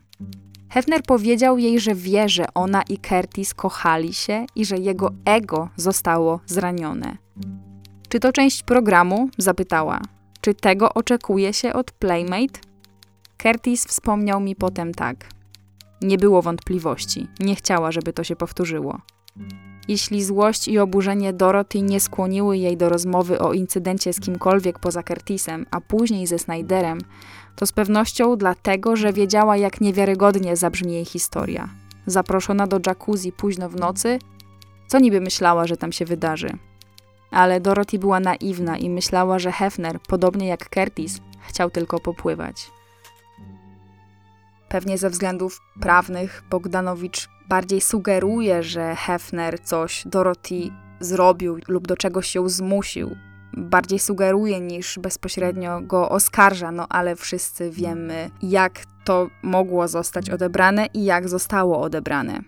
Hefner 0.70 1.04
powiedział 1.04 1.58
jej, 1.58 1.80
że 1.80 1.96
wie, 1.96 2.30
że 2.30 2.46
ona 2.54 2.82
i 2.82 2.98
Curtis 2.98 3.54
kochali 3.54 4.14
się 4.14 4.46
i 4.56 4.66
że 4.66 4.78
jego 4.78 5.12
ego 5.26 5.70
zostało 5.76 6.40
zranione. 6.46 7.18
Czy 8.16 8.20
to 8.20 8.32
część 8.32 8.64
programu? 8.64 9.30
zapytała. 9.38 10.02
Czy 10.42 10.54
tego 10.54 10.94
oczekuje 10.94 11.54
się 11.54 11.74
od 11.74 11.92
Playmate? 11.92 12.60
Curtis 13.44 13.86
wspomniał 13.86 14.40
mi 14.40 14.56
potem 14.56 14.94
tak. 14.94 15.30
Nie 16.02 16.18
było 16.18 16.42
wątpliwości, 16.42 17.28
nie 17.40 17.56
chciała, 17.56 17.92
żeby 17.92 18.14
to 18.14 18.24
się 18.24 18.36
powtórzyło. 18.36 19.02
Jeśli 19.88 20.24
złość 20.24 20.68
i 20.68 20.80
oburzenie 20.80 21.34
Dorothy 21.34 21.82
nie 21.82 22.00
skłoniły 22.00 22.58
jej 22.58 22.78
do 22.78 22.90
rozmowy 22.90 23.40
o 23.40 23.54
incydencie 23.54 24.14
z 24.14 24.20
kimkolwiek 24.20 24.80
poza 24.80 25.04
Curtisem, 25.04 25.66
a 25.72 25.82
później 25.82 26.28
ze 26.28 26.40
Snyderem, 26.40 27.00
to 27.56 27.66
z 27.66 27.72
pewnością 27.72 28.38
dlatego, 28.38 28.96
że 28.96 29.14
wiedziała, 29.14 29.58
jak 29.58 29.82
niewiarygodnie 29.82 30.56
zabrzmi 30.56 30.94
jej 30.94 31.06
historia. 31.06 31.70
Zaproszona 32.06 32.68
do 32.68 32.80
jacuzzi 32.88 33.32
późno 33.32 33.70
w 33.70 33.76
nocy, 33.76 34.20
co 34.88 35.00
niby 35.00 35.22
myślała, 35.22 35.68
że 35.68 35.78
tam 35.78 35.92
się 35.92 36.06
wydarzy? 36.06 36.58
Ale 37.32 37.60
Dorothy 37.60 38.00
była 38.00 38.20
naiwna 38.20 38.78
i 38.78 38.90
myślała, 38.90 39.40
że 39.40 39.52
Hefner, 39.52 40.00
podobnie 40.08 40.48
jak 40.48 40.70
Curtis, 40.70 41.20
chciał 41.48 41.70
tylko 41.70 42.00
popływać. 42.00 42.72
Pewnie 44.70 44.98
ze 44.98 45.10
względów 45.10 45.62
prawnych 45.82 46.44
Bogdanowicz 46.50 47.30
bardziej 47.50 47.82
sugeruje, 47.82 48.64
że 48.64 48.96
Hefner 48.96 49.62
coś 49.64 50.04
Dorothy 50.06 50.72
zrobił 51.00 51.60
lub 51.68 51.88
do 51.88 51.98
czegoś 51.98 52.36
ją 52.36 52.50
zmusił. 52.50 53.16
Bardziej 53.54 54.00
sugeruje 54.00 54.60
niż 54.60 55.00
bezpośrednio 55.00 55.82
go 55.82 56.10
oskarża, 56.10 56.72
no 56.72 56.86
ale 56.90 57.16
wszyscy 57.16 57.72
wiemy, 57.72 58.30
jak 58.42 58.84
to 59.06 59.30
mogło 59.44 59.88
zostać 59.88 60.30
odebrane 60.30 60.86
i 60.94 61.04
jak 61.04 61.30
zostało 61.30 61.82
odebrane. 61.82 62.40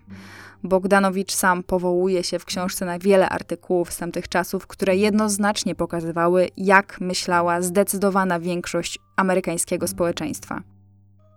Bogdanowicz 0.63 1.33
sam 1.33 1.63
powołuje 1.63 2.23
się 2.23 2.39
w 2.39 2.45
książce 2.45 2.85
na 2.85 2.99
wiele 2.99 3.29
artykułów 3.29 3.93
z 3.93 3.97
tamtych 3.97 4.27
czasów, 4.27 4.67
które 4.67 4.95
jednoznacznie 4.95 5.75
pokazywały, 5.75 6.47
jak 6.57 7.01
myślała 7.01 7.61
zdecydowana 7.61 8.39
większość 8.39 8.99
amerykańskiego 9.15 9.87
społeczeństwa. 9.87 10.61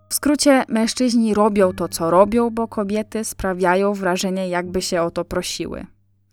W 0.09 0.13
skrócie, 0.13 0.63
mężczyźni 0.67 1.33
robią 1.33 1.73
to, 1.73 1.87
co 1.87 2.11
robią, 2.11 2.49
bo 2.49 2.67
kobiety 2.67 3.23
sprawiają 3.23 3.93
wrażenie, 3.93 4.49
jakby 4.49 4.81
się 4.81 5.01
o 5.01 5.11
to 5.11 5.25
prosiły. 5.25 5.85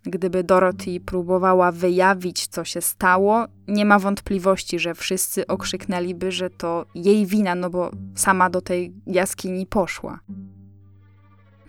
Gdyby 0.02 0.44
Dorothy 0.44 1.00
próbowała 1.00 1.72
wyjawić, 1.72 2.46
co 2.46 2.64
się 2.64 2.80
stało, 2.80 3.46
nie 3.68 3.84
ma 3.84 3.98
wątpliwości, 3.98 4.78
że 4.78 4.94
wszyscy 4.94 5.46
okrzyknęliby, 5.46 6.32
że 6.32 6.50
to 6.50 6.86
jej 6.94 7.26
wina, 7.26 7.54
no 7.54 7.70
bo 7.70 7.90
sama 8.14 8.50
do 8.50 8.60
tej 8.60 8.92
jaskini 9.06 9.66
poszła. 9.66 10.20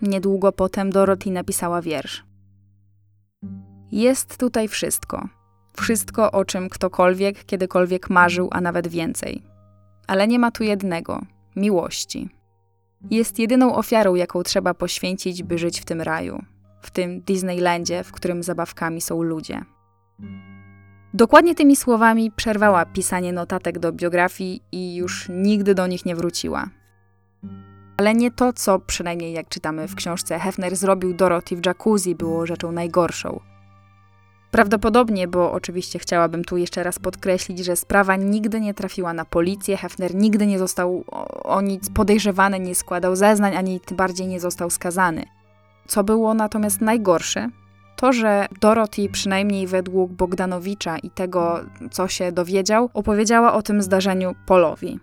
Niedługo 0.02 0.52
potem 0.52 0.90
Dorothy 0.90 1.32
napisała 1.32 1.82
wiersz. 1.82 2.24
Jest 3.92 4.38
tutaj 4.38 4.68
wszystko. 4.68 5.30
Wszystko, 5.78 6.32
o 6.32 6.46
czym 6.46 6.70
ktokolwiek 6.70 7.46
kiedykolwiek 7.46 8.10
marzył, 8.10 8.50
a 8.52 8.62
nawet 8.62 8.88
więcej. 8.88 9.44
Ale 10.08 10.28
nie 10.28 10.40
ma 10.40 10.52
tu 10.52 10.64
jednego 10.64 11.22
miłości. 11.56 12.30
Jest 13.12 13.40
jedyną 13.40 13.76
ofiarą, 13.76 14.16
jaką 14.16 14.44
trzeba 14.44 14.74
poświęcić, 14.74 15.44
by 15.44 15.58
żyć 15.58 15.82
w 15.82 15.86
tym 15.86 16.02
raju, 16.02 16.44
w 16.82 16.92
tym 16.92 17.22
Disneylandzie, 17.22 18.04
w 18.04 18.12
którym 18.12 18.44
zabawkami 18.44 19.02
są 19.02 19.24
ludzie. 19.24 19.66
Dokładnie 21.14 21.56
tymi 21.56 21.76
słowami 21.76 22.32
przerwała 22.32 22.86
pisanie 22.86 23.34
notatek 23.34 23.80
do 23.80 23.92
biografii 23.92 24.62
i 24.72 24.96
już 24.96 25.30
nigdy 25.30 25.76
do 25.76 25.88
nich 25.88 26.06
nie 26.06 26.16
wróciła. 26.16 26.70
Ale 28.00 28.14
nie 28.14 28.32
to, 28.32 28.54
co 28.54 28.80
przynajmniej 28.80 29.34
jak 29.34 29.50
czytamy 29.50 29.88
w 29.88 29.96
książce 29.96 30.40
Hefner 30.40 30.76
zrobił 30.76 31.14
Dorothy 31.14 31.56
w 31.56 31.66
jacuzzi, 31.66 32.16
było 32.16 32.46
rzeczą 32.46 32.72
najgorszą. 32.72 33.40
Prawdopodobnie, 34.52 35.28
bo 35.28 35.52
oczywiście 35.52 36.00
chciałabym 36.00 36.44
tu 36.44 36.58
jeszcze 36.58 36.84
raz 36.84 37.00
podkreślić, 37.00 37.60
że 37.60 37.76
sprawa 37.76 38.16
nigdy 38.16 38.62
nie 38.62 38.74
trafiła 38.74 39.14
na 39.14 39.26
policję, 39.26 39.78
Hefner 39.78 40.16
nigdy 40.16 40.48
nie 40.48 40.60
został 40.60 41.04
o 41.44 41.62
nic 41.62 41.90
podejrzewany, 41.90 42.60
nie 42.60 42.76
składał 42.76 43.16
zeznań, 43.16 43.56
ani 43.56 43.80
tym 43.80 43.98
bardziej 43.98 44.28
nie 44.28 44.40
został 44.40 44.70
skazany. 44.70 45.26
Co 45.88 46.04
było 46.04 46.34
natomiast 46.34 46.82
najgorsze, 46.82 47.50
to, 47.96 48.14
że 48.14 48.48
Dorothy, 48.62 49.10
przynajmniej 49.12 49.68
według 49.68 50.12
Bogdanowicza 50.12 50.98
i 50.98 51.10
tego, 51.10 51.60
co 51.92 52.08
się 52.08 52.32
dowiedział, 52.32 52.90
opowiedziała 52.94 53.54
o 53.54 53.62
tym 53.62 53.82
zdarzeniu 53.82 54.36
Polowi. 54.46 55.00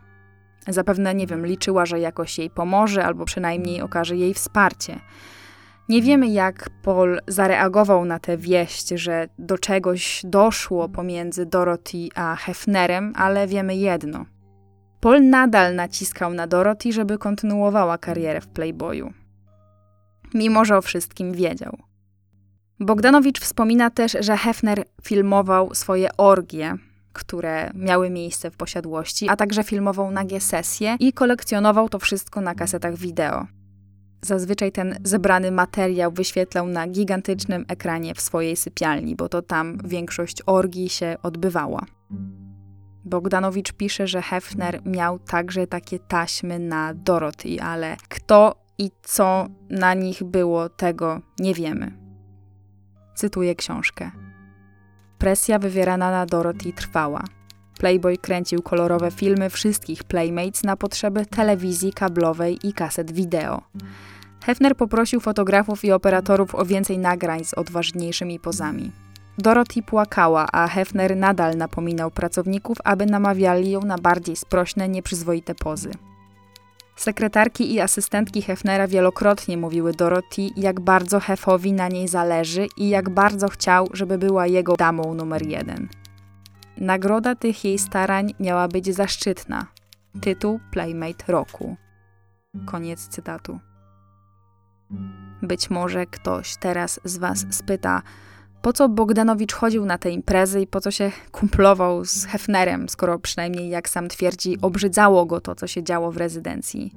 Zapewne, 0.68 1.14
nie 1.14 1.26
wiem, 1.26 1.46
liczyła, 1.46 1.86
że 1.86 2.00
jakoś 2.00 2.38
jej 2.38 2.50
pomoże, 2.50 3.04
albo 3.04 3.24
przynajmniej 3.24 3.82
okaże 3.82 4.16
jej 4.16 4.34
wsparcie. 4.34 5.00
Nie 5.88 6.02
wiemy, 6.02 6.28
jak 6.28 6.70
Paul 6.82 7.20
zareagował 7.26 8.04
na 8.04 8.18
tę 8.18 8.36
wieść, 8.36 8.88
że 8.88 9.28
do 9.38 9.58
czegoś 9.58 10.22
doszło 10.24 10.88
pomiędzy 10.88 11.46
Dorothy 11.46 12.08
a 12.14 12.36
Hefnerem, 12.36 13.12
ale 13.16 13.46
wiemy 13.46 13.76
jedno. 13.76 14.26
Paul 15.00 15.28
nadal 15.28 15.74
naciskał 15.74 16.34
na 16.34 16.46
Dorothy, 16.46 16.92
żeby 16.92 17.18
kontynuowała 17.18 17.98
karierę 17.98 18.40
w 18.40 18.48
Playboyu. 18.48 19.12
Mimo, 20.34 20.64
że 20.64 20.76
o 20.76 20.82
wszystkim 20.82 21.32
wiedział. 21.32 21.78
Bogdanowicz 22.80 23.40
wspomina 23.40 23.90
też, 23.90 24.16
że 24.20 24.36
Hefner 24.36 24.84
filmował 25.02 25.74
swoje 25.74 26.16
orgie, 26.16 26.74
które 27.16 27.70
miały 27.74 28.10
miejsce 28.10 28.50
w 28.50 28.56
posiadłości, 28.56 29.28
a 29.28 29.36
także 29.36 29.64
filmował 29.64 30.10
nagie 30.10 30.40
sesje 30.40 30.96
i 31.00 31.12
kolekcjonował 31.12 31.88
to 31.88 31.98
wszystko 31.98 32.40
na 32.40 32.54
kasetach 32.54 32.96
wideo. 32.96 33.46
Zazwyczaj 34.22 34.72
ten 34.72 34.98
zebrany 35.04 35.50
materiał 35.50 36.12
wyświetlał 36.12 36.66
na 36.66 36.88
gigantycznym 36.88 37.64
ekranie 37.68 38.14
w 38.14 38.20
swojej 38.20 38.56
sypialni, 38.56 39.16
bo 39.16 39.28
to 39.28 39.42
tam 39.42 39.78
większość 39.84 40.42
orgii 40.46 40.88
się 40.88 41.16
odbywała. 41.22 41.86
Bogdanowicz 43.04 43.72
pisze, 43.72 44.06
że 44.06 44.22
Hefner 44.22 44.80
miał 44.86 45.18
także 45.18 45.66
takie 45.66 45.98
taśmy 45.98 46.58
na 46.58 46.94
Dorothy, 46.94 47.62
ale 47.62 47.96
kto 48.08 48.66
i 48.78 48.90
co 49.02 49.46
na 49.70 49.94
nich 49.94 50.24
było, 50.24 50.68
tego 50.68 51.20
nie 51.38 51.54
wiemy. 51.54 51.92
Cytuję 53.14 53.54
książkę. 53.54 54.25
Presja 55.18 55.58
wywierana 55.58 56.10
na 56.10 56.26
Dorothy 56.26 56.72
trwała. 56.72 57.24
Playboy 57.78 58.18
kręcił 58.18 58.62
kolorowe 58.62 59.10
filmy 59.10 59.50
wszystkich 59.50 60.04
Playmates 60.04 60.62
na 60.62 60.76
potrzeby 60.76 61.26
telewizji 61.26 61.92
kablowej 61.92 62.58
i 62.68 62.72
kaset 62.72 63.12
wideo. 63.12 63.62
Hefner 64.44 64.76
poprosił 64.76 65.20
fotografów 65.20 65.84
i 65.84 65.92
operatorów 65.92 66.54
o 66.54 66.64
więcej 66.64 66.98
nagrań 66.98 67.44
z 67.44 67.54
odważniejszymi 67.54 68.40
pozami. 68.40 68.92
Dorothy 69.38 69.82
płakała, 69.82 70.46
a 70.52 70.68
Hefner 70.68 71.16
nadal 71.16 71.56
napominał 71.56 72.10
pracowników, 72.10 72.78
aby 72.84 73.06
namawiali 73.06 73.70
ją 73.70 73.80
na 73.80 73.98
bardziej 73.98 74.36
sprośne, 74.36 74.88
nieprzyzwoite 74.88 75.54
pozy. 75.54 75.90
Sekretarki 76.96 77.74
i 77.74 77.80
asystentki 77.80 78.42
Hefnera 78.42 78.88
wielokrotnie 78.88 79.56
mówiły 79.56 79.92
Dorothy, 79.92 80.48
jak 80.56 80.80
bardzo 80.80 81.20
Hefowi 81.20 81.72
na 81.72 81.88
niej 81.88 82.08
zależy 82.08 82.66
i 82.76 82.88
jak 82.88 83.10
bardzo 83.10 83.48
chciał, 83.48 83.88
żeby 83.92 84.18
była 84.18 84.46
jego 84.46 84.76
damą 84.76 85.14
numer 85.14 85.46
jeden. 85.46 85.88
Nagroda 86.76 87.34
tych 87.34 87.64
jej 87.64 87.78
starań 87.78 88.34
miała 88.40 88.68
być 88.68 88.94
zaszczytna. 88.94 89.66
Tytuł 90.20 90.60
Playmate 90.70 91.32
Roku. 91.32 91.76
Koniec 92.66 93.08
cytatu. 93.08 93.58
Być 95.42 95.70
może 95.70 96.06
ktoś 96.06 96.56
teraz 96.56 97.00
z 97.04 97.18
Was 97.18 97.46
spyta, 97.50 98.02
po 98.66 98.72
co 98.72 98.88
Bogdanowicz 98.88 99.52
chodził 99.52 99.84
na 99.84 99.98
te 99.98 100.10
imprezy 100.10 100.60
i 100.60 100.66
po 100.66 100.80
co 100.80 100.90
się 100.90 101.12
kumplował 101.32 102.04
z 102.04 102.24
Hefnerem, 102.24 102.88
skoro 102.88 103.18
przynajmniej, 103.18 103.68
jak 103.68 103.88
sam 103.88 104.08
twierdzi, 104.08 104.60
obrzydzało 104.62 105.26
go 105.26 105.40
to, 105.40 105.54
co 105.54 105.66
się 105.66 105.82
działo 105.82 106.12
w 106.12 106.16
rezydencji? 106.16 106.94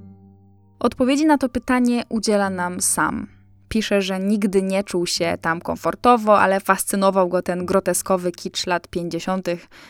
Odpowiedzi 0.80 1.26
na 1.26 1.38
to 1.38 1.50
pytanie 1.50 2.04
udziela 2.10 2.50
nam 2.50 2.82
sam. 2.82 3.28
Pisze, 3.68 4.02
że 4.02 4.20
nigdy 4.20 4.62
nie 4.62 4.84
czuł 4.84 5.06
się 5.06 5.38
tam 5.42 5.62
komfortowo, 5.62 6.40
ale 6.40 6.60
fascynował 6.60 7.30
go 7.30 7.42
ten 7.42 7.66
groteskowy 7.66 8.32
kicz 8.32 8.68
lat 8.68 8.88
50., 8.88 9.48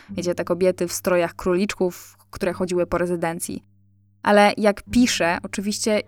wiecie, 0.10 0.36
te 0.36 0.44
kobiety 0.44 0.88
w 0.88 0.94
strojach 0.94 1.36
króliczków, 1.36 2.18
które 2.30 2.54
chodziły 2.54 2.86
po 2.86 2.98
rezydencji. 2.98 3.64
Ale 4.24 4.54
jak 4.58 4.84
pisze, 4.84 5.38
oczywiście 5.44 6.02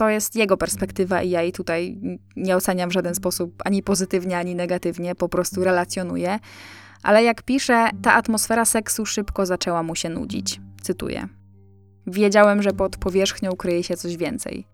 to 0.00 0.08
jest 0.08 0.36
jego 0.36 0.56
perspektywa 0.56 1.22
i 1.22 1.30
ja 1.30 1.42
jej 1.42 1.52
tutaj 1.52 2.00
nie 2.36 2.56
oceniam 2.56 2.90
w 2.90 2.92
żaden 2.92 3.14
sposób 3.14 3.62
ani 3.64 3.82
pozytywnie, 3.82 4.38
ani 4.38 4.54
negatywnie, 4.54 5.14
po 5.14 5.28
prostu 5.28 5.64
relacjonuję. 5.64 6.38
Ale 7.02 7.24
jak 7.24 7.42
pisze, 7.42 7.88
ta 8.02 8.14
atmosfera 8.14 8.64
seksu 8.64 9.06
szybko 9.06 9.46
zaczęła 9.46 9.82
mu 9.82 9.94
się 9.94 10.08
nudzić. 10.08 10.60
Cytuję. 10.82 11.28
Wiedziałem, 12.06 12.62
że 12.62 12.72
pod 12.72 12.96
powierzchnią 12.96 13.52
kryje 13.52 13.82
się 13.82 13.96
coś 13.96 14.16
więcej. 14.16 14.66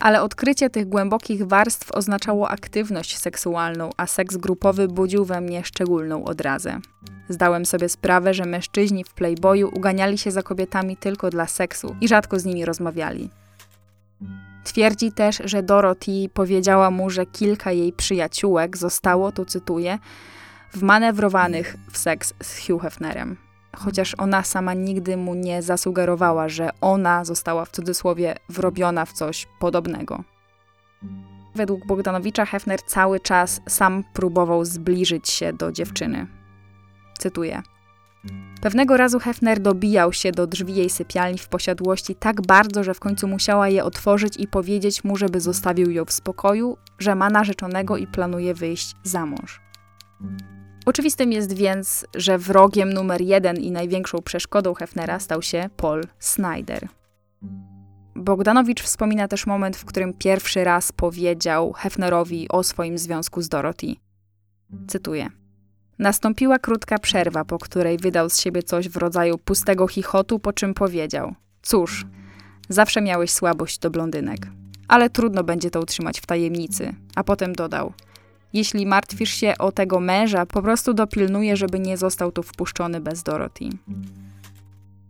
Ale 0.00 0.22
odkrycie 0.22 0.70
tych 0.70 0.88
głębokich 0.88 1.46
warstw 1.46 1.92
oznaczało 1.92 2.48
aktywność 2.48 3.18
seksualną, 3.18 3.90
a 3.96 4.06
seks 4.06 4.36
grupowy 4.36 4.88
budził 4.88 5.24
we 5.24 5.40
mnie 5.40 5.64
szczególną 5.64 6.24
odrazę. 6.24 6.80
Zdałem 7.28 7.66
sobie 7.66 7.88
sprawę, 7.88 8.34
że 8.34 8.44
mężczyźni 8.44 9.04
w 9.04 9.14
Playboyu 9.14 9.70
uganiali 9.74 10.18
się 10.18 10.30
za 10.30 10.42
kobietami 10.42 10.96
tylko 10.96 11.30
dla 11.30 11.46
seksu 11.46 11.96
i 12.00 12.08
rzadko 12.08 12.38
z 12.38 12.44
nimi 12.44 12.64
rozmawiali. 12.64 13.30
Twierdzi 14.64 15.12
też, 15.12 15.42
że 15.44 15.62
Dorothy 15.62 16.28
powiedziała 16.34 16.90
mu, 16.90 17.10
że 17.10 17.26
kilka 17.26 17.72
jej 17.72 17.92
przyjaciółek 17.92 18.76
zostało, 18.76 19.32
tu 19.32 19.44
cytuję, 19.44 19.98
wmanewrowanych 20.72 21.76
w 21.92 21.98
seks 21.98 22.34
z 22.42 22.66
Hugh 22.66 22.82
Hefnerem. 22.82 23.36
Chociaż 23.76 24.14
ona 24.18 24.42
sama 24.42 24.74
nigdy 24.74 25.16
mu 25.16 25.34
nie 25.34 25.62
zasugerowała, 25.62 26.48
że 26.48 26.70
ona 26.80 27.24
została 27.24 27.64
w 27.64 27.70
cudzysłowie 27.70 28.34
wrobiona 28.48 29.04
w 29.04 29.12
coś 29.12 29.46
podobnego. 29.60 30.24
Według 31.54 31.86
Bogdanowicza 31.86 32.46
Hefner 32.46 32.82
cały 32.82 33.20
czas 33.20 33.60
sam 33.68 34.04
próbował 34.12 34.64
zbliżyć 34.64 35.30
się 35.30 35.52
do 35.52 35.72
dziewczyny. 35.72 36.26
Cytuję. 37.18 37.62
Pewnego 38.60 38.96
razu 38.96 39.18
Hefner 39.18 39.60
dobijał 39.60 40.12
się 40.12 40.32
do 40.32 40.46
drzwi 40.46 40.74
jej 40.74 40.90
sypialni 40.90 41.38
w 41.38 41.48
posiadłości 41.48 42.14
tak 42.14 42.46
bardzo, 42.46 42.84
że 42.84 42.94
w 42.94 43.00
końcu 43.00 43.28
musiała 43.28 43.68
je 43.68 43.84
otworzyć 43.84 44.36
i 44.36 44.48
powiedzieć 44.48 45.04
mu, 45.04 45.16
żeby 45.16 45.40
zostawił 45.40 45.90
ją 45.90 46.04
w 46.04 46.12
spokoju, 46.12 46.76
że 46.98 47.14
ma 47.14 47.30
narzeczonego 47.30 47.96
i 47.96 48.06
planuje 48.06 48.54
wyjść 48.54 48.94
za 49.02 49.26
mąż. 49.26 49.60
Oczywistym 50.86 51.32
jest 51.32 51.52
więc, 51.52 52.06
że 52.16 52.38
wrogiem 52.38 52.92
numer 52.92 53.20
jeden 53.20 53.56
i 53.56 53.70
największą 53.70 54.18
przeszkodą 54.18 54.74
Hefnera 54.74 55.20
stał 55.20 55.42
się 55.42 55.70
Paul 55.76 56.02
Snyder. 56.18 56.88
Bogdanowicz 58.16 58.82
wspomina 58.82 59.28
też 59.28 59.46
moment, 59.46 59.76
w 59.76 59.84
którym 59.84 60.14
pierwszy 60.14 60.64
raz 60.64 60.92
powiedział 60.92 61.72
Hefnerowi 61.72 62.48
o 62.48 62.62
swoim 62.62 62.98
związku 62.98 63.42
z 63.42 63.48
Dorothy. 63.48 63.94
Cytuję. 64.88 65.41
Nastąpiła 65.98 66.58
krótka 66.58 66.98
przerwa, 66.98 67.44
po 67.44 67.58
której 67.58 67.98
wydał 67.98 68.30
z 68.30 68.40
siebie 68.40 68.62
coś 68.62 68.88
w 68.88 68.96
rodzaju 68.96 69.38
pustego 69.38 69.88
chichotu, 69.88 70.38
po 70.38 70.52
czym 70.52 70.74
powiedział: 70.74 71.34
Cóż, 71.62 72.06
zawsze 72.68 73.00
miałeś 73.02 73.30
słabość 73.30 73.78
do 73.78 73.90
blondynek, 73.90 74.46
ale 74.88 75.10
trudno 75.10 75.44
będzie 75.44 75.70
to 75.70 75.80
utrzymać 75.80 76.20
w 76.20 76.26
tajemnicy. 76.26 76.94
A 77.14 77.24
potem 77.24 77.52
dodał: 77.52 77.92
Jeśli 78.52 78.86
martwisz 78.86 79.30
się 79.30 79.54
o 79.58 79.72
tego 79.72 80.00
męża, 80.00 80.46
po 80.46 80.62
prostu 80.62 80.94
dopilnuję, 80.94 81.56
żeby 81.56 81.80
nie 81.80 81.96
został 81.96 82.32
tu 82.32 82.42
wpuszczony 82.42 83.00
bez 83.00 83.22
Dorothy. 83.22 83.64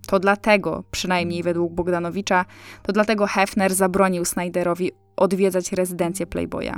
To 0.06 0.18
dlatego, 0.18 0.84
przynajmniej 0.90 1.42
według 1.42 1.72
Bogdanowicza, 1.72 2.44
to 2.82 2.92
dlatego 2.92 3.26
Hefner 3.26 3.74
zabronił 3.74 4.24
Snyderowi 4.24 4.92
odwiedzać 5.16 5.72
rezydencję 5.72 6.26
Playboya. 6.26 6.72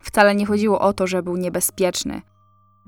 Wcale 0.00 0.34
nie 0.34 0.46
chodziło 0.46 0.80
o 0.80 0.92
to, 0.92 1.06
że 1.06 1.22
był 1.22 1.36
niebezpieczny. 1.36 2.22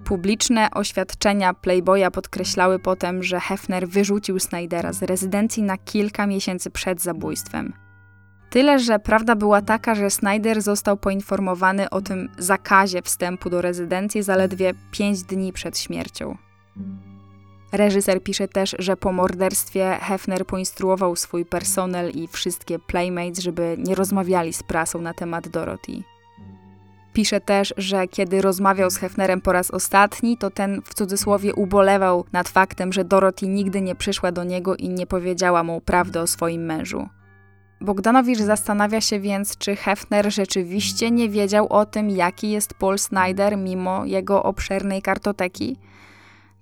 Publiczne 0.05 0.69
oświadczenia 0.75 1.55
Playboya 1.55 2.11
podkreślały 2.13 2.79
potem, 2.79 3.23
że 3.23 3.41
Hefner 3.41 3.89
wyrzucił 3.89 4.41
Snydera 4.41 4.93
z 4.93 5.03
rezydencji 5.03 5.63
na 5.63 5.79
kilka 5.79 6.27
miesięcy 6.27 6.71
przed 6.71 7.03
zabójstwem. 7.03 7.73
Tyle, 8.51 8.79
że 8.79 8.99
prawda 8.99 9.37
była 9.37 9.63
taka, 9.63 9.95
że 9.95 10.11
Snyder 10.11 10.63
został 10.63 10.97
poinformowany 10.97 11.91
o 11.91 12.01
tym 12.01 12.29
zakazie 12.39 13.03
wstępu 13.03 13.51
do 13.51 13.63
rezydencji 13.63 14.23
zaledwie 14.23 14.75
5 14.91 15.23
dni 15.23 15.53
przed 15.53 15.79
śmiercią. 15.79 16.37
Reżyser 17.73 18.23
pisze 18.23 18.49
też, 18.49 18.77
że 18.79 18.97
po 18.97 19.13
morderstwie 19.13 19.99
Hefner 20.01 20.47
poinstruował 20.47 21.17
swój 21.17 21.45
personel 21.45 22.11
i 22.11 22.29
wszystkie 22.29 22.79
playmates, 22.79 23.39
żeby 23.39 23.77
nie 23.79 23.95
rozmawiali 23.95 24.53
z 24.53 24.63
prasą 24.63 25.01
na 25.01 25.15
temat 25.15 25.49
Dorothy. 25.49 26.03
Pisze 27.13 27.41
też, 27.41 27.75
że 27.77 28.09
kiedy 28.09 28.43
rozmawiał 28.43 28.91
z 28.91 28.97
Hefnerem 28.97 29.41
po 29.41 29.53
raz 29.53 29.71
ostatni, 29.71 30.37
to 30.37 30.51
ten 30.51 30.83
w 30.85 30.95
cudzysłowie 30.95 31.55
ubolewał 31.55 32.25
nad 32.33 32.49
faktem, 32.49 32.93
że 32.93 33.05
Dorothy 33.05 33.49
nigdy 33.49 33.81
nie 33.81 33.95
przyszła 33.95 34.33
do 34.33 34.45
niego 34.45 34.77
i 34.77 34.89
nie 34.89 35.07
powiedziała 35.07 35.63
mu 35.63 35.81
prawdy 35.81 36.21
o 36.21 36.27
swoim 36.27 36.65
mężu. 36.65 37.09
Bogdanowicz 37.81 38.39
zastanawia 38.39 39.01
się 39.01 39.21
więc, 39.21 39.59
czy 39.59 39.77
Hefner 39.77 40.33
rzeczywiście 40.33 41.11
nie 41.11 41.29
wiedział 41.29 41.67
o 41.69 41.87
tym, 41.87 42.11
jaki 42.11 42.51
jest 42.51 42.75
Paul 42.75 42.99
Snyder 42.99 43.57
mimo 43.57 44.05
jego 44.05 44.43
obszernej 44.43 45.03
kartoteki. 45.03 45.77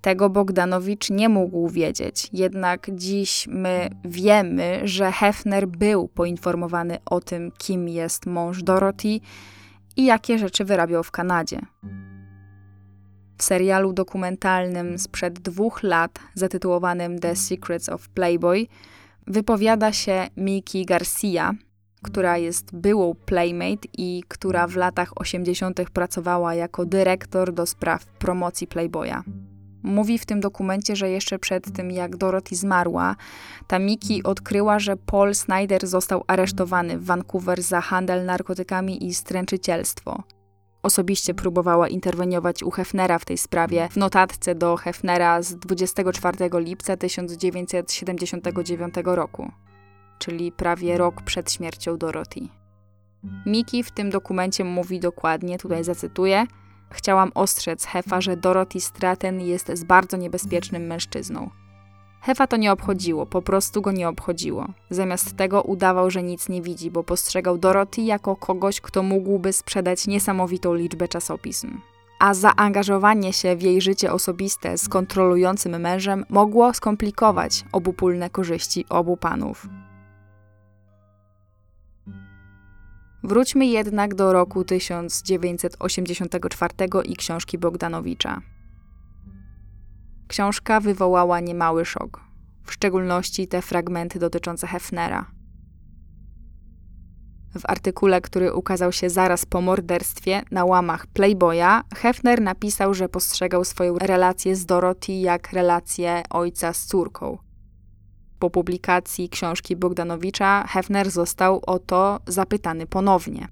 Tego 0.01 0.31
Bogdanowicz 0.31 1.11
nie 1.11 1.29
mógł 1.29 1.69
wiedzieć, 1.69 2.29
jednak 2.33 2.87
dziś 2.95 3.49
my 3.51 3.91
wiemy, 4.05 4.81
że 4.85 5.13
Hefner 5.13 5.69
był 5.69 6.09
poinformowany 6.09 6.99
o 7.05 7.21
tym, 7.21 7.53
kim 7.59 7.89
jest 7.89 8.27
mąż 8.27 8.63
Dorothy 8.63 9.21
i 9.99 10.05
jakie 10.05 10.39
rzeczy 10.39 10.65
wyrabiał 10.65 11.03
w 11.03 11.11
Kanadzie. 11.11 11.61
W 13.39 13.43
serialu 13.43 13.93
dokumentalnym 13.93 14.99
sprzed 14.99 15.39
dwóch 15.39 15.83
lat 15.83 16.19
zatytułowanym 16.35 17.19
The 17.19 17.37
Secrets 17.37 17.89
of 17.89 18.09
Playboy 18.09 18.67
wypowiada 19.27 19.93
się 19.93 20.29
Miki 20.37 20.85
Garcia, 20.85 21.53
która 22.03 22.39
jest 22.39 22.77
byłą 22.77 23.15
Playmate 23.15 23.89
i 23.99 24.23
która 24.29 24.67
w 24.67 24.77
latach 24.77 25.13
80. 25.17 25.91
pracowała 25.91 26.55
jako 26.55 26.85
dyrektor 26.85 27.53
do 27.53 27.67
spraw 27.67 28.07
promocji 28.07 28.67
Playboya. 28.67 29.23
Mówi 29.83 30.19
w 30.19 30.27
tym 30.27 30.41
dokumencie, 30.41 30.97
że 30.97 31.11
jeszcze 31.11 31.39
przed 31.39 31.73
tym, 31.73 31.91
jak 31.91 32.17
Dorothy 32.17 32.57
zmarła, 32.57 33.17
ta 33.67 33.79
Miki 33.79 34.23
odkryła, 34.23 34.79
że 34.79 34.97
Paul 34.97 35.35
Snyder 35.35 35.87
został 35.87 36.25
aresztowany 36.27 36.99
w 36.99 37.05
Vancouver 37.05 37.63
za 37.63 37.81
handel 37.81 38.25
narkotykami 38.25 39.07
i 39.07 39.15
stręczycielstwo. 39.15 40.23
Osobiście 40.83 41.35
próbowała 41.35 41.89
interweniować 41.89 42.63
u 42.63 42.71
Hefnera 42.71 43.19
w 43.19 43.25
tej 43.25 43.39
sprawie 43.39 43.89
w 43.91 43.97
notatce 43.97 44.55
do 44.55 44.77
Hefnera 44.77 45.43
z 45.43 45.57
24 45.57 46.51
lipca 46.53 46.97
1979 46.97 48.95
roku, 49.05 49.53
czyli 50.19 50.53
prawie 50.53 50.99
rok 50.99 51.23
przed 51.23 51.53
śmiercią 51.53 51.97
Dorothy. 51.97 52.41
Miki 53.47 53.83
w 53.83 53.91
tym 53.91 54.11
dokumencie 54.11 54.65
mówi 54.65 55.01
dokładnie, 55.01 55.59
tutaj 55.59 55.85
zacytuję– 55.85 56.47
Chciałam 56.91 57.31
ostrzec 57.35 57.85
Hefa, 57.85 58.21
że 58.21 58.37
Dorothy 58.37 58.81
Stratton 58.81 59.41
jest 59.41 59.71
z 59.75 59.85
bardzo 59.85 60.17
niebezpiecznym 60.17 60.87
mężczyzną. 60.87 61.51
Hefa 62.21 62.47
to 62.47 62.57
nie 62.57 62.73
obchodziło, 62.73 63.27
po 63.27 63.43
prostu 63.43 63.83
go 63.83 63.93
nie 63.93 64.09
obchodziło. 64.09 64.67
Zamiast 64.91 65.37
tego 65.37 65.63
udawał, 65.63 66.11
że 66.11 66.23
nic 66.23 66.49
nie 66.49 66.63
widzi, 66.63 66.91
bo 66.91 67.05
postrzegał 67.05 67.59
Dorothy 67.59 68.01
jako 68.01 68.37
kogoś, 68.37 68.81
kto 68.81 69.03
mógłby 69.03 69.53
sprzedać 69.53 70.07
niesamowitą 70.07 70.75
liczbę 70.75 71.09
czasopism. 71.09 71.81
A 72.19 72.35
zaangażowanie 72.35 73.33
się 73.33 73.57
w 73.57 73.63
jej 73.63 73.81
życie 73.81 74.13
osobiste 74.13 74.79
z 74.79 74.89
kontrolującym 74.89 75.81
mężem 75.81 76.25
mogło 76.29 76.75
skomplikować 76.75 77.65
obopólne 77.73 78.31
korzyści 78.31 78.85
obu 78.89 79.17
panów. 79.17 79.67
Wróćmy 83.29 83.67
jednak 83.67 84.15
do 84.15 84.33
roku 84.33 84.65
1984 84.65 86.75
i 87.05 87.17
książki 87.17 87.59
Bogdanowicza. 87.59 88.41
Książka 90.29 90.81
wywołała 90.81 91.41
niemały 91.41 91.85
szok, 91.85 92.21
w 92.65 92.73
szczególności 92.73 93.49
te 93.49 93.63
fragmenty 93.63 94.19
dotyczące 94.19 94.67
Hefnera. 94.67 95.31
W 97.59 97.61
artykule, 97.65 98.21
który 98.21 98.55
ukazał 98.55 98.93
się 98.93 99.11
zaraz 99.11 99.47
po 99.47 99.61
morderstwie 99.61 100.43
na 100.51 100.65
łamach 100.65 101.07
Playboya, 101.07 101.83
Hefner 101.95 102.41
napisał, 102.41 102.95
że 102.95 103.09
postrzegał 103.09 103.65
swoją 103.65 103.99
relację 103.99 104.57
z 104.57 104.67
Dorothy 104.67 105.13
jak 105.13 105.53
relację 105.53 106.23
ojca 106.31 106.73
z 106.73 106.87
córką. 106.87 107.48
Po 108.39 108.51
publikacji 108.51 109.29
książki 109.29 109.77
Bogdanowicza 109.77 110.67
Hefner 110.69 111.11
został 111.11 111.61
o 111.67 111.79
to 111.79 112.21
zapytany 112.27 112.87
ponownie. 112.87 113.49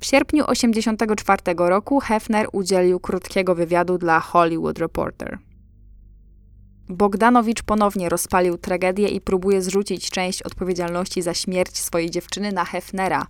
W 0.00 0.06
sierpniu 0.06 0.44
1984 0.44 1.42
roku 1.56 2.00
Hefner 2.00 2.48
udzielił 2.52 3.00
krótkiego 3.00 3.54
wywiadu 3.54 3.98
dla 3.98 4.20
Hollywood 4.20 4.78
Reporter. 4.78 5.38
Bogdanowicz 6.88 7.62
ponownie 7.62 8.08
rozpalił 8.08 8.58
tragedię 8.58 9.08
i 9.08 9.20
próbuje 9.20 9.62
zrzucić 9.62 10.10
część 10.10 10.42
odpowiedzialności 10.42 11.22
za 11.22 11.34
śmierć 11.34 11.78
swojej 11.78 12.10
dziewczyny 12.10 12.52
na 12.52 12.64
Hefnera, 12.64 13.26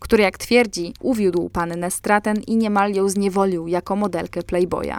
który, 0.00 0.22
jak 0.22 0.38
twierdzi, 0.38 0.94
uwiódł 1.00 1.48
pannę 1.48 1.90
Straten 1.90 2.40
i 2.46 2.56
niemal 2.56 2.92
ją 2.92 3.08
zniewolił 3.08 3.68
jako 3.68 3.96
modelkę 3.96 4.42
Playboya. 4.42 4.96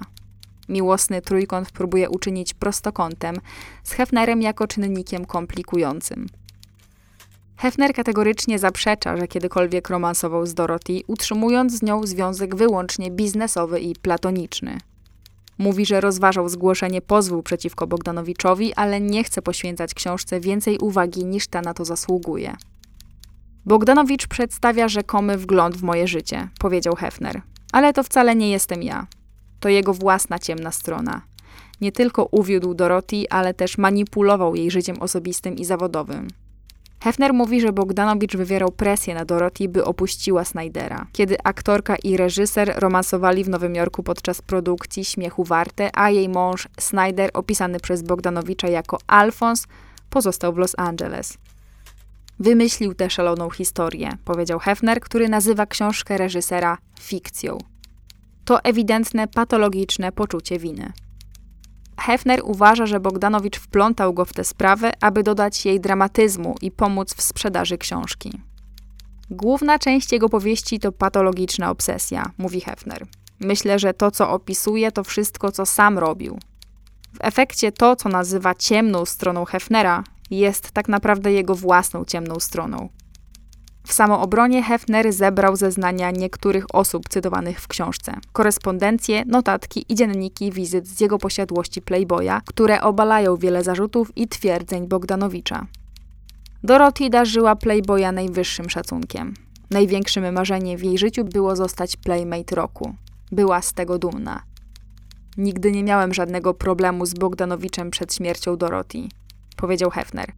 Miłosny 0.69 1.21
trójkąt 1.21 1.71
próbuje 1.71 2.09
uczynić 2.09 2.53
prostokątem, 2.53 3.35
z 3.83 3.91
Hefnerem 3.91 4.41
jako 4.41 4.67
czynnikiem 4.67 5.25
komplikującym. 5.25 6.27
Hefner 7.57 7.93
kategorycznie 7.93 8.59
zaprzecza, 8.59 9.17
że 9.17 9.27
kiedykolwiek 9.27 9.89
romansował 9.89 10.45
z 10.45 10.53
Dorothy, 10.53 11.01
utrzymując 11.07 11.73
z 11.73 11.81
nią 11.81 12.07
związek 12.07 12.55
wyłącznie 12.55 13.11
biznesowy 13.11 13.79
i 13.79 13.95
platoniczny. 13.95 14.77
Mówi, 15.57 15.85
że 15.85 16.01
rozważał 16.01 16.49
zgłoszenie 16.49 17.01
pozwu 17.01 17.43
przeciwko 17.43 17.87
Bogdanowiczowi, 17.87 18.73
ale 18.73 19.01
nie 19.01 19.23
chce 19.23 19.41
poświęcać 19.41 19.93
książce 19.93 20.39
więcej 20.39 20.77
uwagi 20.77 21.25
niż 21.25 21.47
ta 21.47 21.61
na 21.61 21.73
to 21.73 21.85
zasługuje. 21.85 22.55
Bogdanowicz 23.65 24.27
przedstawia 24.27 24.87
rzekomy 24.87 25.37
wgląd 25.37 25.77
w 25.77 25.83
moje 25.83 26.07
życie, 26.07 26.49
powiedział 26.59 26.95
Hefner. 26.95 27.41
Ale 27.71 27.93
to 27.93 28.03
wcale 28.03 28.35
nie 28.35 28.49
jestem 28.49 28.83
ja. 28.83 29.07
To 29.59 29.69
jego 29.69 29.93
własna 29.93 30.39
ciemna 30.39 30.71
strona. 30.71 31.21
Nie 31.81 31.91
tylko 31.91 32.27
uwiódł 32.31 32.73
Dorothy, 32.73 33.23
ale 33.29 33.53
też 33.53 33.77
manipulował 33.77 34.55
jej 34.55 34.71
życiem 34.71 34.99
osobistym 34.99 35.55
i 35.55 35.65
zawodowym. 35.65 36.27
Hefner 37.03 37.33
mówi, 37.33 37.61
że 37.61 37.73
Bogdanowicz 37.73 38.37
wywierał 38.37 38.71
presję 38.71 39.15
na 39.15 39.25
Dorothy, 39.25 39.69
by 39.69 39.85
opuściła 39.85 40.45
Snydera. 40.45 41.07
Kiedy 41.11 41.37
aktorka 41.43 41.95
i 42.03 42.17
reżyser 42.17 42.73
romansowali 42.75 43.43
w 43.43 43.49
Nowym 43.49 43.75
Jorku 43.75 44.03
podczas 44.03 44.41
produkcji 44.41 45.05
Śmiechu 45.05 45.43
Warte, 45.43 45.89
a 45.93 46.09
jej 46.09 46.29
mąż 46.29 46.67
Snyder, 46.79 47.29
opisany 47.33 47.79
przez 47.79 48.01
Bogdanowicza 48.01 48.67
jako 48.67 48.97
Alfons, 49.07 49.67
pozostał 50.09 50.53
w 50.53 50.57
Los 50.57 50.73
Angeles. 50.77 51.37
Wymyślił 52.39 52.93
tę 52.93 53.09
szaloną 53.09 53.49
historię, 53.49 54.09
powiedział 54.25 54.59
Hefner, 54.59 55.01
który 55.01 55.29
nazywa 55.29 55.65
książkę 55.65 56.17
reżysera 56.17 56.77
fikcją 56.99 57.57
to 58.47 58.63
ewidentne 58.63 59.27
patologiczne 59.27 60.11
poczucie 60.11 60.59
winy. 60.59 60.93
Hefner 61.99 62.41
uważa, 62.43 62.85
że 62.85 62.99
Bogdanowicz 62.99 63.59
wplątał 63.59 64.13
go 64.13 64.25
w 64.25 64.33
tę 64.33 64.43
sprawę, 64.43 64.91
aby 65.01 65.23
dodać 65.23 65.65
jej 65.65 65.79
dramatyzmu 65.79 66.55
i 66.61 66.71
pomóc 66.71 67.13
w 67.13 67.21
sprzedaży 67.21 67.77
książki. 67.77 68.41
Główna 69.29 69.79
część 69.79 70.11
jego 70.11 70.29
powieści 70.29 70.79
to 70.79 70.91
patologiczna 70.91 71.71
obsesja, 71.71 72.31
mówi 72.37 72.61
Hefner. 72.61 73.05
Myślę, 73.39 73.79
że 73.79 73.93
to, 73.93 74.11
co 74.11 74.29
opisuje, 74.29 74.91
to 74.91 75.03
wszystko, 75.03 75.51
co 75.51 75.65
sam 75.65 75.97
robił. 75.97 76.39
W 77.13 77.17
efekcie 77.19 77.71
to, 77.71 77.95
co 77.95 78.09
nazywa 78.09 78.55
ciemną 78.55 79.05
stroną 79.05 79.45
Hefnera, 79.45 80.03
jest 80.31 80.71
tak 80.71 80.87
naprawdę 80.87 81.31
jego 81.31 81.55
własną 81.55 82.05
ciemną 82.05 82.39
stroną. 82.39 82.89
W 83.87 83.93
samoobronie 83.93 84.63
Hefner 84.63 85.13
zebrał 85.13 85.55
zeznania 85.55 86.11
niektórych 86.11 86.65
osób 86.73 87.09
cytowanych 87.09 87.61
w 87.61 87.67
książce, 87.67 88.13
korespondencje, 88.33 89.25
notatki 89.25 89.85
i 89.89 89.95
dzienniki 89.95 90.51
wizyt 90.51 90.87
z 90.87 91.01
jego 91.01 91.17
posiadłości 91.17 91.81
Playboya, 91.81 92.41
które 92.45 92.81
obalają 92.81 93.35
wiele 93.35 93.63
zarzutów 93.63 94.11
i 94.17 94.27
twierdzeń 94.27 94.87
Bogdanowicza. 94.87 95.65
Dorothy 96.63 97.09
darzyła 97.09 97.55
Playboya 97.55 98.11
najwyższym 98.13 98.69
szacunkiem. 98.69 99.33
Największym 99.71 100.33
marzeniem 100.33 100.77
w 100.77 100.83
jej 100.83 100.97
życiu 100.97 101.23
było 101.23 101.55
zostać 101.55 101.95
Playmate 101.95 102.55
roku. 102.55 102.95
Była 103.31 103.61
z 103.61 103.73
tego 103.73 103.99
dumna. 103.99 104.43
Nigdy 105.37 105.71
nie 105.71 105.83
miałem 105.83 106.13
żadnego 106.13 106.53
problemu 106.53 107.05
z 107.05 107.13
Bogdanowiczem 107.13 107.91
przed 107.91 108.13
śmiercią 108.13 108.57
Dorothy, 108.57 108.99
powiedział 109.57 109.89
Hefner. 109.89 110.31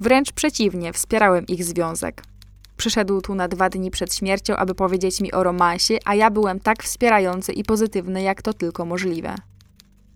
Wręcz 0.00 0.32
przeciwnie, 0.32 0.92
wspierałem 0.92 1.46
ich 1.46 1.64
związek. 1.64 2.22
Przyszedł 2.76 3.20
tu 3.20 3.34
na 3.34 3.48
dwa 3.48 3.70
dni 3.70 3.90
przed 3.90 4.14
śmiercią, 4.14 4.56
aby 4.56 4.74
powiedzieć 4.74 5.20
mi 5.20 5.32
o 5.32 5.42
romansie, 5.42 5.98
a 6.04 6.14
ja 6.14 6.30
byłem 6.30 6.60
tak 6.60 6.82
wspierający 6.82 7.52
i 7.52 7.64
pozytywny, 7.64 8.22
jak 8.22 8.42
to 8.42 8.52
tylko 8.52 8.84
możliwe. 8.84 9.34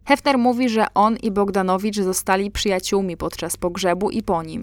Hefner 0.05 0.39
mówi, 0.39 0.69
że 0.69 0.87
on 0.95 1.17
i 1.17 1.31
Bogdanowicz 1.31 2.01
zostali 2.01 2.51
przyjaciółmi 2.51 3.17
podczas 3.17 3.57
pogrzebu 3.57 4.11
i 4.11 4.23
po 4.23 4.43
nim. 4.43 4.63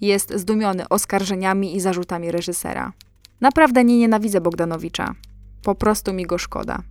Jest 0.00 0.32
zdumiony 0.34 0.88
oskarżeniami 0.88 1.76
i 1.76 1.80
zarzutami 1.80 2.30
reżysera. 2.30 2.92
Naprawdę 3.40 3.84
nie 3.84 3.98
nienawidzę 3.98 4.40
Bogdanowicza. 4.40 5.14
Po 5.62 5.74
prostu 5.74 6.12
mi 6.12 6.26
go 6.26 6.38
szkoda. 6.38 6.82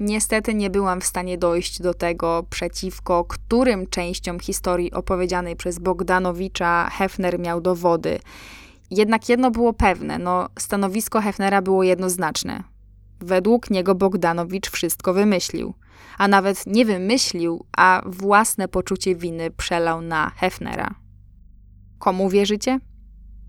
Niestety 0.00 0.54
nie 0.54 0.70
byłam 0.70 1.00
w 1.00 1.04
stanie 1.04 1.38
dojść 1.38 1.82
do 1.82 1.94
tego, 1.94 2.46
przeciwko 2.50 3.24
którym 3.24 3.86
częściom 3.86 4.40
historii 4.40 4.92
opowiedzianej 4.92 5.56
przez 5.56 5.78
Bogdanowicza 5.78 6.90
Hefner 6.90 7.38
miał 7.38 7.60
dowody. 7.60 8.18
Jednak 8.90 9.28
jedno 9.28 9.50
było 9.50 9.72
pewne, 9.72 10.18
no 10.18 10.48
stanowisko 10.58 11.20
Hefnera 11.20 11.62
było 11.62 11.82
jednoznaczne. 11.82 12.62
Według 13.20 13.70
niego 13.70 13.94
Bogdanowicz 13.94 14.70
wszystko 14.70 15.14
wymyślił. 15.14 15.74
A 16.18 16.28
nawet 16.28 16.66
nie 16.66 16.84
wymyślił, 16.84 17.64
a 17.76 18.02
własne 18.06 18.68
poczucie 18.68 19.14
winy 19.14 19.50
przelał 19.50 20.00
na 20.00 20.30
Hefnera. 20.30 20.94
Komu 21.98 22.28
wierzycie? 22.28 22.80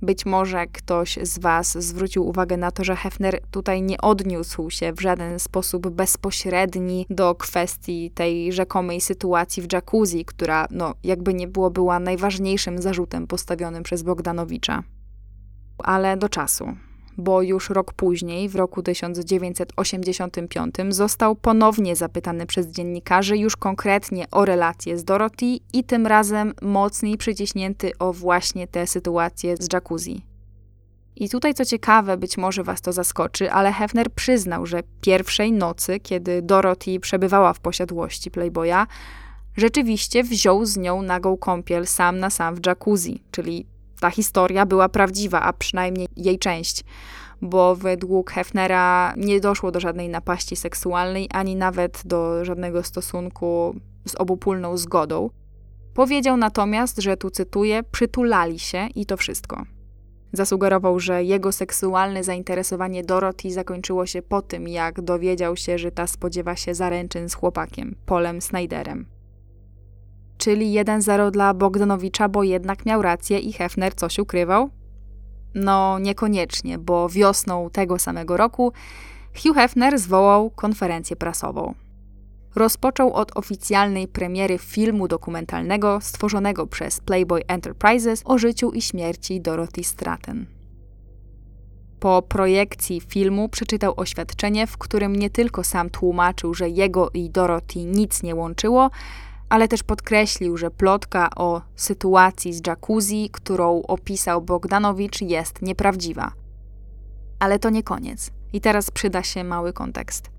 Być 0.02 0.26
może 0.26 0.68
ktoś 0.68 1.20
z 1.22 1.40
Was 1.40 1.78
zwrócił 1.78 2.28
uwagę 2.28 2.58
na 2.58 2.72
to, 2.72 2.84
że 2.84 2.96
Hefner 2.96 3.42
tutaj 3.52 3.82
nie 3.82 4.02
odniósł 4.02 4.70
się 4.70 4.94
w 4.94 5.02
żaden 5.02 5.40
sposób 5.40 5.90
bezpośredni 5.90 7.06
do 7.10 7.36
kwestii 7.36 8.12
tej 8.12 8.54
rzekomej 8.54 9.02
sytuacji 9.02 9.64
w 9.64 9.74
jacuzzi, 9.74 10.26
która, 10.26 10.68
no, 10.72 10.94
jakby 11.04 11.34
nie 11.34 11.48
było, 11.48 11.72
była 11.72 12.00
najważniejszym 12.00 12.82
zarzutem 12.82 13.28
postawionym 13.28 13.84
przez 13.84 14.04
Bogdanowicza. 14.04 14.84
Ale 15.78 16.18
do 16.18 16.30
czasu 16.30 16.76
bo 17.18 17.42
już 17.42 17.70
rok 17.70 17.94
później, 17.94 18.50
w 18.50 18.56
roku 18.56 18.84
1985, 18.84 20.76
został 20.90 21.36
ponownie 21.36 21.96
zapytany 21.96 22.46
przez 22.46 22.68
dziennikarzy 22.68 23.38
już 23.38 23.56
konkretnie 23.56 24.26
o 24.32 24.46
relacje 24.46 24.98
z 24.98 25.04
Dorothy 25.04 25.46
i 25.74 25.84
tym 25.84 26.08
razem 26.08 26.54
mocniej 26.62 27.18
przyciśnięty 27.18 27.92
o 28.00 28.14
właśnie 28.14 28.68
tę 28.68 28.88
sytuację 28.88 29.58
z 29.60 29.74
jacuzzi. 29.74 30.32
I 31.16 31.30
tutaj 31.30 31.54
co 31.54 31.66
ciekawe, 31.66 32.18
być 32.18 32.38
może 32.38 32.64
was 32.64 32.82
to 32.82 32.94
zaskoczy, 32.94 33.52
ale 33.52 33.72
Hefner 33.72 34.12
przyznał, 34.12 34.66
że 34.66 34.84
pierwszej 35.02 35.52
nocy, 35.52 36.00
kiedy 36.00 36.42
Dorothy 36.42 37.00
przebywała 37.00 37.54
w 37.54 37.60
posiadłości 37.60 38.32
Playboya, 38.32 38.88
rzeczywiście 39.58 40.24
wziął 40.24 40.66
z 40.66 40.78
nią 40.78 41.02
nagą 41.02 41.38
kąpiel 41.38 41.88
sam 41.88 42.20
na 42.20 42.30
sam 42.30 42.56
w 42.56 42.66
jacuzzi, 42.66 43.24
czyli 43.32 43.66
ta 44.02 44.10
historia 44.10 44.66
była 44.66 44.90
prawdziwa, 44.90 45.42
a 45.42 45.54
przynajmniej 45.54 46.08
jej 46.16 46.40
część, 46.40 46.84
bo 47.42 47.76
według 47.76 48.32
Hefnera 48.32 49.14
nie 49.18 49.40
doszło 49.40 49.72
do 49.72 49.80
żadnej 49.80 50.10
napaści 50.10 50.56
seksualnej, 50.56 51.30
ani 51.34 51.56
nawet 51.56 52.02
do 52.06 52.46
żadnego 52.46 52.84
stosunku 52.84 53.76
z 54.08 54.16
obopólną 54.16 54.78
zgodą. 54.78 55.30
Powiedział 55.94 56.38
natomiast, 56.38 56.98
że 56.98 57.18
tu 57.18 57.30
cytuję, 57.30 57.84
przytulali 57.92 58.60
się 58.60 58.88
i 58.96 59.06
to 59.06 59.18
wszystko. 59.18 59.64
Zasugerował, 60.34 61.00
że 61.00 61.24
jego 61.24 61.52
seksualne 61.52 62.24
zainteresowanie 62.24 63.04
Dorothy 63.04 63.52
zakończyło 63.52 64.06
się 64.06 64.22
po 64.22 64.42
tym, 64.42 64.68
jak 64.68 65.02
dowiedział 65.02 65.56
się, 65.58 65.78
że 65.78 65.92
ta 65.92 66.08
spodziewa 66.08 66.56
się 66.56 66.76
zaręczyn 66.76 67.30
z 67.30 67.34
chłopakiem, 67.34 67.96
Polem 68.06 68.42
Snyderem 68.42 69.21
czyli 70.42 70.74
1-0 70.74 71.32
dla 71.32 71.54
Bogdanowicza, 71.54 72.30
bo 72.30 72.44
jednak 72.44 72.86
miał 72.86 73.02
rację 73.02 73.40
i 73.40 73.54
Hefner 73.54 73.96
coś 73.96 74.20
ukrywał? 74.20 74.70
No, 75.56 76.00
niekoniecznie, 76.00 76.78
bo 76.78 77.10
wiosną 77.10 77.70
tego 77.70 78.00
samego 78.00 78.38
roku 78.38 78.74
Hugh 79.44 79.56
Hefner 79.56 80.00
zwołał 80.00 80.50
konferencję 80.50 81.16
prasową. 81.16 81.74
Rozpoczął 82.56 83.14
od 83.14 83.38
oficjalnej 83.38 84.08
premiery 84.08 84.58
filmu 84.58 85.08
dokumentalnego 85.08 86.00
stworzonego 86.02 86.68
przez 86.68 87.00
Playboy 87.00 87.42
Enterprises 87.48 88.22
o 88.26 88.38
życiu 88.38 88.72
i 88.72 88.82
śmierci 88.82 89.42
Dorothy 89.42 89.84
Stratton. 89.84 90.46
Po 92.00 92.22
projekcji 92.22 93.02
filmu 93.02 93.50
przeczytał 93.50 93.94
oświadczenie, 93.98 94.68
w 94.68 94.78
którym 94.78 95.16
nie 95.16 95.30
tylko 95.30 95.64
sam 95.64 95.90
tłumaczył, 95.90 96.54
że 96.54 96.70
jego 96.70 97.10
i 97.14 97.30
Dorothy 97.30 97.86
nic 97.86 98.24
nie 98.24 98.36
łączyło, 98.36 98.90
ale 99.52 99.68
też 99.68 99.84
podkreślił, 99.84 100.58
że 100.58 100.72
plotka 100.72 101.30
o 101.36 101.62
sytuacji 101.76 102.54
z 102.54 102.68
jacuzzi, 102.68 103.30
którą 103.32 103.82
opisał 103.82 104.42
Bogdanowicz, 104.42 105.22
jest 105.22 105.62
nieprawdziwa. 105.62 106.32
Ale 107.40 107.60
to 107.60 107.70
nie 107.70 107.84
koniec. 107.84 108.32
I 108.54 108.62
teraz 108.62 108.92
przyda 108.92 109.24
się 109.24 109.44
mały 109.44 109.74
kontekst. 109.74 110.30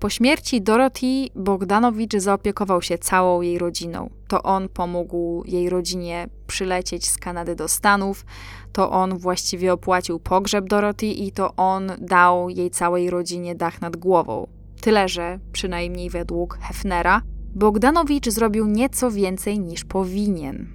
Po 0.00 0.10
śmierci 0.10 0.62
Dorothy 0.62 1.28
Bogdanowicz 1.34 2.16
zaopiekował 2.16 2.82
się 2.82 2.98
całą 2.98 3.40
jej 3.40 3.58
rodziną. 3.58 4.10
To 4.28 4.42
on 4.42 4.68
pomógł 4.68 5.44
jej 5.46 5.70
rodzinie 5.70 6.28
przylecieć 6.46 7.08
z 7.08 7.18
Kanady 7.18 7.56
do 7.56 7.68
Stanów, 7.68 8.24
to 8.72 8.90
on 8.90 9.18
właściwie 9.18 9.72
opłacił 9.72 10.20
pogrzeb 10.20 10.68
Dorothy 10.68 11.06
i 11.06 11.32
to 11.32 11.54
on 11.56 11.92
dał 11.98 12.50
jej 12.50 12.70
całej 12.70 13.10
rodzinie 13.10 13.54
dach 13.54 13.80
nad 13.80 13.96
głową. 13.96 14.46
Tyle, 14.80 15.08
że 15.08 15.38
przynajmniej 15.52 16.10
według 16.10 16.58
Hefnera 16.60 17.22
Bogdanowicz 17.54 18.28
zrobił 18.28 18.66
nieco 18.66 19.10
więcej 19.10 19.60
niż 19.60 19.84
powinien. 19.84 20.66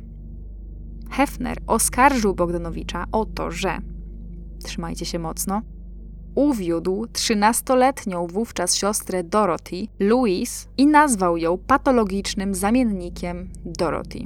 Hefner 1.12 1.58
oskarżył 1.68 2.36
Bogdanowicza 2.36 3.06
o 3.12 3.26
to, 3.26 3.52
że, 3.52 3.78
trzymajcie 4.64 5.06
się 5.06 5.20
mocno, 5.20 5.62
uwiódł 6.36 7.06
13-letnią 7.06 8.32
wówczas 8.32 8.76
siostrę 8.76 9.24
Dorothy, 9.24 9.88
Louise, 10.00 10.68
i 10.78 10.88
nazwał 10.88 11.38
ją 11.38 11.58
patologicznym 11.58 12.56
zamiennikiem 12.56 13.50
Dorothy. 13.66 14.20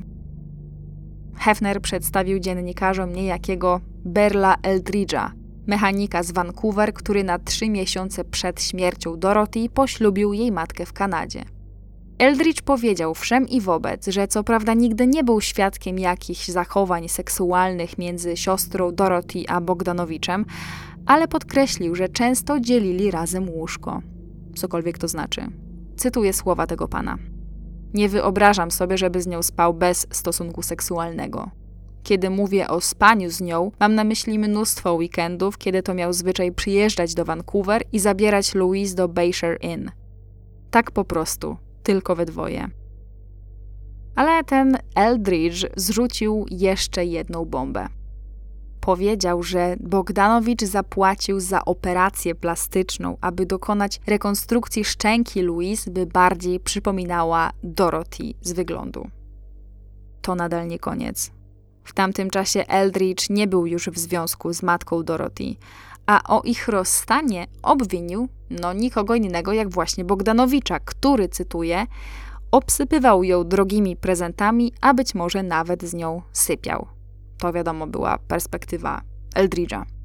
Hefner 1.36 1.82
przedstawił 1.82 2.40
dziennikarzom 2.40 3.14
niejakiego 3.14 3.82
Berla 4.06 4.56
Eldridge'a, 4.56 5.30
mechanika 5.68 6.23
z 6.23 6.32
Vancouver, 6.32 6.94
który 6.94 7.23
na 7.23 7.40
trzy 7.40 7.69
miesiące 7.69 8.23
przed 8.23 8.61
śmiercią 8.64 9.19
Dorothy 9.19 9.69
poślubił 9.69 10.34
jej 10.34 10.52
matkę 10.52 10.86
w 10.86 10.94
Kanadzie. 10.94 11.44
Eldridge 12.22 12.61
powiedział 12.61 13.14
wszem 13.14 13.48
i 13.48 13.61
wobec, 13.61 14.07
że 14.07 14.27
co 14.27 14.43
prawda 14.43 14.73
nigdy 14.73 15.07
nie 15.07 15.23
był 15.23 15.41
świadkiem 15.41 15.99
jakichś 15.99 16.48
zachowań 16.48 17.10
seksualnych 17.10 17.98
między 17.98 18.38
siostrą 18.38 18.95
Dorothy 18.95 19.43
a 19.48 19.61
Bogdanowiczem, 19.61 20.45
ale 21.06 21.27
podkreślił, 21.27 21.95
że 21.95 22.10
często 22.10 22.60
dzielili 22.60 23.11
razem 23.11 23.49
łóżko. 23.49 24.02
Cokolwiek 24.56 24.98
to 24.98 25.07
znaczy. 25.07 25.41
Cytuję 25.98 26.34
słowa 26.34 26.68
tego 26.68 26.88
pana. 26.88 27.18
Nie 27.93 28.10
wyobrażam 28.10 28.72
sobie, 28.72 28.98
żeby 28.98 29.22
z 29.22 29.27
nią 29.27 29.43
spał 29.43 29.73
bez 29.73 30.07
stosunku 30.11 30.61
seksualnego. 30.61 31.52
Kiedy 32.03 32.30
mówię 32.30 32.68
o 32.68 32.81
spaniu 32.81 33.30
z 33.30 33.41
nią, 33.41 33.72
mam 33.80 33.95
na 33.95 34.03
myśli 34.03 34.39
mnóstwo 34.39 34.93
weekendów, 34.93 35.57
kiedy 35.57 35.84
to 35.84 35.93
miał 35.93 36.14
zwyczaj 36.14 36.52
przyjeżdżać 36.52 37.14
do 37.14 37.26
Vancouver 37.26 37.84
i 37.91 37.99
zabierać 37.99 38.56
Louise 38.56 38.95
do 38.95 39.07
Bayshire 39.07 39.57
Inn. 39.61 39.91
Tak 40.72 40.91
po 40.91 41.06
prostu, 41.06 41.57
tylko 41.83 42.15
we 42.15 42.25
dwoje. 42.25 42.67
Ale 44.15 44.43
ten 44.43 44.77
Eldridge 44.95 45.65
zrzucił 45.75 46.45
jeszcze 46.49 47.05
jedną 47.05 47.45
bombę. 47.45 47.87
Powiedział, 48.81 49.43
że 49.43 49.75
Bogdanowicz 49.79 50.63
zapłacił 50.63 51.39
za 51.39 51.65
operację 51.65 52.35
plastyczną, 52.35 53.17
aby 53.21 53.45
dokonać 53.45 54.01
rekonstrukcji 54.07 54.85
szczęki 54.85 55.41
Louise, 55.41 55.91
by 55.91 56.05
bardziej 56.05 56.59
przypominała 56.59 57.51
Dorothy 57.63 58.23
z 58.41 58.53
wyglądu. 58.53 59.09
To 60.21 60.35
nadal 60.35 60.67
nie 60.67 60.79
koniec. 60.79 61.31
W 61.83 61.93
tamtym 61.93 62.29
czasie 62.29 62.67
Eldridge 62.67 63.29
nie 63.29 63.47
był 63.47 63.65
już 63.65 63.89
w 63.89 63.97
związku 63.97 64.53
z 64.53 64.63
matką 64.63 65.03
Dorothy, 65.03 65.55
a 66.11 66.23
o 66.27 66.41
ich 66.41 66.67
rozstanie 66.67 67.47
obwinił 67.63 68.29
no 68.49 68.73
nikogo 68.73 69.15
innego 69.15 69.53
jak 69.53 69.69
właśnie 69.69 70.05
Bogdanowicza, 70.05 70.79
który, 70.79 71.29
cytuję, 71.29 71.88
obsypywał 72.51 73.23
ją 73.23 73.43
drogimi 73.43 73.95
prezentami, 73.95 74.73
a 74.81 74.93
być 74.93 75.15
może 75.15 75.43
nawet 75.43 75.83
z 75.83 75.93
nią 75.93 76.21
sypiał. 76.33 76.88
To 77.38 77.53
wiadomo 77.53 77.88
była 77.88 78.17
perspektywa 78.17 79.01
Eldridge'a. 79.35 80.01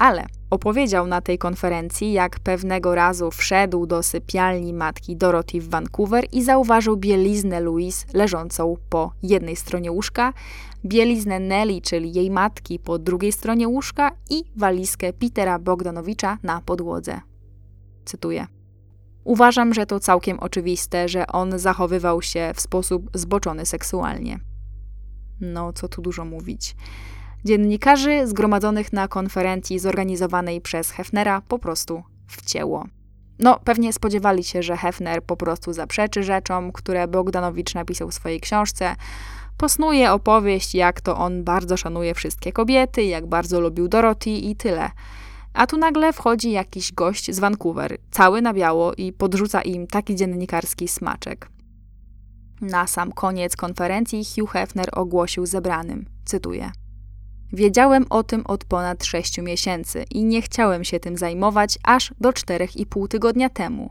Ale 0.00 0.26
opowiedział 0.50 1.06
na 1.06 1.20
tej 1.20 1.38
konferencji, 1.38 2.12
jak 2.12 2.40
pewnego 2.40 2.94
razu 2.94 3.30
wszedł 3.30 3.86
do 3.86 4.02
sypialni 4.02 4.74
matki 4.74 5.16
Dorothy 5.16 5.60
w 5.60 5.68
Vancouver 5.68 6.24
i 6.32 6.44
zauważył 6.44 6.96
bieliznę 6.96 7.60
Louise 7.60 8.06
leżącą 8.14 8.76
po 8.90 9.12
jednej 9.22 9.56
stronie 9.56 9.92
łóżka, 9.92 10.32
bieliznę 10.84 11.40
Nelly, 11.40 11.80
czyli 11.80 12.12
jej 12.12 12.30
matki, 12.30 12.78
po 12.78 12.98
drugiej 12.98 13.32
stronie 13.32 13.68
łóżka 13.68 14.10
i 14.30 14.44
walizkę 14.56 15.12
Petera 15.12 15.58
Bogdanowicza 15.58 16.38
na 16.42 16.60
podłodze. 16.60 17.20
Cytuję. 18.04 18.46
Uważam, 19.24 19.74
że 19.74 19.86
to 19.86 20.00
całkiem 20.00 20.38
oczywiste, 20.38 21.08
że 21.08 21.26
on 21.26 21.58
zachowywał 21.58 22.22
się 22.22 22.52
w 22.54 22.60
sposób 22.60 23.10
zboczony 23.14 23.66
seksualnie. 23.66 24.40
No, 25.40 25.72
co 25.72 25.88
tu 25.88 26.02
dużo 26.02 26.24
mówić. 26.24 26.76
Dziennikarzy 27.44 28.26
zgromadzonych 28.26 28.92
na 28.92 29.08
konferencji 29.08 29.78
zorganizowanej 29.78 30.60
przez 30.60 30.90
Hefnera 30.90 31.42
po 31.48 31.58
prostu 31.58 32.02
wcięło. 32.26 32.86
No, 33.38 33.58
pewnie 33.64 33.92
spodziewali 33.92 34.44
się, 34.44 34.62
że 34.62 34.76
Hefner 34.76 35.22
po 35.22 35.36
prostu 35.36 35.72
zaprzeczy 35.72 36.22
rzeczom, 36.22 36.72
które 36.72 37.08
Bogdanowicz 37.08 37.74
napisał 37.74 38.08
w 38.10 38.14
swojej 38.14 38.40
książce. 38.40 38.96
Posnuje 39.56 40.12
opowieść, 40.12 40.74
jak 40.74 41.00
to 41.00 41.16
on 41.16 41.44
bardzo 41.44 41.76
szanuje 41.76 42.14
wszystkie 42.14 42.52
kobiety, 42.52 43.02
jak 43.02 43.26
bardzo 43.26 43.60
lubił 43.60 43.88
Dorothy 43.88 44.30
i 44.30 44.56
tyle. 44.56 44.90
A 45.54 45.66
tu 45.66 45.76
nagle 45.76 46.12
wchodzi 46.12 46.50
jakiś 46.50 46.92
gość 46.92 47.30
z 47.34 47.38
Vancouver, 47.38 47.96
cały 48.10 48.42
na 48.42 48.54
biało 48.54 48.94
i 48.94 49.12
podrzuca 49.12 49.62
im 49.62 49.86
taki 49.86 50.16
dziennikarski 50.16 50.88
smaczek. 50.88 51.48
Na 52.60 52.86
sam 52.86 53.12
koniec 53.12 53.56
konferencji 53.56 54.24
Hugh 54.24 54.50
Hefner 54.50 54.88
ogłosił 54.92 55.46
zebranym, 55.46 56.06
cytuję: 56.24 56.70
Wiedziałem 57.52 58.06
o 58.10 58.22
tym 58.22 58.42
od 58.46 58.64
ponad 58.64 59.04
sześciu 59.04 59.42
miesięcy 59.42 60.04
i 60.10 60.24
nie 60.24 60.42
chciałem 60.42 60.84
się 60.84 61.00
tym 61.00 61.16
zajmować 61.16 61.78
aż 61.82 62.14
do 62.20 62.32
czterech 62.32 62.76
i 62.76 62.86
pół 62.86 63.08
tygodnia 63.08 63.50
temu. 63.50 63.90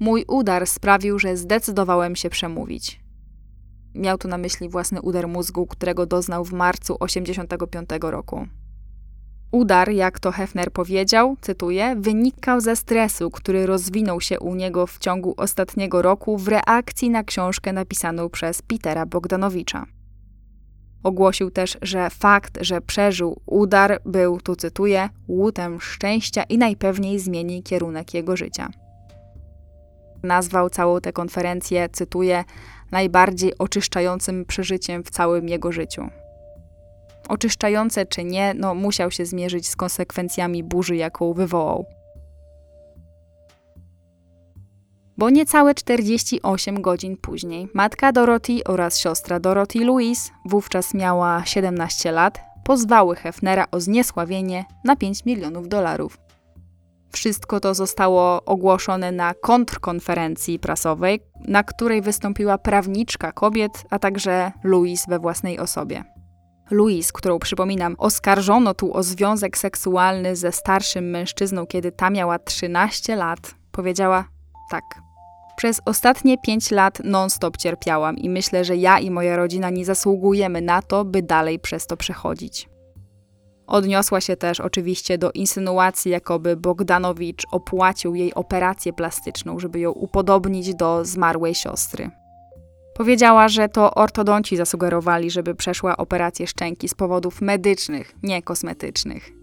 Mój 0.00 0.24
udar 0.28 0.66
sprawił, 0.66 1.18
że 1.18 1.36
zdecydowałem 1.36 2.16
się 2.16 2.30
przemówić. 2.30 3.00
Miał 3.94 4.18
tu 4.18 4.28
na 4.28 4.38
myśli 4.38 4.68
własny 4.68 5.02
udar 5.02 5.28
mózgu, 5.28 5.66
którego 5.66 6.06
doznał 6.06 6.44
w 6.44 6.52
marcu 6.52 6.94
1985 6.94 7.88
roku. 8.02 8.46
Udar, 9.52 9.90
jak 9.90 10.20
to 10.20 10.32
Hefner 10.32 10.72
powiedział, 10.72 11.36
cytuję, 11.40 11.96
wynikał 11.98 12.60
ze 12.60 12.76
stresu, 12.76 13.30
który 13.30 13.66
rozwinął 13.66 14.20
się 14.20 14.40
u 14.40 14.54
niego 14.54 14.86
w 14.86 14.98
ciągu 14.98 15.34
ostatniego 15.36 16.02
roku 16.02 16.38
w 16.38 16.48
reakcji 16.48 17.10
na 17.10 17.24
książkę 17.24 17.72
napisaną 17.72 18.28
przez 18.28 18.62
Petera 18.62 19.06
Bogdanowicza. 19.06 19.86
Ogłosił 21.02 21.50
też, 21.50 21.78
że 21.82 22.10
fakt, 22.10 22.58
że 22.60 22.80
przeżył 22.80 23.40
udar, 23.46 24.00
był, 24.04 24.40
tu 24.40 24.56
cytuję, 24.56 25.08
łutem 25.28 25.80
szczęścia 25.80 26.42
i 26.42 26.58
najpewniej 26.58 27.18
zmieni 27.18 27.62
kierunek 27.62 28.14
jego 28.14 28.36
życia. 28.36 28.68
Nazwał 30.22 30.70
całą 30.70 31.00
tę 31.00 31.12
konferencję, 31.12 31.88
cytuję, 31.88 32.44
najbardziej 32.90 33.58
oczyszczającym 33.58 34.44
przeżyciem 34.44 35.04
w 35.04 35.10
całym 35.10 35.48
jego 35.48 35.72
życiu. 35.72 36.08
Oczyszczające 37.28 38.06
czy 38.06 38.24
nie, 38.24 38.54
no 38.54 38.74
musiał 38.74 39.10
się 39.10 39.26
zmierzyć 39.26 39.68
z 39.68 39.76
konsekwencjami 39.76 40.64
burzy, 40.64 40.96
jaką 40.96 41.32
wywołał. 41.32 41.86
Bo 45.18 45.30
niecałe 45.30 45.74
48 45.74 46.82
godzin 46.82 47.16
później 47.16 47.68
matka 47.74 48.12
Dorothy 48.12 48.64
oraz 48.64 48.98
siostra 48.98 49.40
Dorothy 49.40 49.84
Louise, 49.84 50.30
wówczas 50.44 50.94
miała 50.94 51.44
17 51.44 52.12
lat, 52.12 52.40
pozwały 52.64 53.16
Hefnera 53.16 53.66
o 53.70 53.80
zniesławienie 53.80 54.64
na 54.84 54.96
5 54.96 55.24
milionów 55.24 55.68
dolarów. 55.68 56.18
Wszystko 57.12 57.60
to 57.60 57.74
zostało 57.74 58.44
ogłoszone 58.44 59.12
na 59.12 59.34
kontrkonferencji 59.34 60.58
prasowej, 60.58 61.20
na 61.48 61.62
której 61.62 62.02
wystąpiła 62.02 62.58
prawniczka 62.58 63.32
kobiet, 63.32 63.72
a 63.90 63.98
także 63.98 64.52
Louise 64.64 65.04
we 65.08 65.18
własnej 65.18 65.58
osobie. 65.58 66.04
Louise, 66.70 67.10
którą 67.14 67.38
przypominam, 67.38 67.94
oskarżono 67.98 68.74
tu 68.74 68.96
o 68.96 69.02
związek 69.02 69.58
seksualny 69.58 70.36
ze 70.36 70.52
starszym 70.52 71.10
mężczyzną, 71.10 71.66
kiedy 71.66 71.92
ta 71.92 72.10
miała 72.10 72.38
13 72.38 73.16
lat, 73.16 73.54
powiedziała 73.72 74.24
tak. 74.70 74.84
Przez 75.56 75.80
ostatnie 75.84 76.38
pięć 76.38 76.70
lat 76.70 76.98
non-stop 77.04 77.56
cierpiałam 77.56 78.16
i 78.16 78.30
myślę, 78.30 78.64
że 78.64 78.76
ja 78.76 78.98
i 78.98 79.10
moja 79.10 79.36
rodzina 79.36 79.70
nie 79.70 79.84
zasługujemy 79.84 80.60
na 80.60 80.82
to, 80.82 81.04
by 81.04 81.22
dalej 81.22 81.58
przez 81.58 81.86
to 81.86 81.96
przechodzić. 81.96 82.68
Odniosła 83.66 84.20
się 84.20 84.36
też 84.36 84.60
oczywiście 84.60 85.18
do 85.18 85.32
insynuacji, 85.32 86.10
jakoby 86.10 86.56
Bogdanowicz 86.56 87.46
opłacił 87.50 88.14
jej 88.14 88.34
operację 88.34 88.92
plastyczną, 88.92 89.58
żeby 89.58 89.80
ją 89.80 89.90
upodobnić 89.90 90.74
do 90.74 91.04
zmarłej 91.04 91.54
siostry. 91.54 92.10
Powiedziała, 92.94 93.48
że 93.48 93.68
to 93.68 93.94
ortodonci 93.94 94.56
zasugerowali, 94.56 95.30
żeby 95.30 95.54
przeszła 95.54 95.96
operację 95.96 96.46
szczęki 96.46 96.88
z 96.88 96.94
powodów 96.94 97.40
medycznych, 97.40 98.14
nie 98.22 98.42
kosmetycznych. 98.42 99.41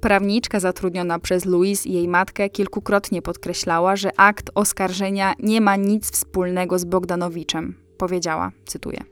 Prawniczka 0.00 0.60
zatrudniona 0.60 1.18
przez 1.18 1.44
Louise 1.44 1.88
i 1.88 1.92
jej 1.92 2.08
matkę 2.08 2.50
kilkukrotnie 2.50 3.22
podkreślała, 3.22 3.96
że 3.96 4.20
akt 4.20 4.50
oskarżenia 4.54 5.34
nie 5.38 5.60
ma 5.60 5.76
nic 5.76 6.10
wspólnego 6.10 6.78
z 6.78 6.84
Bogdanowiczem. 6.84 7.74
Powiedziała, 7.96 8.52
cytuję. 8.66 9.04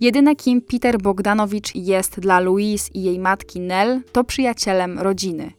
Jedyne 0.00 0.36
kim 0.36 0.62
Peter 0.62 0.98
Bogdanowicz 0.98 1.74
jest 1.74 2.20
dla 2.20 2.40
Louise 2.40 2.90
i 2.94 3.02
jej 3.02 3.18
matki 3.18 3.60
Nell, 3.60 4.00
to 4.12 4.24
przyjacielem 4.24 4.98
rodziny. 4.98 5.52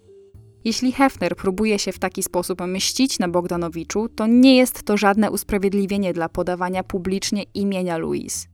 Jeśli 0.64 0.91
Hefner 0.91 1.35
próbuje 1.35 1.80
się 1.80 1.91
w 1.91 1.99
taki 1.99 2.23
sposób 2.23 2.61
mścić 2.61 3.19
na 3.19 3.27
Bogdanowiczu, 3.27 4.10
to 4.10 4.27
nie 4.27 4.57
jest 4.57 4.84
to 4.84 4.98
żadne 4.98 5.31
usprawiedliwienie 5.31 6.14
dla 6.14 6.30
podawania 6.30 6.84
publicznie 6.84 7.43
imienia 7.53 7.98
Louise. 7.98 8.48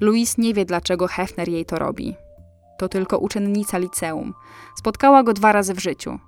Louise 0.00 0.34
nie 0.38 0.54
wie, 0.54 0.64
dlaczego 0.64 1.06
Hefner 1.06 1.48
jej 1.48 1.64
to 1.64 1.78
robi 1.78 2.14
to 2.78 2.88
tylko 2.88 3.18
uczennica 3.18 3.78
liceum. 3.78 4.34
Spotkała 4.78 5.22
go 5.22 5.32
dwa 5.32 5.52
razy 5.52 5.74
w 5.74 5.78
życiu. 5.78 6.18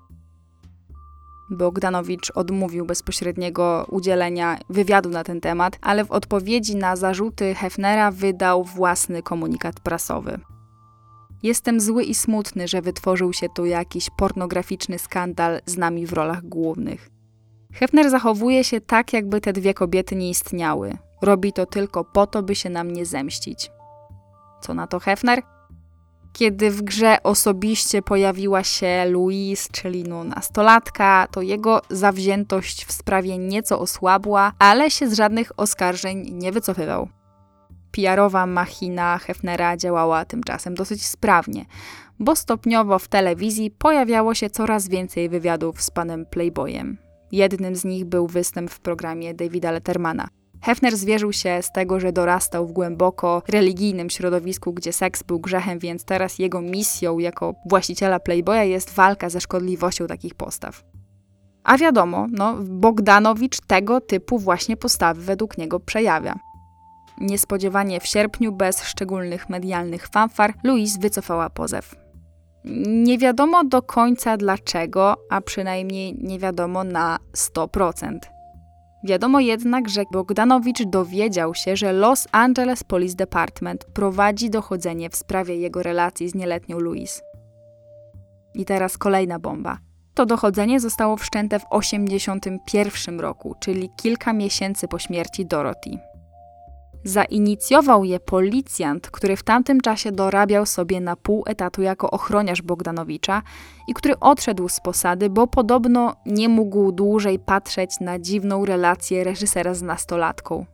Bogdanowicz 1.50 2.32
odmówił 2.34 2.86
bezpośredniego 2.86 3.86
udzielenia 3.90 4.58
wywiadu 4.68 5.08
na 5.08 5.24
ten 5.24 5.40
temat, 5.40 5.78
ale 5.82 6.04
w 6.04 6.10
odpowiedzi 6.10 6.76
na 6.76 6.96
zarzuty 6.96 7.54
Hefnera 7.54 8.10
wydał 8.10 8.64
własny 8.64 9.22
komunikat 9.22 9.80
prasowy. 9.80 10.40
Jestem 11.42 11.80
zły 11.80 12.04
i 12.04 12.14
smutny, 12.14 12.68
że 12.68 12.82
wytworzył 12.82 13.32
się 13.32 13.48
tu 13.48 13.66
jakiś 13.66 14.10
pornograficzny 14.10 14.98
skandal 14.98 15.60
z 15.66 15.76
nami 15.76 16.06
w 16.06 16.12
rolach 16.12 16.42
głównych. 16.42 17.10
Hefner 17.72 18.10
zachowuje 18.10 18.64
się 18.64 18.80
tak, 18.80 19.12
jakby 19.12 19.40
te 19.40 19.52
dwie 19.52 19.74
kobiety 19.74 20.16
nie 20.16 20.30
istniały. 20.30 20.96
Robi 21.22 21.52
to 21.52 21.66
tylko 21.66 22.04
po 22.04 22.26
to, 22.26 22.42
by 22.42 22.54
się 22.54 22.70
na 22.70 22.84
mnie 22.84 23.06
zemścić. 23.06 23.70
Co 24.60 24.74
na 24.74 24.86
to 24.86 25.00
Hefner? 25.00 25.42
Kiedy 26.36 26.70
w 26.70 26.82
grze 26.82 27.22
osobiście 27.22 28.02
pojawiła 28.02 28.64
się 28.64 29.04
Louise, 29.10 29.68
czyli 29.72 30.04
no 30.04 30.24
nastolatka, 30.24 31.28
to 31.30 31.42
jego 31.42 31.82
zawziętość 31.90 32.84
w 32.84 32.92
sprawie 32.92 33.38
nieco 33.38 33.80
osłabła, 33.80 34.52
ale 34.58 34.90
się 34.90 35.08
z 35.08 35.14
żadnych 35.14 35.52
oskarżeń 35.56 36.30
nie 36.32 36.52
wycofywał. 36.52 37.08
PR-owa 37.90 38.46
machina 38.46 39.18
Hefnera 39.18 39.76
działała 39.76 40.24
tymczasem 40.24 40.74
dosyć 40.74 41.06
sprawnie, 41.06 41.64
bo 42.18 42.36
stopniowo 42.36 42.98
w 42.98 43.08
telewizji 43.08 43.70
pojawiało 43.70 44.34
się 44.34 44.50
coraz 44.50 44.88
więcej 44.88 45.28
wywiadów 45.28 45.82
z 45.82 45.90
panem 45.90 46.26
Playboyem. 46.26 46.98
Jednym 47.32 47.76
z 47.76 47.84
nich 47.84 48.04
był 48.04 48.26
występ 48.26 48.70
w 48.70 48.80
programie 48.80 49.34
Davida 49.34 49.70
Lettermana. 49.70 50.28
Hefner 50.66 50.96
zwierzył 50.96 51.32
się 51.32 51.62
z 51.62 51.72
tego, 51.72 52.00
że 52.00 52.12
dorastał 52.12 52.66
w 52.66 52.72
głęboko 52.72 53.42
religijnym 53.48 54.10
środowisku, 54.10 54.72
gdzie 54.72 54.92
seks 54.92 55.22
był 55.22 55.40
grzechem, 55.40 55.78
więc 55.78 56.04
teraz 56.04 56.38
jego 56.38 56.60
misją 56.60 57.18
jako 57.18 57.54
właściciela 57.66 58.20
Playboya 58.20 58.64
jest 58.64 58.90
walka 58.90 59.30
ze 59.30 59.40
szkodliwością 59.40 60.06
takich 60.06 60.34
postaw. 60.34 60.84
A 61.64 61.78
wiadomo, 61.78 62.26
no, 62.30 62.56
Bogdanowicz 62.62 63.60
tego 63.66 64.00
typu 64.00 64.38
właśnie 64.38 64.76
postawy 64.76 65.22
według 65.22 65.58
niego 65.58 65.80
przejawia. 65.80 66.34
Niespodziewanie 67.20 68.00
w 68.00 68.06
sierpniu, 68.06 68.52
bez 68.52 68.82
szczególnych 68.82 69.48
medialnych 69.48 70.08
fanfar, 70.08 70.54
Louise 70.64 70.98
wycofała 71.00 71.50
pozew. 71.50 71.94
Nie 72.86 73.18
wiadomo 73.18 73.64
do 73.64 73.82
końca 73.82 74.36
dlaczego, 74.36 75.14
a 75.30 75.40
przynajmniej 75.40 76.16
nie 76.18 76.38
wiadomo 76.38 76.84
na 76.84 77.18
100%. 77.36 78.35
Wiadomo 79.04 79.40
jednak, 79.40 79.88
że 79.88 80.02
Bogdanowicz 80.12 80.82
dowiedział 80.82 81.54
się, 81.54 81.76
że 81.76 81.92
Los 81.92 82.28
Angeles 82.32 82.84
Police 82.84 83.16
Department 83.16 83.84
prowadzi 83.84 84.50
dochodzenie 84.50 85.10
w 85.10 85.16
sprawie 85.16 85.56
jego 85.56 85.82
relacji 85.82 86.28
z 86.28 86.34
nieletnią 86.34 86.78
Louise. 86.78 87.22
I 88.54 88.64
teraz 88.64 88.98
kolejna 88.98 89.38
bomba. 89.38 89.78
To 90.14 90.26
dochodzenie 90.26 90.80
zostało 90.80 91.16
wszczęte 91.16 91.58
w 91.58 91.64
1981 91.64 93.20
roku, 93.20 93.54
czyli 93.60 93.90
kilka 93.96 94.32
miesięcy 94.32 94.88
po 94.88 94.98
śmierci 94.98 95.46
Dorothy. 95.46 95.98
Zainicjował 97.06 98.04
je 98.04 98.20
policjant, 98.20 99.10
który 99.10 99.36
w 99.36 99.42
tamtym 99.42 99.80
czasie 99.80 100.12
dorabiał 100.12 100.66
sobie 100.66 101.00
na 101.00 101.16
pół 101.16 101.44
etatu 101.46 101.82
jako 101.82 102.10
ochroniarz 102.10 102.62
Bogdanowicza 102.62 103.42
i 103.88 103.94
który 103.94 104.18
odszedł 104.20 104.68
z 104.68 104.80
posady, 104.80 105.30
bo 105.30 105.46
podobno 105.46 106.16
nie 106.26 106.48
mógł 106.48 106.92
dłużej 106.92 107.38
patrzeć 107.38 107.90
na 108.00 108.18
dziwną 108.18 108.64
relację 108.64 109.24
reżysera 109.24 109.74
z 109.74 109.82
nastolatką. 109.82 110.66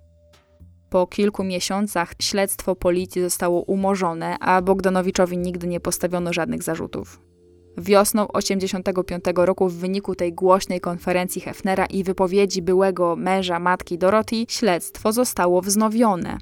Po 0.90 1.06
kilku 1.06 1.44
miesiącach 1.44 2.12
śledztwo 2.22 2.76
policji 2.76 3.22
zostało 3.22 3.62
umorzone, 3.62 4.36
a 4.40 4.62
Bogdanowiczowi 4.62 5.38
nigdy 5.38 5.66
nie 5.66 5.80
postawiono 5.80 6.32
żadnych 6.32 6.62
zarzutów. 6.62 7.31
Wiosną 7.78 8.28
85 8.28 9.24
roku 9.34 9.68
w 9.68 9.74
wyniku 9.74 10.14
tej 10.14 10.32
głośnej 10.32 10.80
konferencji 10.80 11.40
Hefnera 11.40 11.86
i 11.86 12.04
wypowiedzi 12.04 12.62
byłego 12.62 13.16
męża 13.16 13.58
matki 13.58 13.98
Dorothy 13.98 14.44
śledztwo 14.48 15.12
zostało 15.12 15.60
wznowione. 15.60 16.38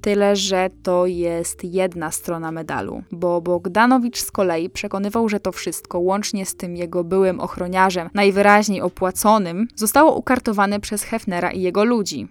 Tyle, 0.00 0.36
że 0.36 0.70
to 0.82 1.06
jest 1.06 1.64
jedna 1.64 2.10
strona 2.10 2.52
medalu, 2.52 3.02
bo 3.12 3.40
Bogdanowicz 3.40 4.18
z 4.18 4.30
kolei 4.30 4.70
przekonywał, 4.70 5.28
że 5.28 5.40
to 5.40 5.52
wszystko, 5.52 5.98
łącznie 5.98 6.46
z 6.46 6.56
tym 6.56 6.76
jego 6.76 7.04
byłym 7.04 7.40
ochroniarzem, 7.40 8.10
najwyraźniej 8.14 8.80
opłaconym, 8.80 9.68
zostało 9.74 10.16
ukartowane 10.16 10.80
przez 10.80 11.02
Hefnera 11.02 11.50
i 11.50 11.60
jego 11.60 11.84
ludzi. 11.84 12.28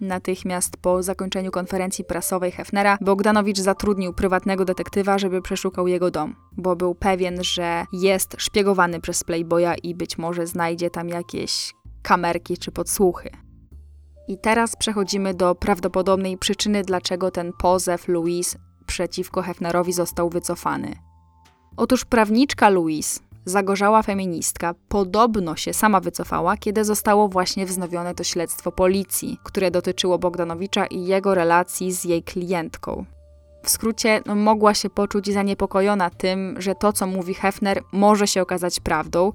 Natychmiast 0.00 0.76
po 0.76 1.02
zakończeniu 1.02 1.50
konferencji 1.50 2.04
prasowej 2.04 2.52
Hefnera, 2.52 2.98
Bogdanowicz 3.00 3.58
zatrudnił 3.58 4.12
prywatnego 4.12 4.64
detektywa, 4.64 5.18
żeby 5.18 5.42
przeszukał 5.42 5.88
jego 5.88 6.10
dom, 6.10 6.36
bo 6.56 6.76
był 6.76 6.94
pewien, 6.94 7.44
że 7.44 7.84
jest 7.92 8.34
szpiegowany 8.38 9.00
przez 9.00 9.24
Playboya 9.24 9.74
i 9.82 9.94
być 9.94 10.18
może 10.18 10.46
znajdzie 10.46 10.90
tam 10.90 11.08
jakieś 11.08 11.74
kamerki 12.02 12.58
czy 12.58 12.72
podsłuchy. 12.72 13.30
I 14.28 14.38
teraz 14.38 14.76
przechodzimy 14.76 15.34
do 15.34 15.54
prawdopodobnej 15.54 16.38
przyczyny, 16.38 16.82
dlaczego 16.82 17.30
ten 17.30 17.52
pozew 17.52 18.08
Louise 18.08 18.58
przeciwko 18.86 19.42
Hefnerowi 19.42 19.92
został 19.92 20.30
wycofany. 20.30 20.96
Otóż 21.76 22.04
prawniczka 22.04 22.68
Louise, 22.68 23.20
zagorzała 23.44 24.02
feministka, 24.02 24.74
podobno 24.88 25.56
się 25.56 25.72
sama 25.72 26.00
wycofała, 26.00 26.56
kiedy 26.56 26.84
zostało 26.84 27.28
właśnie 27.28 27.66
wznowione 27.66 28.14
to 28.14 28.24
śledztwo 28.24 28.72
policji, 28.72 29.38
które 29.44 29.70
dotyczyło 29.70 30.18
Bogdanowicza 30.18 30.86
i 30.86 31.04
jego 31.04 31.34
relacji 31.34 31.92
z 31.92 32.04
jej 32.04 32.22
klientką. 32.22 33.04
W 33.62 33.70
skrócie, 33.70 34.20
no, 34.26 34.34
mogła 34.34 34.74
się 34.74 34.90
poczuć 34.90 35.32
zaniepokojona 35.32 36.10
tym, 36.10 36.56
że 36.58 36.74
to, 36.74 36.92
co 36.92 37.06
mówi 37.06 37.34
Hefner, 37.34 37.82
może 37.92 38.26
się 38.26 38.42
okazać 38.42 38.80
prawdą, 38.80 39.32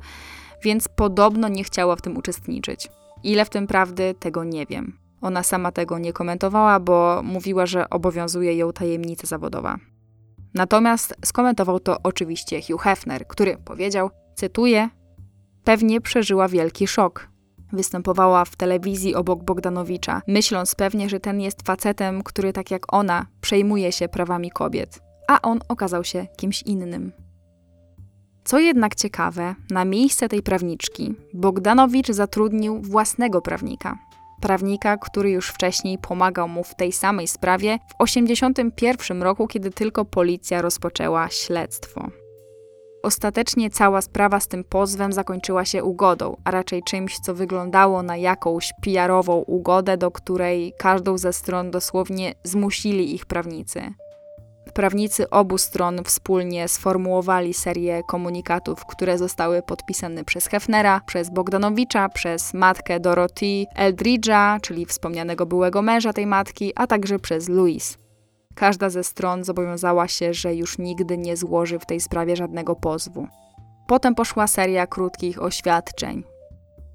więc 0.63 0.87
podobno 0.87 1.47
nie 1.47 1.63
chciała 1.63 1.95
w 1.95 2.01
tym 2.01 2.17
uczestniczyć. 2.17 2.87
Ile 3.23 3.45
w 3.45 3.49
tym 3.49 3.67
prawdy, 3.67 4.15
tego 4.19 4.43
nie 4.43 4.65
wiem. 4.65 4.97
Ona 5.21 5.43
sama 5.43 5.71
tego 5.71 5.99
nie 5.99 6.13
komentowała, 6.13 6.79
bo 6.79 7.21
mówiła, 7.23 7.65
że 7.65 7.89
obowiązuje 7.89 8.55
ją 8.55 8.73
tajemnica 8.73 9.27
zawodowa. 9.27 9.77
Natomiast 10.53 11.15
skomentował 11.25 11.79
to 11.79 11.97
oczywiście 12.03 12.61
Hugh 12.61 12.81
Hefner, 12.81 13.27
który 13.27 13.57
powiedział, 13.57 14.09
cytuję, 14.35 14.89
pewnie 15.63 16.01
przeżyła 16.01 16.47
wielki 16.47 16.87
szok. 16.87 17.29
Występowała 17.73 18.45
w 18.45 18.55
telewizji 18.55 19.15
obok 19.15 19.43
Bogdanowicza, 19.43 20.21
myśląc 20.27 20.75
pewnie, 20.75 21.09
że 21.09 21.19
ten 21.19 21.41
jest 21.41 21.61
facetem, 21.65 22.23
który 22.23 22.53
tak 22.53 22.71
jak 22.71 22.93
ona 22.93 23.25
przejmuje 23.41 23.91
się 23.91 24.07
prawami 24.07 24.51
kobiet, 24.51 24.99
a 25.27 25.41
on 25.41 25.59
okazał 25.67 26.03
się 26.03 26.27
kimś 26.37 26.61
innym. 26.61 27.11
Co 28.43 28.59
jednak 28.59 28.95
ciekawe, 28.95 29.55
na 29.71 29.85
miejsce 29.85 30.29
tej 30.29 30.43
prawniczki 30.43 31.13
Bogdanowicz 31.33 32.11
zatrudnił 32.11 32.81
własnego 32.81 33.41
prawnika, 33.41 33.97
prawnika, 34.39 34.97
który 34.97 35.31
już 35.31 35.49
wcześniej 35.49 35.97
pomagał 35.97 36.47
mu 36.47 36.63
w 36.63 36.75
tej 36.75 36.91
samej 36.91 37.27
sprawie 37.27 37.79
w 37.87 38.05
1981 38.05 39.23
roku, 39.23 39.47
kiedy 39.47 39.71
tylko 39.71 40.05
policja 40.05 40.61
rozpoczęła 40.61 41.29
śledztwo. 41.29 42.09
Ostatecznie 43.03 43.69
cała 43.69 44.01
sprawa 44.01 44.39
z 44.39 44.47
tym 44.47 44.63
pozwem 44.63 45.13
zakończyła 45.13 45.65
się 45.65 45.83
ugodą, 45.83 46.35
a 46.43 46.51
raczej 46.51 46.83
czymś, 46.83 47.19
co 47.19 47.35
wyglądało 47.35 48.03
na 48.03 48.17
jakąś 48.17 48.73
PR-ową 48.81 49.43
ugodę, 49.47 49.97
do 49.97 50.11
której 50.11 50.73
każdą 50.77 51.17
ze 51.17 51.33
stron 51.33 51.71
dosłownie 51.71 52.33
zmusili 52.43 53.15
ich 53.15 53.25
prawnicy. 53.25 53.93
Prawnicy 54.79 55.29
obu 55.29 55.57
stron 55.57 56.03
wspólnie 56.03 56.67
sformułowali 56.67 57.53
serię 57.53 58.03
komunikatów, 58.03 58.85
które 58.85 59.17
zostały 59.17 59.61
podpisane 59.61 60.23
przez 60.23 60.47
Hefnera, 60.47 61.01
przez 61.05 61.29
Bogdanowicza, 61.29 62.09
przez 62.09 62.53
matkę 62.53 62.99
Dorothy 62.99 63.65
Eldridge'a, 63.77 64.61
czyli 64.61 64.85
wspomnianego 64.85 65.45
byłego 65.45 65.81
męża 65.81 66.13
tej 66.13 66.27
matki, 66.27 66.73
a 66.75 66.87
także 66.87 67.19
przez 67.19 67.49
Louise. 67.49 67.97
Każda 68.55 68.89
ze 68.89 69.03
stron 69.03 69.43
zobowiązała 69.43 70.07
się, 70.07 70.33
że 70.33 70.55
już 70.55 70.77
nigdy 70.77 71.17
nie 71.17 71.37
złoży 71.37 71.79
w 71.79 71.85
tej 71.85 71.99
sprawie 71.99 72.35
żadnego 72.35 72.75
pozwu. 72.75 73.27
Potem 73.87 74.15
poszła 74.15 74.47
seria 74.47 74.87
krótkich 74.87 75.41
oświadczeń. 75.41 76.23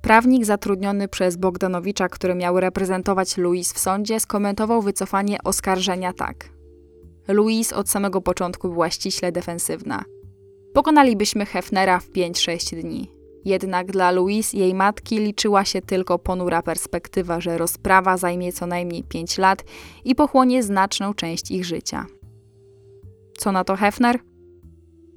Prawnik 0.02 0.44
zatrudniony 0.44 1.08
przez 1.08 1.36
Bogdanowicza, 1.36 2.08
który 2.08 2.34
miał 2.34 2.60
reprezentować 2.60 3.36
Louise 3.36 3.74
w 3.74 3.78
sądzie, 3.78 4.20
skomentował 4.20 4.82
wycofanie 4.82 5.38
oskarżenia 5.44 6.12
tak. 6.12 6.53
Louise 7.28 7.76
od 7.76 7.90
samego 7.90 8.20
początku 8.20 8.68
była 8.68 8.90
ściśle 8.90 9.32
defensywna. 9.32 10.04
Pokonalibyśmy 10.74 11.46
Hefnera 11.46 12.00
w 12.00 12.10
5-6 12.10 12.80
dni. 12.80 13.10
Jednak 13.44 13.92
dla 13.92 14.10
Louise 14.10 14.56
jej 14.56 14.74
matki 14.74 15.18
liczyła 15.18 15.64
się 15.64 15.82
tylko 15.82 16.18
ponura 16.18 16.62
perspektywa, 16.62 17.40
że 17.40 17.58
rozprawa 17.58 18.16
zajmie 18.16 18.52
co 18.52 18.66
najmniej 18.66 19.02
5 19.02 19.38
lat 19.38 19.64
i 20.04 20.14
pochłonie 20.14 20.62
znaczną 20.62 21.14
część 21.14 21.50
ich 21.50 21.64
życia. 21.64 22.06
Co 23.38 23.52
na 23.52 23.64
to 23.64 23.76
Hefner? 23.76 24.18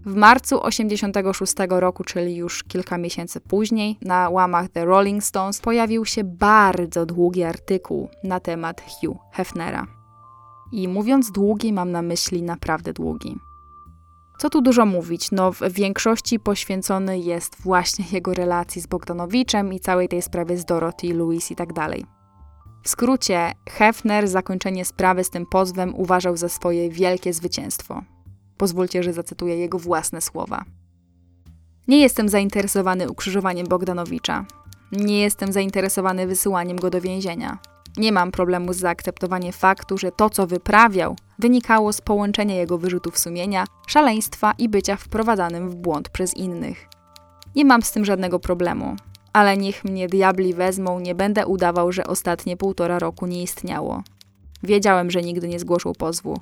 W 0.05 0.15
marcu 0.15 0.63
86 0.63 1.53
roku, 1.69 2.03
czyli 2.03 2.35
już 2.35 2.63
kilka 2.63 2.97
miesięcy 2.97 3.41
później, 3.41 3.97
na 4.01 4.29
łamach 4.29 4.69
The 4.69 4.85
Rolling 4.85 5.23
Stones 5.23 5.61
pojawił 5.61 6.05
się 6.05 6.23
bardzo 6.23 7.05
długi 7.05 7.43
artykuł 7.43 8.09
na 8.23 8.39
temat 8.39 8.81
Hugh 8.81 9.17
Hefnera. 9.33 9.96
I 10.71 10.87
mówiąc 10.87 11.31
długi, 11.31 11.73
mam 11.73 11.91
na 11.91 12.01
myśli 12.01 12.43
naprawdę 12.43 12.93
długi. 12.93 13.39
Co 14.37 14.49
tu 14.49 14.61
dużo 14.61 14.85
mówić, 14.85 15.31
no 15.31 15.51
w 15.51 15.71
większości 15.71 16.39
poświęcony 16.39 17.19
jest 17.19 17.55
właśnie 17.61 18.05
jego 18.17 18.33
relacji 18.33 18.81
z 18.81 18.87
Bogdanowiczem 18.87 19.73
i 19.73 19.79
całej 19.79 20.07
tej 20.07 20.21
sprawie 20.21 20.57
z 20.57 20.65
Dorothy, 20.65 21.13
Louis 21.13 21.51
i 21.51 21.55
tak 21.55 21.73
dalej. 21.73 22.05
W 22.83 22.89
skrócie, 22.89 23.51
Hefner 23.69 24.27
zakończenie 24.27 24.85
sprawy 24.85 25.23
z 25.23 25.29
tym 25.29 25.45
pozwem 25.45 25.95
uważał 25.95 26.37
za 26.37 26.49
swoje 26.49 26.89
wielkie 26.89 27.33
zwycięstwo. 27.33 28.01
Pozwólcie, 28.57 29.03
że 29.03 29.13
zacytuję 29.13 29.57
jego 29.57 29.79
własne 29.79 30.21
słowa. 30.21 30.63
Nie 31.87 31.99
jestem 31.99 32.29
zainteresowany 32.29 33.09
ukrzyżowaniem 33.09 33.67
Bogdanowicza. 33.67 34.45
Nie 34.91 35.21
jestem 35.21 35.53
zainteresowany 35.53 36.27
wysyłaniem 36.27 36.77
go 36.77 36.89
do 36.89 37.01
więzienia. 37.01 37.57
Nie 37.97 38.11
mam 38.11 38.31
problemu 38.31 38.73
z 38.73 38.77
zaakceptowaniem 38.77 39.51
faktu, 39.51 39.97
że 39.97 40.11
to, 40.11 40.29
co 40.29 40.47
wyprawiał, 40.47 41.15
wynikało 41.39 41.93
z 41.93 42.01
połączenia 42.01 42.55
jego 42.55 42.77
wyrzutów 42.77 43.19
sumienia, 43.19 43.65
szaleństwa 43.87 44.53
i 44.57 44.69
bycia 44.69 44.95
wprowadzanym 44.95 45.69
w 45.69 45.75
błąd 45.75 46.09
przez 46.09 46.33
innych. 46.33 46.87
Nie 47.55 47.65
mam 47.65 47.81
z 47.81 47.91
tym 47.91 48.05
żadnego 48.05 48.39
problemu, 48.39 48.95
ale 49.33 49.57
niech 49.57 49.83
mnie 49.83 50.07
diabli 50.07 50.53
wezmą, 50.53 50.99
nie 50.99 51.15
będę 51.15 51.47
udawał, 51.47 51.91
że 51.91 52.07
ostatnie 52.07 52.57
półtora 52.57 52.99
roku 52.99 53.27
nie 53.27 53.43
istniało. 53.43 54.03
Wiedziałem, 54.63 55.11
że 55.11 55.21
nigdy 55.21 55.47
nie 55.47 55.59
zgłosił 55.59 55.93
pozwu. 55.93 56.39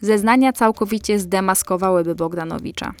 Zeznania 0.00 0.52
całkowicie 0.52 1.18
zdemaskowałyby 1.18 2.14
Bogdanowicza. 2.14 2.92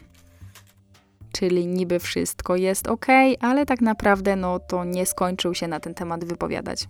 Czyli 1.32 1.66
niby 1.66 1.98
wszystko 1.98 2.56
jest 2.56 2.88
ok, 2.88 3.06
ale 3.40 3.66
tak 3.66 3.80
naprawdę 3.80 4.36
no 4.36 4.58
to 4.58 4.84
nie 4.84 5.06
skończył 5.06 5.54
się 5.54 5.68
na 5.68 5.80
ten 5.80 5.94
temat 5.94 6.24
wypowiadać. 6.24 6.88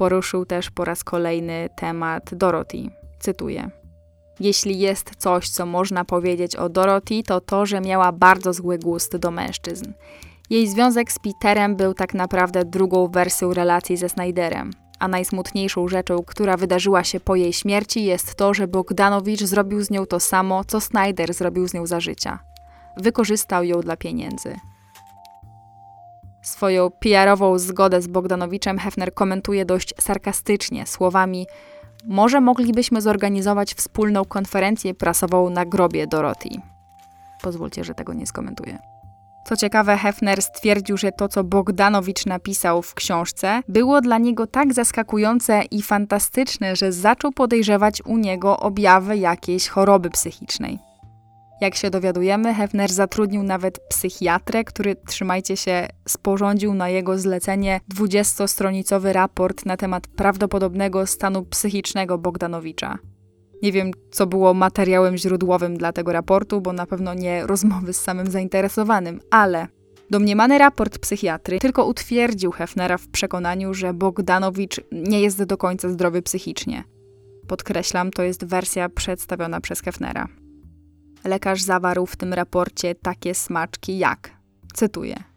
Poruszył 0.00 0.44
też 0.44 0.70
po 0.70 0.84
raz 0.84 1.04
kolejny 1.04 1.68
temat 1.76 2.34
Dorothy. 2.34 2.90
Cytuję. 3.18 3.70
Jeśli 4.40 4.78
jest 4.78 5.10
coś, 5.18 5.48
co 5.48 5.66
można 5.66 6.04
powiedzieć 6.04 6.56
o 6.56 6.68
Dorothy, 6.68 7.22
to 7.22 7.40
to, 7.40 7.66
że 7.66 7.80
miała 7.80 8.12
bardzo 8.12 8.52
zły 8.52 8.78
gust 8.78 9.16
do 9.16 9.30
mężczyzn. 9.30 9.92
Jej 10.50 10.68
związek 10.68 11.12
z 11.12 11.18
Peterem 11.18 11.76
był 11.76 11.94
tak 11.94 12.14
naprawdę 12.14 12.64
drugą 12.64 13.08
wersją 13.08 13.54
relacji 13.54 13.96
ze 13.96 14.08
Snyderem. 14.08 14.70
A 14.98 15.08
najsmutniejszą 15.08 15.88
rzeczą, 15.88 16.22
która 16.26 16.56
wydarzyła 16.56 17.04
się 17.04 17.20
po 17.20 17.36
jej 17.36 17.52
śmierci, 17.52 18.04
jest 18.04 18.34
to, 18.34 18.54
że 18.54 18.68
Bogdanowicz 18.68 19.42
zrobił 19.42 19.82
z 19.82 19.90
nią 19.90 20.06
to 20.06 20.20
samo, 20.20 20.64
co 20.64 20.80
Snyder 20.80 21.34
zrobił 21.34 21.68
z 21.68 21.74
nią 21.74 21.86
za 21.86 22.00
życia. 22.00 22.38
Wykorzystał 22.96 23.64
ją 23.64 23.80
dla 23.80 23.96
pieniędzy. 23.96 24.56
Swoją 26.50 26.90
PR-ową 26.90 27.58
zgodę 27.58 28.02
z 28.02 28.06
Bogdanowiczem 28.06 28.78
Hefner 28.78 29.14
komentuje 29.14 29.64
dość 29.64 29.94
sarkastycznie 30.00 30.86
słowami 30.86 31.46
może 32.06 32.40
moglibyśmy 32.40 33.00
zorganizować 33.00 33.74
wspólną 33.74 34.24
konferencję 34.24 34.94
prasową 34.94 35.50
na 35.50 35.64
grobie 35.64 36.06
Dorothy. 36.06 36.48
Pozwólcie, 37.42 37.84
że 37.84 37.94
tego 37.94 38.12
nie 38.12 38.26
skomentuję. 38.26 38.78
Co 39.46 39.56
ciekawe, 39.56 39.96
Hefner 39.96 40.42
stwierdził, 40.42 40.96
że 40.96 41.12
to, 41.12 41.28
co 41.28 41.44
Bogdanowicz 41.44 42.26
napisał 42.26 42.82
w 42.82 42.94
książce, 42.94 43.62
było 43.68 44.00
dla 44.00 44.18
niego 44.18 44.46
tak 44.46 44.72
zaskakujące 44.74 45.62
i 45.70 45.82
fantastyczne, 45.82 46.76
że 46.76 46.92
zaczął 46.92 47.32
podejrzewać 47.32 48.02
u 48.04 48.16
niego 48.16 48.60
objawy 48.60 49.16
jakiejś 49.16 49.68
choroby 49.68 50.10
psychicznej. 50.10 50.89
Jak 51.60 51.74
się 51.74 51.90
dowiadujemy, 51.90 52.54
Hefner 52.54 52.92
zatrudnił 52.92 53.42
nawet 53.42 53.78
psychiatrę, 53.88 54.64
który, 54.64 54.96
trzymajcie 54.96 55.56
się, 55.56 55.88
sporządził 56.08 56.74
na 56.74 56.88
jego 56.88 57.18
zlecenie 57.18 57.80
20-stronicowy 57.94 59.12
raport 59.12 59.66
na 59.66 59.76
temat 59.76 60.06
prawdopodobnego 60.06 61.06
stanu 61.06 61.44
psychicznego 61.44 62.18
Bogdanowicza. 62.18 62.98
Nie 63.62 63.72
wiem, 63.72 63.90
co 64.10 64.26
było 64.26 64.54
materiałem 64.54 65.16
źródłowym 65.16 65.76
dla 65.76 65.92
tego 65.92 66.12
raportu, 66.12 66.60
bo 66.60 66.72
na 66.72 66.86
pewno 66.86 67.14
nie 67.14 67.46
rozmowy 67.46 67.92
z 67.92 68.00
samym 68.00 68.30
zainteresowanym, 68.30 69.20
ale 69.30 69.68
domniemany 70.10 70.58
raport 70.58 70.98
psychiatry 70.98 71.58
tylko 71.58 71.86
utwierdził 71.86 72.50
Hefnera 72.50 72.98
w 72.98 73.08
przekonaniu, 73.08 73.74
że 73.74 73.94
Bogdanowicz 73.94 74.80
nie 74.92 75.20
jest 75.20 75.44
do 75.44 75.56
końca 75.56 75.88
zdrowy 75.88 76.22
psychicznie. 76.22 76.84
Podkreślam, 77.48 78.10
to 78.10 78.22
jest 78.22 78.44
wersja 78.44 78.88
przedstawiona 78.88 79.60
przez 79.60 79.80
Hefnera. 79.80 80.39
Lekarz 81.24 81.62
zawarł 81.62 82.06
w 82.06 82.16
tym 82.16 82.32
raporcie 82.32 82.94
takie 82.94 83.34
smaczki 83.34 83.98
jak, 83.98 84.30
cytuję, 84.74 85.30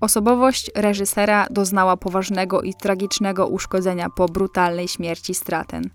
Osobowość 0.00 0.70
reżysera 0.74 1.46
doznała 1.50 1.96
poważnego 1.96 2.62
i 2.62 2.74
tragicznego 2.74 3.46
uszkodzenia 3.46 4.10
po 4.10 4.26
brutalnej 4.28 4.88
śmierci 4.88 5.34
Straten. 5.34 5.90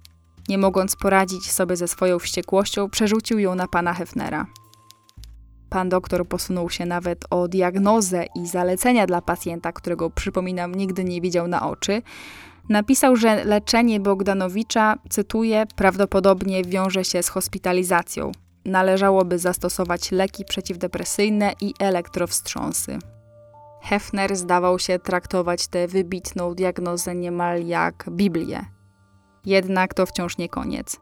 Nie 0.49 0.57
mogąc 0.57 0.95
poradzić 0.95 1.51
sobie 1.51 1.75
ze 1.75 1.87
swoją 1.87 2.19
wściekłością, 2.19 2.89
przerzucił 2.89 3.39
ją 3.39 3.55
na 3.55 3.67
pana 3.67 3.93
Hefnera. 3.93 4.45
Pan 5.69 5.89
doktor 5.89 6.27
posunął 6.27 6.69
się 6.69 6.85
nawet 6.85 7.25
o 7.29 7.47
diagnozę 7.47 8.25
i 8.35 8.47
zalecenia 8.47 9.07
dla 9.07 9.21
pacjenta, 9.21 9.71
którego 9.71 10.09
przypominam 10.09 10.75
nigdy 10.75 11.03
nie 11.03 11.21
widział 11.21 11.47
na 11.47 11.69
oczy. 11.69 12.01
Napisał, 12.69 13.15
że 13.15 13.43
leczenie 13.43 13.99
Bogdanowicza, 13.99 14.95
cytuję, 15.09 15.65
prawdopodobnie 15.75 16.63
wiąże 16.63 17.05
się 17.05 17.23
z 17.23 17.29
hospitalizacją. 17.29 18.31
Należałoby 18.65 19.39
zastosować 19.39 20.11
leki 20.11 20.45
przeciwdepresyjne 20.45 21.53
i 21.61 21.73
elektrowstrząsy. 21.79 22.99
Hefner 23.81 24.35
zdawał 24.35 24.79
się 24.79 24.99
traktować 24.99 25.67
tę 25.67 25.87
wybitną 25.87 26.55
diagnozę 26.55 27.15
niemal 27.15 27.65
jak 27.65 28.05
Biblię. 28.11 28.65
Jednak 29.45 29.93
to 29.93 30.05
wciąż 30.05 30.37
nie 30.37 30.49
koniec. 30.49 30.99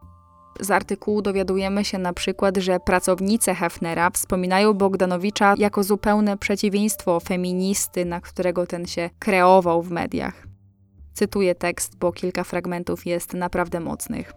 Z 0.60 0.72
artykułu 0.72 1.22
dowiadujemy 1.22 1.86
się 1.86 1.98
na 1.98 2.14
przykład, 2.14 2.57
że 2.57 2.80
pracownice 2.80 3.56
Hefnera 3.56 4.10
wspominają 4.10 4.73
Bogdanowicza 4.73 5.53
jako 5.57 5.84
zupełne 5.84 6.38
przeciwieństwo 6.38 7.19
feministy, 7.19 8.06
na 8.06 8.22
którego 8.22 8.68
ten 8.68 8.86
się 8.86 9.10
kreował 9.19 9.81
w 9.81 9.91
mediach. 9.91 10.48
Cytuję 11.14 11.56
tekst, 11.56 11.98
bo 11.98 12.11
kilka 12.11 12.44
fragmentów 12.44 13.06
jest 13.06 13.34
naprawdę 13.34 13.80
mocnych. 13.80 14.34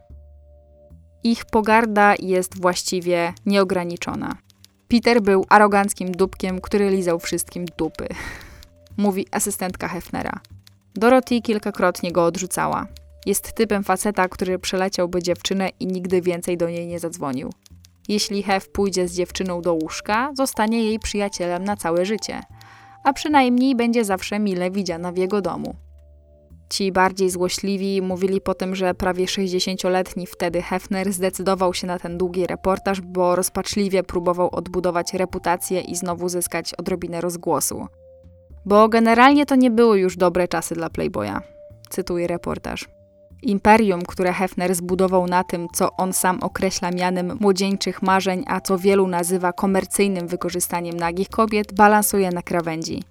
Ich 1.24 1.44
pogarda 1.44 2.14
jest 2.18 2.60
właściwie 2.60 3.34
nieograniczona. 3.46 4.36
Peter 4.88 5.22
był 5.22 5.44
aroganckim 5.48 6.12
dupkiem, 6.12 6.60
który 6.60 6.90
lizał 6.90 7.20
wszystkim 7.20 7.64
dupy. 7.78 8.08
Mówi 8.96 9.26
asystentka 9.30 9.88
Hefnera. 9.88 10.40
Dorothy 10.94 11.40
kilkakrotnie 11.40 12.12
go 12.12 12.24
odrzucała. 12.24 12.86
Jest 13.26 13.52
typem 13.52 13.84
faceta, 13.84 14.28
który 14.28 14.58
przeleciałby 14.58 15.22
dziewczynę 15.22 15.68
i 15.80 15.86
nigdy 15.86 16.20
więcej 16.20 16.56
do 16.56 16.68
niej 16.70 16.86
nie 16.86 16.98
zadzwonił. 16.98 17.52
Jeśli 18.08 18.42
Hef 18.42 18.68
pójdzie 18.68 19.08
z 19.08 19.14
dziewczyną 19.14 19.62
do 19.62 19.74
łóżka, 19.74 20.30
zostanie 20.34 20.84
jej 20.84 20.98
przyjacielem 20.98 21.64
na 21.64 21.76
całe 21.76 22.06
życie, 22.06 22.40
a 23.04 23.12
przynajmniej 23.12 23.76
będzie 23.76 24.04
zawsze 24.04 24.38
mile 24.38 24.70
widziana 24.70 25.12
w 25.12 25.16
jego 25.16 25.40
domu. 25.40 25.74
Ci 26.72 26.92
bardziej 26.92 27.30
złośliwi 27.30 28.02
mówili 28.02 28.40
potem, 28.40 28.74
że 28.74 28.94
prawie 28.94 29.24
60-letni 29.24 30.26
wtedy 30.26 30.62
Hefner 30.62 31.12
zdecydował 31.12 31.74
się 31.74 31.86
na 31.86 31.98
ten 31.98 32.18
długi 32.18 32.46
reportaż, 32.46 33.00
bo 33.00 33.36
rozpaczliwie 33.36 34.02
próbował 34.02 34.48
odbudować 34.52 35.14
reputację 35.14 35.80
i 35.80 35.96
znowu 35.96 36.28
zyskać 36.28 36.74
odrobinę 36.74 37.20
rozgłosu. 37.20 37.86
Bo 38.64 38.88
generalnie 38.88 39.46
to 39.46 39.56
nie 39.56 39.70
były 39.70 40.00
już 40.00 40.16
dobre 40.16 40.48
czasy 40.48 40.74
dla 40.74 40.90
Playboya. 40.90 41.40
Cytuję 41.90 42.26
reportaż. 42.26 42.88
Imperium, 43.42 44.02
które 44.02 44.32
Hefner 44.32 44.74
zbudował 44.74 45.26
na 45.26 45.44
tym, 45.44 45.68
co 45.74 45.92
on 45.96 46.12
sam 46.12 46.38
określa 46.42 46.90
mianem 46.90 47.36
młodzieńczych 47.40 48.02
marzeń, 48.02 48.44
a 48.46 48.60
co 48.60 48.78
wielu 48.78 49.06
nazywa 49.06 49.52
komercyjnym 49.52 50.26
wykorzystaniem 50.26 50.96
nagich 50.96 51.28
kobiet, 51.28 51.74
balansuje 51.74 52.30
na 52.30 52.42
krawędzi. 52.42 53.02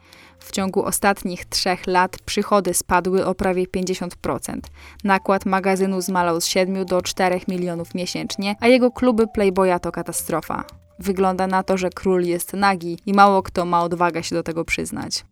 W 0.41 0.51
ciągu 0.51 0.85
ostatnich 0.85 1.45
trzech 1.45 1.88
lat 1.88 2.18
przychody 2.26 2.73
spadły 2.73 3.26
o 3.26 3.35
prawie 3.35 3.65
50%. 3.65 4.59
Nakład 5.03 5.45
magazynu 5.45 6.01
zmalał 6.01 6.41
z 6.41 6.45
7 6.45 6.85
do 6.85 7.01
4 7.01 7.41
milionów 7.47 7.95
miesięcznie, 7.95 8.55
a 8.59 8.68
jego 8.68 8.91
kluby 8.91 9.27
Playboya 9.27 9.80
to 9.81 9.91
katastrofa. 9.91 10.63
Wygląda 10.99 11.47
na 11.47 11.63
to, 11.63 11.77
że 11.77 11.89
król 11.89 12.23
jest 12.23 12.53
nagi 12.53 12.97
i 13.05 13.13
mało 13.13 13.43
kto 13.43 13.65
ma 13.65 13.84
odwagę 13.84 14.23
się 14.23 14.35
do 14.35 14.43
tego 14.43 14.65
przyznać. 14.65 15.26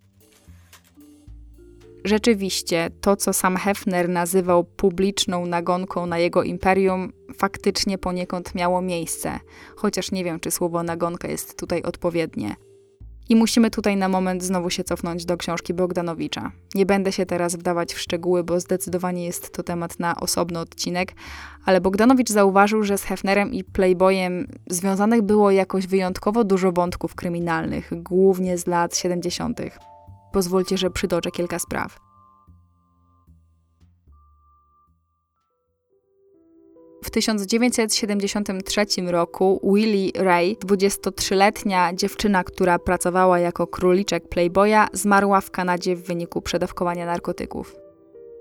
Rzeczywiście, 2.04 2.90
to 3.02 3.16
co 3.16 3.34
sam 3.34 3.58
Hefner 3.58 4.10
nazywał 4.10 4.64
publiczną 4.64 5.46
nagonką 5.46 6.06
na 6.06 6.18
jego 6.18 6.44
imperium, 6.44 7.14
faktycznie 7.38 7.98
poniekąd 7.98 8.56
miało 8.56 8.82
miejsce, 8.82 9.40
chociaż 9.76 10.12
nie 10.12 10.24
wiem, 10.24 10.40
czy 10.40 10.52
słowo 10.52 10.84
nagonka 10.84 11.28
jest 11.28 11.60
tutaj 11.60 11.84
odpowiednie. 11.84 12.56
I 13.30 13.36
musimy 13.36 13.72
tutaj 13.72 13.98
na 13.98 14.10
moment 14.10 14.44
znowu 14.44 14.70
się 14.70 14.84
cofnąć 14.84 15.26
do 15.26 15.38
książki 15.38 15.74
Bogdanowicza. 15.74 16.52
Nie 16.76 16.86
będę 16.86 17.12
się 17.12 17.26
teraz 17.26 17.56
wdawać 17.56 17.94
w 17.94 18.00
szczegóły, 18.00 18.44
bo 18.44 18.60
zdecydowanie 18.60 19.26
jest 19.26 19.54
to 19.54 19.64
temat 19.64 20.00
na 20.00 20.16
osobny 20.16 20.60
odcinek, 20.60 21.14
ale 21.66 21.82
Bogdanowicz 21.82 22.30
zauważył, 22.30 22.84
że 22.84 22.98
z 22.98 23.04
Hefnerem 23.04 23.54
i 23.54 23.64
Playboyem 23.64 24.48
związanych 24.68 25.22
było 25.22 25.52
jakoś 25.52 25.88
wyjątkowo 25.88 26.44
dużo 26.44 26.72
wątków 26.72 27.16
kryminalnych, 27.16 27.92
głównie 28.04 28.58
z 28.58 28.68
lat 28.68 28.98
70. 28.98 29.62
Pozwólcie, 30.32 30.78
że 30.78 30.90
przytoczę 30.90 31.32
kilka 31.32 31.60
spraw. 31.60 32.09
W 37.04 37.10
1973 37.10 38.86
roku 39.08 39.62
Willie 39.74 40.12
Ray, 40.16 40.56
23-letnia 40.56 41.94
dziewczyna, 41.94 42.44
która 42.44 42.80
pracowała 42.80 43.40
jako 43.40 43.68
króliczek 43.68 44.30
Playboya, 44.30 44.88
zmarła 44.94 45.42
w 45.42 45.52
Kanadzie 45.52 45.96
w 45.96 46.04
wyniku 46.04 46.42
przedawkowania 46.42 47.06
narkotyków. 47.06 47.76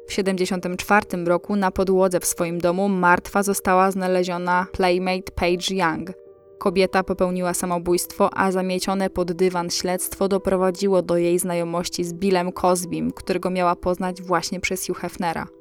W 0.06 0.08
1974 0.08 1.24
roku 1.24 1.56
na 1.56 1.70
podłodze 1.70 2.20
w 2.20 2.26
swoim 2.26 2.58
domu 2.58 2.88
martwa 2.88 3.42
została 3.42 3.90
znaleziona 3.90 4.66
playmate 4.72 5.32
Paige 5.34 5.74
Young. 5.74 6.12
Kobieta 6.58 7.02
popełniła 7.02 7.54
samobójstwo, 7.54 8.38
a 8.38 8.52
zamiecione 8.52 9.10
pod 9.10 9.32
dywan 9.32 9.70
śledztwo 9.70 10.28
doprowadziło 10.28 11.02
do 11.02 11.16
jej 11.16 11.38
znajomości 11.38 12.04
z 12.04 12.14
Billem 12.14 12.52
Cosbym, 12.52 13.12
którego 13.12 13.50
miała 13.50 13.76
poznać 13.76 14.22
właśnie 14.22 14.60
przez 14.60 14.86
Hugh 14.86 14.98
Hefnera. 14.98 15.57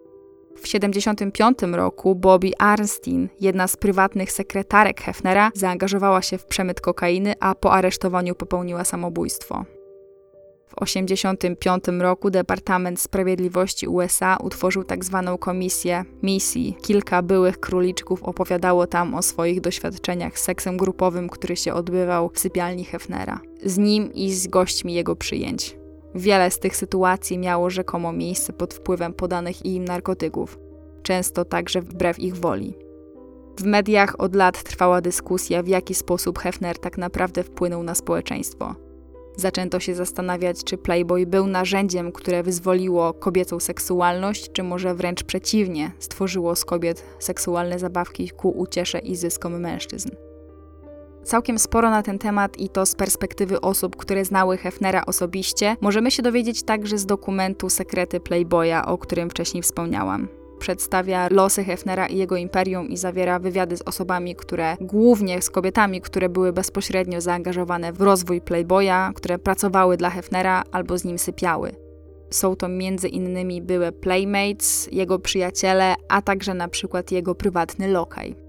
W 0.58 0.62
1975 0.62 1.76
roku 1.76 2.16
Bobby 2.16 2.52
Arnstein, 2.58 3.30
jedna 3.40 3.68
z 3.68 3.78
prywatnych 3.78 4.32
sekretarek 4.32 5.02
Hefnera, 5.02 5.52
zaangażowała 5.54 6.22
się 6.22 6.38
w 6.38 6.46
przemyt 6.46 6.82
kokainy, 6.82 7.34
a 7.40 7.56
po 7.56 7.72
aresztowaniu 7.74 8.36
popełniła 8.36 8.84
samobójstwo. 8.84 9.66
W 10.68 10.76
1985 10.80 12.02
roku 12.02 12.30
Departament 12.30 13.00
Sprawiedliwości 13.00 13.88
USA 13.88 14.38
utworzył 14.44 14.84
tzw. 14.84 15.24
Tak 15.26 15.40
komisję 15.40 16.06
misji. 16.24 16.78
Kilka 16.82 17.22
byłych 17.22 17.60
króliczków 17.60 18.24
opowiadało 18.24 18.88
tam 18.88 19.16
o 19.16 19.22
swoich 19.22 19.62
doświadczeniach 19.62 20.40
z 20.40 20.44
seksem 20.44 20.78
grupowym, 20.78 21.30
który 21.30 21.56
się 21.56 21.74
odbywał 21.74 22.30
w 22.34 22.40
sypialni 22.40 22.86
Hefnera. 22.86 23.40
Z 23.64 23.78
nim 23.78 24.14
i 24.14 24.34
z 24.34 24.48
gośćmi 24.48 24.94
jego 24.94 25.16
przyjęć. 25.16 25.78
Wiele 26.18 26.52
z 26.52 26.60
tych 26.60 26.76
sytuacji 26.76 27.38
miało 27.38 27.70
rzekomo 27.70 28.14
miejsce 28.14 28.54
pod 28.54 28.74
wpływem 28.74 29.14
podanych 29.14 29.66
im 29.66 29.86
narkotyków, 29.86 30.60
często 31.04 31.46
także 31.46 31.82
wbrew 31.82 32.20
ich 32.20 32.36
woli. 32.36 32.74
W 33.60 33.64
mediach 33.64 34.16
od 34.20 34.36
lat 34.36 34.64
trwała 34.64 35.02
dyskusja, 35.02 35.64
w 35.64 35.68
jaki 35.68 35.96
sposób 35.96 36.40
Hefner 36.40 36.80
tak 36.80 36.98
naprawdę 36.98 37.44
wpłynął 37.44 37.84
na 37.84 37.96
społeczeństwo. 37.96 38.76
Zaczęto 39.36 39.80
się 39.80 39.96
zastanawiać, 39.96 40.64
czy 40.64 40.78
Playboy 40.78 41.26
był 41.26 41.48
narzędziem, 41.48 42.12
które 42.12 42.44
wyzwoliło 42.44 43.14
kobiecą 43.14 43.60
seksualność, 43.60 44.52
czy 44.52 44.64
może 44.64 44.96
wręcz 44.96 45.24
przeciwnie, 45.24 45.92
stworzyło 46.00 46.56
z 46.56 46.66
kobiet 46.66 47.04
seksualne 47.20 47.80
zabawki 47.80 48.30
ku 48.30 48.50
uciesze 48.50 49.00
i 49.00 49.16
zyskom 49.16 49.60
mężczyzn. 49.60 50.10
Całkiem 51.28 51.60
sporo 51.60 51.90
na 51.90 52.04
ten 52.04 52.20
temat 52.20 52.60
i 52.60 52.70
to 52.70 52.86
z 52.86 52.96
perspektywy 52.96 53.62
osób, 53.62 53.96
które 53.96 54.26
znały 54.26 54.58
Hefnera 54.58 55.06
osobiście, 55.06 55.78
możemy 55.82 56.12
się 56.12 56.24
dowiedzieć 56.24 56.64
także 56.64 56.98
z 56.98 57.06
dokumentu 57.06 57.70
Sekrety 57.70 58.20
Playboya, 58.20 58.86
o 58.86 58.98
którym 58.98 59.30
wcześniej 59.30 59.64
wspomniałam 59.64 60.28
przedstawia 60.60 61.28
losy 61.32 61.64
Hefnera 61.64 62.08
i 62.08 62.18
jego 62.18 62.36
imperium 62.36 62.90
i 62.90 62.98
zawiera 62.98 63.40
wywiady 63.40 63.78
z 63.78 63.82
osobami, 63.82 64.36
które 64.36 64.78
głównie 64.82 65.42
z 65.42 65.50
kobietami, 65.50 66.02
które 66.02 66.30
były 66.30 66.54
bezpośrednio 66.54 67.22
zaangażowane 67.22 67.94
w 67.94 68.02
rozwój 68.02 68.42
Playboya, 68.42 69.14
które 69.16 69.40
pracowały 69.40 69.98
dla 69.98 70.10
Hefnera 70.10 70.64
albo 70.72 70.98
z 70.98 71.04
nim 71.04 71.20
sypiały. 71.20 71.72
Są 72.30 72.56
to 72.56 72.68
między 72.68 73.08
innymi 73.08 73.62
były 73.62 73.92
playmates, 73.92 74.90
jego 74.92 75.20
przyjaciele, 75.20 75.96
a 76.10 76.22
także 76.22 76.54
na 76.54 76.68
przykład 76.68 77.12
jego 77.12 77.36
prywatny 77.36 77.88
lokaj. 77.88 78.47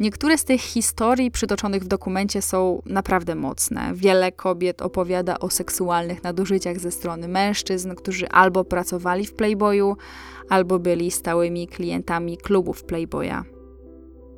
Niektóre 0.00 0.38
z 0.38 0.44
tych 0.44 0.60
historii 0.60 1.30
przytoczonych 1.30 1.82
w 1.82 1.88
dokumencie 1.88 2.42
są 2.42 2.82
naprawdę 2.86 3.34
mocne. 3.34 3.90
Wiele 3.94 4.32
kobiet 4.32 4.82
opowiada 4.82 5.38
o 5.38 5.50
seksualnych 5.50 6.24
nadużyciach 6.24 6.78
ze 6.80 6.90
strony 6.90 7.28
mężczyzn, 7.28 7.94
którzy 7.94 8.28
albo 8.28 8.64
pracowali 8.64 9.26
w 9.26 9.34
Playboyu, 9.34 9.96
albo 10.48 10.78
byli 10.78 11.10
stałymi 11.10 11.68
klientami 11.68 12.36
klubów 12.36 12.84
Playboya. 12.84 13.44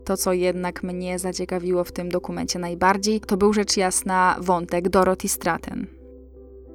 To, 0.05 0.17
co 0.17 0.33
jednak 0.33 0.83
mnie 0.83 1.19
zaciekawiło 1.19 1.85
w 1.85 1.93
tym 1.93 2.09
dokumencie 2.09 2.59
najbardziej, 2.59 3.21
to 3.21 3.37
był 3.37 3.53
rzecz 3.53 3.77
jasna 3.77 4.37
wątek 4.41 4.89
Dorothy 4.89 5.29
Stratton. 5.29 5.87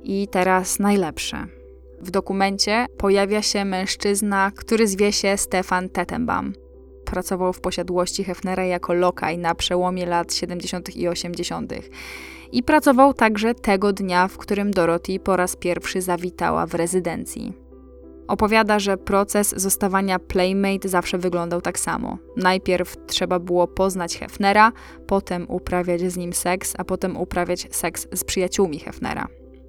I 0.04 0.28
teraz 0.32 0.80
najlepsze. 0.80 1.48
W 2.02 2.12
dokumencie 2.12 2.86
pojawia 2.98 3.42
się 3.42 3.66
mężczyzna, 3.66 4.52
który 4.56 4.88
zwie 4.88 5.12
się 5.12 5.38
Stefan 5.38 5.90
Tettenbaum. 5.90 6.54
Pracował 7.10 7.54
w 7.54 7.62
posiadłości 7.62 8.24
Hefnera 8.24 8.66
jako 8.66 8.94
lokaj 8.94 9.38
na 9.38 9.56
przełomie 9.56 10.06
lat 10.06 10.34
70. 10.34 10.96
i 10.96 11.08
80. 11.08 11.74
I 12.52 12.64
pracował 12.64 13.14
także 13.14 13.56
tego 13.56 13.94
dnia, 13.94 14.28
w 14.28 14.38
którym 14.38 14.72
Dorothy 14.72 15.20
po 15.20 15.36
raz 15.36 15.56
pierwszy 15.56 16.02
zawitała 16.02 16.66
w 16.66 16.74
rezydencji. 16.74 17.54
Opowiada, 18.28 18.80
że 18.80 18.98
proces 18.98 19.54
zostawania 19.58 20.20
playmate 20.20 20.90
zawsze 20.90 21.18
wyglądał 21.18 21.62
tak 21.62 21.80
samo. 21.80 22.18
Najpierw 22.38 22.96
trzeba 23.08 23.40
było 23.40 23.68
poznać 23.68 24.18
Hefnera, 24.18 24.72
potem 25.08 25.46
uprawiać 25.50 26.02
z 26.02 26.18
nim 26.18 26.34
seks, 26.34 26.74
a 26.78 26.84
potem 26.84 27.18
uprawiać 27.18 27.68
seks 27.72 28.08
z 28.12 28.24
przyjaciółmi 28.24 28.80
Hefnera. 28.80 29.28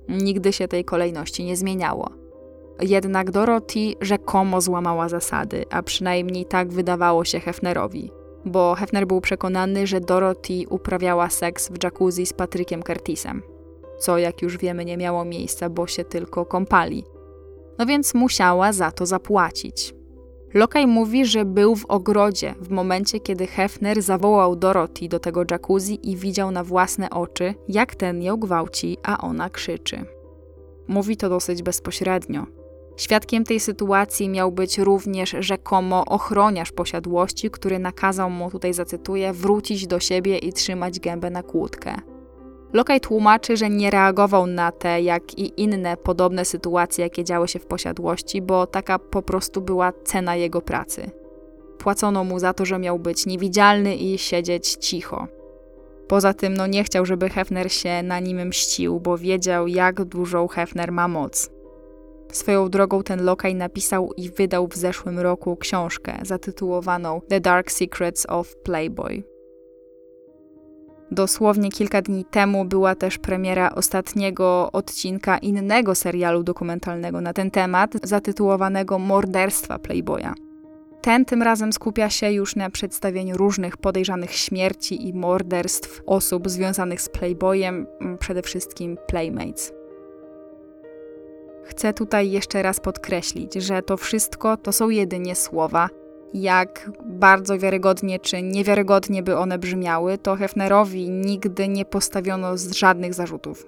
Nigdy 0.09 0.53
się 0.53 0.69
tej 0.69 0.85
kolejności 0.85 1.45
nie 1.45 1.57
zmieniało. 1.57 2.20
Jednak 2.83 3.31
Dorothy 3.31 3.95
rzekomo 4.01 4.61
złamała 4.61 5.09
zasady, 5.09 5.65
a 5.71 5.83
przynajmniej 5.83 6.47
tak 6.47 6.73
wydawało 6.73 7.25
się 7.25 7.41
Hefnerowi, 7.41 8.11
bo 8.45 8.75
Hefner 8.75 9.07
był 9.07 9.21
przekonany, 9.21 9.87
że 9.87 10.01
Dorothy 10.01 10.65
uprawiała 10.69 11.31
seks 11.31 11.69
w 11.69 11.85
jacuzzi 11.85 12.27
z 12.27 12.33
Patrykiem 12.33 12.83
Curtisem, 12.83 13.43
co 13.99 14.19
jak 14.19 14.43
już 14.43 14.59
wiemy 14.59 14.85
nie 14.85 14.97
miało 14.97 15.25
miejsca, 15.25 15.71
bo 15.71 15.87
się 15.87 16.05
tylko 16.05 16.45
kąpali. 16.45 17.05
No 17.79 17.87
więc 17.87 18.15
musiała 18.15 18.73
za 18.73 18.91
to 18.91 19.07
zapłacić. 19.07 19.95
Lokaj 20.55 20.87
mówi, 20.87 21.27
że 21.27 21.45
był 21.45 21.77
w 21.77 21.87
ogrodzie 21.87 22.55
w 22.61 22.71
momencie, 22.71 23.21
kiedy 23.21 23.47
Hefner 23.47 24.03
zawołał 24.03 24.57
Dorothy 24.57 25.09
do 25.09 25.19
tego 25.19 25.45
jacuzzi 25.51 26.11
i 26.11 26.17
widział 26.17 26.51
na 26.51 26.65
własne 26.65 27.11
oczy, 27.11 27.55
jak 27.69 27.95
ten 27.95 28.23
ją 28.23 28.37
gwałci, 28.37 28.99
a 29.03 29.19
ona 29.19 29.51
krzyczy. 29.51 30.05
Mówi 30.89 31.17
to 31.17 31.29
dosyć 31.29 31.63
bezpośrednio. 31.63 32.60
Świadkiem 33.01 33.45
tej 33.45 33.61
sytuacji 33.61 34.29
miał 34.29 34.53
być 34.53 34.79
również 34.79 35.37
rzekomo 35.39 36.05
ochroniarz 36.05 36.73
posiadłości, 36.73 37.51
który 37.51 37.79
nakazał 37.79 38.31
mu, 38.31 38.51
tutaj 38.51 38.75
zacytuję, 38.75 39.33
wrócić 39.33 39.87
do 39.87 40.01
siebie 40.01 40.39
i 40.39 40.53
trzymać 40.53 41.01
gębę 41.01 41.31
na 41.31 41.43
kłódkę. 41.43 41.95
Lokaj 42.73 43.01
tłumaczy, 43.01 43.57
że 43.57 43.71
nie 43.71 43.91
reagował 43.91 44.47
na 44.47 44.73
te, 44.73 45.03
jak 45.03 45.39
i 45.39 45.63
inne 45.63 45.97
podobne 45.97 46.45
sytuacje, 46.45 47.05
jakie 47.05 47.25
działy 47.25 47.49
się 47.49 47.59
w 47.59 47.67
posiadłości, 47.67 48.43
bo 48.43 48.67
taka 48.67 48.99
po 48.99 49.23
prostu 49.23 49.61
była 49.61 49.93
cena 50.05 50.37
jego 50.37 50.61
pracy. 50.61 51.11
Płacono 51.79 52.25
mu 52.25 52.39
za 52.39 52.55
to, 52.55 52.65
że 52.65 52.79
miał 52.79 52.99
być 52.99 53.27
niewidzialny 53.27 53.97
i 53.97 54.19
siedzieć 54.19 54.75
cicho. 54.75 55.27
Poza 56.09 56.35
tym, 56.35 56.55
no 56.55 56.67
nie 56.67 56.85
chciał, 56.85 57.07
żeby 57.07 57.29
Hefner 57.29 57.73
się 57.73 58.03
na 58.03 58.21
nim 58.21 58.49
mścił, 58.49 59.01
bo 59.01 59.19
wiedział, 59.19 59.69
jak 59.69 60.05
dużą 60.05 60.49
Hefner 60.49 60.93
ma 60.93 61.09
moc. 61.09 61.60
Swoją 62.33 62.69
drogą 62.69 63.03
ten 63.03 63.25
lokaj 63.25 63.55
napisał 63.55 64.13
i 64.17 64.31
wydał 64.31 64.69
w 64.69 64.77
zeszłym 64.77 65.19
roku 65.19 65.57
książkę 65.57 66.19
zatytułowaną 66.23 67.21
The 67.29 67.41
Dark 67.41 67.71
Secrets 67.71 68.27
of 68.29 68.57
Playboy. 68.57 69.23
Dosłownie 71.11 71.71
kilka 71.71 72.03
dni 72.03 72.25
temu 72.25 72.65
była 72.65 72.95
też 72.95 73.19
premiera 73.19 73.71
ostatniego 73.75 74.73
odcinka 74.73 75.39
innego 75.39 75.95
serialu 75.95 76.43
dokumentalnego 76.43 77.21
na 77.21 77.33
ten 77.33 77.51
temat, 77.51 77.91
zatytułowanego 78.03 78.99
Morderstwa 78.99 79.79
Playboya. 79.79 80.35
Ten 81.01 81.25
tym 81.25 81.43
razem 81.43 81.73
skupia 81.73 82.11
się 82.11 82.33
już 82.33 82.57
na 82.57 82.71
przedstawieniu 82.71 83.37
różnych 83.37 83.77
podejrzanych 83.77 84.33
śmierci 84.33 85.09
i 85.09 85.15
morderstw 85.15 86.03
osób 86.07 86.51
związanych 86.51 87.01
z 87.01 87.09
Playboyem, 87.09 87.87
przede 88.19 88.43
wszystkim 88.43 88.99
Playmates. 89.07 89.80
Chcę 91.65 91.93
tutaj 91.93 92.31
jeszcze 92.31 92.63
raz 92.63 92.81
podkreślić, 92.81 93.55
że 93.55 93.83
to 93.83 93.97
wszystko 93.97 94.57
to 94.57 94.73
są 94.73 94.89
jedynie 94.89 95.35
słowa. 95.35 95.89
Jak 96.35 96.91
bardzo 97.05 97.59
wiarygodnie 97.59 98.19
czy 98.19 98.43
niewiarygodnie 98.43 99.23
by 99.23 99.37
one 99.37 99.59
brzmiały, 99.59 100.19
to 100.19 100.37
Hefnerowi 100.37 101.11
nigdy 101.11 101.69
nie 101.69 101.85
postawiono 101.85 102.49
żadnych 102.75 103.15
zarzutów. 103.15 103.67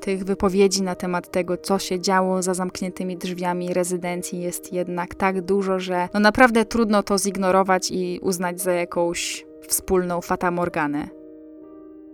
Tych 0.00 0.24
wypowiedzi 0.24 0.82
na 0.82 0.94
temat 0.94 1.30
tego, 1.30 1.56
co 1.56 1.78
się 1.78 2.00
działo 2.00 2.42
za 2.42 2.54
zamkniętymi 2.54 3.16
drzwiami 3.16 3.74
rezydencji, 3.74 4.40
jest 4.40 4.72
jednak 4.72 5.14
tak 5.14 5.40
dużo, 5.40 5.78
że 5.80 6.08
no 6.14 6.20
naprawdę 6.20 6.64
trudno 6.64 7.02
to 7.02 7.18
zignorować 7.18 7.90
i 7.90 8.18
uznać 8.22 8.60
za 8.60 8.72
jakąś 8.72 9.46
wspólną 9.68 10.20
fatamorganę. 10.20 11.23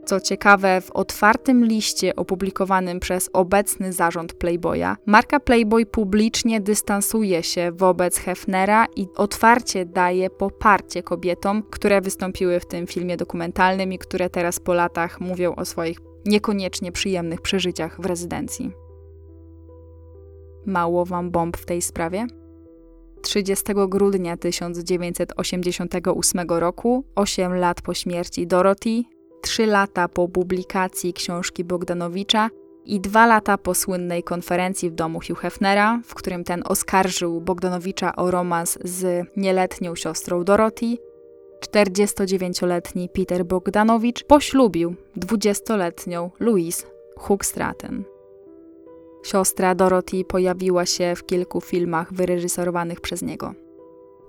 Co 0.05 0.21
ciekawe, 0.21 0.81
w 0.81 0.91
otwartym 0.91 1.65
liście 1.65 2.17
opublikowanym 2.17 3.01
przez 3.01 3.31
obecny 3.33 3.93
zarząd 3.93 4.35
Playboya, 4.35 4.97
marka 5.07 5.41
Playboy 5.41 5.87
publicznie 5.87 6.61
dystansuje 6.61 7.43
się 7.43 7.73
wobec 7.73 8.19
Hefnera 8.19 8.87
i 8.97 9.09
otwarcie 9.17 9.87
daje 9.87 10.31
poparcie 10.31 11.03
kobietom, 11.03 11.63
które 11.71 12.01
wystąpiły 12.01 12.61
w 12.61 12.67
tym 12.67 12.87
filmie 12.87 13.17
dokumentalnym 13.17 13.93
i 13.93 13.99
które 13.99 14.31
teraz 14.31 14.61
po 14.61 14.75
latach 14.75 15.21
mówią 15.21 15.55
o 15.55 15.65
swoich 15.65 15.99
niekoniecznie 16.27 16.93
przyjemnych 16.93 17.41
przeżyciach 17.41 18.01
w 18.01 18.07
rezydencji. 18.07 18.73
Mało 20.67 21.05
wam 21.05 21.31
bomb 21.31 21.57
w 21.57 21.67
tej 21.67 21.83
sprawie? 21.83 22.27
30 23.23 23.65
grudnia 23.89 24.37
1988 24.37 26.49
roku, 26.49 27.05
8 27.15 27.55
lat 27.55 27.83
po 27.83 27.95
śmierci 27.95 28.47
Dorothy, 28.47 29.03
trzy 29.43 29.67
lata 29.67 30.09
po 30.09 30.29
publikacji 30.29 31.13
książki 31.13 31.65
Bogdanowicza 31.65 32.51
i 32.85 33.01
dwa 33.01 33.27
lata 33.27 33.59
po 33.59 33.75
słynnej 33.75 34.23
konferencji 34.23 34.91
w 34.91 34.95
domu 34.95 35.21
Hugh 35.29 35.39
Hefnera, 35.39 36.01
w 36.05 36.15
którym 36.15 36.45
ten 36.45 36.63
oskarżył 36.67 37.41
Bogdanowicza 37.41 38.17
o 38.17 38.31
romans 38.31 38.79
z 38.85 39.27
nieletnią 39.37 39.95
siostrą 39.95 40.45
Dorothy, 40.45 40.97
49-letni 41.61 43.09
Peter 43.09 43.45
Bogdanowicz 43.45 44.25
poślubił 44.25 44.95
20-letnią 45.17 46.31
Louise 46.41 46.87
Hookstraten. 47.19 48.05
Siostra 49.23 49.75
Dorothy 49.75 50.25
pojawiła 50.25 50.87
się 50.87 51.15
w 51.17 51.27
kilku 51.27 51.61
filmach 51.61 52.13
wyreżyserowanych 52.13 53.01
przez 53.01 53.23
niego. 53.23 53.55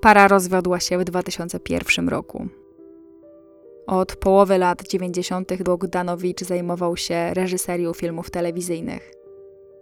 Para 0.02 0.28
rozwiodła 0.28 0.80
się 0.80 0.98
w 0.98 1.04
2001 1.04 2.10
roku. 2.10 2.48
Od 3.88 4.16
połowy 4.16 4.58
lat 4.58 4.88
90. 4.88 5.64
Bogdanowicz 5.64 6.41
zajmował 6.41 6.98
się 6.98 7.34
reżyserią 7.34 7.94
filmów 7.94 8.30
telewizyjnych. 8.30 9.12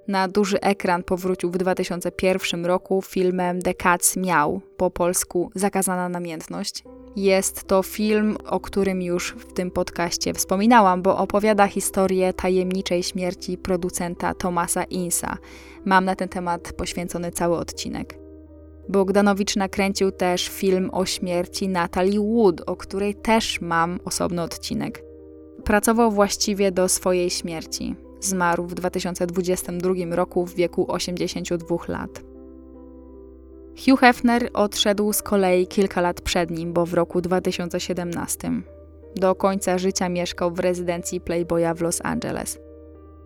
Na 0.08 0.28
duży 0.28 0.62
ekran 0.62 1.04
powrócił 1.04 1.52
w 1.52 1.58
2001 1.58 2.66
roku 2.66 3.02
filmem 3.02 3.62
The 3.62 3.74
Cats 3.74 4.18
Miał, 4.18 4.62
po 4.78 4.92
polsku 4.92 5.52
Zakazana 5.56 6.10
Namiętność. 6.10 6.84
Jest 7.16 7.64
to 7.64 7.84
film, 7.84 8.38
o 8.46 8.60
którym 8.60 9.02
już 9.02 9.36
w 9.38 9.54
tym 9.54 9.72
podcaście 9.72 10.34
wspominałam, 10.34 11.02
bo 11.02 11.18
opowiada 11.18 11.68
historię 11.68 12.34
tajemniczej 12.34 13.04
śmierci 13.04 13.58
producenta 13.58 14.34
Tomasa 14.34 14.84
Insa. 14.84 15.38
Mam 15.86 16.06
na 16.06 16.16
ten 16.16 16.30
temat 16.30 16.74
poświęcony 16.74 17.32
cały 17.32 17.58
odcinek. 17.58 18.29
Bogdanowicz 18.90 19.56
nakręcił 19.56 20.12
też 20.12 20.48
film 20.48 20.90
o 20.94 21.06
śmierci 21.06 21.68
Natalie 21.68 22.20
Wood, 22.20 22.62
o 22.66 22.76
której 22.76 23.16
też 23.16 23.62
mam 23.62 24.00
osobny 24.06 24.42
odcinek. 24.42 25.04
Pracował 25.64 26.12
właściwie 26.12 26.72
do 26.72 26.90
swojej 26.90 27.30
śmierci. 27.30 27.96
Zmarł 28.20 28.66
w 28.66 28.74
2022 28.74 30.16
roku 30.16 30.46
w 30.46 30.56
wieku 30.56 30.92
82 30.92 31.78
lat. 31.88 32.24
Hugh 33.86 34.00
Hefner 34.00 34.50
odszedł 34.54 35.14
z 35.14 35.22
kolei 35.22 35.68
kilka 35.68 36.02
lat 36.02 36.22
przed 36.22 36.52
nim, 36.52 36.74
bo 36.74 36.86
w 36.86 36.94
roku 36.94 37.22
2017. 37.22 38.52
Do 39.16 39.36
końca 39.36 39.78
życia 39.78 40.10
mieszkał 40.10 40.52
w 40.52 40.60
rezydencji 40.60 41.22
Playboya 41.22 41.74
w 41.76 41.82
Los 41.82 42.00
Angeles. 42.04 42.60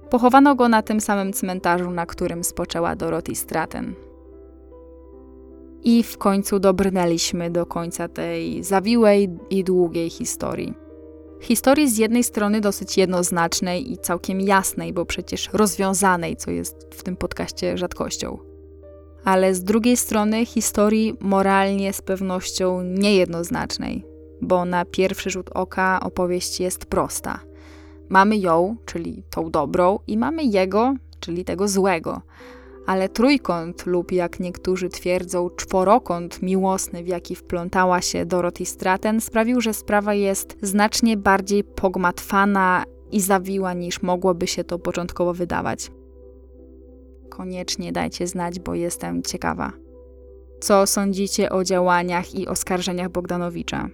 Pochowano 0.10 0.56
go 0.56 0.70
na 0.70 0.82
tym 0.82 1.02
samym 1.02 1.34
cmentarzu, 1.34 1.92
na 1.92 2.06
którym 2.06 2.44
spoczęła 2.44 2.96
Dorothy 2.96 3.36
Stratton. 3.36 3.94
I 5.84 6.04
w 6.04 6.18
końcu 6.18 6.60
dobrnęliśmy 6.60 7.50
do 7.50 7.66
końca 7.66 8.08
tej 8.08 8.64
zawiłej 8.64 9.30
i 9.50 9.64
długiej 9.64 10.10
historii. 10.10 10.74
Historii 11.42 11.90
z 11.90 11.98
jednej 11.98 12.24
strony 12.24 12.62
dosyć 12.62 12.98
jednoznacznej 12.98 13.92
i 13.92 13.98
całkiem 13.98 14.42
jasnej, 14.42 14.94
bo 14.94 15.06
przecież 15.06 15.50
rozwiązanej, 15.54 16.36
co 16.36 16.52
jest 16.52 16.88
w 16.92 17.04
tym 17.04 17.16
podcaście 17.16 17.78
rzadkością. 17.78 18.38
Ale 19.24 19.56
z 19.56 19.64
drugiej 19.64 19.98
strony 19.98 20.46
historii 20.46 21.18
moralnie 21.20 21.94
z 21.94 22.02
pewnością 22.02 22.82
niejednoznacznej, 22.82 24.06
bo 24.42 24.66
na 24.66 24.86
pierwszy 24.86 25.30
rzut 25.30 25.50
oka 25.54 26.00
opowieść 26.04 26.60
jest 26.60 26.86
prosta. 26.86 27.40
Mamy 28.10 28.38
ją, 28.38 28.76
czyli 28.86 29.24
tą 29.30 29.52
dobrą, 29.52 30.00
i 30.08 30.18
mamy 30.18 30.44
jego, 30.44 30.96
czyli 31.20 31.46
tego 31.46 31.68
złego 31.68 32.22
ale 32.86 33.10
trójkąt 33.10 33.86
lub 33.86 34.12
jak 34.12 34.40
niektórzy 34.40 34.90
twierdzą 34.90 35.50
czworokąt 35.50 36.42
miłosny, 36.42 37.04
w 37.04 37.08
jaki 37.08 37.36
wplątała 37.36 38.02
się 38.02 38.26
Dorothy 38.26 38.66
Stratton, 38.66 39.22
sprawił, 39.22 39.62
że 39.62 39.74
sprawa 39.74 40.14
jest 40.14 40.58
znacznie 40.62 41.18
bardziej 41.18 41.64
pogmatwana 41.64 42.84
i 43.12 43.22
zawiła 43.22 43.74
niż 43.74 44.02
mogłoby 44.02 44.48
się 44.48 44.64
to 44.64 44.80
początkowo 44.80 45.34
wydawać. 45.34 45.92
Koniecznie 47.30 47.92
dajcie 47.92 48.28
znać, 48.28 48.60
bo 48.60 48.76
jestem 48.76 49.24
ciekawa. 49.24 49.72
Co 50.60 50.88
sądzicie 50.88 51.50
o 51.50 51.64
działaniach 51.64 52.36
i 52.36 52.48
oskarżeniach 52.48 53.10
Bogdanowicza? 53.10 53.90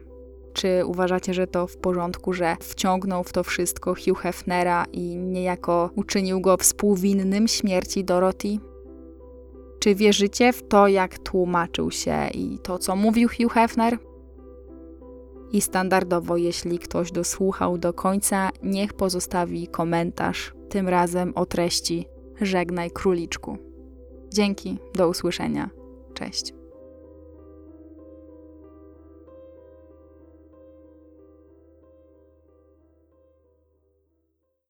Czy 0.54 0.86
uważacie, 0.86 1.34
że 1.34 1.48
to 1.48 1.68
w 1.68 1.78
porządku, 1.78 2.34
że 2.34 2.56
wciągnął 2.60 3.24
w 3.24 3.34
to 3.34 3.44
wszystko 3.44 3.96
Hugh 3.96 4.20
Hefnera 4.20 4.86
i 4.94 5.18
niejako 5.18 5.90
uczynił 5.96 6.42
go 6.42 6.58
współwinnym 6.58 7.48
śmierci 7.48 8.04
Dorothy? 8.04 8.69
Czy 9.80 9.96
wierzycie 9.96 10.54
w 10.54 10.68
to, 10.68 10.88
jak 10.88 11.20
tłumaczył 11.20 11.92
się 11.92 12.28
i 12.34 12.60
to, 12.60 12.80
co 12.80 12.96
mówił 12.96 13.30
Hugh 13.30 13.54
Hefner? 13.54 13.98
I 15.52 15.62
standardowo, 15.62 16.38
jeśli 16.38 16.80
ktoś 16.80 17.12
dosłuchał 17.12 17.78
do 17.78 17.94
końca, 17.94 18.50
niech 18.64 18.94
pozostawi 18.94 19.68
komentarz, 19.68 20.54
tym 20.70 20.88
razem 20.88 21.34
o 21.36 21.46
treści 21.46 22.06
Żegnaj 22.42 22.92
króliczku. 22.92 23.58
Dzięki, 24.34 24.78
do 24.96 25.10
usłyszenia. 25.10 25.70
Cześć. 26.14 26.59